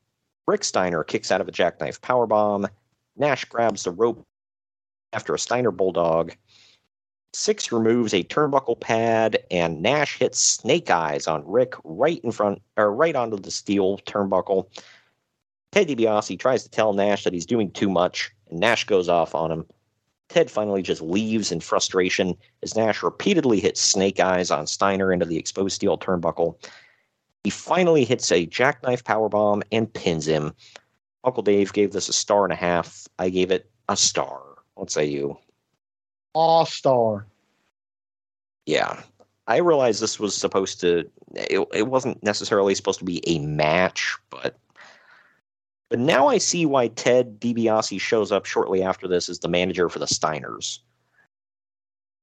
Rick 0.46 0.64
Steiner 0.64 1.04
kicks 1.04 1.30
out 1.30 1.40
of 1.40 1.48
a 1.48 1.52
jackknife 1.52 2.00
powerbomb. 2.00 2.68
Nash 3.16 3.44
grabs 3.44 3.84
the 3.84 3.90
rope 3.90 4.26
after 5.12 5.34
a 5.34 5.38
Steiner 5.38 5.70
bulldog. 5.70 6.34
Syxx 7.34 7.72
removes 7.72 8.14
a 8.14 8.22
turnbuckle 8.22 8.78
pad, 8.78 9.44
and 9.50 9.82
Nash 9.82 10.18
hits 10.18 10.38
snake 10.38 10.88
eyes 10.88 11.26
on 11.26 11.42
Rick 11.44 11.74
right 11.82 12.20
in 12.22 12.30
front, 12.30 12.62
or 12.76 12.94
right 12.94 13.16
onto 13.16 13.36
the 13.36 13.50
steel 13.50 13.98
turnbuckle. 14.06 14.68
Ted 15.72 15.88
DiBiase 15.88 16.38
tries 16.38 16.62
to 16.62 16.70
tell 16.70 16.92
Nash 16.92 17.24
that 17.24 17.32
he's 17.32 17.44
doing 17.44 17.72
too 17.72 17.88
much, 17.88 18.30
and 18.48 18.60
Nash 18.60 18.84
goes 18.84 19.08
off 19.08 19.34
on 19.34 19.50
him. 19.50 19.66
Ted 20.28 20.48
finally 20.48 20.80
just 20.80 21.02
leaves 21.02 21.50
in 21.50 21.58
frustration 21.58 22.36
as 22.62 22.76
Nash 22.76 23.02
repeatedly 23.02 23.58
hits 23.58 23.80
snake 23.80 24.20
eyes 24.20 24.52
on 24.52 24.68
Steiner 24.68 25.12
into 25.12 25.26
the 25.26 25.36
exposed 25.36 25.74
steel 25.74 25.98
turnbuckle. 25.98 26.56
He 27.42 27.50
finally 27.50 28.04
hits 28.04 28.30
a 28.30 28.46
jackknife 28.46 29.02
powerbomb 29.02 29.62
and 29.72 29.92
pins 29.92 30.26
him. 30.26 30.54
Uncle 31.24 31.42
Dave 31.42 31.72
gave 31.72 31.92
this 31.92 32.08
a 32.08 32.12
star 32.12 32.44
and 32.44 32.52
a 32.52 32.56
half. 32.56 33.08
I 33.18 33.28
gave 33.28 33.50
it 33.50 33.70
a 33.88 33.96
star. 33.96 34.40
What 34.74 34.90
say 34.90 35.06
you? 35.06 35.36
All 36.34 36.66
star. 36.66 37.26
Yeah. 38.66 39.02
I 39.46 39.58
realized 39.58 40.00
this 40.00 40.18
was 40.18 40.34
supposed 40.34 40.80
to 40.80 41.10
it, 41.34 41.66
it 41.72 41.86
wasn't 41.86 42.22
necessarily 42.22 42.74
supposed 42.74 42.98
to 43.00 43.04
be 43.04 43.22
a 43.26 43.38
match, 43.40 44.16
but 44.30 44.56
but 45.90 45.98
now 45.98 46.28
I 46.28 46.38
see 46.38 46.66
why 46.66 46.88
Ted 46.88 47.40
DiBiase 47.40 48.00
shows 48.00 48.32
up 48.32 48.46
shortly 48.46 48.82
after 48.82 49.06
this 49.06 49.28
as 49.28 49.38
the 49.38 49.48
manager 49.48 49.88
for 49.88 49.98
the 49.98 50.06
Steiners. 50.06 50.80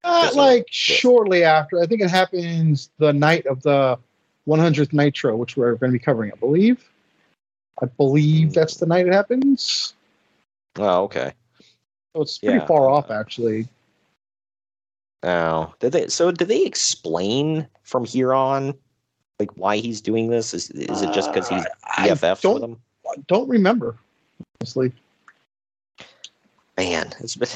Sir. 0.04 0.30
like 0.34 0.66
shortly 0.68 1.44
after, 1.44 1.80
I 1.80 1.86
think 1.86 2.00
it 2.00 2.10
happens 2.10 2.90
the 2.98 3.12
night 3.12 3.46
of 3.46 3.62
the 3.62 3.98
100th 4.48 4.92
Nitro, 4.92 5.36
which 5.36 5.56
we're 5.56 5.76
going 5.76 5.92
to 5.92 5.98
be 5.98 6.04
covering, 6.04 6.32
I 6.32 6.36
believe. 6.36 6.84
I 7.80 7.86
believe 7.86 8.48
hmm. 8.48 8.52
that's 8.52 8.76
the 8.76 8.86
night 8.86 9.06
it 9.06 9.12
happens. 9.12 9.94
Oh, 10.76 11.04
okay. 11.04 11.32
So 12.14 12.22
it's 12.22 12.38
pretty 12.38 12.58
Yeah. 12.58 12.66
far 12.66 12.88
off, 12.88 13.10
actually. 13.10 13.68
Oh, 15.24 15.72
did 15.78 15.92
they? 15.92 16.08
So 16.08 16.30
did 16.32 16.48
they 16.48 16.64
explain 16.64 17.66
from 17.82 18.04
here 18.04 18.34
on, 18.34 18.74
like 19.38 19.50
why 19.56 19.76
he's 19.76 20.00
doing 20.00 20.28
this? 20.30 20.52
Is 20.54 20.70
is 20.70 21.02
it 21.02 21.12
just 21.12 21.32
because 21.32 21.48
he's 21.48 21.64
uh, 21.64 21.68
I 21.96 22.08
BFFs 22.08 22.40
don't- 22.42 22.54
with 22.54 22.62
him? 22.64 22.76
Don't 23.28 23.48
remember, 23.48 23.96
honestly. 24.60 24.92
Man, 26.78 27.12
it's 27.20 27.36
been, 27.36 27.48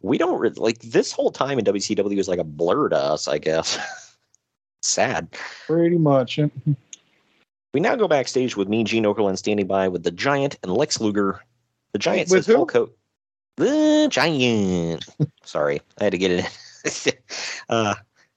we 0.00 0.16
don't 0.16 0.38
re- 0.40 0.50
like 0.56 0.78
this 0.78 1.12
whole 1.12 1.30
time 1.30 1.58
in 1.58 1.64
WCW 1.64 2.16
is 2.18 2.28
like 2.28 2.38
a 2.38 2.44
blur 2.44 2.88
to 2.88 2.96
us. 2.96 3.28
I 3.28 3.38
guess. 3.38 3.78
Sad. 4.82 5.28
Pretty 5.66 5.98
much. 5.98 6.40
We 7.74 7.80
now 7.80 7.94
go 7.96 8.08
backstage 8.08 8.56
with 8.56 8.68
me, 8.68 8.82
Gene 8.84 9.04
Okerlund, 9.04 9.38
standing 9.38 9.66
by 9.66 9.88
with 9.88 10.02
the 10.02 10.10
Giant 10.10 10.58
and 10.62 10.72
Lex 10.72 11.00
Luger. 11.00 11.40
The 11.92 11.98
Giant 11.98 12.30
With 12.30 12.44
says 12.44 12.46
who? 12.46 12.56
Hulk. 12.56 12.92
The 13.58 14.08
Giant. 14.10 15.04
Sorry, 15.44 15.80
I 16.00 16.04
had 16.04 16.12
to 16.12 16.18
get 16.18 16.30
it 16.30 16.40
in. 16.40 16.50
uh, 17.68 17.94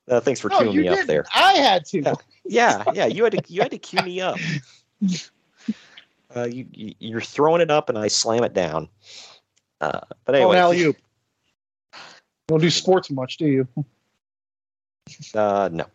uh, 0.07 0.19
thanks 0.19 0.39
for 0.39 0.49
No, 0.49 0.59
queuing 0.59 0.75
me 0.75 0.87
up 0.87 0.95
didn't. 0.95 1.07
there. 1.07 1.25
I 1.33 1.53
had 1.53 1.85
to. 1.85 2.01
Yeah. 2.01 2.13
Yeah, 2.47 2.83
yeah, 2.93 3.05
you 3.07 3.23
had 3.23 3.33
to 3.33 3.41
you 3.53 3.61
had 3.61 3.71
to 3.71 3.77
cue 3.79 4.01
me 4.03 4.21
up. 4.21 4.37
Uh, 6.35 6.43
you, 6.45 6.67
you 6.71 6.93
you're 6.99 7.21
throwing 7.21 7.61
it 7.61 7.71
up 7.71 7.89
and 7.89 7.97
I 7.97 8.07
slam 8.07 8.43
it 8.43 8.53
down. 8.53 8.87
Uh, 9.81 10.01
but 10.25 10.35
Oh, 10.35 10.37
anyway, 10.37 10.55
an 10.57 10.61
alley-oop. 10.61 10.97
You 11.93 11.99
don't 12.47 12.61
do 12.61 12.69
sports 12.69 13.09
much, 13.09 13.37
do 13.37 13.47
you? 13.47 13.67
Uh, 15.33 15.69
no. 15.71 15.85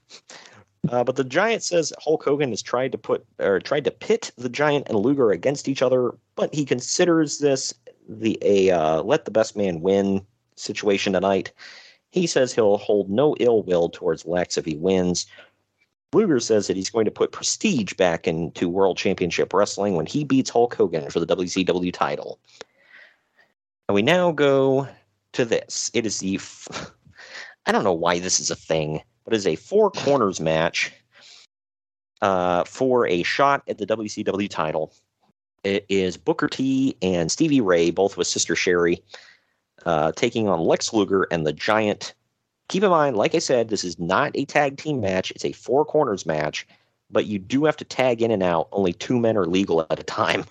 Uh, 0.89 1.05
but 1.05 1.15
the 1.17 1.25
Giant 1.25 1.63
says 1.63 1.93
Hulk 2.01 2.25
Hogan 2.25 2.51
has 2.51 2.63
tried 2.63 2.91
to 2.93 2.99
put 2.99 3.25
or 3.39 3.61
tried 3.61 3.85
to 3.85 3.91
pit 3.91 4.33
the 4.39 4.49
Giant 4.49 4.89
and 4.89 4.99
Luger 4.99 5.31
against 5.31 5.69
each 5.69 5.83
other, 5.83 6.15
but 6.37 6.53
he 6.55 6.65
considers 6.65 7.39
this 7.39 7.75
the 8.09 8.39
a 8.43 8.71
uh, 8.71 9.03
let 9.03 9.25
the 9.25 9.31
best 9.31 9.57
man 9.57 9.83
win 9.83 10.25
situation 10.57 11.13
tonight. 11.13 11.53
He 12.11 12.27
says 12.27 12.53
he'll 12.53 12.79
hold 12.79 13.09
no 13.09 13.37
ill 13.39 13.63
will 13.63 13.89
towards 13.89 14.27
Lex 14.27 14.59
if 14.59 14.65
he 14.65 14.77
wins. 14.77 15.27
Luger 16.13 16.41
says 16.41 16.67
that 16.67 16.77
he's 16.77 16.91
going 16.91 17.05
to 17.05 17.11
put 17.11 17.33
prestige 17.33 17.93
back 17.95 18.27
into 18.27 18.69
World 18.69 18.97
Championship 18.97 19.53
Wrestling 19.53 19.95
when 19.95 20.07
he 20.07 20.25
beats 20.25 20.51
Hulk 20.51 20.75
Hogan 20.75 21.09
for 21.09 21.21
the 21.21 21.37
WCW 21.37 21.93
title. 21.93 22.41
And 23.89 23.95
we 23.95 24.03
now 24.03 24.33
go 24.33 24.89
to 25.33 25.45
this. 25.45 25.91
It 25.95 26.07
is 26.07 26.19
the 26.19 26.37
f- 26.37 26.93
I 27.67 27.73
don't 27.73 27.85
know 27.85 27.93
why 27.93 28.19
this 28.19 28.41
is 28.41 28.51
a 28.51 28.57
thing, 28.57 29.03
but 29.25 29.35
it's 29.35 29.47
a 29.47 29.55
four 29.55 29.91
corners 29.91 30.41
match 30.41 30.93
uh, 32.23 32.65
for 32.65 33.07
a 33.07 33.23
shot 33.23 33.63
at 33.69 33.79
the 33.79 33.87
WCW 33.87 34.51
title. 34.51 34.93
It 35.63 35.87
is 35.89 36.17
Booker 36.17 36.49
T 36.49 36.97
and 37.03 37.31
Stevie 37.31 37.61
Ray, 37.61 37.91
both 37.91 38.17
with 38.17 38.27
Sister 38.27 38.57
Sherri, 38.57 39.03
uh, 39.87 40.13
taking 40.13 40.49
on 40.49 40.61
Lex 40.61 40.93
Luger 40.93 41.27
and 41.31 41.47
the 41.47 41.53
Giant. 41.53 42.15
Keep 42.69 42.85
in 42.85 42.91
mind, 42.91 43.17
like 43.17 43.35
I 43.35 43.41
said, 43.41 43.69
this 43.69 43.85
is 43.85 43.99
not 43.99 44.33
a 44.35 44.45
tag 44.45 44.77
team 44.77 45.01
match, 45.01 45.31
it's 45.33 45.45
a 45.45 45.53
four 45.53 45.85
corners 45.85 46.25
match, 46.25 46.67
but 47.11 47.27
you 47.27 47.39
do 47.39 47.65
have 47.65 47.77
to 47.79 47.85
tag 47.85 48.23
in 48.23 48.31
and 48.31 48.43
out. 48.43 48.69
Only 48.73 48.93
two 48.93 49.19
men 49.19 49.37
are 49.37 49.47
legal 49.47 49.81
at 49.91 49.99
a 49.99 50.05
time. 50.05 50.45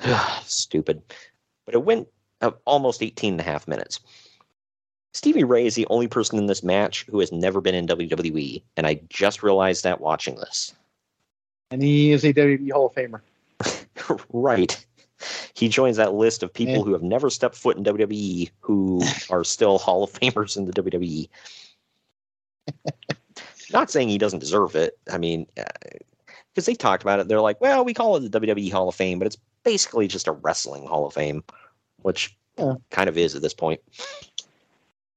Stupid. 0.44 1.02
But 1.66 1.74
it 1.74 1.84
went 1.84 2.08
uh, 2.40 2.52
almost 2.64 3.02
18 3.02 3.34
and 3.34 3.40
a 3.40 3.44
half 3.44 3.68
minutes. 3.68 4.00
Stevie 5.12 5.44
Ray 5.44 5.66
is 5.66 5.74
the 5.74 5.86
only 5.88 6.08
person 6.08 6.38
in 6.38 6.46
this 6.46 6.62
match 6.62 7.06
who 7.10 7.20
has 7.20 7.32
never 7.32 7.62
been 7.62 7.74
in 7.74 7.86
WWE, 7.86 8.62
and 8.76 8.86
I 8.86 9.00
just 9.08 9.42
realized 9.42 9.82
that 9.82 10.00
watching 10.00 10.36
this. 10.36 10.74
And 11.70 11.82
he 11.82 12.12
is 12.12 12.22
a 12.24 12.34
WWE 12.34 12.70
Hall 12.70 12.86
of 12.86 12.94
Famer. 12.94 13.20
right. 14.32 14.85
He 15.54 15.68
joins 15.68 15.96
that 15.96 16.14
list 16.14 16.42
of 16.42 16.52
people 16.52 16.76
Yeah. 16.76 16.82
who 16.82 16.92
have 16.92 17.02
never 17.02 17.30
stepped 17.30 17.54
foot 17.54 17.76
in 17.76 17.84
WWE 17.84 18.50
who 18.60 19.00
are 19.30 19.44
still 19.44 19.78
Hall 19.78 20.02
of 20.04 20.12
Famers 20.12 20.56
in 20.56 20.66
the 20.66 20.72
WWE. 20.72 21.28
Not 23.72 23.90
saying 23.90 24.08
he 24.08 24.18
doesn't 24.18 24.38
deserve 24.38 24.76
it. 24.76 24.98
I 25.10 25.18
mean, 25.18 25.46
because 26.54 26.66
they 26.66 26.74
talked 26.74 27.02
about 27.02 27.18
it. 27.20 27.28
They're 27.28 27.40
like, 27.40 27.60
well, 27.60 27.84
we 27.84 27.94
call 27.94 28.16
it 28.16 28.30
the 28.30 28.40
WWE 28.40 28.70
Hall 28.70 28.88
of 28.88 28.94
Fame, 28.94 29.18
but 29.18 29.26
it's 29.26 29.38
basically 29.64 30.06
just 30.06 30.28
a 30.28 30.32
wrestling 30.32 30.86
Hall 30.86 31.06
of 31.06 31.14
Fame, 31.14 31.42
which 32.02 32.36
Yeah. 32.58 32.74
kind 32.90 33.08
of 33.08 33.18
is 33.18 33.34
at 33.34 33.42
this 33.42 33.54
point. 33.54 33.80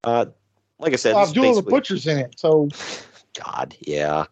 Uh, 0.04 0.28
like 0.80 0.94
I 0.94 0.96
said, 0.96 1.16
Well, 1.16 1.28
Abdullah 1.28 1.62
the 1.62 1.70
Butcher's 1.70 2.08
in 2.08 2.18
it, 2.18 2.40
so 2.40 2.70
God, 3.44 3.76
yeah. 3.82 4.26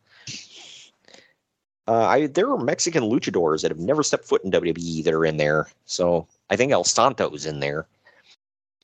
Uh, 1.87 2.05
I 2.05 2.27
there 2.27 2.51
are 2.51 2.57
Mexican 2.57 3.03
luchadors 3.03 3.61
that 3.61 3.71
have 3.71 3.79
never 3.79 4.03
stepped 4.03 4.25
foot 4.25 4.43
in 4.43 4.51
WWE 4.51 5.03
that 5.03 5.13
are 5.13 5.25
in 5.25 5.37
there. 5.37 5.67
So 5.85 6.27
I 6.49 6.55
think 6.55 6.71
El 6.71 6.83
Santo's 6.83 7.45
in 7.45 7.59
there. 7.59 7.87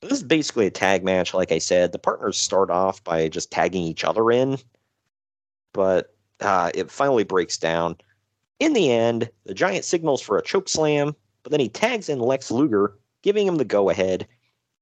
This 0.00 0.12
is 0.12 0.22
basically 0.22 0.66
a 0.66 0.70
tag 0.70 1.04
match, 1.04 1.34
like 1.34 1.52
I 1.52 1.58
said. 1.58 1.92
The 1.92 1.98
partners 1.98 2.36
start 2.36 2.70
off 2.70 3.02
by 3.04 3.28
just 3.28 3.50
tagging 3.50 3.82
each 3.82 4.04
other 4.04 4.30
in, 4.30 4.58
but 5.72 6.14
uh, 6.40 6.70
it 6.74 6.90
finally 6.90 7.24
breaks 7.24 7.56
down. 7.56 7.96
In 8.60 8.72
the 8.72 8.90
end, 8.90 9.30
the 9.44 9.54
Giant 9.54 9.84
signals 9.84 10.20
for 10.22 10.38
a 10.38 10.42
choke 10.42 10.68
slam, 10.68 11.14
but 11.42 11.50
then 11.50 11.60
he 11.60 11.68
tags 11.68 12.08
in 12.08 12.18
Lex 12.18 12.50
Luger, 12.50 12.96
giving 13.22 13.46
him 13.46 13.56
the 13.56 13.64
go 13.64 13.90
ahead. 13.90 14.26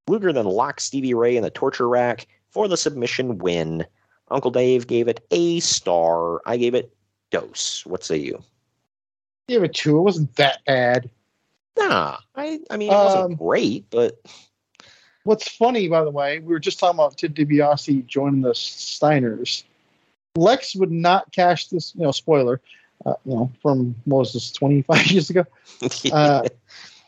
Luger 0.08 0.32
then 0.32 0.46
locks 0.46 0.84
Stevie 0.84 1.14
Ray 1.14 1.36
in 1.36 1.42
the 1.42 1.50
torture 1.50 1.88
rack 1.88 2.26
for 2.50 2.68
the 2.68 2.76
submission 2.76 3.38
win. 3.38 3.86
Uncle 4.30 4.50
Dave 4.50 4.86
gave 4.86 5.08
it 5.08 5.24
a 5.30 5.60
star. 5.60 6.40
I 6.46 6.56
gave 6.56 6.74
it 6.74 6.92
dose. 7.32 7.84
What 7.84 8.04
say 8.04 8.18
you? 8.18 8.42
Give 9.48 9.64
it 9.64 9.74
two. 9.74 9.98
It 9.98 10.02
wasn't 10.02 10.36
that 10.36 10.64
bad. 10.64 11.10
Nah, 11.76 12.18
I 12.36 12.60
I 12.70 12.76
mean 12.76 12.92
it 12.92 12.94
wasn't 12.94 13.24
Um, 13.24 13.34
great, 13.34 13.86
but 13.90 14.20
What's 15.24 15.48
funny, 15.48 15.88
by 15.88 16.02
the 16.02 16.10
way, 16.10 16.40
we 16.40 16.52
were 16.52 16.59
just 16.59 16.80
talking 16.80 16.98
about 16.98 17.16
Ted 17.16 17.34
DiBiase 17.34 18.06
joining 18.06 18.40
the 18.40 18.50
Steiners. 18.50 19.62
Lex 20.34 20.74
would 20.74 20.90
not 20.90 21.30
cash 21.32 21.68
this, 21.68 21.94
you 21.94 22.02
know, 22.02 22.10
spoiler, 22.10 22.60
uh, 23.06 23.14
you 23.24 23.34
know, 23.34 23.50
from 23.62 23.94
what 24.04 24.18
was 24.18 24.32
this, 24.32 24.50
25 24.50 25.06
years 25.10 25.30
ago? 25.30 25.44
Uh, 26.12 26.48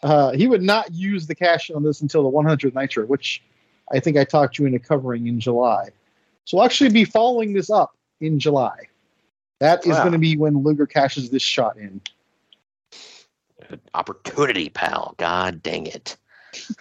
uh, 0.02 0.32
he 0.32 0.46
would 0.46 0.62
not 0.62 0.92
use 0.92 1.26
the 1.26 1.34
cash 1.34 1.70
on 1.70 1.82
this 1.82 2.02
until 2.02 2.22
the 2.22 2.28
100th 2.28 2.74
Nitro, 2.74 3.06
which 3.06 3.42
I 3.90 4.00
think 4.00 4.18
I 4.18 4.24
talked 4.24 4.58
you 4.58 4.66
into 4.66 4.78
covering 4.78 5.26
in 5.26 5.40
July. 5.40 5.88
So 6.44 6.58
we'll 6.58 6.66
actually 6.66 6.90
be 6.90 7.06
following 7.06 7.54
this 7.54 7.70
up 7.70 7.96
in 8.20 8.38
July. 8.38 8.76
That 9.64 9.86
is 9.86 9.92
Wow. 9.92 10.02
going 10.02 10.12
to 10.12 10.18
be 10.18 10.36
when 10.36 10.62
Luger 10.62 10.84
cashes 10.86 11.30
this 11.30 11.40
shot 11.42 11.78
in. 11.78 12.02
opportunity, 13.94 14.68
pal. 14.68 15.14
God 15.16 15.62
dang 15.62 15.86
it. 15.86 16.18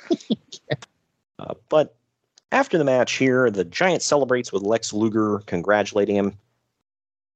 uh, 1.40 1.54
but 1.70 1.96
after 2.52 2.78
the 2.78 2.84
match 2.84 3.14
here, 3.14 3.50
the 3.50 3.64
Giant 3.64 4.02
celebrates 4.02 4.52
with 4.52 4.64
Lex 4.64 4.92
Luger, 4.92 5.40
congratulating 5.46 6.18
him. 6.18 6.38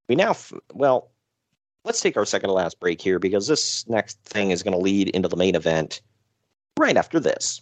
We 0.10 0.16
now, 0.16 0.32
f- 0.32 0.52
well, 0.74 1.12
let's 1.86 2.02
take 2.02 2.18
our 2.18 2.26
second 2.26 2.50
to 2.50 2.54
last 2.54 2.78
break 2.82 3.00
here 3.00 3.18
because 3.18 3.48
this 3.48 3.88
next 3.88 4.22
thing 4.26 4.52
is 4.52 4.64
going 4.64 4.74
to 4.76 4.84
lead 4.84 5.08
into 5.10 5.30
the 5.30 5.38
main 5.38 5.56
event 5.56 6.02
right 6.78 6.98
after 6.98 7.22
this. 7.22 7.62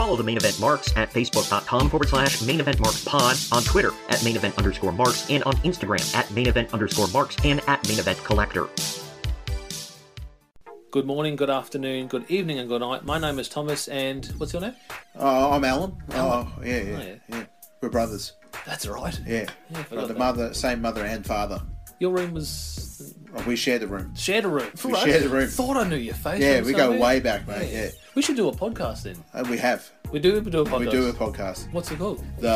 Follow 0.00 0.16
the 0.16 0.24
main 0.24 0.38
event 0.38 0.58
marks 0.58 0.96
at 0.96 1.10
facebook.com 1.10 1.90
forward 1.90 2.08
slash 2.08 2.40
main 2.40 2.58
event 2.58 2.80
marks 2.80 3.04
pod, 3.04 3.36
on 3.52 3.62
Twitter 3.64 3.90
at 4.08 4.24
main 4.24 4.34
event 4.34 4.56
underscore 4.56 4.92
marks, 4.92 5.28
and 5.28 5.44
on 5.44 5.52
Instagram 5.56 6.16
at 6.16 6.30
main 6.30 6.46
event 6.48 6.72
underscore 6.72 7.06
marks 7.08 7.36
and 7.44 7.60
at 7.66 7.86
main 7.86 7.98
event 7.98 8.16
collector. 8.24 8.66
Good 10.90 11.04
morning, 11.04 11.36
good 11.36 11.50
afternoon, 11.50 12.06
good 12.06 12.24
evening, 12.30 12.58
and 12.60 12.66
good 12.66 12.80
night. 12.80 13.04
My 13.04 13.18
name 13.18 13.38
is 13.38 13.50
Thomas, 13.50 13.88
and 13.88 14.24
what's 14.38 14.54
your 14.54 14.62
name? 14.62 14.72
Oh, 15.16 15.52
I'm 15.52 15.64
Alan. 15.64 15.94
Alan. 16.12 16.48
Oh, 16.48 16.62
yeah, 16.64 16.76
yeah, 16.80 16.96
Oh, 16.96 17.02
yeah. 17.02 17.14
yeah. 17.28 17.44
We're 17.82 17.90
brothers. 17.90 18.32
That's 18.64 18.86
right. 18.86 19.20
Yeah. 19.26 19.44
Yeah, 19.70 19.80
I 19.80 19.82
forgot 19.82 19.90
Got 19.90 20.00
the 20.08 20.14
that. 20.14 20.18
mother, 20.18 20.54
same 20.54 20.80
mother 20.80 21.04
and 21.04 21.26
father. 21.26 21.60
Your 21.98 22.12
room 22.12 22.32
was 22.32 23.14
Oh, 23.36 23.44
we 23.46 23.54
share 23.54 23.78
the 23.78 23.86
room. 23.86 24.14
shared 24.16 24.46
a 24.46 24.48
room. 24.48 24.70
We 24.82 24.92
Right. 24.92 25.02
share 25.04 25.20
the 25.20 25.28
room. 25.28 25.48
Thought 25.48 25.76
I 25.76 25.86
knew 25.88 25.96
your 25.96 26.14
face. 26.14 26.40
Yeah, 26.40 26.62
we 26.62 26.72
go 26.72 26.98
way 26.98 27.20
back, 27.20 27.46
mate. 27.46 27.70
Yeah, 27.70 27.90
We 28.14 28.22
should 28.22 28.36
do 28.36 28.48
a 28.48 28.52
podcast 28.52 29.04
then. 29.04 29.22
Uh, 29.32 29.44
we 29.48 29.56
have. 29.58 29.88
We 30.10 30.18
do. 30.18 30.40
We 30.40 30.50
do 30.50 30.62
a 30.62 30.64
podcast. 30.64 30.78
We 30.80 30.90
do 30.90 31.08
a 31.08 31.12
podcast. 31.12 31.72
What's 31.72 31.90
it 31.92 31.98
called? 31.98 32.24
The 32.38 32.48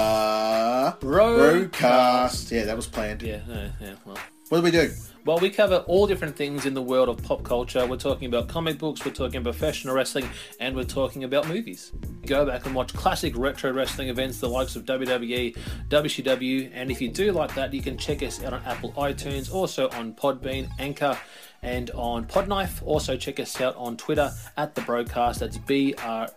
Roadcast. 1.01 1.71
Roadcast. 1.71 2.51
Yeah, 2.51 2.65
that 2.65 2.77
was 2.77 2.89
planned. 2.89 3.23
Yeah. 3.23 3.41
Yeah. 3.49 3.69
yeah 3.81 3.95
well. 4.05 4.19
What 4.49 4.59
do 4.59 4.65
we 4.65 4.71
do? 4.73 4.91
Well, 5.25 5.39
we 5.39 5.49
cover 5.49 5.77
all 5.87 6.07
different 6.07 6.37
things 6.37 6.67
in 6.67 6.75
the 6.75 6.83
world 6.83 7.09
of 7.09 7.23
pop 7.23 7.45
culture. 7.45 7.87
We're 7.87 7.97
talking 7.97 8.29
about 8.29 8.47
comic 8.47 8.79
books, 8.79 9.03
we're 9.03 9.13
talking 9.13 9.39
about 9.39 9.55
professional 9.55 9.95
wrestling, 9.95 10.29
and 10.61 10.77
we're 10.77 10.85
talking 10.85 11.25
about 11.25 11.49
movies. 11.49 11.93
Go 12.27 12.45
back 12.45 12.67
and 12.67 12.75
watch 12.75 12.93
classic 12.93 13.35
retro 13.39 13.73
wrestling 13.73 14.09
events, 14.11 14.41
the 14.41 14.49
likes 14.51 14.77
of 14.77 14.85
WWE, 14.85 15.57
WCW, 15.89 16.71
and 16.75 16.91
if 16.91 17.01
you 17.01 17.09
do 17.09 17.33
like 17.33 17.55
that, 17.55 17.73
you 17.73 17.81
can 17.81 17.97
check 17.97 18.23
us 18.23 18.45
out 18.45 18.53
on 18.53 18.63
Apple 18.67 18.93
iTunes, 18.93 19.51
also 19.51 19.89
on 19.91 20.13
Podbean, 20.13 20.69
Anchor, 20.79 21.17
and 21.65 21.91
on 21.93 22.27
Podknife. 22.27 22.83
Also, 22.87 23.17
check 23.17 23.41
us 23.41 23.61
out 23.61 23.75
on 23.77 23.97
Twitter 23.97 24.31
at 24.57 24.75
the 24.77 24.83
Broadcast. 24.83 25.41
That's 25.41 25.59
B 25.59 25.95
R 26.05 26.29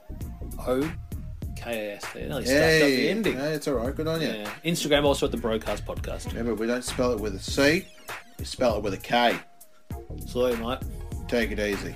O 0.68 0.92
K 1.56 1.90
A 1.92 1.96
S. 1.98 2.06
Nearly 2.16 2.46
stuffed 2.46 2.46
up 2.46 2.46
the 2.46 2.96
Hey, 2.96 3.10
ending. 3.10 3.38
no, 3.38 3.46
it's 3.46 3.68
all 3.68 3.76
right. 3.76 3.96
Good 3.96 4.08
on 4.08 4.22
you. 4.22 4.28
Yeah. 4.28 4.50
Instagram 4.66 5.04
also 5.04 5.26
at 5.28 5.32
the 5.32 5.38
Broadcast 5.38 5.86
Podcast. 5.86 6.28
Remember, 6.28 6.56
we 6.56 6.66
don't 6.68 6.84
spell 6.84 7.12
it 7.12 7.20
with 7.20 7.36
a 7.36 7.40
C. 7.40 7.86
We 8.40 8.46
spell 8.46 8.78
it 8.78 8.84
with 8.84 8.94
a 8.94 8.98
K. 8.98 9.36
Sorry, 10.26 10.56
mate. 10.56 10.80
Take 11.28 11.52
it 11.52 11.60
easy. 11.60 11.96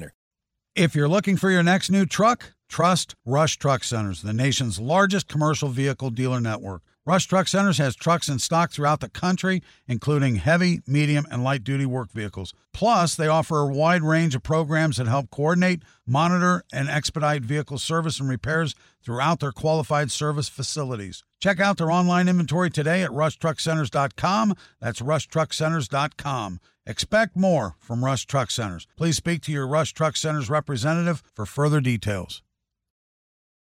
If 0.75 0.95
you're 0.95 1.09
looking 1.09 1.35
for 1.35 1.51
your 1.51 1.63
next 1.63 1.89
new 1.89 2.05
truck, 2.05 2.53
trust 2.69 3.15
Rush 3.25 3.57
Truck 3.57 3.83
Centers, 3.83 4.21
the 4.21 4.31
nation's 4.31 4.79
largest 4.79 5.27
commercial 5.27 5.67
vehicle 5.67 6.11
dealer 6.11 6.39
network. 6.39 6.81
Rush 7.05 7.25
Truck 7.25 7.49
Centers 7.49 7.77
has 7.77 7.93
trucks 7.93 8.29
in 8.29 8.39
stock 8.39 8.71
throughout 8.71 9.01
the 9.01 9.09
country, 9.09 9.61
including 9.85 10.37
heavy, 10.37 10.79
medium, 10.87 11.25
and 11.29 11.43
light 11.43 11.65
duty 11.65 11.85
work 11.85 12.09
vehicles. 12.11 12.53
Plus, 12.71 13.15
they 13.15 13.27
offer 13.27 13.59
a 13.59 13.67
wide 13.67 14.01
range 14.01 14.33
of 14.33 14.43
programs 14.43 14.95
that 14.95 15.07
help 15.07 15.29
coordinate, 15.29 15.83
monitor, 16.07 16.63
and 16.71 16.87
expedite 16.87 17.41
vehicle 17.41 17.77
service 17.77 18.21
and 18.21 18.29
repairs 18.29 18.73
throughout 19.03 19.41
their 19.41 19.51
qualified 19.51 20.09
service 20.09 20.47
facilities. 20.47 21.21
Check 21.41 21.59
out 21.59 21.79
their 21.79 21.91
online 21.91 22.29
inventory 22.29 22.69
today 22.69 23.03
at 23.03 23.11
rushtruckcenters.com. 23.11 24.53
That's 24.79 25.01
rushtruckcenters.com. 25.01 26.59
Expect 26.91 27.35
more 27.37 27.77
from 27.79 28.03
Rush 28.03 28.25
Truck 28.25 28.51
Centers. 28.51 28.85
Please 28.97 29.15
speak 29.15 29.41
to 29.43 29.51
your 29.53 29.65
Rush 29.65 29.93
Truck 29.93 30.17
Centers 30.17 30.49
representative 30.49 31.23
for 31.33 31.45
further 31.45 31.79
details. 31.79 32.43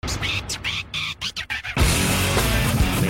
Main 0.04 0.44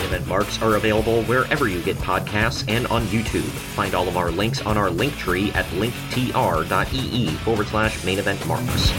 event 0.00 0.26
marks 0.26 0.62
are 0.62 0.76
available 0.76 1.24
wherever 1.24 1.68
you 1.68 1.82
get 1.82 1.98
podcasts 1.98 2.66
and 2.70 2.86
on 2.86 3.04
YouTube. 3.08 3.42
Find 3.42 3.94
all 3.94 4.08
of 4.08 4.16
our 4.16 4.30
links 4.30 4.62
on 4.62 4.78
our 4.78 4.88
link 4.88 5.14
tree 5.18 5.52
at 5.52 5.66
linktr.ee 5.66 7.30
forward 7.44 7.66
slash 7.66 8.02
main 8.02 8.18
event 8.18 8.46
marks. 8.46 8.90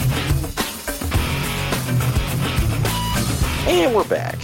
And 3.66 3.92
we're 3.92 4.04
back. 4.04 4.38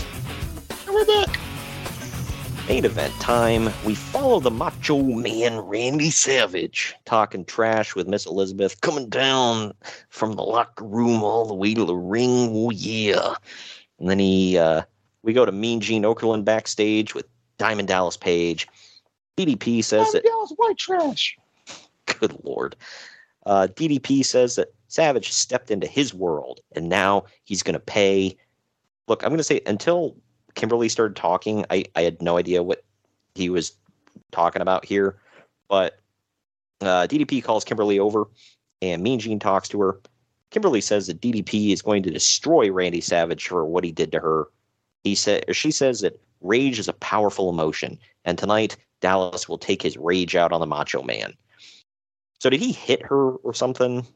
And 2.69 2.85
we're 2.85 2.85
back. 2.85 2.85
Main 2.85 2.85
event 2.85 3.15
time. 3.21 3.65
We 3.85 3.95
follow 3.95 4.41
the 4.41 4.51
Macho 4.51 5.03
Man 5.03 5.59
Randy 5.59 6.11
Savage 6.11 6.95
talking 7.05 7.45
trash 7.45 7.95
with 7.95 8.09
Miss 8.09 8.27
Elizabeth, 8.27 8.81
coming 8.81 9.09
down 9.09 9.73
from 10.09 10.35
the 10.35 10.43
locker 10.43 10.85
room 10.85 11.23
all 11.23 11.47
the 11.47 11.55
way 11.55 11.75
to 11.75 11.85
the 11.85 11.95
ring. 11.95 12.51
Oh 12.53 12.71
yeah! 12.71 13.35
And 13.99 14.11
then 14.11 14.19
he, 14.19 14.59
uh, 14.59 14.83
we 15.23 15.33
go 15.33 15.45
to 15.45 15.53
Mean 15.53 15.81
Gene 15.81 16.03
Okerlund 16.03 16.45
backstage 16.45 17.15
with 17.15 17.27
Diamond 17.59 17.89
Dallas 17.89 18.17
Page. 18.17 18.69
DDP 19.37 19.85
says 19.85 20.13
that 20.13 20.25
Dallas 20.25 20.53
white 20.57 20.79
trash. 20.79 21.39
good 22.21 22.37
lord. 22.45 22.77
Uh, 23.47 23.69
DDP 23.75 24.25
says 24.25 24.57
that 24.57 24.75
Savage 24.89 25.33
stepped 25.33 25.71
into 25.71 25.87
his 25.87 26.15
world 26.15 26.61
and 26.75 26.89
now 26.89 27.25
he's 27.45 27.63
going 27.63 27.75
to 27.75 27.81
pay. 27.81 28.37
Look, 29.09 29.23
I'm 29.23 29.31
going 29.31 29.39
to 29.39 29.45
say 29.45 29.61
until 29.67 30.17
Kimberly 30.57 30.89
started 30.89 31.15
talking, 31.15 31.65
I, 31.71 31.85
I 31.95 32.03
had 32.03 32.21
no 32.21 32.37
idea 32.37 32.63
what 32.63 32.83
he 33.35 33.49
was 33.49 33.73
talking 34.33 34.63
about 34.63 34.85
here. 34.85 35.17
But 35.69 36.01
uh, 36.81 37.07
DDP 37.07 37.45
calls 37.45 37.65
Kimberly 37.65 37.99
over 37.99 38.27
and 38.83 39.03
Mean 39.03 39.21
Gene 39.21 39.39
talks 39.39 39.69
to 39.69 39.81
her. 39.81 40.01
Kimberly 40.51 40.81
says 40.81 41.07
that 41.07 41.21
DDP 41.21 41.73
is 41.73 41.83
going 41.83 42.03
to 42.03 42.11
destroy 42.11 42.71
Randy 42.71 43.01
Savage 43.01 43.47
for 43.47 43.65
what 43.65 43.85
he 43.85 43.93
did 43.93 44.11
to 44.13 44.21
her. 44.21 44.49
He 45.05 45.15
said, 45.15 45.45
she 45.55 45.71
says 45.71 46.01
that 46.01 46.21
rage 46.41 46.79
is 46.79 46.89
a 46.89 46.95
powerful 46.95 47.51
emotion, 47.51 47.99
and 48.25 48.39
tonight 48.39 48.77
Dallas 49.01 49.49
will 49.49 49.59
take 49.59 49.83
his 49.83 49.97
rage 49.97 50.35
out 50.35 50.53
on 50.53 50.61
the 50.61 50.67
Macho 50.67 51.03
Man. 51.03 51.35
So 52.41 52.51
did 52.51 52.61
he 52.61 52.73
hit 52.73 53.03
her 53.03 53.33
or 53.33 53.55
something? 53.55 54.07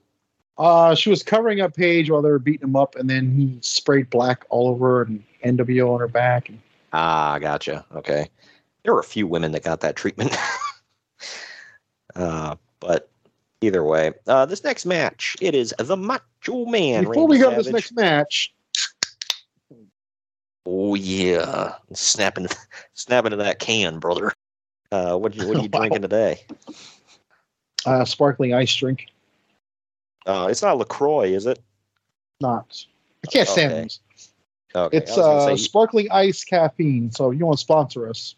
Uh, 0.57 0.95
she 0.95 1.11
was 1.11 1.23
covering 1.23 1.61
up 1.61 1.75
Page 1.75 2.11
while 2.11 2.23
they 2.23 2.31
were 2.31 2.39
beating 2.39 2.69
him 2.69 2.77
up, 2.77 2.95
and 2.97 3.09
then 3.09 3.31
he 3.33 3.59
sprayed 3.61 4.11
black 4.11 4.45
all 4.51 4.69
over 4.69 5.03
and 5.03 5.23
NWO 5.45 5.95
on 5.95 6.01
her 6.01 6.09
back. 6.09 6.49
And 6.49 6.59
Ah, 6.93 7.39
gotcha. 7.39 7.85
Okay. 7.95 8.29
There 8.85 8.95
were 8.95 9.01
a 9.01 9.05
few 9.05 9.27
women 9.27 9.53
that 9.53 9.63
got 9.63 9.81
that 9.81 9.97
treatment. 9.97 10.37
uh, 12.17 12.57
but 12.81 13.09
either 13.61 13.85
way, 13.85 14.13
uh, 14.27 14.47
this 14.47 14.65
next 14.65 14.87
match, 14.87 15.37
it 15.41 15.55
is 15.55 15.75
the 15.79 15.97
Macho 15.97 16.65
Man. 16.67 17.05
before 17.05 17.15
Randy 17.23 17.33
we 17.33 17.39
go 17.39 17.51
to 17.51 17.57
this 17.63 17.73
next 17.73 17.93
match, 17.93 18.53
Oh 20.67 20.95
yeah, 20.95 21.75
snapping, 21.93 22.47
snapping 22.95 23.31
to 23.31 23.37
that 23.37 23.59
can, 23.59 23.99
brother. 23.99 24.33
Uh, 24.93 25.17
what 25.17 25.35
you 25.35 25.47
what 25.47 25.57
are 25.57 25.63
you 25.63 25.69
Wow. 25.73 25.81
drinking 25.81 26.03
today? 26.03 26.41
uh, 27.87 28.05
sparkling 28.05 28.55
ice 28.55 28.75
drink. 28.75 29.07
Uh, 30.27 30.49
it's 30.51 30.63
not 30.63 30.77
Lacroix, 30.77 31.29
is 31.33 31.47
it? 31.47 31.61
Not. 32.41 32.85
I 33.25 33.31
can't 33.31 33.49
stand 33.49 33.73
Okay. 33.73 33.83
these. 33.85 34.01
Okay. 34.75 34.97
It's 34.97 35.17
I 35.17 35.23
uh, 35.23 35.57
sparkling 35.57 36.11
ice 36.11 36.45
caffeine. 36.45 37.11
So 37.11 37.31
you 37.31 37.45
want 37.45 37.59
to 37.59 37.63
sponsor 37.63 38.09
us? 38.09 38.35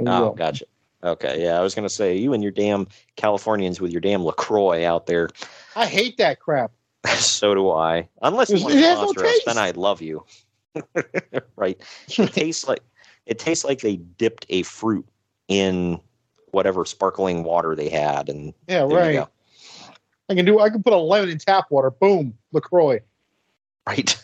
Oh, 0.00 0.04
go. 0.04 0.32
gotcha. 0.32 0.64
Okay, 1.04 1.42
yeah, 1.42 1.58
I 1.58 1.62
was 1.62 1.74
gonna 1.74 1.88
say 1.88 2.16
you 2.16 2.32
and 2.32 2.42
your 2.42 2.52
damn 2.52 2.86
Californians 3.16 3.80
with 3.80 3.90
your 3.90 4.00
damn 4.00 4.24
Lacroix 4.24 4.86
out 4.86 5.06
there. 5.06 5.30
I 5.74 5.86
hate 5.86 6.16
that 6.18 6.38
crap. 6.38 6.70
so 7.16 7.54
do 7.54 7.70
I. 7.70 8.08
Unless 8.22 8.50
you 8.50 8.60
want 8.60 8.74
to 8.74 8.80
has 8.80 9.00
no 9.00 9.06
sponsor 9.06 9.26
us, 9.26 9.40
then 9.44 9.58
I'd 9.58 9.76
love 9.76 10.00
you. 10.00 10.24
right? 11.56 11.80
It 12.18 12.32
tastes 12.32 12.68
like 12.68 12.82
it 13.26 13.38
tastes 13.38 13.64
like 13.64 13.80
they 13.80 13.96
dipped 13.96 14.46
a 14.48 14.62
fruit 14.62 15.06
in 15.48 16.00
whatever 16.52 16.84
sparkling 16.84 17.42
water 17.42 17.74
they 17.74 17.88
had, 17.88 18.28
and 18.28 18.54
Yeah, 18.68 18.82
right. 18.82 19.26
I 20.28 20.34
can 20.34 20.44
do. 20.44 20.60
I 20.60 20.70
can 20.70 20.82
put 20.82 20.92
a 20.92 20.98
lemon 20.98 21.30
in 21.30 21.38
tap 21.38 21.70
water. 21.70 21.90
Boom, 21.90 22.38
Lacroix. 22.52 23.00
Right. 23.86 24.21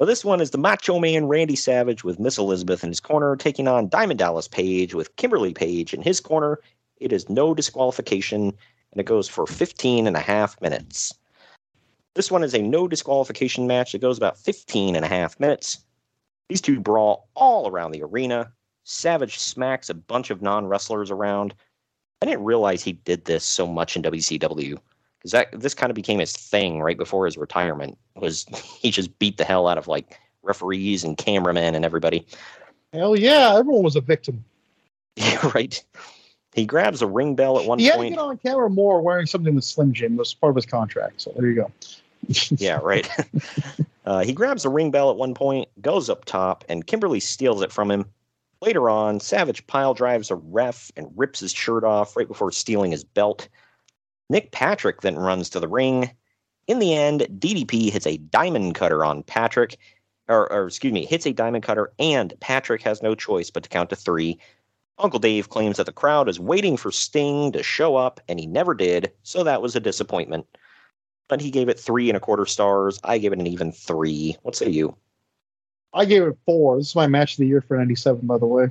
But 0.00 0.06
this 0.06 0.24
one 0.24 0.40
is 0.40 0.50
the 0.50 0.56
Macho 0.56 0.98
Man 0.98 1.28
Randy 1.28 1.54
Savage 1.56 2.04
with 2.04 2.18
Miss 2.18 2.38
Elizabeth 2.38 2.82
in 2.82 2.88
his 2.88 3.00
corner, 3.00 3.36
taking 3.36 3.68
on 3.68 3.90
Diamond 3.90 4.18
Dallas 4.18 4.48
Page 4.48 4.94
with 4.94 5.14
Kimberly 5.16 5.52
Page 5.52 5.92
in 5.92 6.00
his 6.00 6.20
corner. 6.20 6.58
It 6.96 7.12
is 7.12 7.28
no 7.28 7.52
disqualification, 7.52 8.44
and 8.44 8.98
it 8.98 9.04
goes 9.04 9.28
for 9.28 9.46
15 9.46 10.06
and 10.06 10.16
a 10.16 10.20
half 10.20 10.58
minutes. 10.62 11.12
This 12.14 12.30
one 12.30 12.42
is 12.42 12.54
a 12.54 12.62
no 12.62 12.88
disqualification 12.88 13.66
match. 13.66 13.94
It 13.94 14.00
goes 14.00 14.16
about 14.16 14.38
15 14.38 14.96
and 14.96 15.04
a 15.04 15.08
half 15.08 15.38
minutes. 15.38 15.84
These 16.48 16.62
two 16.62 16.80
brawl 16.80 17.28
all 17.34 17.68
around 17.68 17.90
the 17.90 18.02
arena. 18.02 18.50
Savage 18.84 19.38
smacks 19.38 19.90
a 19.90 19.94
bunch 19.94 20.30
of 20.30 20.40
non 20.40 20.66
wrestlers 20.66 21.10
around. 21.10 21.52
I 22.22 22.24
didn't 22.24 22.44
realize 22.44 22.82
he 22.82 22.92
did 22.92 23.26
this 23.26 23.44
so 23.44 23.66
much 23.66 23.96
in 23.96 24.02
WCW 24.02 24.78
because 25.20 25.32
that 25.32 25.48
this 25.60 25.74
kind 25.74 25.90
of 25.90 25.94
became 25.94 26.18
his 26.18 26.32
thing 26.32 26.80
right 26.80 26.96
before 26.96 27.26
his 27.26 27.36
retirement. 27.36 27.98
Was 28.16 28.44
he 28.80 28.90
just 28.90 29.16
beat 29.18 29.36
the 29.36 29.44
hell 29.44 29.68
out 29.68 29.78
of 29.78 29.86
like 29.86 30.18
referees 30.42 31.04
and 31.04 31.16
cameramen 31.16 31.74
and 31.74 31.84
everybody? 31.84 32.26
Hell 32.92 33.14
yeah, 33.14 33.56
everyone 33.56 33.84
was 33.84 33.96
a 33.96 34.00
victim. 34.00 34.44
Yeah, 35.16 35.50
right. 35.54 35.84
He 36.54 36.64
grabs 36.64 37.02
a 37.02 37.06
ring 37.06 37.34
bell 37.34 37.58
at 37.58 37.66
one 37.66 37.78
point. 37.78 37.80
he 37.80 37.86
had 37.88 37.98
to 37.98 38.08
get 38.10 38.18
on 38.18 38.38
camera 38.38 38.70
more 38.70 39.02
wearing 39.02 39.26
something 39.26 39.54
with 39.54 39.64
Slim 39.64 39.92
Jim. 39.92 40.14
It 40.14 40.18
was 40.18 40.32
part 40.32 40.50
of 40.50 40.56
his 40.56 40.64
contract. 40.64 41.20
So 41.20 41.32
there 41.36 41.46
you 41.46 41.56
go. 41.56 41.70
yeah, 42.56 42.78
right. 42.82 43.10
uh, 44.06 44.20
he 44.20 44.32
grabs 44.32 44.64
a 44.64 44.70
ring 44.70 44.90
bell 44.90 45.10
at 45.10 45.16
one 45.16 45.34
point, 45.34 45.68
goes 45.82 46.08
up 46.08 46.24
top, 46.24 46.64
and 46.68 46.86
Kimberly 46.86 47.20
steals 47.20 47.60
it 47.60 47.72
from 47.72 47.90
him. 47.90 48.06
Later 48.62 48.88
on, 48.88 49.20
Savage 49.20 49.66
pile 49.66 49.94
drives 49.94 50.30
a 50.30 50.36
ref 50.36 50.90
and 50.96 51.10
rips 51.16 51.40
his 51.40 51.52
shirt 51.52 51.84
off 51.84 52.16
right 52.16 52.28
before 52.28 52.52
stealing 52.52 52.92
his 52.92 53.04
belt. 53.04 53.48
Nick 54.30 54.52
Patrick 54.52 55.00
then 55.00 55.16
runs 55.16 55.50
to 55.50 55.60
the 55.60 55.68
ring. 55.68 56.10
In 56.68 56.78
the 56.78 56.94
end, 56.94 57.26
DDP 57.38 57.90
hits 57.90 58.06
a 58.06 58.16
diamond 58.16 58.76
cutter 58.76 59.04
on 59.04 59.24
Patrick, 59.24 59.76
or, 60.28 60.50
or 60.52 60.68
excuse 60.68 60.92
me, 60.92 61.04
hits 61.04 61.26
a 61.26 61.32
diamond 61.32 61.64
cutter, 61.64 61.92
and 61.98 62.32
Patrick 62.38 62.80
has 62.82 63.02
no 63.02 63.16
choice 63.16 63.50
but 63.50 63.64
to 63.64 63.68
count 63.68 63.90
to 63.90 63.96
three. 63.96 64.38
Uncle 64.98 65.18
Dave 65.18 65.48
claims 65.48 65.78
that 65.78 65.86
the 65.86 65.92
crowd 65.92 66.28
is 66.28 66.38
waiting 66.38 66.76
for 66.76 66.92
Sting 66.92 67.50
to 67.52 67.62
show 67.64 67.96
up, 67.96 68.20
and 68.28 68.38
he 68.38 68.46
never 68.46 68.72
did, 68.72 69.10
so 69.24 69.42
that 69.42 69.62
was 69.62 69.74
a 69.74 69.80
disappointment. 69.80 70.46
But 71.28 71.40
he 71.40 71.50
gave 71.50 71.68
it 71.68 71.80
three 71.80 72.08
and 72.08 72.16
a 72.16 72.20
quarter 72.20 72.46
stars. 72.46 73.00
I 73.02 73.18
gave 73.18 73.32
it 73.32 73.40
an 73.40 73.46
even 73.48 73.72
three. 73.72 74.36
What 74.42 74.54
say 74.54 74.68
you? 74.68 74.94
I 75.92 76.04
gave 76.04 76.22
it 76.22 76.38
four. 76.46 76.76
This 76.76 76.90
is 76.90 76.94
my 76.94 77.08
match 77.08 77.32
of 77.32 77.38
the 77.38 77.46
year 77.46 77.62
for 77.62 77.76
'97, 77.76 78.26
by 78.28 78.38
the 78.38 78.46
way. 78.46 78.70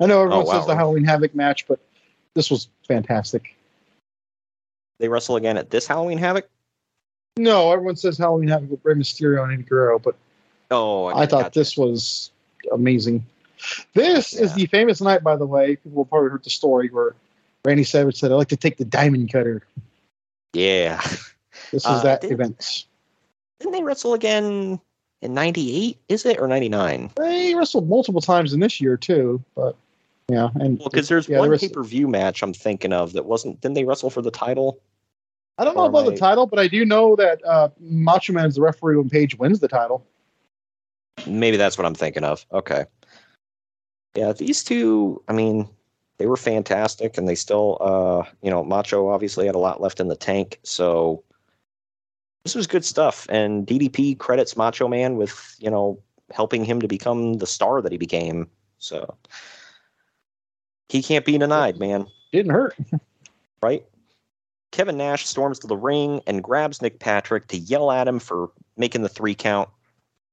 I 0.00 0.06
know 0.06 0.22
everyone 0.22 0.46
Oh, 0.46 0.48
wow. 0.48 0.58
says 0.58 0.66
the 0.66 0.74
Halloween 0.74 1.04
Havoc 1.04 1.34
match, 1.34 1.68
but 1.68 1.78
this 2.34 2.50
was 2.50 2.68
fantastic. 2.88 3.54
They 4.98 5.08
wrestle 5.08 5.36
again 5.36 5.56
at 5.56 5.70
this 5.70 5.86
Halloween 5.86 6.18
Havoc? 6.18 6.48
No, 7.36 7.72
everyone 7.72 7.96
says 7.96 8.18
Halloween 8.18 8.48
Havoc 8.48 8.70
with 8.70 8.80
Rey 8.84 8.94
Mysterio 8.94 9.44
and 9.44 9.52
Eddie 9.52 9.62
Guerrero, 9.62 9.98
but 9.98 10.16
Oh, 10.70 11.06
I 11.06 11.24
thought 11.26 11.54
this 11.54 11.76
was 11.78 12.30
amazing. 12.72 13.24
This 13.94 14.34
is 14.34 14.52
the 14.54 14.66
famous 14.66 15.00
night, 15.00 15.22
by 15.24 15.34
the 15.36 15.46
way. 15.46 15.76
People 15.76 16.04
have 16.04 16.10
probably 16.10 16.28
heard 16.30 16.44
the 16.44 16.50
story 16.50 16.88
where 16.90 17.14
Randy 17.64 17.84
Savage 17.84 18.18
said, 18.20 18.30
"I 18.32 18.34
like 18.34 18.48
to 18.48 18.56
take 18.56 18.76
the 18.76 18.84
diamond 18.84 19.32
cutter." 19.32 19.62
Yeah. 20.52 21.00
This 21.72 21.82
is 21.82 21.86
Uh, 21.90 22.02
that 22.02 22.20
didn't- 22.20 22.32
event. 22.34 22.84
Didn't 23.60 23.72
they 23.72 23.82
wrestle 23.82 24.14
again 24.14 24.80
in 25.22 25.34
98? 25.34 25.98
Is 26.08 26.24
it? 26.24 26.38
Or 26.40 26.46
99? 26.46 27.10
They 27.16 27.54
wrestled 27.54 27.88
multiple 27.88 28.20
times 28.20 28.52
in 28.52 28.60
this 28.60 28.80
year 28.80 28.96
too, 28.96 29.42
but 29.56 29.74
yeah, 30.30 30.48
and 30.56 30.78
Well, 30.78 30.88
because 30.90 31.08
there's 31.08 31.28
yeah, 31.28 31.38
one 31.38 31.46
there 31.46 31.52
was- 31.52 31.60
pay 31.60 31.68
per 31.68 31.82
view 31.82 32.08
match 32.08 32.42
I'm 32.42 32.52
thinking 32.52 32.92
of 32.92 33.12
that 33.14 33.24
wasn't. 33.24 33.60
Didn't 33.60 33.74
they 33.74 33.84
wrestle 33.84 34.10
for 34.10 34.22
the 34.22 34.30
title? 34.30 34.80
I 35.56 35.64
don't 35.64 35.74
know 35.76 35.86
about 35.86 36.06
am 36.06 36.12
the 36.14 36.18
title, 36.18 36.46
but 36.46 36.60
I 36.60 36.68
do 36.68 36.84
know 36.84 37.16
that 37.16 37.44
uh, 37.44 37.70
Macho 37.80 38.32
Man 38.32 38.46
is 38.46 38.54
the 38.54 38.62
referee 38.62 38.96
when 38.96 39.10
Page 39.10 39.36
wins 39.38 39.58
the 39.58 39.66
title. 39.66 40.06
Maybe 41.26 41.56
that's 41.56 41.76
what 41.76 41.84
I'm 41.84 41.96
thinking 41.96 42.22
of. 42.22 42.46
Okay. 42.52 42.84
Yeah, 44.14 44.32
these 44.32 44.62
two, 44.62 45.20
I 45.26 45.32
mean, 45.32 45.68
they 46.18 46.26
were 46.26 46.36
fantastic 46.36 47.18
and 47.18 47.28
they 47.28 47.34
still 47.34 47.78
uh, 47.80 48.22
you 48.40 48.50
know, 48.50 48.62
Macho 48.62 49.08
obviously 49.08 49.46
had 49.46 49.56
a 49.56 49.58
lot 49.58 49.80
left 49.80 49.98
in 49.98 50.06
the 50.06 50.16
tank, 50.16 50.60
so 50.62 51.24
this 52.44 52.54
was 52.54 52.68
good 52.68 52.84
stuff 52.84 53.26
and 53.28 53.66
DDP 53.66 54.16
credits 54.16 54.56
Macho 54.56 54.86
Man 54.86 55.16
with, 55.16 55.56
you 55.58 55.70
know, 55.70 56.00
helping 56.30 56.64
him 56.64 56.80
to 56.80 56.88
become 56.88 57.34
the 57.34 57.46
star 57.46 57.82
that 57.82 57.90
he 57.92 57.98
became. 57.98 58.48
So 58.78 59.16
he 60.88 61.02
can't 61.02 61.24
be 61.24 61.38
denied, 61.38 61.78
man. 61.78 62.06
Didn't 62.32 62.52
hurt. 62.52 62.76
right? 63.62 63.84
Kevin 64.70 64.96
Nash 64.98 65.26
storms 65.26 65.58
to 65.60 65.66
the 65.66 65.76
ring 65.76 66.20
and 66.26 66.42
grabs 66.44 66.82
Nick 66.82 66.98
Patrick 66.98 67.46
to 67.48 67.58
yell 67.58 67.90
at 67.90 68.06
him 68.08 68.18
for 68.18 68.50
making 68.76 69.02
the 69.02 69.08
three 69.08 69.34
count. 69.34 69.68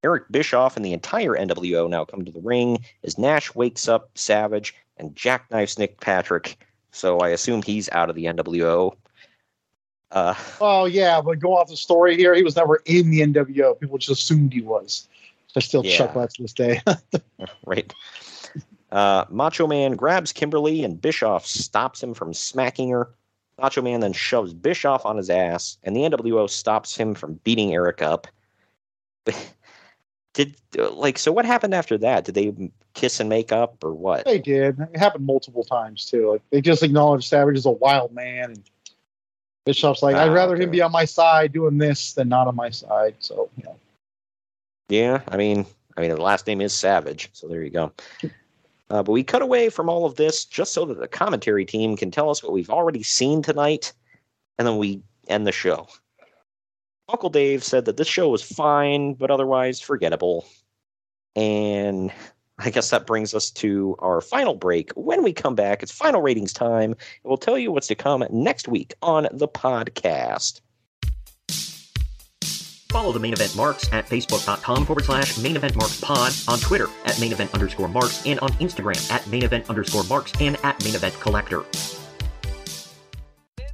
Eric 0.04 0.26
Bischoff 0.30 0.76
and 0.76 0.86
the 0.86 0.94
entire 0.94 1.32
NWO 1.32 1.90
now 1.90 2.06
come 2.06 2.26
to 2.26 2.32
the 2.32 2.42
ring 2.42 2.84
as 3.04 3.18
Nash 3.18 3.56
wakes 3.56 3.88
up 3.88 4.10
Savage 4.16 4.76
and 4.98 5.16
jackknifes 5.16 5.80
Nick 5.80 6.00
Patrick. 6.00 6.58
So 6.92 7.20
I 7.20 7.30
assume 7.30 7.62
he's 7.62 7.90
out 7.90 8.10
of 8.10 8.16
the 8.16 8.26
NWO. 8.26 8.96
Uh, 10.12 10.36
Oh 10.62 10.86
yeah, 10.86 11.20
but 11.22 11.40
go 11.40 11.58
off 11.58 11.70
the 11.70 11.76
story 11.78 12.16
here, 12.16 12.36
he 12.36 12.44
was 12.44 12.56
never 12.56 12.82
in 12.86 13.10
the 13.10 13.22
NWO. 13.22 13.80
People 13.80 13.98
just 13.98 14.22
assumed 14.22 14.54
he 14.54 14.62
was. 14.62 15.08
I 15.56 15.62
still 15.62 15.86
Yeah. 15.86 15.98
chuckle 15.98 16.22
at 16.22 16.34
to 16.34 16.42
this 16.42 16.54
day. 16.54 16.82
right. 17.66 17.92
Uh, 18.96 19.26
Macho 19.30 19.68
Man 19.68 19.98
grabs 19.98 20.32
Kimberly 20.32 20.82
and 20.82 21.02
Bischoff 21.02 21.46
stops 21.46 22.02
him 22.02 22.14
from 22.14 22.34
smacking 22.34 22.90
her. 22.92 23.10
Macho 23.62 23.82
Man 23.82 24.00
then 24.00 24.14
shoves 24.14 24.54
Bischoff 24.54 25.06
on 25.06 25.18
his 25.18 25.30
ass, 25.30 25.78
and 25.84 25.94
the 25.94 26.00
NWO 26.02 26.50
stops 26.50 26.96
him 26.96 27.14
from 27.14 27.34
beating 27.44 27.74
Eric 27.74 28.02
up. 28.02 28.26
Did 30.34 30.56
like 30.94 31.18
so? 31.18 31.34
What 31.34 31.44
happened 31.46 31.74
after 31.74 31.98
that? 31.98 32.24
Did 32.24 32.36
they 32.36 32.72
kiss 32.94 33.20
and 33.20 33.28
make 33.28 33.52
up, 33.52 33.84
or 33.84 33.94
what? 33.94 34.24
they 34.24 34.40
did. 34.40 34.80
It 34.80 34.98
happened 34.98 35.26
multiple 35.26 35.64
times 35.66 36.06
too. 36.06 36.32
Like 36.32 36.42
they 36.50 36.62
just 36.62 36.82
acknowledged 36.84 37.28
Savage 37.28 37.58
is 37.58 37.66
a 37.66 37.72
wild 37.72 38.14
man, 38.14 38.52
and 38.52 38.64
Bischoff's 39.66 40.04
like, 40.04 40.16
I'd 40.16 40.30
Ah, 40.30 40.34
rather 40.34 40.56
okay. 40.56 40.64
him 40.64 40.72
be 40.72 40.82
on 40.82 40.92
my 40.94 41.06
side 41.06 41.52
doing 41.52 41.78
this 41.78 42.14
than 42.14 42.30
not 42.30 42.48
on 42.48 42.56
my 42.56 42.70
side. 42.70 43.16
So 43.20 43.50
you 43.58 43.64
know, 43.64 43.76
Yeah, 44.90 45.22
I 45.30 45.36
mean, 45.38 45.66
I 45.98 46.02
mean, 46.02 46.12
the 46.12 46.22
last 46.22 46.48
name 46.48 46.62
is 46.62 46.74
Savage, 46.74 47.30
so 47.34 47.48
there 47.48 47.64
you 47.64 47.70
go. 47.72 47.92
Uh, 48.90 49.02
but 49.02 49.12
we 49.12 49.24
cut 49.24 49.42
away 49.42 49.70
from 49.70 49.90
all 49.90 50.06
of 50.06 50.16
this 50.16 50.46
just 50.46 50.74
so 50.74 50.86
that 50.86 51.00
the 51.00 51.08
commentary 51.08 51.66
team 51.66 51.98
can 51.98 52.12
tell 52.12 52.30
us 52.30 52.44
what 52.44 52.52
we've 52.54 52.70
already 52.70 53.02
seen 53.02 53.42
tonight, 53.42 53.94
and 54.58 54.68
then 54.68 54.78
we 54.78 55.02
end 55.28 55.48
the 55.48 55.52
show. 55.52 55.88
Uncle 57.10 57.30
Dave 57.30 57.64
said 57.64 57.86
that 57.86 57.98
this 57.98 58.08
show 58.08 58.30
was 58.30 58.42
fine, 58.42 59.14
but 59.14 59.32
otherwise 59.32 59.80
forgettable. 59.80 60.46
And 61.36 62.12
I 62.58 62.70
guess 62.70 62.90
that 62.92 63.06
brings 63.06 63.34
us 63.34 63.52
to 63.52 63.96
our 64.00 64.22
final 64.22 64.56
break. 64.56 64.92
When 64.94 65.24
we 65.24 65.34
come 65.34 65.56
back, 65.56 65.84
it's 65.84 65.92
final 65.92 66.22
ratings 66.22 66.54
time, 66.54 66.96
we'll 67.24 67.38
tell 67.38 67.58
you 67.58 67.72
what's 67.72 67.88
to 67.88 67.96
come 67.96 68.26
next 68.32 68.68
week 68.68 68.94
on 69.02 69.28
the 69.32 69.48
podcast. 69.48 70.62
Follow 72.96 73.12
the 73.12 73.20
main 73.20 73.34
event 73.34 73.54
marks 73.58 73.92
at 73.92 74.08
facebook.com 74.08 74.86
forward 74.86 75.04
slash 75.04 75.38
main 75.40 75.58
event 75.58 75.76
marks 75.76 76.00
pod, 76.00 76.32
on 76.48 76.58
Twitter 76.60 76.88
at 77.04 77.20
main 77.20 77.34
event 77.34 77.54
underscore 77.54 77.90
marks, 77.90 78.26
and 78.26 78.40
on 78.40 78.48
Instagram 78.52 79.12
at 79.12 79.28
main 79.28 79.44
event 79.44 79.70
underscore 79.70 80.06
marks 80.06 80.32
and 80.40 80.56
at 80.64 80.82
main 80.82 80.96
event 80.96 81.14
collector. 81.20 81.66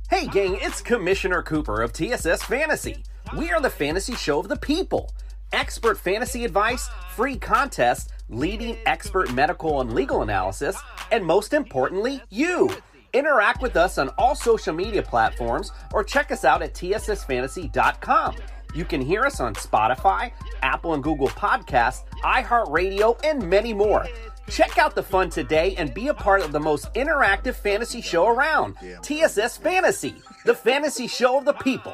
Hey, 0.10 0.26
gang, 0.26 0.58
it's 0.60 0.82
Commissioner 0.82 1.44
Cooper 1.44 1.84
of 1.84 1.94
TSS 1.94 2.42
Fantasy. 2.42 3.04
We 3.38 3.52
are 3.52 3.62
the 3.62 3.70
fantasy 3.70 4.16
show 4.16 4.40
of 4.40 4.48
the 4.48 4.58
people. 4.58 5.14
Expert 5.54 6.00
fantasy 6.00 6.44
advice, 6.44 6.90
free 7.16 7.38
contests, 7.38 8.12
leading 8.28 8.76
expert 8.88 9.32
medical 9.36 9.82
and 9.82 9.94
legal 9.94 10.24
analysis, 10.24 10.76
and 11.12 11.24
most 11.24 11.54
importantly, 11.54 12.24
you. 12.32 12.72
Interact 13.14 13.62
with 13.62 13.76
us 13.76 14.00
on 14.00 14.10
all 14.18 14.34
social 14.34 14.74
media 14.74 15.04
platforms 15.04 15.72
or 15.94 16.04
check 16.04 16.32
us 16.32 16.44
out 16.44 16.64
at 16.64 16.74
tssfantasy.com. 16.74 18.36
You 18.74 18.86
can 18.86 19.02
hear 19.02 19.26
us 19.26 19.40
on 19.40 19.54
Spotify, 19.56 20.32
Apple 20.62 20.94
and 20.94 21.04
Google 21.04 21.28
Podcasts, 21.28 22.04
iHeartRadio, 22.24 23.20
and 23.24 23.50
many 23.50 23.74
more. 23.74 24.08
Check 24.50 24.78
out 24.78 24.96
the 24.96 25.04
fun 25.04 25.30
today 25.30 25.76
and 25.78 25.94
be 25.94 26.08
a 26.08 26.14
part 26.14 26.42
of 26.42 26.52
the 26.52 26.60
most 26.60 26.94
interactive 26.94 27.56
fantasy 27.56 28.02
show 28.02 28.28
around 28.28 28.76
TSS 29.02 29.58
Fantasy, 29.58 30.16
the 30.46 30.56
fantasy 30.56 31.08
show 31.08 31.38
of 31.38 31.46
the 31.46 31.54
people. 31.54 31.94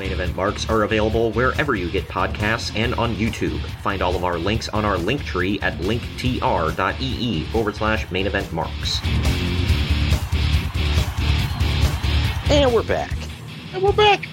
main 0.00 0.12
event 0.12 0.34
marks 0.34 0.68
are 0.70 0.82
available 0.82 1.30
wherever 1.32 1.74
you 1.74 1.90
get 1.90 2.08
podcasts 2.08 2.74
and 2.74 2.94
on 2.94 3.14
YouTube. 3.14 3.60
Find 3.82 4.00
all 4.00 4.16
of 4.16 4.24
our 4.24 4.38
links 4.38 4.68
on 4.70 4.84
our 4.84 4.96
link 4.96 5.22
tree 5.24 5.60
at 5.60 5.74
linktr.ee 5.74 7.44
forward 7.44 7.76
slash 7.76 8.10
main 8.10 8.26
event 8.26 8.50
marks. 8.50 8.98
And 12.50 12.72
we're 12.72 12.82
back. 12.82 13.12
And 13.74 13.82
we're 13.82 13.92
back. 13.92 14.26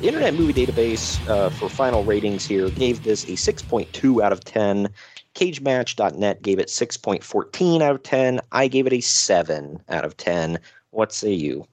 The 0.00 0.08
Internet 0.08 0.34
Movie 0.34 0.66
Database 0.66 1.26
uh, 1.28 1.50
for 1.50 1.70
final 1.70 2.04
ratings 2.04 2.44
here 2.44 2.68
gave 2.68 3.04
this 3.04 3.24
a 3.24 3.28
6.2 3.28 4.22
out 4.22 4.32
of 4.32 4.44
10. 4.44 4.88
CageMatch.net 5.36 6.42
gave 6.42 6.58
it 6.58 6.66
6.14 6.66 7.80
out 7.80 7.94
of 7.94 8.02
10. 8.02 8.40
I 8.50 8.66
gave 8.66 8.86
it 8.88 8.92
a 8.92 9.00
7 9.00 9.80
out 9.88 10.04
of 10.04 10.16
10. 10.16 10.58
What 10.90 11.12
say 11.12 11.32
you? 11.32 11.64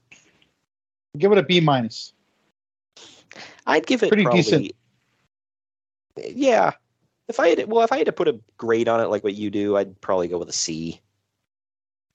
Give 1.17 1.31
it 1.31 1.37
a 1.39 1.43
B 1.43 1.59
minus. 1.59 2.13
I'd 3.65 3.85
give 3.85 4.03
it 4.03 4.09
Pretty 4.09 4.23
probably, 4.23 4.41
decent. 4.41 4.71
Yeah. 6.17 6.71
If 7.27 7.39
I 7.39 7.49
had 7.49 7.67
well, 7.67 7.83
if 7.83 7.91
I 7.91 7.97
had 7.97 8.05
to 8.07 8.11
put 8.11 8.27
a 8.27 8.39
grade 8.57 8.87
on 8.87 8.99
it 8.99 9.05
like 9.05 9.23
what 9.23 9.35
you 9.35 9.49
do, 9.49 9.77
I'd 9.77 9.99
probably 10.01 10.27
go 10.27 10.37
with 10.37 10.49
a 10.49 10.53
C. 10.53 10.99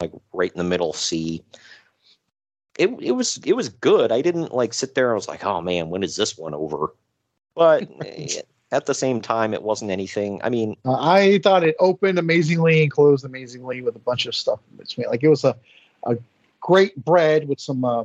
Like 0.00 0.12
right 0.32 0.52
in 0.52 0.58
the 0.58 0.64
middle 0.64 0.92
C. 0.92 1.42
It 2.78 2.90
it 3.00 3.12
was 3.12 3.38
it 3.44 3.54
was 3.54 3.68
good. 3.70 4.12
I 4.12 4.20
didn't 4.20 4.54
like 4.54 4.74
sit 4.74 4.94
there 4.94 5.10
I 5.12 5.14
was 5.14 5.28
like, 5.28 5.44
oh 5.44 5.60
man, 5.60 5.88
when 5.88 6.02
is 6.02 6.16
this 6.16 6.36
one 6.36 6.54
over? 6.54 6.94
But 7.54 7.88
eh, 8.04 8.42
at 8.70 8.86
the 8.86 8.94
same 8.94 9.20
time, 9.20 9.54
it 9.54 9.62
wasn't 9.62 9.90
anything. 9.90 10.40
I 10.44 10.50
mean, 10.50 10.76
Uh, 10.84 11.00
I 11.00 11.38
thought 11.38 11.64
it 11.64 11.74
opened 11.80 12.18
amazingly 12.18 12.82
and 12.82 12.90
closed 12.90 13.24
amazingly 13.24 13.80
with 13.82 13.96
a 13.96 14.00
bunch 14.00 14.26
of 14.26 14.34
stuff 14.34 14.60
in 14.70 14.76
between. 14.76 15.08
Like 15.08 15.24
it 15.24 15.28
was 15.28 15.44
a, 15.44 15.56
a 16.04 16.16
great 16.60 16.94
bread 17.04 17.48
with 17.48 17.58
some 17.58 17.84
uh, 17.84 18.04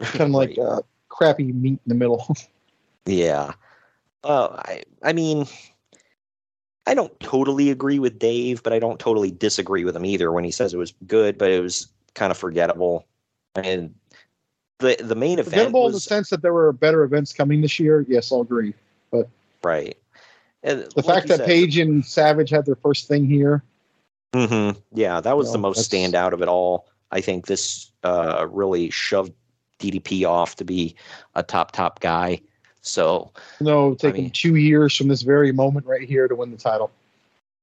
kind 0.00 0.22
of 0.22 0.30
like 0.30 0.58
uh, 0.62 0.80
crappy 1.10 1.52
meat 1.52 1.78
in 1.84 1.88
the 1.88 1.94
middle. 1.94 2.34
Yeah. 3.06 3.52
Uh, 4.24 4.48
I 4.64 4.82
I 5.02 5.12
mean, 5.12 5.46
I 6.86 6.94
don't 6.94 7.18
totally 7.20 7.70
agree 7.70 7.98
with 7.98 8.18
Dave, 8.18 8.62
but 8.62 8.72
I 8.72 8.78
don't 8.78 8.98
totally 8.98 9.30
disagree 9.30 9.84
with 9.84 9.96
him 9.96 10.04
either 10.04 10.32
when 10.32 10.44
he 10.44 10.50
says 10.50 10.72
it 10.74 10.78
was 10.78 10.94
good, 11.06 11.38
but 11.38 11.50
it 11.50 11.60
was 11.60 11.88
kind 12.14 12.30
of 12.30 12.36
forgettable. 12.38 13.06
And 13.54 13.94
the 14.78 14.96
the 15.00 15.14
main 15.14 15.38
event 15.38 15.50
Forgettable 15.50 15.86
in 15.86 15.92
the 15.92 16.00
sense 16.00 16.30
that 16.30 16.42
there 16.42 16.52
were 16.52 16.72
better 16.72 17.02
events 17.02 17.32
coming 17.32 17.60
this 17.60 17.78
year. 17.78 18.04
Yes, 18.08 18.30
I'll 18.32 18.40
agree. 18.42 18.74
But 19.10 19.28
right. 19.62 19.96
And 20.62 20.86
the 20.94 21.02
fact 21.02 21.26
that 21.28 21.44
Page 21.44 21.76
and 21.78 22.04
Savage 22.04 22.50
had 22.50 22.66
their 22.66 22.76
first 22.76 23.08
thing 23.08 23.26
here. 23.26 23.64
Mm-hmm, 24.32 24.78
Yeah, 24.94 25.20
that 25.20 25.36
was 25.36 25.48
No, 25.48 25.52
the 25.52 25.58
most 25.58 25.90
that's- 25.90 26.12
standout 26.12 26.32
of 26.32 26.40
it 26.40 26.48
all. 26.48 26.86
I 27.10 27.20
think 27.20 27.46
this 27.46 27.90
uh, 28.04 28.46
really 28.48 28.88
shoved 28.88 29.32
DDP 29.80 30.24
off 30.26 30.56
to 30.56 30.64
be 30.64 30.94
a 31.34 31.42
top 31.42 31.72
top 31.72 32.00
guy. 32.00 32.40
So 32.82 33.30
know, 33.60 33.94
taking 33.94 34.30
two 34.30 34.56
years 34.56 34.94
from 34.96 35.08
this 35.08 35.22
very 35.22 35.52
moment 35.52 35.86
right 35.86 36.06
here 36.06 36.28
to 36.28 36.34
win 36.34 36.50
the 36.50 36.56
title. 36.56 36.90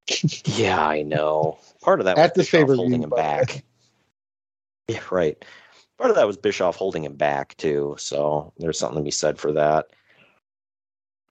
yeah, 0.45 0.85
I 0.85 1.01
know. 1.01 1.59
Part 1.81 1.99
of 1.99 2.05
that 2.05 2.17
At 2.17 2.23
was 2.23 2.31
the 2.31 2.39
Bischoff 2.39 2.51
favor 2.51 2.75
holding 2.75 3.03
him 3.03 3.09
back. 3.09 3.63
Yeah, 4.87 5.01
right. 5.11 5.45
Part 5.99 6.09
of 6.09 6.15
that 6.15 6.25
was 6.25 6.35
Bischoff 6.35 6.75
holding 6.75 7.03
him 7.03 7.13
back 7.13 7.55
too. 7.57 7.95
So 7.99 8.51
there's 8.57 8.79
something 8.79 8.97
to 8.97 9.03
be 9.03 9.11
said 9.11 9.37
for 9.37 9.51
that. 9.51 9.91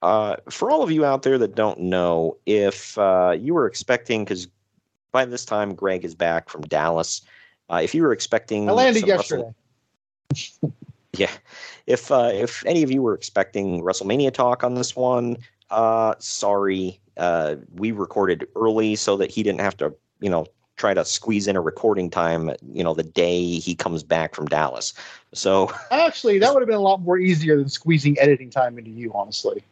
Uh, 0.01 0.37
for 0.49 0.71
all 0.71 0.85
of 0.85 0.93
you 0.93 1.05
out 1.05 1.25
there 1.25 1.39
that 1.39 1.57
don't 1.57 1.81
know, 1.81 2.37
if 2.47 2.97
uh, 2.99 3.35
you 3.37 3.55
were 3.55 3.67
expecting, 3.67 4.23
because 4.23 4.47
by 5.11 5.25
this 5.25 5.45
time 5.45 5.75
Greg 5.75 6.05
is 6.05 6.15
back 6.15 6.49
from 6.49 6.61
Dallas, 6.63 7.23
uh, 7.69 7.81
if 7.83 7.97
you 7.97 8.03
were 8.03 8.13
expecting, 8.13 8.69
I 8.69 8.73
landed 8.73 9.09
yesterday. 9.09 9.53
Wrestle- 10.31 10.73
yeah, 11.19 11.31
if 11.87 12.11
uh, 12.11 12.31
if 12.33 12.65
any 12.67 12.83
of 12.83 12.91
you 12.91 13.03
were 13.03 13.15
expecting 13.15 13.83
WrestleMania 13.83 14.33
talk 14.33 14.63
on 14.65 14.75
this 14.75 14.95
one, 14.95 15.37
uh, 15.71 16.15
sorry, 16.19 17.01
uh, 17.17 17.57
we 17.75 17.93
recorded 17.93 18.47
early 18.57 18.97
so 18.97 19.17
that 19.17 19.31
he 19.31 19.43
didn't 19.43 19.61
have 19.61 19.77
to, 19.79 19.95
you 20.21 20.31
know, 20.31 20.47
try 20.77 20.95
to 20.95 21.05
squeeze 21.05 21.49
in 21.49 21.57
a 21.57 21.61
recording 21.61 22.09
time, 22.09 22.51
you 22.73 22.85
know, 22.85 22.95
the 22.95 23.03
day 23.03 23.59
he 23.59 23.75
comes 23.75 24.03
back 24.03 24.35
from 24.35 24.47
Dallas. 24.47 24.95
So 25.35 25.73
Actually, 25.91 26.39
that 26.39 26.55
would 26.55 26.63
have 26.63 26.69
been 26.69 26.77
a 26.77 26.81
lot 26.81 27.01
more 27.03 27.19
easier 27.19 27.57
than 27.57 27.69
squeezing 27.69 28.19
editing 28.19 28.51
time 28.51 28.79
into 28.79 28.91
you, 28.91 29.13
honestly. 29.15 29.63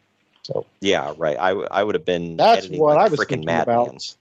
So 0.43 0.67
yeah, 0.81 1.13
right. 1.17 1.39
I 1.39 1.49
w- 1.51 1.69
I 1.71 1.83
would 1.83 1.95
have 1.95 2.05
been 2.05 2.37
That's 2.37 2.69
what 2.69 2.97
like 2.97 3.07
I 3.07 3.09
was 3.09 3.21
freaking 3.21 3.45
thinking 3.45 3.49
about. 3.59 4.17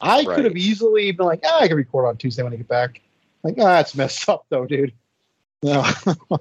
I 0.00 0.24
could 0.24 0.44
have 0.44 0.56
easily 0.56 1.12
been 1.12 1.26
like, 1.26 1.40
ah, 1.44 1.60
I 1.60 1.68
can 1.68 1.76
record 1.76 2.06
on 2.06 2.16
Tuesday 2.16 2.42
when 2.42 2.52
I 2.52 2.56
get 2.56 2.68
back. 2.68 3.00
Like, 3.44 3.54
ah, 3.58 3.64
that's 3.64 3.94
messed 3.94 4.28
up 4.28 4.44
though, 4.48 4.66
dude. 4.66 4.92
No. 5.62 5.84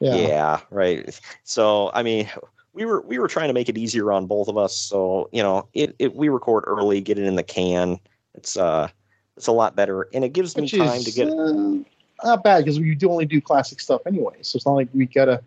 Yeah. 0.00 0.16
yeah. 0.16 0.60
right. 0.70 1.20
So 1.44 1.92
I 1.94 2.02
mean, 2.02 2.28
we 2.72 2.84
were 2.84 3.02
we 3.02 3.20
were 3.20 3.28
trying 3.28 3.46
to 3.48 3.54
make 3.54 3.68
it 3.68 3.78
easier 3.78 4.10
on 4.10 4.26
both 4.26 4.48
of 4.48 4.58
us. 4.58 4.76
So 4.76 5.28
you 5.30 5.44
know, 5.44 5.68
it, 5.74 5.94
it 6.00 6.16
we 6.16 6.28
record 6.28 6.64
early, 6.66 7.00
get 7.00 7.20
it 7.20 7.24
in 7.24 7.36
the 7.36 7.44
can. 7.44 8.00
It's 8.34 8.56
uh, 8.56 8.88
it's 9.36 9.46
a 9.46 9.52
lot 9.52 9.76
better, 9.76 10.08
and 10.12 10.24
it 10.24 10.30
gives 10.30 10.56
Which 10.56 10.72
me 10.72 10.80
time 10.80 10.98
is 10.98 11.04
to 11.04 11.12
get. 11.12 11.28
uh, 11.28 11.84
not 12.24 12.42
bad 12.42 12.64
because 12.64 12.80
we 12.80 12.96
do 12.96 13.10
only 13.10 13.26
do 13.26 13.40
classic 13.40 13.78
stuff 13.80 14.02
anyway. 14.04 14.34
So 14.42 14.56
it's 14.56 14.66
not 14.66 14.72
like 14.72 14.88
we 14.92 15.06
gotta, 15.06 15.40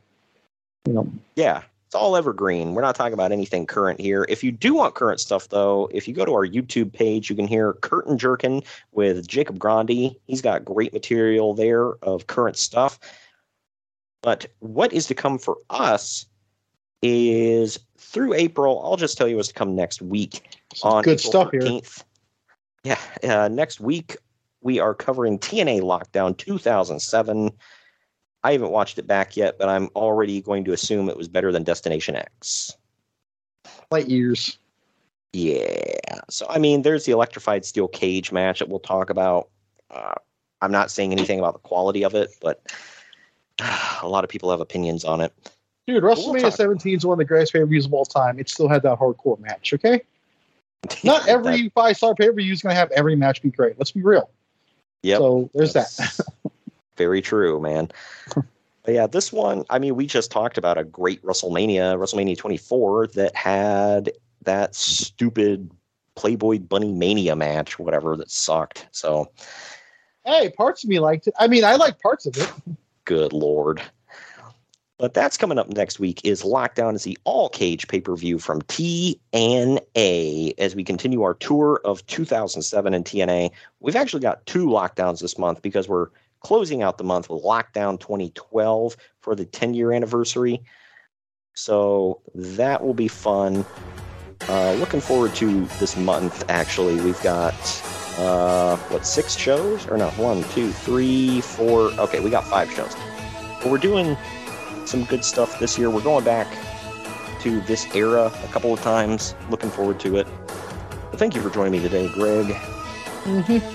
you 0.86 0.94
know, 0.94 1.12
Yeah, 1.36 1.64
it's 1.86 1.96
all 1.96 2.16
evergreen. 2.16 2.74
We're 2.74 2.82
not 2.82 2.96
talking 2.96 3.14
about 3.14 3.32
anything 3.32 3.66
current 3.66 4.00
here. 4.00 4.26
If 4.28 4.44
you 4.44 4.52
do 4.52 4.74
want 4.74 4.96
current 4.96 5.20
stuff, 5.20 5.50
though, 5.50 5.90
if 5.94 6.08
you 6.08 6.14
go 6.14 6.26
to 6.26 6.34
our 6.34 6.46
YouTube 6.46 6.92
page, 6.92 7.30
you 7.30 7.36
can 7.36 7.48
hear 7.48 7.74
Curtain 7.74 8.18
Jerkin 8.18 8.64
with 8.92 9.28
Jacob 9.28 9.60
Grandi. 9.60 10.20
He's 10.26 10.42
got 10.42 10.66
great 10.66 10.94
material 10.94 11.54
there 11.54 11.94
of 12.04 12.28
current 12.28 12.58
stuff. 12.58 13.00
But 14.22 14.48
what 14.60 14.92
is 14.92 15.06
to 15.08 15.16
come 15.16 15.38
for 15.38 15.58
us 15.70 16.26
is 17.04 17.80
through 17.98 18.34
April. 18.34 18.82
I'll 18.84 18.98
just 18.98 19.18
tell 19.18 19.28
you 19.28 19.36
what's 19.36 19.50
to 19.50 19.54
come 19.54 19.76
next 19.76 20.02
week 20.02 20.42
on 20.82 21.04
good 21.04 21.20
April 21.20 21.32
stuff 21.32 21.50
here. 21.52 21.82
Yeah, 22.84 23.00
uh, 23.24 23.48
next 23.48 23.80
week 23.80 24.18
we 24.62 24.80
are 24.80 24.96
covering 24.96 25.38
TNA 25.38 25.82
Lockdown 25.82 26.36
2007. 26.36 27.52
I 28.46 28.52
haven't 28.52 28.70
watched 28.70 29.00
it 29.00 29.08
back 29.08 29.36
yet, 29.36 29.58
but 29.58 29.70
I'm 29.70 29.90
already 29.96 30.40
going 30.40 30.66
to 30.66 30.72
assume 30.72 31.10
it 31.10 31.18
was 31.18 31.28
better 31.28 31.52
than 31.52 31.64
Destination 31.64 32.16
X. 32.16 32.78
Light 33.90 34.08
years. 34.08 34.60
Yeah. 35.34 36.20
So, 36.30 36.46
I 36.48 36.60
mean, 36.60 36.84
there's 36.84 37.06
the 37.06 37.12
electrified 37.12 37.66
steel 37.66 37.88
cage 37.88 38.32
match 38.32 38.60
that 38.60 38.70
we'll 38.70 38.80
talk 38.80 39.10
about. 39.10 39.50
Uh, 39.90 40.14
I'm 40.62 40.72
not 40.72 40.92
saying 40.92 41.12
anything 41.12 41.40
about 41.40 41.54
the 41.54 41.60
quality 41.68 42.06
of 42.06 42.14
it, 42.14 42.36
but 42.40 42.62
a 44.04 44.08
lot 44.08 44.24
of 44.24 44.30
people 44.30 44.52
have 44.52 44.62
opinions 44.62 45.04
on 45.06 45.22
it. 45.22 45.34
Dude, 45.88 46.04
WrestleMania 46.04 46.54
17 46.54 46.98
is 46.98 47.04
one 47.04 47.16
of 47.16 47.18
the 47.18 47.26
greatest 47.26 47.52
pay 47.52 47.62
per 47.62 47.66
views 47.66 47.88
of 47.88 47.96
all 47.96 48.06
time. 48.06 48.38
It 48.38 48.48
still 48.48 48.70
had 48.70 48.84
that 48.84 49.00
hardcore 49.00 49.40
match, 49.40 49.74
okay? 49.74 50.02
Not 51.04 51.28
every 51.28 51.70
five 51.70 51.98
star 51.98 52.14
pay 52.14 52.28
per 52.28 52.34
view 52.34 52.54
is 52.54 52.62
going 52.62 52.76
to 52.76 52.80
have 52.80 52.92
every 52.92 53.16
match 53.16 53.42
be 53.42 53.50
great. 53.50 53.80
Let's 53.80 53.92
be 53.92 54.04
real. 54.04 54.30
Yeah. 55.02 55.18
So 55.18 55.50
there's 55.56 55.74
that. 55.74 55.90
Very 56.98 57.22
true, 57.22 57.60
man. 57.60 57.90
But 58.86 58.94
yeah, 58.94 59.08
this 59.08 59.34
one, 59.34 59.66
I 59.72 59.80
mean, 59.80 59.96
we 59.96 60.06
just 60.06 60.30
talked 60.30 60.60
about 60.60 60.78
a 60.78 60.84
great 60.84 61.20
WrestleMania, 61.24 61.98
WrestleMania 61.98 62.38
24, 62.38 63.08
that 63.16 63.36
had 63.36 64.12
that 64.44 64.76
stupid 64.76 65.72
Playboy 66.14 66.60
Bunny 66.60 66.92
Mania 66.92 67.36
match, 67.36 67.80
whatever, 67.80 68.16
that 68.16 68.30
sucked. 68.30 68.88
So, 68.92 69.32
hey, 70.24 70.52
parts 70.52 70.84
of 70.84 70.90
me 70.92 71.00
liked 71.00 71.26
it. 71.26 71.34
I 71.40 71.48
mean, 71.48 71.64
I 71.64 71.76
like 71.76 72.00
parts 72.00 72.28
of 72.28 72.38
it. 72.38 72.52
good 73.06 73.34
lord. 73.34 73.82
But 74.98 75.14
that's 75.14 75.36
coming 75.36 75.58
up 75.58 75.68
next 75.68 76.00
week 76.00 76.22
is 76.24 76.44
Lockdown 76.44 76.96
is 76.96 77.04
the 77.04 77.18
all 77.26 77.50
cage 77.50 77.88
pay-per-view 77.88 78.40
from 78.40 78.62
TNA 78.62 80.54
as 80.58 80.74
we 80.74 80.86
continue 80.86 81.22
our 81.24 81.34
tour 81.34 81.82
of 81.84 82.06
2007 82.08 82.94
and 82.94 83.04
TNA. 83.04 83.52
We've 83.82 83.96
actually 83.96 84.22
got 84.22 84.46
two 84.46 84.68
lockdowns 84.68 85.20
this 85.20 85.38
month 85.38 85.62
because 85.62 85.90
we're 85.90 86.08
closing 86.46 86.84
out 86.84 87.00
the 87.00 87.04
month 87.04 87.28
with 87.28 87.44
Lockdown 87.44 88.00
2012 88.00 88.96
for 89.20 89.36
the 89.36 89.46
10 89.46 89.74
year 89.74 89.92
anniversary. 89.92 90.62
So 91.56 92.22
that 92.36 92.84
will 92.84 92.94
be 92.94 93.08
fun. 93.08 93.66
Uh, 94.48 94.74
looking 94.74 95.02
forward 95.02 95.34
to 95.36 95.66
this 95.80 95.98
month, 95.98 96.44
actually. 96.48 97.02
We've 97.02 97.22
got, 97.24 97.56
uh, 98.20 98.78
what, 98.90 99.08
six 99.08 99.36
shows? 99.36 99.88
Or 99.88 99.98
no, 99.98 100.12
one, 100.12 100.44
two, 100.52 100.72
three, 100.72 101.42
four. 101.42 101.90
Okay, 101.94 102.20
we 102.20 102.30
got 102.30 102.44
five 102.46 102.72
shows. 102.72 102.96
But 103.64 103.72
we're 103.72 103.80
doing 103.80 104.16
some 104.86 105.04
good 105.06 105.26
stuff 105.26 105.60
this 105.60 105.80
year. 105.80 105.90
We're 105.90 106.04
going 106.04 106.26
back 106.26 106.46
to 107.40 107.60
this 107.62 107.88
era 107.96 108.32
a 108.44 108.48
couple 108.50 108.72
of 108.72 108.82
times. 108.82 109.34
Looking 109.50 109.72
forward 109.72 110.00
to 110.02 110.18
it. 110.18 110.28
Thank 111.14 111.34
you 111.34 111.42
for 111.42 111.50
joining 111.50 111.72
me 111.72 111.80
today, 111.80 112.08
Greg. 112.10 112.46
Mm-hmm. 113.24 113.75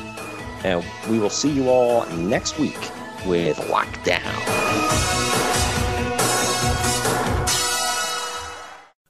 And 0.64 0.84
we 1.08 1.18
will 1.18 1.30
see 1.30 1.50
you 1.50 1.68
all 1.68 2.06
next 2.06 2.58
week 2.58 2.78
with 3.26 3.56
Lockdown. 3.58 5.29